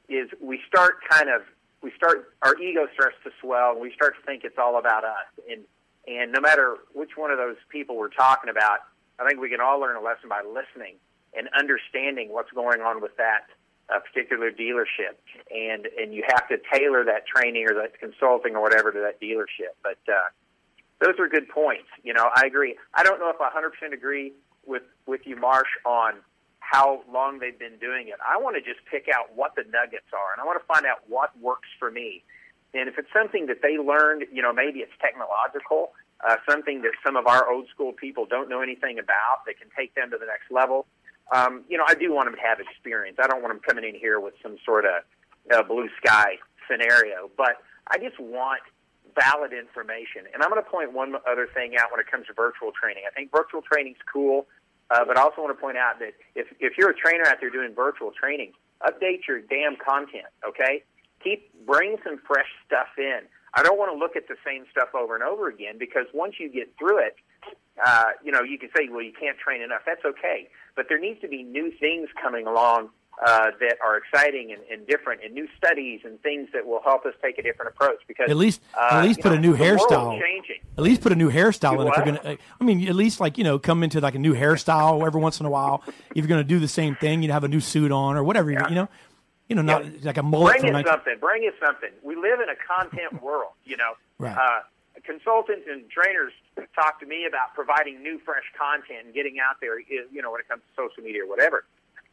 Is 0.09 0.29
we 0.41 0.59
start 0.67 0.95
kind 1.09 1.29
of 1.29 1.41
we 1.81 1.91
start 1.95 2.33
our 2.41 2.55
ego 2.59 2.87
starts 2.93 3.17
to 3.23 3.31
swell 3.41 3.71
and 3.71 3.81
we 3.81 3.93
start 3.93 4.15
to 4.19 4.25
think 4.25 4.43
it's 4.43 4.57
all 4.57 4.79
about 4.79 5.03
us. 5.03 5.27
And 5.49 5.61
and 6.07 6.31
no 6.31 6.41
matter 6.41 6.77
which 6.93 7.11
one 7.15 7.31
of 7.31 7.37
those 7.37 7.55
people 7.69 7.95
we're 7.95 8.09
talking 8.09 8.49
about, 8.49 8.79
I 9.19 9.27
think 9.27 9.39
we 9.39 9.49
can 9.49 9.61
all 9.61 9.79
learn 9.79 9.95
a 9.95 10.01
lesson 10.01 10.27
by 10.27 10.41
listening 10.41 10.95
and 11.33 11.47
understanding 11.57 12.31
what's 12.31 12.51
going 12.51 12.81
on 12.81 13.01
with 13.01 13.15
that 13.17 13.47
uh, 13.93 13.99
particular 13.99 14.51
dealership. 14.51 15.19
And 15.51 15.87
and 15.97 16.13
you 16.13 16.23
have 16.27 16.47
to 16.49 16.57
tailor 16.71 17.03
that 17.05 17.27
training 17.27 17.67
or 17.69 17.73
that 17.75 17.99
consulting 17.99 18.55
or 18.55 18.61
whatever 18.61 18.91
to 18.91 18.99
that 18.99 19.21
dealership. 19.21 19.75
But 19.83 19.99
uh, 20.07 20.29
those 20.99 21.19
are 21.19 21.27
good 21.27 21.49
points. 21.49 21.87
You 22.03 22.13
know, 22.13 22.29
I 22.35 22.45
agree. 22.45 22.77
I 22.93 23.03
don't 23.03 23.19
know 23.19 23.29
if 23.29 23.41
I 23.41 23.49
100% 23.49 23.93
agree 23.93 24.33
with 24.65 24.83
with 25.05 25.21
you, 25.25 25.35
Marsh, 25.35 25.69
on 25.85 26.15
how 26.73 27.03
long 27.13 27.37
they've 27.37 27.57
been 27.57 27.77
doing 27.77 28.07
it. 28.07 28.17
I 28.25 28.41
want 28.41 28.57
to 28.57 28.61
just 28.61 28.83
pick 28.89 29.05
out 29.05 29.29
what 29.35 29.53
the 29.55 29.61
nuggets 29.69 30.09
are, 30.09 30.33
and 30.33 30.41
I 30.41 30.43
want 30.43 30.59
to 30.59 30.65
find 30.65 30.87
out 30.87 31.05
what 31.07 31.29
works 31.39 31.69
for 31.77 31.91
me. 31.91 32.23
And 32.73 32.89
if 32.89 32.97
it's 32.97 33.13
something 33.13 33.45
that 33.45 33.61
they 33.61 33.77
learned, 33.77 34.25
you 34.33 34.41
know, 34.41 34.51
maybe 34.51 34.79
it's 34.79 34.91
technological, 34.99 35.93
uh, 36.27 36.37
something 36.49 36.81
that 36.81 36.93
some 37.05 37.15
of 37.15 37.27
our 37.27 37.47
old 37.47 37.69
school 37.69 37.93
people 37.93 38.25
don't 38.25 38.49
know 38.49 38.61
anything 38.61 38.97
about 38.97 39.45
that 39.45 39.59
can 39.59 39.69
take 39.77 39.93
them 39.93 40.09
to 40.09 40.17
the 40.17 40.25
next 40.25 40.49
level. 40.49 40.87
Um, 41.31 41.63
you 41.69 41.77
know, 41.77 41.85
I 41.87 41.93
do 41.93 42.11
want 42.11 42.25
them 42.25 42.35
to 42.35 42.41
have 42.41 42.59
experience. 42.59 43.17
I 43.21 43.27
don't 43.27 43.43
want 43.43 43.53
them 43.53 43.61
coming 43.61 43.87
in 43.87 43.93
here 43.93 44.19
with 44.19 44.33
some 44.41 44.57
sort 44.65 44.85
of 44.85 45.05
uh, 45.53 45.61
blue 45.61 45.89
sky 46.01 46.41
scenario, 46.65 47.29
but 47.37 47.61
I 47.91 47.99
just 47.99 48.19
want 48.19 48.61
valid 49.13 49.53
information. 49.53 50.25
And 50.33 50.41
I'm 50.41 50.49
going 50.49 50.63
to 50.63 50.67
point 50.67 50.91
one 50.91 51.13
other 51.29 51.47
thing 51.53 51.77
out 51.77 51.91
when 51.91 51.99
it 51.99 52.09
comes 52.09 52.25
to 52.27 52.33
virtual 52.33 52.71
training. 52.73 53.03
I 53.05 53.13
think 53.13 53.29
virtual 53.29 53.61
training's 53.61 54.01
cool, 54.11 54.47
uh, 54.93 55.05
but 55.05 55.17
I 55.17 55.21
also 55.21 55.41
want 55.41 55.57
to 55.57 55.59
point 55.59 55.77
out 55.77 55.97
that 55.99 56.13
if, 56.35 56.47
if 56.59 56.77
you're 56.77 56.91
a 56.91 56.95
trainer 56.95 57.25
out 57.25 57.37
there 57.41 57.49
doing 57.49 57.73
virtual 57.75 58.11
training, 58.11 58.53
update 58.85 59.27
your 59.27 59.41
damn 59.41 59.75
content, 59.75 60.29
okay? 60.47 60.83
Keep, 61.23 61.65
bring 61.65 61.97
some 62.03 62.19
fresh 62.27 62.49
stuff 62.65 62.87
in. 62.97 63.21
I 63.55 63.63
don't 63.63 63.77
want 63.77 63.91
to 63.91 63.97
look 63.97 64.15
at 64.15 64.27
the 64.27 64.35
same 64.45 64.65
stuff 64.71 64.89
over 64.93 65.15
and 65.15 65.23
over 65.23 65.47
again 65.47 65.77
because 65.79 66.05
once 66.13 66.35
you 66.39 66.49
get 66.49 66.73
through 66.77 66.99
it, 66.99 67.15
uh, 67.83 68.11
you 68.23 68.31
know, 68.31 68.41
you 68.41 68.59
can 68.59 68.69
say, 68.75 68.87
well, 68.89 69.01
you 69.01 69.13
can't 69.13 69.37
train 69.37 69.61
enough. 69.61 69.81
That's 69.85 70.05
okay. 70.05 70.49
But 70.75 70.85
there 70.89 70.99
needs 70.99 71.21
to 71.21 71.27
be 71.27 71.43
new 71.43 71.71
things 71.79 72.09
coming 72.21 72.45
along 72.45 72.89
uh, 73.25 73.51
that 73.59 73.77
are 73.83 73.97
exciting 73.97 74.51
and, 74.51 74.61
and 74.71 74.87
different, 74.87 75.21
and 75.23 75.33
new 75.33 75.47
studies 75.57 76.01
and 76.03 76.21
things 76.21 76.49
that 76.53 76.65
will 76.65 76.81
help 76.83 77.05
us 77.05 77.13
take 77.21 77.37
a 77.37 77.43
different 77.43 77.73
approach. 77.73 77.99
Because 78.07 78.29
At 78.29 78.37
least, 78.37 78.61
uh, 78.75 78.89
at 78.91 79.03
least 79.03 79.21
put 79.21 79.31
know, 79.31 79.37
a 79.37 79.41
new 79.41 79.55
hairstyle. 79.55 80.19
Changing. 80.19 80.57
At 80.77 80.83
least 80.83 81.01
put 81.01 81.11
a 81.11 81.15
new 81.15 81.31
hairstyle 81.31 81.81
in 81.81 81.87
if 81.87 81.95
you're 81.95 82.05
gonna. 82.05 82.37
I 82.59 82.63
mean, 82.63 82.87
at 82.87 82.95
least 82.95 83.19
like 83.19 83.37
you 83.37 83.43
know, 83.43 83.59
come 83.59 83.83
into 83.83 84.01
like 84.01 84.15
a 84.15 84.19
new 84.19 84.33
hairstyle 84.33 85.05
every 85.05 85.21
once 85.21 85.39
in 85.39 85.45
a 85.45 85.49
while. 85.49 85.83
If 85.87 86.17
you're 86.17 86.27
gonna 86.27 86.43
do 86.43 86.59
the 86.59 86.67
same 86.67 86.95
thing, 86.95 87.23
you 87.23 87.31
have 87.31 87.43
a 87.43 87.47
new 87.47 87.59
suit 87.59 87.91
on 87.91 88.15
or 88.15 88.23
whatever. 88.23 88.51
You 88.51 88.57
know, 88.75 88.89
you 89.47 89.55
know, 89.55 89.61
not 89.61 90.03
like 90.03 90.17
a 90.17 90.23
mullet. 90.23 90.59
Bring 90.59 90.75
us 90.75 90.83
19 90.83 90.91
something. 90.93 91.15
Bring 91.19 91.47
us 91.47 91.53
something. 91.63 91.89
We 92.01 92.15
live 92.15 92.39
in 92.39 92.49
a 92.49 92.55
content 92.55 93.21
world, 93.23 93.53
you 93.65 93.77
know. 93.77 93.93
Right. 94.17 94.35
Uh, 94.35 94.61
consultants 95.03 95.67
and 95.69 95.89
trainers 95.89 96.33
talk 96.75 96.99
to 96.99 97.05
me 97.05 97.25
about 97.25 97.53
providing 97.53 98.01
new, 98.01 98.19
fresh 98.25 98.43
content 98.57 99.05
and 99.05 99.13
getting 99.13 99.37
out 99.39 99.57
there, 99.61 99.79
you 99.79 100.21
know, 100.21 100.31
when 100.31 100.39
it 100.39 100.47
comes 100.47 100.61
to 100.63 100.81
social 100.81 101.03
media 101.03 101.23
or 101.23 101.27
whatever. 101.27 101.65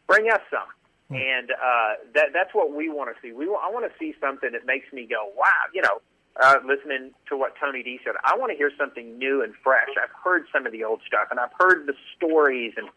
Bring 0.06 0.28
us 0.30 0.40
some. 0.50 0.66
Hmm. 1.10 1.16
And 1.16 1.50
uh, 1.50 1.92
that, 2.14 2.28
that's 2.32 2.54
what 2.54 2.72
we 2.72 2.88
want 2.88 3.14
to 3.14 3.20
see. 3.20 3.32
We, 3.32 3.44
I 3.44 3.68
want 3.70 3.84
to 3.90 3.92
see 3.98 4.14
something 4.20 4.50
that 4.52 4.64
makes 4.64 4.92
me 4.92 5.06
go, 5.06 5.30
wow, 5.36 5.68
you 5.74 5.82
know, 5.82 6.00
uh, 6.40 6.56
listening 6.64 7.10
to 7.28 7.36
what 7.36 7.54
Tony 7.60 7.82
D 7.82 7.98
said. 8.04 8.14
I 8.24 8.36
want 8.38 8.52
to 8.52 8.56
hear 8.56 8.70
something 8.78 9.18
new 9.18 9.42
and 9.42 9.52
fresh. 9.62 9.88
I've 10.00 10.14
heard 10.24 10.46
some 10.52 10.64
of 10.64 10.72
the 10.72 10.84
old 10.84 11.00
stuff, 11.06 11.28
and 11.30 11.40
I've 11.40 11.52
heard 11.58 11.86
the 11.86 11.94
stories 12.16 12.74
and, 12.76 12.88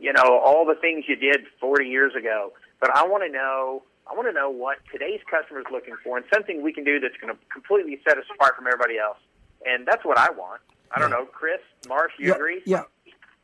you 0.00 0.12
know, 0.12 0.40
all 0.42 0.64
the 0.64 0.74
things 0.80 1.04
you 1.06 1.16
did 1.16 1.44
40 1.60 1.86
years 1.86 2.14
ago. 2.16 2.52
But 2.80 2.96
I 2.96 3.06
want 3.06 3.22
to 3.24 3.30
know 3.30 3.82
I 4.10 4.14
want 4.14 4.28
to 4.28 4.32
know 4.32 4.50
what 4.50 4.78
today's 4.90 5.20
customer 5.30 5.60
is 5.60 5.66
looking 5.70 5.94
for 6.02 6.16
and 6.16 6.26
something 6.32 6.60
we 6.62 6.72
can 6.72 6.84
do 6.84 6.98
that's 6.98 7.16
going 7.20 7.32
to 7.32 7.38
completely 7.52 8.00
set 8.06 8.18
us 8.18 8.24
apart 8.34 8.56
from 8.56 8.66
everybody 8.66 8.98
else. 8.98 9.18
And 9.64 9.86
that's 9.86 10.04
what 10.04 10.18
I 10.18 10.30
want. 10.30 10.60
I 10.94 10.98
don't 10.98 11.10
know, 11.10 11.24
Chris, 11.24 11.60
Marsh, 11.88 12.12
you 12.18 12.28
yeah, 12.28 12.34
agree? 12.34 12.62
Yeah, 12.66 12.82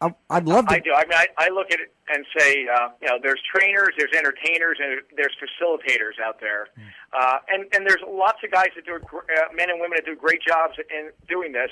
I, 0.01 0.15
I'd 0.31 0.47
love 0.47 0.69
to. 0.69 0.75
I 0.75 0.79
do. 0.79 0.93
I 0.95 1.03
mean, 1.07 1.19
I, 1.19 1.27
I 1.39 1.49
look 1.49 1.73
at 1.73 1.81
it 1.81 1.93
and 2.09 2.25
say, 2.39 2.66
uh, 2.70 2.89
you 3.03 3.09
know, 3.09 3.19
there's 3.20 3.43
trainers, 3.53 3.91
there's 3.99 4.15
entertainers, 4.15 4.79
and 4.79 5.03
there's 5.16 5.35
facilitators 5.43 6.23
out 6.25 6.39
there, 6.41 6.69
uh, 7.12 7.39
and 7.49 7.66
and 7.75 7.85
there's 7.85 8.03
lots 8.07 8.39
of 8.45 8.53
guys 8.53 8.69
that 8.77 8.87
do, 8.87 8.95
uh, 8.95 9.53
men 9.55 9.70
and 9.70 9.81
women 9.81 9.99
that 9.99 10.07
do 10.07 10.15
great 10.15 10.41
jobs 10.47 10.75
in 10.79 11.11
doing 11.29 11.51
this. 11.51 11.70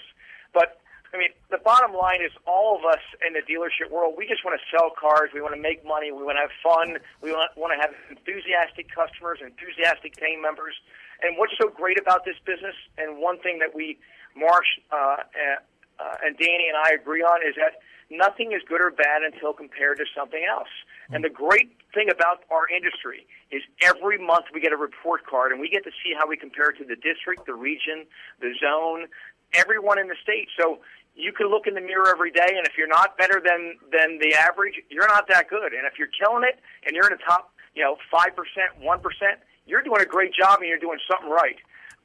But 0.53 0.81
I 1.15 1.19
mean, 1.19 1.31
the 1.51 1.59
bottom 1.59 1.95
line 1.95 2.19
is, 2.21 2.33
all 2.47 2.77
of 2.77 2.85
us 2.85 3.01
in 3.23 3.35
the 3.35 3.47
dealership 3.47 3.95
world, 3.95 4.15
we 4.19 4.27
just 4.27 4.45
want 4.45 4.59
to 4.59 4.65
sell 4.75 4.91
cars, 4.91 5.31
we 5.33 5.41
want 5.41 5.55
to 5.55 5.61
make 5.61 5.87
money, 5.87 6.11
we 6.11 6.25
want 6.27 6.37
to 6.37 6.51
have 6.51 6.57
fun, 6.59 6.99
we 7.23 7.31
want 7.31 7.55
want 7.55 7.73
to 7.73 7.81
have 7.81 7.95
enthusiastic 8.11 8.91
customers, 8.91 9.39
enthusiastic 9.39 10.17
team 10.19 10.43
members. 10.43 10.75
And 11.23 11.39
what's 11.39 11.55
so 11.63 11.71
great 11.71 11.99
about 11.99 12.25
this 12.27 12.37
business, 12.45 12.75
and 12.99 13.23
one 13.23 13.39
thing 13.39 13.61
that 13.61 13.73
we, 13.73 13.99
Marsh 14.37 14.67
uh, 14.91 15.23
and, 15.33 15.59
uh, 15.97 16.27
and 16.27 16.37
Danny 16.37 16.69
and 16.69 16.77
I 16.77 16.93
agree 16.93 17.23
on, 17.23 17.41
is 17.47 17.55
that 17.55 17.81
nothing 18.11 18.53
is 18.53 18.63
good 18.69 18.81
or 18.81 18.91
bad 18.91 19.23
until 19.23 19.53
compared 19.53 19.99
to 19.99 20.05
something 20.17 20.45
else. 20.49 20.71
And 21.11 21.23
the 21.23 21.31
great 21.31 21.71
thing 21.95 22.11
about 22.11 22.43
our 22.51 22.69
industry 22.69 23.27
is 23.51 23.63
every 23.81 24.19
month 24.19 24.47
we 24.53 24.61
get 24.61 24.73
a 24.73 24.77
report 24.77 25.27
card 25.27 25.53
and 25.53 25.61
we 25.61 25.69
get 25.69 25.85
to 25.85 25.91
see 26.03 26.15
how 26.19 26.27
we 26.27 26.37
compare 26.37 26.73
to 26.73 26.85
the 26.85 26.97
district, 26.97 27.47
the 27.47 27.55
region, 27.55 28.07
the 28.41 28.55
zone, 28.59 29.07
everyone 29.55 29.99
in 29.99 30.09
the 30.09 30.17
state. 30.23 30.49
So 30.59 30.81
you 31.15 31.33
can 31.33 31.49
look 31.49 31.67
in 31.67 31.75
the 31.75 31.81
mirror 31.81 32.09
every 32.11 32.31
day, 32.31 32.59
and 32.59 32.67
if 32.67 32.77
you're 32.77 32.91
not 32.91 33.17
better 33.17 33.41
than 33.41 33.79
than 33.91 34.19
the 34.19 34.35
average, 34.35 34.75
you're 34.91 35.09
not 35.09 35.29
that 35.29 35.49
good. 35.49 35.73
And 35.73 35.87
if 35.87 35.99
you're 35.99 36.13
killing 36.13 36.45
it 36.45 36.61
and 36.85 36.95
you're 36.95 37.07
in 37.07 37.17
the 37.17 37.25
top, 37.25 37.55
you 37.75 37.83
know, 37.83 37.97
five 38.11 38.37
percent, 38.37 38.77
one 38.81 39.01
percent, 39.01 39.41
you're 39.67 39.83
doing 39.83 40.01
a 40.01 40.07
great 40.07 40.35
job 40.35 40.61
and 40.61 40.69
you're 40.69 40.79
doing 40.79 40.99
something 41.09 41.31
right. 41.31 41.57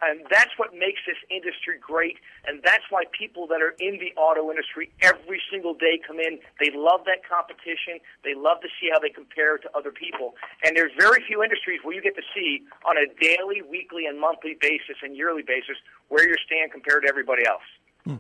And 0.02 0.26
that's 0.30 0.52
what 0.58 0.74
makes 0.74 1.02
this 1.06 1.18
industry 1.30 1.78
great. 1.80 2.18
And 2.48 2.62
that's 2.64 2.84
why 2.90 3.04
people 3.12 3.46
that 3.48 3.62
are 3.62 3.76
in 3.80 4.00
the 4.00 4.14
auto 4.20 4.50
industry 4.50 4.92
every 5.02 5.42
single 5.52 5.74
day 5.74 6.00
come 6.06 6.20
in. 6.20 6.40
They 6.60 6.72
love 6.74 7.02
that 7.06 7.22
competition. 7.28 8.02
They 8.24 8.34
love 8.34 8.62
to 8.62 8.70
see 8.82 8.90
how 8.92 9.00
they 9.00 9.10
compare 9.10 9.58
to 9.58 9.70
other 9.78 9.92
people. 9.92 10.34
And 10.66 10.76
there's 10.76 10.92
very 10.98 11.24
few 11.28 11.44
industries 11.44 11.80
where 11.84 11.94
you 11.94 12.02
get 12.02 12.16
to 12.16 12.26
see 12.34 12.64
on 12.86 12.98
a 12.98 13.06
daily, 13.22 13.62
weekly, 13.62 14.06
and 14.06 14.20
monthly 14.20 14.58
basis 14.60 14.98
and 15.04 15.16
yearly 15.16 15.44
basis 15.44 15.78
where 16.10 16.28
you 16.28 16.36
stand 16.46 16.72
compared 16.72 17.04
to 17.04 17.10
everybody 17.10 17.46
else. 17.46 17.66
Hmm. 18.04 18.18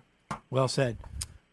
Well 0.49 0.67
said. 0.67 0.97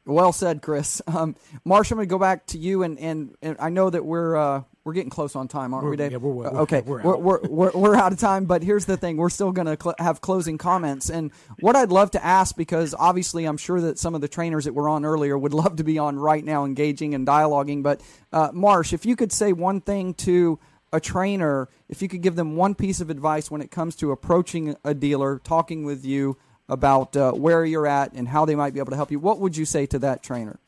Well 0.08 0.32
said, 0.32 0.62
Chris. 0.62 1.00
Um, 1.18 1.36
Marsh, 1.64 1.90
I'm 1.90 1.96
going 1.98 2.06
to 2.08 2.10
go 2.10 2.18
back 2.18 2.46
to 2.48 2.58
you, 2.58 2.82
and, 2.82 2.98
and, 2.98 3.34
and 3.42 3.56
I 3.58 3.70
know 3.70 3.88
that 3.90 4.04
we're 4.04 4.36
uh, 4.36 4.62
we're 4.84 4.92
getting 4.92 5.10
close 5.10 5.34
on 5.36 5.48
time, 5.48 5.74
aren't 5.74 5.84
We're- 5.84 5.90
we, 5.92 5.96
Dave? 5.96 6.12
yeah, 6.12 6.18
we're- 6.18 6.34
we're- 6.34 6.50
Uh, 6.50 6.62
okay, 6.62 6.80
we're 6.82 7.02
we're, 7.02 7.14
out. 7.14 7.22
we're, 7.22 7.40
we're, 7.48 7.70
we're 7.72 7.94
out 7.96 8.12
of 8.12 8.18
time, 8.18 8.44
but 8.44 8.62
here's 8.62 8.84
the 8.84 8.96
thing: 8.96 9.16
we're 9.16 9.30
still 9.30 9.52
going 9.52 9.66
to 9.66 9.76
cl- 9.82 9.94
have 9.98 10.20
closing 10.20 10.56
comments. 10.58 11.10
And 11.10 11.30
what 11.60 11.76
I'd 11.76 11.90
love 11.90 12.10
to 12.12 12.24
ask, 12.24 12.56
because 12.56 12.94
obviously 12.98 13.44
I'm 13.46 13.56
sure 13.56 13.80
that 13.80 13.98
some 13.98 14.14
of 14.14 14.20
the 14.20 14.28
trainers 14.28 14.64
that 14.66 14.74
were 14.74 14.88
on 14.88 15.04
earlier 15.04 15.36
would 15.36 15.54
love 15.54 15.76
to 15.76 15.84
be 15.84 15.98
on 15.98 16.18
right 16.18 16.44
now, 16.44 16.64
engaging 16.64 17.14
and 17.14 17.26
dialoguing. 17.26 17.82
But 17.82 18.00
uh, 18.32 18.50
Marsh, 18.52 18.92
if 18.92 19.04
you 19.06 19.16
could 19.16 19.32
say 19.32 19.52
one 19.52 19.80
thing 19.80 20.14
to 20.14 20.58
a 20.92 21.00
trainer, 21.00 21.68
if 21.88 22.00
you 22.00 22.08
could 22.08 22.22
give 22.22 22.34
them 22.36 22.56
one 22.56 22.74
piece 22.74 23.00
of 23.00 23.10
advice 23.10 23.50
when 23.50 23.60
it 23.60 23.70
comes 23.70 23.96
to 23.96 24.10
approaching 24.12 24.74
a 24.84 24.94
dealer, 24.94 25.38
talking 25.42 25.84
with 25.84 26.04
you 26.04 26.36
about 26.68 27.16
uh, 27.16 27.32
where 27.32 27.64
you're 27.64 27.86
at 27.86 28.12
and 28.12 28.28
how 28.28 28.44
they 28.44 28.54
might 28.54 28.74
be 28.74 28.80
able 28.80 28.90
to 28.90 28.96
help 28.96 29.10
you, 29.10 29.18
what 29.18 29.38
would 29.38 29.56
you 29.56 29.64
say 29.64 29.86
to 29.86 29.98
that 30.00 30.22
trainer? 30.22 30.58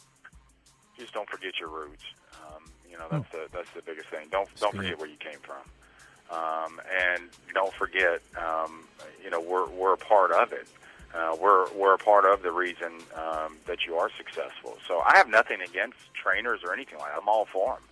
just 1.10 1.14
don't 1.14 1.28
forget 1.28 1.58
your 1.58 1.70
roots. 1.70 2.04
Um, 2.34 2.62
you 2.88 2.96
know, 2.96 3.06
that's 3.10 3.30
the 3.32 3.48
that's 3.52 3.70
the 3.70 3.82
biggest 3.82 4.08
thing. 4.08 4.28
Don't 4.30 4.48
don't 4.60 4.74
forget 4.74 4.98
where 4.98 5.08
you 5.08 5.16
came 5.16 5.38
from, 5.40 6.36
um, 6.36 6.80
and 7.12 7.22
don't 7.54 7.72
forget, 7.72 8.20
um, 8.36 8.84
you 9.24 9.30
know, 9.30 9.40
we're 9.40 9.68
we're 9.70 9.94
a 9.94 9.98
part 9.98 10.30
of 10.30 10.52
it. 10.52 10.68
Uh, 11.14 11.36
we're 11.40 11.72
we're 11.72 11.94
a 11.94 11.98
part 11.98 12.24
of 12.24 12.42
the 12.42 12.52
reason 12.52 12.92
um, 13.16 13.56
that 13.66 13.86
you 13.86 13.96
are 13.96 14.10
successful. 14.16 14.78
So 14.86 15.00
I 15.00 15.16
have 15.16 15.28
nothing 15.28 15.60
against 15.60 15.98
trainers 16.14 16.60
or 16.62 16.72
anything 16.72 16.98
like 16.98 17.12
that. 17.12 17.20
I'm 17.20 17.28
all 17.28 17.46
for 17.46 17.74
them. 17.74 17.82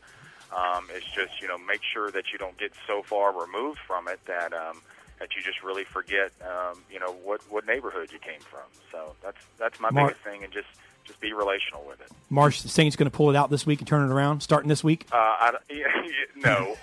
Um, 0.57 0.85
it's 0.95 1.07
just 1.07 1.41
you 1.41 1.49
know 1.49 1.59
make 1.59 1.83
sure 1.83 2.11
that 2.13 2.33
you 2.33 2.39
don't 2.39 2.57
get 2.57 2.73
so 2.87 3.03
far 3.03 3.33
removed 3.39 3.81
from 3.87 4.07
it 4.07 4.21
that 4.27 4.53
um, 4.53 4.83
that 5.19 5.35
you 5.35 5.43
just 5.43 5.63
really 5.63 5.85
forget 5.85 6.33
um, 6.43 6.83
you 6.91 6.99
know 6.99 7.13
what 7.25 7.41
what 7.51 7.67
neighborhood 7.67 8.11
you 8.13 8.19
came 8.19 8.41
from. 8.41 8.67
So 8.93 9.15
that's 9.23 9.39
that's 9.59 9.81
my 9.81 9.91
Mark- 9.91 10.11
biggest 10.11 10.25
thing, 10.25 10.45
and 10.45 10.53
just 10.53 10.69
just 11.05 11.21
be 11.21 11.33
relational 11.33 11.85
with 11.89 12.01
it. 12.01 12.09
Marsh 12.31 12.61
saying 12.61 12.87
he's 12.87 12.97
going 12.97 13.11
to 13.11 13.17
pull 13.17 13.31
it 13.31 13.37
out 13.37 13.51
this 13.51 13.67
week 13.67 13.81
and 13.81 13.89
turn 13.89 14.09
it 14.09 14.13
around, 14.13 14.43
starting 14.43 14.69
this 14.69 14.85
week. 14.85 15.07
Uh, 15.11 15.17
I, 15.17 15.53
no, 16.37 16.77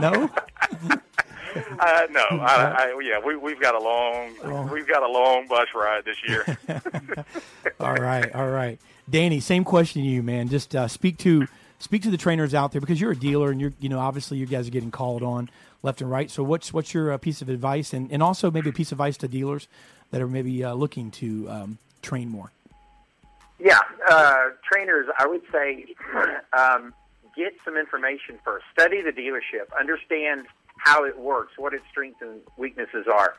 no, 0.00 0.30
uh, 1.78 2.06
no. 2.10 2.26
I, 2.30 2.74
I, 2.78 3.00
yeah, 3.02 3.20
we, 3.24 3.36
we've 3.36 3.60
got 3.60 3.74
a 3.74 3.78
long, 3.78 4.70
we've 4.70 4.86
got 4.86 5.02
a 5.02 5.08
long 5.08 5.46
bus 5.46 5.68
ride 5.74 6.04
this 6.04 6.16
year. 6.26 6.44
all 7.80 7.94
right, 7.94 8.34
all 8.34 8.50
right. 8.50 8.78
Danny, 9.08 9.40
same 9.40 9.64
question 9.64 10.02
to 10.02 10.08
you, 10.08 10.22
man. 10.22 10.48
Just 10.48 10.74
uh, 10.74 10.88
speak 10.88 11.18
to 11.18 11.46
speak 11.78 12.02
to 12.02 12.10
the 12.10 12.16
trainers 12.16 12.54
out 12.54 12.72
there 12.72 12.80
because 12.80 13.00
you're 13.00 13.12
a 13.12 13.16
dealer 13.16 13.50
and 13.50 13.60
you're 13.60 13.72
you 13.78 13.88
know 13.88 13.98
obviously 13.98 14.38
you 14.38 14.46
guys 14.46 14.66
are 14.66 14.70
getting 14.70 14.90
called 14.90 15.22
on 15.22 15.50
left 15.84 16.00
and 16.00 16.10
right. 16.10 16.30
So 16.30 16.42
what's 16.42 16.72
what's 16.72 16.94
your 16.94 17.12
uh, 17.12 17.18
piece 17.18 17.42
of 17.42 17.48
advice 17.48 17.92
and, 17.92 18.10
and 18.10 18.22
also 18.22 18.50
maybe 18.50 18.70
a 18.70 18.72
piece 18.72 18.90
of 18.90 18.96
advice 18.96 19.16
to 19.18 19.28
dealers 19.28 19.68
that 20.10 20.20
are 20.20 20.26
maybe 20.26 20.64
uh, 20.64 20.74
looking 20.74 21.10
to 21.12 21.48
um, 21.50 21.78
train 22.02 22.28
more. 22.28 22.50
Yeah, 23.60 23.80
uh, 24.08 24.50
trainers, 24.70 25.06
I 25.18 25.26
would 25.26 25.42
say 25.52 25.86
um, 26.58 26.92
get 27.36 27.54
some 27.64 27.76
information 27.76 28.38
first. 28.44 28.64
Study 28.72 29.00
the 29.02 29.12
dealership. 29.12 29.66
Understand 29.78 30.46
how 30.78 31.04
it 31.04 31.18
works, 31.18 31.52
what 31.56 31.72
its 31.72 31.84
strengths 31.90 32.20
and 32.20 32.40
weaknesses 32.56 33.06
are. 33.12 33.34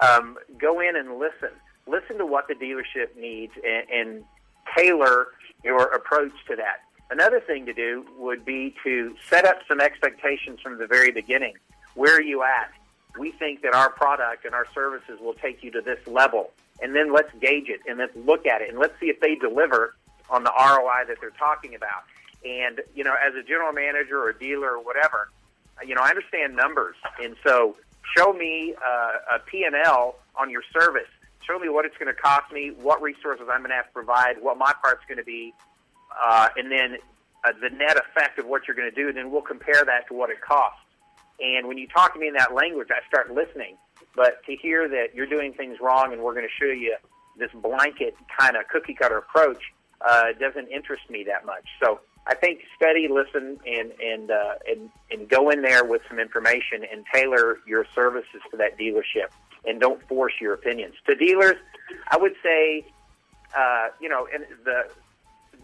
Um, 0.00 0.38
go 0.58 0.80
in 0.80 0.96
and 0.96 1.18
listen. 1.18 1.50
Listen 1.86 2.18
to 2.18 2.26
what 2.26 2.48
the 2.48 2.54
dealership 2.54 3.16
needs 3.16 3.52
and, 3.64 3.90
and 3.90 4.24
tailor 4.76 5.28
your 5.64 5.84
approach 5.84 6.32
to 6.48 6.56
that. 6.56 6.80
Another 7.10 7.40
thing 7.40 7.64
to 7.66 7.72
do 7.72 8.04
would 8.18 8.44
be 8.44 8.74
to 8.84 9.14
set 9.30 9.46
up 9.46 9.60
some 9.66 9.80
expectations 9.80 10.60
from 10.62 10.78
the 10.78 10.86
very 10.86 11.10
beginning. 11.10 11.54
Where 11.98 12.14
are 12.14 12.22
you 12.22 12.44
at? 12.44 12.70
We 13.18 13.32
think 13.32 13.62
that 13.62 13.74
our 13.74 13.90
product 13.90 14.44
and 14.44 14.54
our 14.54 14.66
services 14.72 15.18
will 15.20 15.34
take 15.34 15.64
you 15.64 15.72
to 15.72 15.80
this 15.80 15.98
level. 16.06 16.52
And 16.80 16.94
then 16.94 17.12
let's 17.12 17.32
gauge 17.40 17.68
it 17.68 17.80
and 17.88 17.98
let's 17.98 18.14
look 18.14 18.46
at 18.46 18.62
it 18.62 18.68
and 18.68 18.78
let's 18.78 18.94
see 19.00 19.06
if 19.06 19.18
they 19.18 19.34
deliver 19.34 19.96
on 20.30 20.44
the 20.44 20.52
ROI 20.56 21.08
that 21.08 21.16
they're 21.20 21.30
talking 21.30 21.74
about. 21.74 22.04
And, 22.44 22.82
you 22.94 23.02
know, 23.02 23.14
as 23.14 23.34
a 23.34 23.42
general 23.42 23.72
manager 23.72 24.16
or 24.22 24.28
a 24.28 24.38
dealer 24.38 24.76
or 24.76 24.80
whatever, 24.80 25.28
you 25.84 25.96
know, 25.96 26.00
I 26.00 26.10
understand 26.10 26.54
numbers. 26.54 26.94
And 27.20 27.34
so 27.44 27.74
show 28.16 28.32
me 28.32 28.76
uh, 28.76 29.34
a 29.34 29.38
P&L 29.40 30.14
on 30.36 30.50
your 30.50 30.62
service. 30.72 31.10
Show 31.44 31.58
me 31.58 31.68
what 31.68 31.84
it's 31.84 31.96
going 31.96 32.14
to 32.14 32.20
cost 32.20 32.52
me, 32.52 32.70
what 32.80 33.02
resources 33.02 33.48
I'm 33.50 33.58
going 33.58 33.70
to 33.70 33.76
have 33.76 33.86
to 33.86 33.92
provide, 33.92 34.40
what 34.40 34.56
my 34.56 34.72
part's 34.80 35.04
going 35.08 35.18
to 35.18 35.24
be, 35.24 35.52
uh, 36.22 36.48
and 36.56 36.70
then 36.70 36.98
uh, 37.44 37.50
the 37.60 37.70
net 37.70 37.96
effect 37.96 38.38
of 38.38 38.46
what 38.46 38.68
you're 38.68 38.76
going 38.76 38.88
to 38.88 38.94
do. 38.94 39.08
And 39.08 39.16
then 39.16 39.32
we'll 39.32 39.42
compare 39.42 39.84
that 39.84 40.06
to 40.06 40.14
what 40.14 40.30
it 40.30 40.40
costs. 40.40 40.78
And 41.40 41.66
when 41.68 41.78
you 41.78 41.86
talk 41.86 42.14
to 42.14 42.20
me 42.20 42.28
in 42.28 42.34
that 42.34 42.54
language, 42.54 42.88
I 42.90 43.06
start 43.08 43.32
listening. 43.32 43.76
But 44.14 44.44
to 44.46 44.56
hear 44.56 44.88
that 44.88 45.14
you're 45.14 45.26
doing 45.26 45.52
things 45.52 45.78
wrong 45.80 46.12
and 46.12 46.22
we're 46.22 46.34
going 46.34 46.46
to 46.46 46.64
show 46.64 46.70
you 46.72 46.96
this 47.38 47.50
blanket 47.62 48.14
kind 48.38 48.56
of 48.56 48.66
cookie 48.68 48.94
cutter 48.94 49.18
approach 49.18 49.62
uh, 50.06 50.32
doesn't 50.40 50.68
interest 50.68 51.08
me 51.08 51.24
that 51.24 51.46
much. 51.46 51.64
So 51.82 52.00
I 52.26 52.34
think 52.34 52.60
study, 52.76 53.08
listen, 53.08 53.58
and 53.66 53.92
and 54.00 54.30
uh, 54.30 54.54
and 54.68 54.90
and 55.10 55.28
go 55.28 55.50
in 55.50 55.62
there 55.62 55.84
with 55.84 56.02
some 56.08 56.18
information 56.18 56.84
and 56.90 57.04
tailor 57.12 57.58
your 57.66 57.86
services 57.94 58.42
to 58.50 58.56
that 58.58 58.78
dealership, 58.78 59.30
and 59.64 59.80
don't 59.80 60.06
force 60.06 60.34
your 60.40 60.52
opinions. 60.52 60.94
To 61.06 61.14
dealers, 61.14 61.56
I 62.10 62.18
would 62.18 62.34
say, 62.42 62.84
uh, 63.56 63.88
you 64.00 64.08
know, 64.08 64.28
and 64.32 64.44
the 64.64 64.88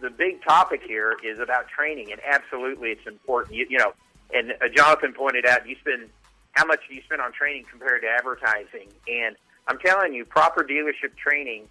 the 0.01 0.09
big 0.09 0.43
topic 0.43 0.81
here 0.85 1.13
is 1.23 1.39
about 1.39 1.67
training, 1.67 2.11
and 2.11 2.19
absolutely, 2.25 2.89
it's 2.89 3.05
important. 3.05 3.55
You, 3.55 3.67
you 3.69 3.77
know, 3.77 3.93
and 4.33 4.51
uh, 4.51 4.67
Jonathan 4.75 5.13
pointed 5.13 5.45
out, 5.45 5.67
you 5.67 5.75
spend 5.79 6.09
how 6.51 6.65
much 6.65 6.79
do 6.87 6.95
you 6.95 7.01
spend 7.03 7.21
on 7.21 7.33
training 7.33 7.65
compared 7.69 8.01
to 8.01 8.07
advertising? 8.07 8.87
And 9.07 9.35
I'm 9.67 9.77
telling 9.79 10.13
you, 10.13 10.25
proper 10.25 10.63
dealership 10.63 11.15
training 11.17 11.67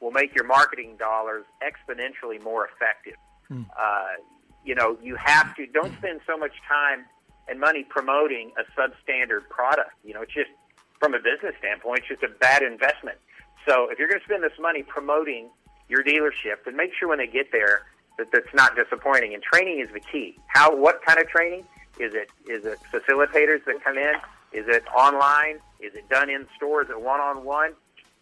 will 0.00 0.10
make 0.10 0.34
your 0.34 0.44
marketing 0.44 0.96
dollars 0.98 1.44
exponentially 1.62 2.42
more 2.42 2.66
effective. 2.66 3.14
Uh, 3.78 4.06
you 4.64 4.74
know, 4.74 4.98
you 5.02 5.14
have 5.16 5.54
to 5.56 5.66
don't 5.66 5.96
spend 5.98 6.20
so 6.26 6.36
much 6.36 6.52
time 6.68 7.04
and 7.48 7.60
money 7.60 7.84
promoting 7.88 8.50
a 8.58 8.80
substandard 8.80 9.48
product. 9.50 9.92
You 10.04 10.14
know, 10.14 10.22
it's 10.22 10.32
just 10.32 10.50
from 10.98 11.14
a 11.14 11.18
business 11.18 11.54
standpoint, 11.58 12.00
it's 12.00 12.08
just 12.08 12.22
a 12.22 12.34
bad 12.38 12.62
investment. 12.62 13.18
So 13.68 13.88
if 13.90 13.98
you're 13.98 14.08
going 14.08 14.20
to 14.20 14.24
spend 14.24 14.42
this 14.42 14.58
money 14.58 14.82
promoting 14.82 15.50
your 15.88 16.02
dealership, 16.02 16.64
then 16.64 16.76
make 16.76 16.90
sure 16.98 17.08
when 17.08 17.18
they 17.18 17.26
get 17.26 17.52
there 17.52 17.82
that 18.18 18.28
that's 18.32 18.52
not 18.54 18.74
disappointing. 18.76 19.34
And 19.34 19.42
training 19.42 19.80
is 19.80 19.92
the 19.92 20.00
key. 20.00 20.38
How? 20.48 20.74
What 20.74 21.04
kind 21.04 21.20
of 21.20 21.28
training? 21.28 21.66
Is 21.98 22.14
it 22.14 22.30
is 22.48 22.64
it 22.64 22.78
facilitators 22.92 23.64
that 23.66 23.82
come 23.82 23.98
in? 23.98 24.14
Is 24.52 24.66
it 24.68 24.84
online? 24.96 25.56
Is 25.80 25.94
it 25.94 26.08
done 26.08 26.30
in 26.30 26.46
stores 26.56 26.88
at 26.90 27.00
one 27.00 27.20
on 27.20 27.44
one? 27.44 27.72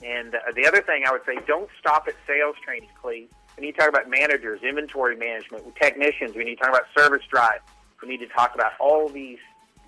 And 0.03 0.35
the 0.55 0.67
other 0.67 0.83
thing 0.83 1.05
I 1.07 1.13
would 1.13 1.25
say, 1.25 1.39
don't 1.47 1.71
stop 1.79 2.09
at 2.09 2.15
sales 2.27 2.57
training, 2.65 2.89
please. 3.01 3.29
We 3.57 3.67
need 3.67 3.73
to 3.73 3.79
talk 3.79 3.89
about 3.89 4.09
managers, 4.09 4.61
inventory 4.63 5.17
management, 5.17 5.77
technicians. 5.77 6.35
We 6.35 6.45
need 6.45 6.57
to 6.57 6.63
talk 6.63 6.71
about 6.71 6.87
service 6.97 7.23
drive. 7.31 7.61
We 8.03 8.09
need 8.09 8.19
to 8.19 8.27
talk 8.27 8.55
about 8.55 8.73
all 8.81 9.09
these 9.09 9.39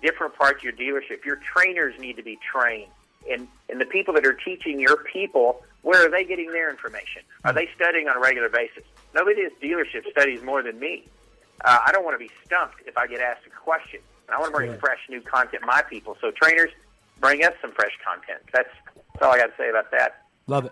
different 0.01 0.35
parts 0.35 0.59
of 0.59 0.63
your 0.63 0.73
dealership. 0.73 1.25
Your 1.25 1.37
trainers 1.37 1.99
need 1.99 2.15
to 2.15 2.23
be 2.23 2.39
trained. 2.49 2.91
And, 3.29 3.47
and 3.69 3.81
the 3.81 3.85
people 3.85 4.13
that 4.13 4.25
are 4.25 4.37
teaching 4.45 4.79
your 4.79 4.97
people, 4.97 5.63
where 5.81 6.05
are 6.05 6.11
they 6.11 6.23
getting 6.23 6.51
their 6.51 6.69
information? 6.69 7.23
Are 7.43 7.51
they 7.51 7.67
studying 7.75 8.07
on 8.07 8.15
a 8.15 8.19
regular 8.19 8.49
basis? 8.49 8.83
Nobody 9.13 9.43
at 9.43 9.51
this 9.59 9.69
dealership 9.69 10.09
studies 10.11 10.43
more 10.43 10.61
than 10.61 10.79
me. 10.79 11.07
Uh, 11.63 11.79
I 11.85 11.91
don't 11.91 12.03
want 12.03 12.15
to 12.15 12.23
be 12.23 12.31
stumped 12.45 12.75
if 12.85 12.97
I 12.97 13.07
get 13.07 13.21
asked 13.21 13.45
a 13.47 13.49
question. 13.49 14.01
I 14.27 14.39
want 14.39 14.51
to 14.51 14.57
bring 14.57 14.77
fresh, 14.79 14.99
new 15.09 15.21
content 15.21 15.61
to 15.61 15.67
my 15.67 15.83
people. 15.83 16.17
So 16.19 16.31
trainers, 16.31 16.71
bring 17.19 17.43
us 17.43 17.53
some 17.61 17.71
fresh 17.71 17.93
content. 18.03 18.41
That's, 18.51 18.69
that's 19.13 19.23
all 19.23 19.31
I 19.31 19.37
got 19.37 19.47
to 19.47 19.53
say 19.57 19.69
about 19.69 19.91
that. 19.91 20.23
Love 20.47 20.65
it. 20.65 20.71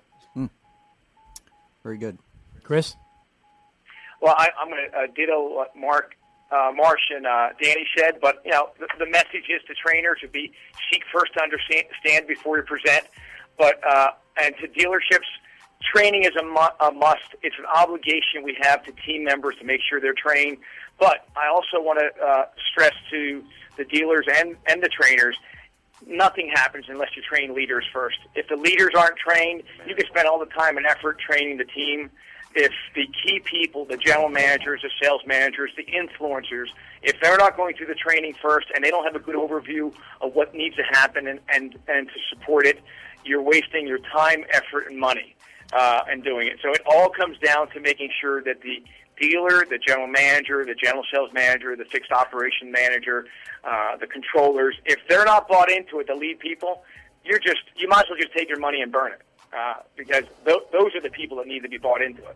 Very 1.84 1.97
good. 1.97 2.18
Chris? 2.64 2.95
Well, 4.22 4.35
I, 4.38 4.49
I'm 4.60 4.69
going 4.69 4.89
to 4.89 4.97
uh, 4.97 5.07
ditto 5.14 5.53
what 5.53 5.76
Mark, 5.76 6.15
uh, 6.49 6.72
Marsh, 6.73 7.01
and 7.14 7.27
uh, 7.27 7.49
Danny 7.61 7.85
said, 7.97 8.19
but 8.22 8.41
you 8.45 8.51
know, 8.51 8.69
the, 8.80 8.88
the 8.97 9.10
message 9.10 9.49
is 9.49 9.61
to 9.68 9.73
trainers 9.73 10.19
to 10.22 10.30
be 10.30 10.53
seek 10.91 11.03
first 11.14 11.34
to 11.34 11.43
understand 11.43 11.85
stand 11.99 12.26
before 12.26 12.57
you 12.57 12.64
present, 12.64 13.05
but 13.57 13.81
uh, 13.85 14.11
and 14.41 14.55
to 14.61 14.68
dealerships, 14.69 15.27
training 15.84 16.23
is 16.23 16.35
a, 16.39 16.43
mu- 16.43 16.88
a 16.88 16.91
must. 16.91 17.35
It's 17.41 17.55
an 17.57 17.65
obligation 17.65 18.43
we 18.43 18.57
have 18.61 18.84
to 18.85 18.91
team 19.05 19.23
members 19.23 19.55
to 19.60 19.65
make 19.65 19.81
sure 19.88 19.99
they're 19.99 20.14
trained. 20.14 20.57
But 20.99 21.27
I 21.35 21.47
also 21.47 21.81
want 21.81 21.99
to 21.99 22.23
uh, 22.23 22.45
stress 22.72 22.93
to 23.11 23.43
the 23.77 23.85
dealers 23.85 24.26
and 24.31 24.55
and 24.68 24.81
the 24.81 24.89
trainers. 24.89 25.38
Nothing 26.05 26.51
happens 26.53 26.85
unless 26.89 27.15
you 27.15 27.22
train 27.22 27.53
leaders 27.53 27.85
first. 27.91 28.18
If 28.35 28.49
the 28.49 28.57
leaders 28.57 28.91
aren't 28.95 29.18
trained, 29.18 29.64
you 29.88 29.95
can 29.95 30.05
spend 30.07 30.27
all 30.27 30.38
the 30.38 30.47
time 30.47 30.77
and 30.77 30.85
effort 30.85 31.18
training 31.19 31.57
the 31.57 31.65
team 31.65 32.10
if 32.55 32.72
the 32.93 33.07
key 33.07 33.39
people, 33.39 33.85
the 33.85 33.97
general 33.97 34.30
managers, 34.30 34.81
the 34.84 34.89
sales 35.01 35.22
managers, 35.26 35.72
the 35.76 35.85
influencers, 35.85 36.68
if 37.01 37.19
they're 37.22 37.38
not 37.38 37.57
going 37.57 37.76
through 37.76 37.88
the 37.88 37.95
training 37.95 38.35
first 38.41 38.68
and 38.76 38.84
they 38.84 38.91
don't 38.91 39.05
have 39.05 39.15
a 39.15 39.19
good 39.19 39.35
overview 39.35 39.91
of 40.22 40.35
what 40.35 40.53
needs 40.53 40.76
to 40.76 40.84
happen 40.84 41.26
and, 41.26 41.39
and, 41.51 41.76
and 41.88 42.07
to 42.10 42.19
support 42.30 42.68
it, 42.68 42.80
you're 43.26 43.41
wasting 43.41 43.88
your 43.88 43.97
time, 43.97 44.43
effort, 44.51 44.88
and 44.89 44.99
money 44.99 45.34
uh, 45.75 46.01
in 46.11 46.21
doing 46.21 46.47
it. 46.47 46.59
So 46.61 46.71
it 46.71 46.81
all 46.85 47.09
comes 47.09 47.37
down 47.39 47.69
to 47.71 47.79
making 47.79 48.09
sure 48.19 48.41
that 48.43 48.61
the 48.61 48.83
dealer, 49.19 49.65
the 49.69 49.79
general 49.85 50.07
manager, 50.07 50.65
the 50.65 50.75
general 50.75 51.03
sales 51.11 51.31
manager, 51.33 51.75
the 51.75 51.85
fixed 51.85 52.11
operation 52.11 52.71
manager, 52.71 53.25
uh, 53.63 53.97
the 53.97 54.07
controllers, 54.07 54.75
if 54.85 54.99
they're 55.07 55.25
not 55.25 55.47
bought 55.47 55.71
into 55.71 55.99
it, 55.99 56.07
the 56.07 56.15
lead 56.15 56.39
people, 56.39 56.83
you're 57.23 57.39
just 57.39 57.61
you 57.77 57.87
might 57.87 58.01
as 58.01 58.05
well 58.09 58.19
just 58.19 58.33
take 58.33 58.49
your 58.49 58.59
money 58.59 58.81
and 58.81 58.91
burn 58.91 59.11
it 59.11 59.21
uh, 59.53 59.75
because 59.95 60.23
th- 60.45 60.63
those 60.71 60.93
are 60.95 61.01
the 61.01 61.09
people 61.09 61.37
that 61.37 61.47
need 61.47 61.61
to 61.63 61.69
be 61.69 61.77
bought 61.77 62.01
into 62.01 62.21
it. 62.23 62.35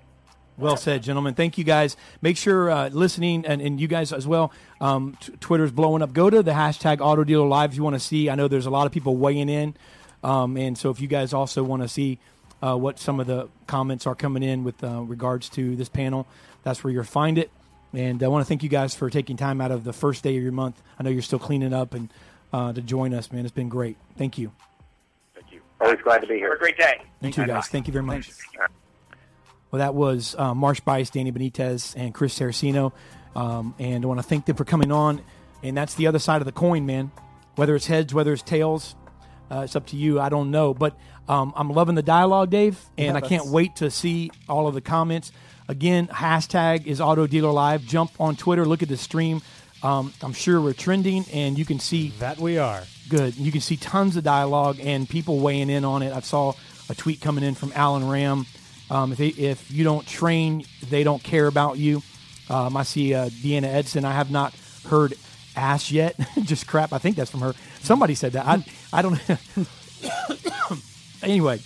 Well 0.58 0.78
said, 0.78 1.04
gentlemen. 1.04 1.36
Thank 1.36 1.60
you 1.60 1.64
guys. 1.64 1.96
Make 2.20 2.36
sure 2.36 2.72
uh, 2.72 2.90
listening 2.90 3.46
and, 3.46 3.62
and 3.62 3.80
you 3.80 3.88
guys 3.88 4.12
as 4.12 4.26
well. 4.26 4.52
Um, 4.82 5.16
t- 5.22 5.34
Twitter's 5.40 5.72
blowing 5.72 6.02
up. 6.02 6.14
Go 6.14 6.32
to 6.32 6.42
the 6.42 6.52
hashtag 6.52 7.00
Auto 7.00 7.24
Dealer 7.24 7.46
Live 7.46 7.72
if 7.72 7.78
you 7.78 7.84
want 7.84 7.96
to 7.96 8.00
see. 8.00 8.28
I 8.28 8.34
know 8.34 8.48
there's 8.48 8.66
a 8.66 8.72
lot 8.72 8.88
of 8.88 8.92
people 8.92 9.18
weighing 9.18 9.50
in, 9.50 9.76
um, 10.24 10.58
and 10.58 10.76
so 10.76 10.90
if 10.90 11.00
you 11.00 11.08
guys 11.08 11.32
also 11.32 11.64
want 11.64 11.84
to 11.84 11.88
see 11.88 12.18
uh, 12.62 12.76
what 12.76 13.00
some 13.00 13.20
of 13.20 13.28
the 13.28 13.50
comments 13.68 14.08
are 14.08 14.16
coming 14.16 14.44
in 14.44 14.64
with 14.64 14.84
uh, 14.84 15.02
regards 15.02 15.50
to 15.50 15.76
this 15.76 15.90
panel, 15.90 16.28
that's 16.64 16.84
where 16.84 16.92
you'll 16.92 17.04
find 17.04 17.38
it. 17.38 17.52
And 17.94 18.22
I 18.22 18.28
want 18.28 18.46
to 18.46 18.48
thank 18.48 18.64
you 18.64 18.70
guys 18.70 18.96
for 18.96 19.10
taking 19.10 19.38
time 19.38 19.62
out 19.62 19.72
of 19.72 19.84
the 19.84 19.94
first 19.94 20.24
day 20.24 20.36
of 20.38 20.44
your 20.44 20.52
month. 20.52 20.82
I 21.00 21.04
know 21.04 21.10
you're 21.10 21.22
still 21.22 21.40
cleaning 21.40 21.74
up 21.74 21.94
and 21.94 22.10
uh, 22.52 22.74
to 22.74 22.82
join 22.82 23.14
us, 23.14 23.32
man. 23.32 23.46
It's 23.46 23.54
been 23.54 23.70
great. 23.70 23.98
Thank 24.18 24.38
you. 24.38 24.52
Thank 25.34 25.52
you. 25.52 25.62
Always 25.80 26.00
glad 26.02 26.20
to 26.20 26.28
be 26.28 26.36
here. 26.36 26.50
Have 26.50 26.58
a 26.58 26.60
great 26.60 26.78
day. 26.78 27.02
Thank 27.22 27.38
you 27.38 27.44
too, 27.44 27.48
guys. 27.48 27.68
Thank 27.68 27.88
you 27.88 27.94
very 27.94 28.04
much. 28.04 28.32
Well, 29.72 29.80
that 29.80 29.94
was 29.94 30.36
uh, 30.38 30.54
Marsh 30.54 30.80
Buice, 30.82 31.10
Danny 31.10 31.32
Benitez, 31.32 31.94
and 31.98 32.14
Chris 32.14 32.38
Saraceno. 32.38 32.94
Um, 33.36 33.76
and 33.80 34.04
I 34.04 34.08
want 34.08 34.20
to 34.20 34.24
thank 34.24 34.46
them 34.46 34.56
for 34.56 34.66
coming 34.66 34.92
on. 34.92 35.22
And 35.64 35.76
that's 35.76 35.96
the 35.96 36.08
other 36.08 36.20
side 36.20 36.42
of 36.42 36.46
the 36.46 36.52
coin, 36.52 36.86
man. 36.86 37.12
Whether 37.56 37.76
it's 37.76 37.88
heads, 37.88 38.14
whether 38.14 38.34
it's 38.34 38.42
tails, 38.42 38.96
uh, 39.52 39.62
it's 39.62 39.76
up 39.76 39.88
to 39.88 39.96
you. 39.96 40.20
I 40.20 40.30
don't 40.30 40.52
know. 40.52 40.74
But 40.74 40.96
um, 41.28 41.54
I'm 41.56 41.70
loving 41.70 41.96
the 41.96 42.04
dialogue, 42.04 42.50
Dave. 42.50 42.80
And 42.98 43.16
Yeah, 43.16 43.16
I 43.16 43.22
can't 43.22 43.48
wait 43.48 43.78
to 43.78 43.92
see 43.92 44.32
all 44.48 44.68
of 44.68 44.74
the 44.74 44.82
comments. 44.82 45.32
Again, 45.68 46.08
hashtag 46.08 46.86
is 46.86 47.02
Auto 47.02 47.28
Dealer 47.28 47.52
Live. 47.52 47.86
Jump 47.86 48.12
on 48.20 48.36
Twitter, 48.36 48.66
look 48.66 48.82
at 48.84 48.90
the 48.90 48.98
stream. 48.98 49.42
Um, 49.84 50.14
I'm 50.24 50.34
sure 50.34 50.60
we're 50.60 50.74
trending, 50.74 51.26
and 51.32 51.58
you 51.58 51.66
can 51.66 51.80
see 51.80 52.10
that 52.20 52.40
we 52.40 52.58
are 52.58 52.84
good. 53.10 53.36
You 53.36 53.52
can 53.52 53.62
see 53.62 53.78
tons 53.78 54.16
of 54.16 54.24
dialogue 54.24 54.80
and 54.82 55.08
people 55.08 55.40
weighing 55.40 55.70
in 55.70 55.86
on 55.86 56.02
it. 56.02 56.14
I 56.14 56.22
saw 56.22 56.54
a 56.90 56.96
tweet 56.96 57.22
coming 57.22 57.44
in 57.44 57.54
from 57.54 57.72
Alan 57.76 58.08
Ram. 58.08 58.46
Um, 58.90 59.12
if, 59.12 59.18
they, 59.18 59.28
if 59.28 59.70
you 59.70 59.84
don't 59.84 60.08
train, 60.08 60.64
they 60.90 61.04
don't 61.04 61.22
care 61.22 61.48
about 61.48 61.78
you. 61.78 62.02
Um, 62.50 62.78
I 62.78 62.84
see 62.84 63.14
uh, 63.14 63.28
Deanna 63.30 63.66
Edson. 63.66 64.06
I 64.06 64.14
have 64.14 64.32
not 64.32 64.54
heard 64.90 65.14
ass 65.58 65.92
yet. 65.92 66.16
Just 66.44 66.68
crap. 66.68 66.94
I 66.94 66.98
think 67.00 67.16
that's 67.16 67.32
from 67.32 67.42
her. 67.42 67.54
Somebody 67.82 68.16
said 68.16 68.34
that. 68.34 68.46
I 68.46 68.64
I 68.94 69.02
don't. 69.02 69.20
anyway, 71.24 71.60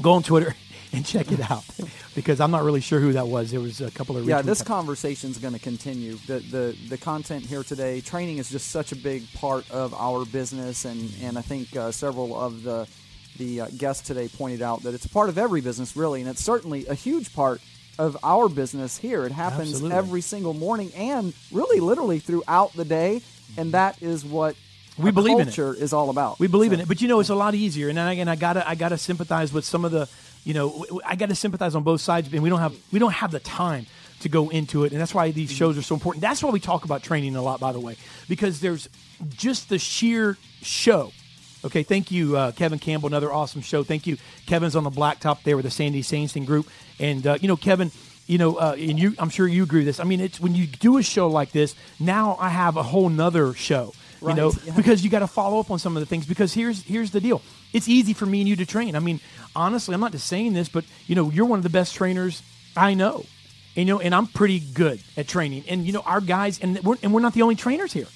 go 0.00 0.12
on 0.12 0.22
Twitter 0.22 0.54
and 0.92 1.04
check 1.04 1.32
it 1.32 1.50
out 1.50 1.64
because 2.14 2.40
I'm 2.40 2.50
not 2.50 2.62
really 2.62 2.80
sure 2.80 3.00
who 3.00 3.12
that 3.14 3.26
was. 3.26 3.50
There 3.50 3.60
was 3.60 3.80
a 3.80 3.90
couple 3.90 4.16
of 4.16 4.24
yeah, 4.24 4.42
this 4.42 4.62
conversation 4.62 5.30
is 5.30 5.38
going 5.38 5.54
to 5.54 5.60
continue. 5.60 6.16
The, 6.26 6.38
the 6.38 6.76
the 6.88 6.98
content 6.98 7.44
here 7.44 7.62
today, 7.62 8.00
training 8.00 8.38
is 8.38 8.50
just 8.50 8.70
such 8.70 8.92
a 8.92 8.96
big 8.96 9.30
part 9.34 9.68
of 9.70 9.94
our 9.94 10.24
business, 10.24 10.84
and 10.84 11.12
and 11.22 11.38
I 11.38 11.42
think 11.42 11.74
uh, 11.76 11.90
several 11.90 12.38
of 12.38 12.62
the 12.62 12.86
the 13.36 13.62
uh, 13.62 13.68
guests 13.76 14.06
today 14.06 14.28
pointed 14.28 14.62
out 14.62 14.82
that 14.84 14.94
it's 14.94 15.06
a 15.06 15.08
part 15.08 15.28
of 15.28 15.38
every 15.38 15.60
business, 15.60 15.96
really, 15.96 16.20
and 16.20 16.30
it's 16.30 16.44
certainly 16.44 16.86
a 16.86 16.94
huge 16.94 17.34
part 17.34 17.60
of 17.98 18.16
our 18.22 18.48
business 18.48 18.98
here. 18.98 19.24
It 19.24 19.32
happens 19.32 19.72
Absolutely. 19.72 19.96
every 19.96 20.20
single 20.20 20.54
morning, 20.54 20.92
and 20.94 21.32
really, 21.52 21.80
literally 21.80 22.18
throughout 22.18 22.72
the 22.74 22.84
day, 22.84 23.22
and 23.56 23.66
mm-hmm. 23.66 23.70
that 23.70 24.02
is 24.02 24.24
what 24.24 24.56
we 24.98 25.10
believe 25.10 25.38
in 25.38 25.48
it. 25.48 25.54
culture 25.54 25.74
is 25.74 25.92
all 25.92 26.10
about. 26.10 26.38
We 26.38 26.46
believe 26.46 26.72
in 26.72 26.80
it, 26.80 26.88
but 26.88 27.02
you 27.02 27.08
know 27.08 27.20
it's 27.20 27.30
a 27.30 27.34
lot 27.34 27.54
easier. 27.54 27.88
And 27.88 27.98
I, 27.98 28.14
and 28.14 28.30
I 28.30 28.36
gotta 28.36 28.68
I 28.68 28.74
gotta 28.74 28.98
sympathize 28.98 29.52
with 29.52 29.64
some 29.64 29.84
of 29.84 29.90
the 29.90 30.08
you 30.44 30.54
know 30.54 30.86
I 31.04 31.16
gotta 31.16 31.34
sympathize 31.34 31.74
on 31.74 31.82
both 31.82 32.00
sides. 32.00 32.32
And 32.32 32.42
we 32.42 32.48
don't 32.48 32.60
have 32.60 32.74
we 32.92 32.98
don't 32.98 33.12
have 33.12 33.30
the 33.30 33.40
time 33.40 33.86
to 34.20 34.28
go 34.28 34.48
into 34.50 34.84
it, 34.84 34.92
and 34.92 35.00
that's 35.00 35.14
why 35.14 35.30
these 35.30 35.50
mm-hmm. 35.50 35.58
shows 35.58 35.78
are 35.78 35.82
so 35.82 35.94
important. 35.94 36.22
That's 36.22 36.42
why 36.42 36.50
we 36.50 36.60
talk 36.60 36.84
about 36.84 37.02
training 37.02 37.34
a 37.36 37.42
lot, 37.42 37.60
by 37.60 37.72
the 37.72 37.80
way, 37.80 37.96
because 38.28 38.60
there's 38.60 38.88
just 39.30 39.68
the 39.68 39.78
sheer 39.78 40.36
show. 40.62 41.12
Okay, 41.64 41.82
thank 41.82 42.10
you, 42.10 42.36
uh, 42.36 42.52
Kevin 42.52 42.78
Campbell. 42.78 43.06
Another 43.08 43.32
awesome 43.32 43.62
show. 43.62 43.82
Thank 43.82 44.06
you, 44.06 44.18
Kevin's 44.46 44.76
on 44.76 44.84
the 44.84 44.90
blacktop 44.90 45.42
there 45.44 45.56
with 45.56 45.64
the 45.64 45.70
Sandy 45.70 46.02
Sansing 46.02 46.44
group, 46.44 46.68
and 47.00 47.26
uh, 47.26 47.38
you 47.40 47.48
know 47.48 47.56
Kevin. 47.56 47.90
You 48.26 48.38
know, 48.38 48.56
uh, 48.56 48.74
and 48.78 48.98
you, 48.98 49.14
I'm 49.18 49.28
sure 49.28 49.46
you 49.46 49.62
agree 49.64 49.80
with 49.80 49.86
this. 49.86 50.00
I 50.00 50.04
mean, 50.04 50.20
it's 50.20 50.40
when 50.40 50.54
you 50.54 50.66
do 50.66 50.96
a 50.96 51.02
show 51.02 51.28
like 51.28 51.52
this. 51.52 51.74
Now 52.00 52.38
I 52.40 52.48
have 52.48 52.78
a 52.78 52.82
whole 52.82 53.10
nother 53.10 53.52
show. 53.52 53.92
You 54.22 54.28
Right, 54.28 54.36
know, 54.36 54.52
yeah. 54.64 54.74
because 54.74 55.04
you 55.04 55.10
got 55.10 55.18
to 55.18 55.26
follow 55.26 55.60
up 55.60 55.70
on 55.70 55.78
some 55.78 55.94
of 55.94 56.00
the 56.00 56.06
things. 56.06 56.24
Because 56.24 56.54
here's 56.54 56.82
here's 56.82 57.10
the 57.10 57.20
deal: 57.20 57.42
it's 57.74 57.86
easy 57.88 58.14
for 58.14 58.24
me 58.24 58.40
and 58.40 58.48
you 58.48 58.56
to 58.56 58.64
train. 58.66 58.96
I 58.96 59.00
mean, 59.00 59.20
honestly, 59.54 59.94
I'm 59.94 60.00
not 60.00 60.12
just 60.12 60.26
saying 60.26 60.54
this, 60.54 60.70
but 60.70 60.84
you 61.06 61.14
know, 61.14 61.30
you're 61.30 61.44
one 61.44 61.58
of 61.58 61.62
the 61.64 61.70
best 61.70 61.94
trainers 61.94 62.42
I 62.76 62.94
know. 62.94 63.24
And, 63.76 63.86
you 63.88 63.94
know, 63.94 64.00
and 64.00 64.14
I'm 64.14 64.26
pretty 64.28 64.60
good 64.60 65.02
at 65.16 65.28
training. 65.28 65.64
And 65.68 65.84
you 65.86 65.92
know, 65.92 66.02
our 66.06 66.20
guys, 66.22 66.58
and 66.60 66.78
we're 66.82 66.96
and 67.02 67.12
we're 67.12 67.20
not 67.20 67.34
the 67.34 67.42
only 67.42 67.56
trainers 67.56 67.92
here. 67.92 68.06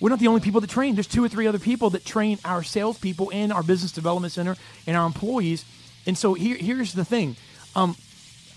We're 0.00 0.10
not 0.10 0.18
the 0.18 0.28
only 0.28 0.40
people 0.40 0.60
that 0.60 0.70
train. 0.70 0.94
There's 0.94 1.06
two 1.06 1.24
or 1.24 1.28
three 1.28 1.46
other 1.46 1.58
people 1.58 1.90
that 1.90 2.04
train 2.04 2.38
our 2.44 2.62
salespeople 2.62 3.30
in 3.30 3.50
our 3.50 3.62
business 3.62 3.92
development 3.92 4.32
center 4.32 4.56
and 4.86 4.96
our 4.96 5.06
employees. 5.06 5.64
And 6.06 6.16
so 6.16 6.34
here, 6.34 6.56
here's 6.56 6.92
the 6.92 7.04
thing. 7.04 7.36
Um, 7.74 7.96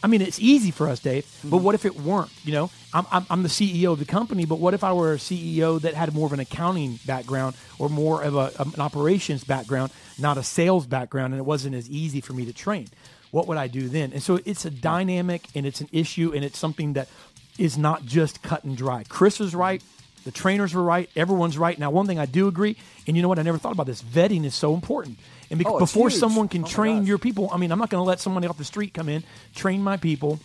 I 0.02 0.07
mean, 0.07 0.22
it's 0.22 0.40
easy 0.40 0.72
for 0.72 0.88
us, 0.88 0.99
Dave. 0.99 1.26
But 1.44 1.57
what 1.57 1.76
if 1.76 1.86
it 1.86 1.95
weren't? 1.99 2.30
You 2.45 2.53
know, 2.53 2.72
I'm, 2.94 3.06
I'm, 3.11 3.26
I'm 3.30 3.44
the 3.44 3.49
CEO 3.49 3.91
of 3.91 3.99
the 3.99 4.06
company, 4.06 4.45
but 4.45 4.60
what 4.60 4.74
if 4.74 4.84
I 4.84 4.94
were 4.94 5.14
a 5.14 5.18
CEO 5.18 5.80
that 5.82 5.94
had 5.94 6.14
more 6.14 6.26
of 6.26 6.34
an 6.34 6.40
accounting 6.40 6.99
background 7.06 7.56
or 7.78 7.90
more 7.90 8.24
of 8.24 8.36
a, 8.36 8.52
an 8.60 8.80
operations 8.80 9.44
background, 9.44 9.91
not 10.18 10.38
a 10.38 10.44
sales 10.44 10.86
background, 10.86 11.34
and 11.34 11.40
it 11.40 11.45
wasn't 11.45 11.76
as 11.76 11.90
easy 11.90 12.22
for 12.22 12.34
me 12.34 12.45
to 12.45 12.53
train? 12.53 12.88
What 13.32 13.48
would 13.48 13.57
I 13.57 13.68
do 13.68 13.90
then? 13.90 14.14
And 14.14 14.24
so 14.24 14.40
it's 14.45 14.66
a 14.66 14.72
dynamic 14.72 15.44
and 15.53 15.66
it's 15.66 15.82
an 15.82 15.90
issue 15.91 16.32
and 16.34 16.44
it's 16.44 16.57
something 16.57 16.94
that 16.94 17.10
is 17.57 17.78
not 17.78 18.06
just 18.06 18.41
cut 18.41 18.64
and 18.64 18.76
dry. 18.76 19.03
Chris 19.07 19.41
is 19.41 19.53
right. 19.53 19.84
The 20.26 20.32
trainers 20.32 20.74
were 20.74 20.84
right. 20.84 21.10
Everyone's 21.16 21.58
right. 21.58 21.78
Now, 21.80 21.91
one 21.91 22.06
thing 22.08 22.20
I 22.20 22.26
do 22.26 22.48
agree, 22.48 22.76
and 23.08 23.16
you 23.16 23.22
know 23.24 23.30
what? 23.30 23.40
I 23.40 23.44
never 23.44 23.58
thought 23.58 23.72
about 23.72 23.86
this. 23.88 24.02
Vetting 24.02 24.44
is 24.46 24.54
so 24.54 24.74
important. 24.74 25.18
And 25.50 25.58
bec- 25.58 25.68
Oh, 25.68 25.80
before 25.80 26.10
huge. 26.10 26.20
someone 26.20 26.48
can 26.48 26.64
Oh 26.64 26.68
train 26.68 27.06
your 27.06 27.18
people, 27.18 27.50
I 27.52 27.58
mean, 27.58 27.72
I'm 27.72 27.80
not 27.80 27.90
going 27.90 28.02
to 28.04 28.08
let 28.08 28.20
somebody 28.20 28.48
off 28.48 28.58
the 28.58 28.64
street 28.66 28.94
come 28.94 29.10
in, 29.10 29.24
train 29.56 29.82
my 29.84 29.98
people, 29.98 30.40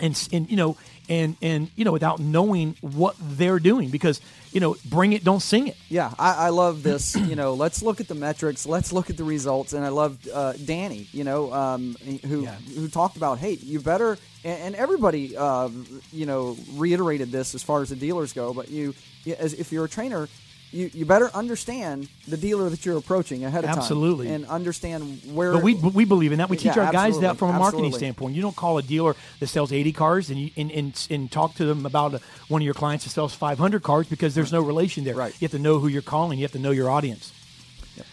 and 0.00 0.28
and 0.32 0.50
you 0.50 0.56
know, 0.56 0.76
and 1.08 1.36
and 1.40 1.70
you 1.76 1.84
know, 1.84 1.92
without 1.92 2.18
knowing 2.20 2.76
what 2.82 3.16
they're 3.20 3.58
doing, 3.60 3.88
because 3.90 4.20
you 4.56 4.60
know, 4.60 4.74
bring 4.86 5.12
it, 5.12 5.22
don't 5.22 5.40
sing 5.42 5.66
it. 5.66 5.76
Yeah, 5.90 6.14
I, 6.18 6.46
I 6.46 6.48
love 6.48 6.82
this. 6.82 7.14
you 7.14 7.36
know, 7.36 7.52
let's 7.52 7.82
look 7.82 8.00
at 8.00 8.08
the 8.08 8.14
metrics. 8.14 8.64
Let's 8.64 8.90
look 8.90 9.10
at 9.10 9.18
the 9.18 9.24
results. 9.24 9.74
And 9.74 9.84
I 9.84 9.90
loved 9.90 10.30
uh, 10.30 10.54
Danny. 10.54 11.06
You 11.12 11.24
know, 11.24 11.52
um, 11.52 11.94
who 12.24 12.46
who 12.46 12.88
talked 12.88 13.18
about, 13.18 13.38
hey, 13.38 13.52
you 13.52 13.80
better. 13.80 14.16
And, 14.44 14.58
and 14.62 14.74
everybody, 14.74 15.36
uh, 15.36 15.68
you 16.10 16.24
know, 16.24 16.56
reiterated 16.72 17.30
this 17.30 17.54
as 17.54 17.62
far 17.62 17.82
as 17.82 17.90
the 17.90 17.96
dealers 17.96 18.32
go. 18.32 18.54
But 18.54 18.70
you, 18.70 18.94
you- 19.24 19.34
as 19.38 19.52
if 19.52 19.72
you're 19.72 19.84
a 19.84 19.90
trainer, 19.90 20.26
you, 20.76 20.90
you 20.92 21.06
better 21.06 21.30
understand 21.34 22.08
the 22.28 22.36
dealer 22.36 22.68
that 22.68 22.84
you're 22.84 22.98
approaching 22.98 23.44
ahead 23.44 23.64
of 23.64 23.70
time. 23.70 23.78
Absolutely. 23.78 24.28
and 24.28 24.46
understand 24.46 25.20
where. 25.32 25.52
But 25.52 25.62
we 25.62 25.74
we 25.74 26.04
believe 26.04 26.32
in 26.32 26.38
that. 26.38 26.48
We 26.50 26.56
teach 26.56 26.76
Yeah, 26.76 26.86
our 26.86 26.92
guys 26.92 27.18
that 27.20 27.36
from 27.38 27.50
a 27.50 27.52
marketing 27.52 27.86
Absolutely. 27.86 27.98
standpoint. 27.98 28.34
You 28.36 28.42
don't 28.42 28.56
call 28.56 28.78
a 28.78 28.82
dealer 28.82 29.16
that 29.40 29.46
sells 29.46 29.72
80 29.72 29.92
cars 29.92 30.30
and 30.30 30.38
you 30.38 30.50
and, 30.56 30.70
and, 30.70 31.06
and 31.10 31.30
talk 31.32 31.54
to 31.56 31.64
them 31.64 31.86
about 31.86 32.14
a, 32.14 32.20
one 32.48 32.60
of 32.62 32.64
your 32.64 32.74
clients 32.74 33.04
that 33.04 33.10
sells 33.10 33.34
500 33.34 33.82
cars 33.82 34.06
because 34.08 34.34
there's 34.34 34.52
no 34.52 34.60
relation 34.60 35.04
there. 35.04 35.14
Right. 35.14 35.32
You 35.40 35.46
have 35.46 35.52
to 35.52 35.58
know 35.58 35.78
who 35.78 35.88
you're 35.88 36.02
calling. 36.02 36.38
You 36.38 36.44
have 36.44 36.52
to 36.52 36.58
know 36.58 36.70
your 36.72 36.90
audience. 36.90 37.32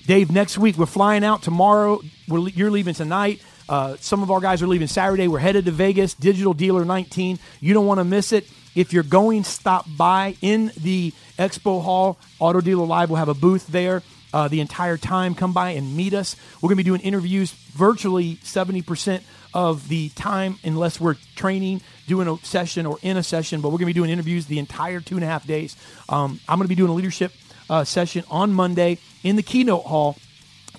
Dave, 0.07 0.31
next 0.31 0.57
week 0.57 0.77
we're 0.77 0.85
flying 0.85 1.23
out 1.26 1.41
tomorrow. 1.41 2.02
We're, 2.27 2.48
you're 2.49 2.72
leaving 2.72 2.94
tonight. 2.94 3.41
Uh, 3.68 3.95
some 3.99 4.23
of 4.23 4.31
our 4.31 4.40
guys 4.40 4.61
are 4.61 4.68
leaving 4.68 4.88
Saturday. 4.88 5.27
We're 5.27 5.40
headed 5.40 5.65
to 5.65 5.72
Vegas, 5.72 6.14
Digital 6.14 6.53
Dealer 6.53 6.85
19. 6.85 7.40
You 7.60 7.73
don't 7.73 7.85
want 7.85 7.99
to 7.99 8.03
miss 8.06 8.31
it. 8.31 8.48
If 8.76 8.91
you're 8.91 9.03
going, 9.03 9.44
stop 9.44 9.85
by 9.98 10.35
in 10.41 10.72
the 10.77 11.14
expo 11.38 11.81
hall. 11.81 12.18
Auto 12.39 12.61
Dealer 12.61 12.85
Live 12.85 13.10
will 13.10 13.18
have 13.18 13.30
a 13.30 13.34
booth 13.34 13.68
there 13.68 14.01
uh, 14.34 14.47
the 14.47 14.60
entire 14.60 14.97
time. 14.97 15.35
Come 15.35 15.53
by 15.53 15.72
and 15.72 15.95
meet 15.95 16.14
us. 16.14 16.35
We're 16.55 16.68
going 16.68 16.77
to 16.77 16.84
be 16.84 16.89
doing 16.89 17.01
interviews 17.01 17.51
virtually 17.51 18.35
70% 18.38 19.22
of 19.53 19.88
the 19.88 20.10
time, 20.10 20.57
unless 20.64 20.99
we're 20.99 21.15
training, 21.35 21.81
doing 22.07 22.27
a 22.27 22.38
session, 22.43 22.85
or 22.85 22.97
in 23.01 23.18
a 23.18 23.23
session. 23.23 23.61
But 23.61 23.69
we're 23.69 23.77
going 23.77 23.81
to 23.81 23.93
be 23.93 23.93
doing 23.93 24.10
interviews 24.10 24.47
the 24.47 24.60
entire 24.60 24.99
two 24.99 25.15
and 25.15 25.23
a 25.23 25.27
half 25.27 25.45
days. 25.45 25.76
Um, 26.10 26.39
I'm 26.47 26.57
going 26.57 26.65
to 26.65 26.69
be 26.69 26.76
doing 26.76 26.89
a 26.89 26.95
leadership 26.95 27.31
uh, 27.69 27.84
session 27.84 28.23
on 28.30 28.51
Monday 28.53 28.97
in 29.23 29.35
the 29.35 29.43
keynote 29.43 29.85
hall 29.85 30.18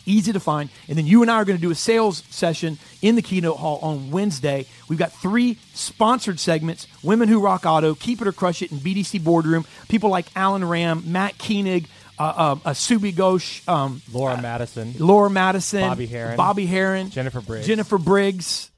easy 0.06 0.32
to 0.32 0.40
find. 0.40 0.70
And 0.88 0.98
then 0.98 1.06
you 1.06 1.22
and 1.22 1.30
I 1.30 1.36
are 1.36 1.44
going 1.44 1.58
to 1.58 1.62
do 1.62 1.70
a 1.70 1.74
sales 1.74 2.22
session 2.30 2.78
in 3.02 3.16
the 3.16 3.22
keynote 3.22 3.58
hall 3.58 3.78
on 3.82 4.10
Wednesday. 4.10 4.66
We've 4.88 4.98
got 4.98 5.12
three 5.12 5.58
sponsored 5.74 6.40
segments 6.40 6.86
Women 7.02 7.28
Who 7.28 7.40
Rock 7.40 7.66
Auto, 7.66 7.94
Keep 7.94 8.22
It 8.22 8.28
or 8.28 8.32
Crush 8.32 8.62
It, 8.62 8.70
and 8.70 8.80
BDC 8.80 9.22
Boardroom. 9.22 9.64
People 9.88 10.10
like 10.10 10.26
Alan 10.36 10.64
Ram, 10.64 11.02
Matt 11.06 11.38
Koenig, 11.38 11.86
uh, 12.18 12.22
uh, 12.22 12.56
uh, 12.64 12.70
Subi 12.70 13.12
Ghosh, 13.12 13.66
um, 13.68 14.00
Laura 14.12 14.40
Madison, 14.40 14.94
Laura 14.98 15.30
Madison, 15.30 15.80
Bobby 15.80 16.06
Heron, 16.06 16.36
Bobby 16.36 16.66
Heron, 16.66 17.10
Jennifer 17.10 17.40
Briggs. 17.40 17.66
Jennifer 17.66 17.98
Briggs. 17.98 18.70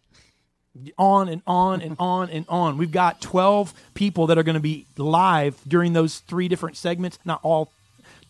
On 0.98 1.30
and 1.30 1.40
on 1.46 1.80
and 1.80 1.96
on 1.98 2.28
and 2.28 2.44
on. 2.50 2.76
We've 2.76 2.92
got 2.92 3.22
12 3.22 3.72
people 3.94 4.26
that 4.26 4.36
are 4.36 4.42
going 4.42 4.56
to 4.56 4.60
be 4.60 4.84
live 4.98 5.58
during 5.66 5.94
those 5.94 6.18
three 6.18 6.48
different 6.48 6.76
segments. 6.76 7.18
Not 7.24 7.40
all 7.42 7.72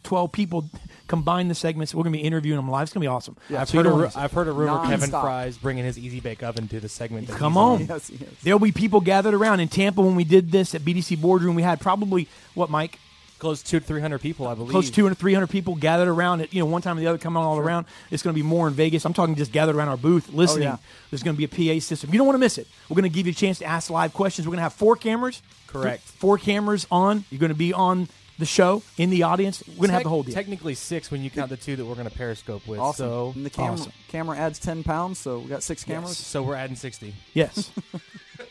twelve 0.07 0.33
people, 0.33 0.69
combine 1.09 1.49
the 1.49 1.55
segments. 1.55 1.95
We're 1.95 2.03
gonna 2.05 2.17
be 2.17 2.23
interviewing 2.23 2.57
them 2.57 2.71
live. 2.71 2.85
It's 2.85 2.93
gonna 2.93 3.05
be 3.05 3.09
awesome. 3.09 3.37
I've, 3.55 3.69
So 3.69 3.77
heard 3.79 3.87
a, 3.87 3.91
don't 3.91 3.93
ru- 3.93 3.93
wanna 3.93 4.07
miss 4.07 4.17
it. 4.17 4.19
I've 4.21 4.33
heard 4.33 4.49
a 4.49 4.53
rumor 4.53 4.79
Kevin 4.83 5.01
Non-stop. 5.01 5.23
Fry's 5.25 5.59
bringing 5.59 5.85
his 5.85 5.99
easy 5.99 6.21
bake 6.21 6.43
oven 6.43 6.69
to 6.69 6.81
the 6.81 6.89
segment. 6.89 7.27
that 7.29 7.37
Come 7.37 7.53
he's 7.53 7.59
on. 7.59 7.87
Yes, 7.87 8.11
yes. 8.11 8.31
There'll 8.43 8.59
be 8.59 8.73
people 8.73 9.01
gathered 9.01 9.35
around 9.35 9.61
in 9.61 9.69
Tampa 9.69 10.01
when 10.01 10.17
we 10.17 10.25
did 10.25 10.51
this 10.51 10.75
at 10.75 10.83
BDC 10.83 11.21
Boardroom. 11.21 11.55
We 11.55 11.63
had 11.63 11.81
probably 11.81 12.29
what, 12.55 12.71
Mike? 12.71 12.99
Close 13.39 13.63
to 13.63 13.69
two 13.73 13.81
to 13.81 13.85
three 13.87 14.01
hundred 14.01 14.23
people, 14.23 14.47
I 14.47 14.55
believe. 14.55 14.71
Close 14.71 14.87
to 14.87 14.93
200, 14.95 15.17
300 15.17 15.49
people 15.49 15.75
gathered 15.75 16.09
around 16.09 16.41
it. 16.41 16.55
You 16.55 16.61
know, 16.61 16.67
one 16.67 16.81
time 16.81 16.97
or 16.97 17.01
the 17.01 17.07
other, 17.07 17.19
coming 17.19 17.43
all 17.43 17.59
around. 17.59 17.85
It's 18.11 18.23
going 18.23 18.33
to 18.33 18.39
be 18.39 18.43
more 18.43 18.67
in 18.67 18.73
Vegas. 18.73 19.05
I'm 19.05 19.13
talking 19.13 19.35
just 19.35 19.53
gathered 19.53 19.77
around 19.77 19.89
our 19.89 19.99
booth, 19.99 20.33
listening. 20.33 20.69
Oh, 20.69 20.71
yeah. 20.71 20.77
There's 21.11 21.23
going 21.23 21.37
to 21.37 21.47
be 21.47 21.67
a 21.75 21.79
PA 21.79 21.81
system. 21.85 22.11
You 22.13 22.17
don't 22.19 22.27
want 22.27 22.37
to 22.37 22.41
miss 22.41 22.57
it. 22.57 22.67
We're 22.89 22.95
going 22.95 23.11
to 23.11 23.15
give 23.15 23.27
you 23.27 23.33
a 23.33 23.35
chance 23.35 23.59
to 23.59 23.67
ask 23.67 23.91
live 23.91 24.15
questions. 24.15 24.47
We're 24.47 24.53
going 24.53 24.61
to 24.61 24.63
have 24.63 24.73
four 24.73 24.97
cameras. 24.97 25.43
Correct. 25.67 26.03
Four 26.03 26.39
cameras 26.39 26.87
on. 26.91 27.25
You're 27.31 27.39
going 27.41 27.53
to 27.53 27.55
be 27.55 27.75
on 27.75 28.09
the 28.39 28.47
show 28.47 28.83
in 28.99 29.11
the 29.11 29.23
audience. 29.23 29.63
We're 29.67 29.75
going 29.75 29.89
to 29.89 29.93
have 29.93 29.99
Tec- 30.01 30.05
the 30.05 30.09
whole 30.11 30.23
deal. 30.23 30.35
Technically 30.35 30.75
six 30.75 31.11
when 31.11 31.23
you 31.23 31.31
count 31.31 31.51
the 31.51 31.57
two 31.57 31.77
that 31.77 31.85
we're 31.85 31.95
going 31.95 32.09
to 32.09 32.15
Periscope 32.17 32.67
with. 32.67 32.81
Awesome. 32.81 33.09
So 33.09 33.33
and 33.35 33.47
the 33.47 33.51
camera 33.51 33.73
awesome. 33.73 33.93
camera 34.09 34.37
adds 34.37 34.59
ten 34.59 34.83
pounds, 34.83 35.19
so 35.19 35.39
we 35.39 35.49
got 35.49 35.63
six 35.63 35.85
cameras. 35.85 36.17
So 36.17 36.43
we're 36.43 36.55
adding 36.55 36.77
sixty. 36.77 37.15
Yes. 37.35 37.71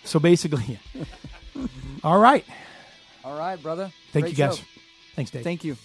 so 0.03 0.19
basically, 0.19 0.79
yeah. 0.95 1.65
all 2.03 2.19
right. 2.19 2.45
All 3.23 3.37
right, 3.37 3.61
brother. 3.61 3.91
Thank 4.11 4.25
Great 4.25 4.31
you 4.37 4.37
guys. 4.37 4.57
show. 4.57 4.65
Thanks, 5.15 5.31
Dave. 5.31 5.43
Thank 5.43 5.63
you. 5.63 5.77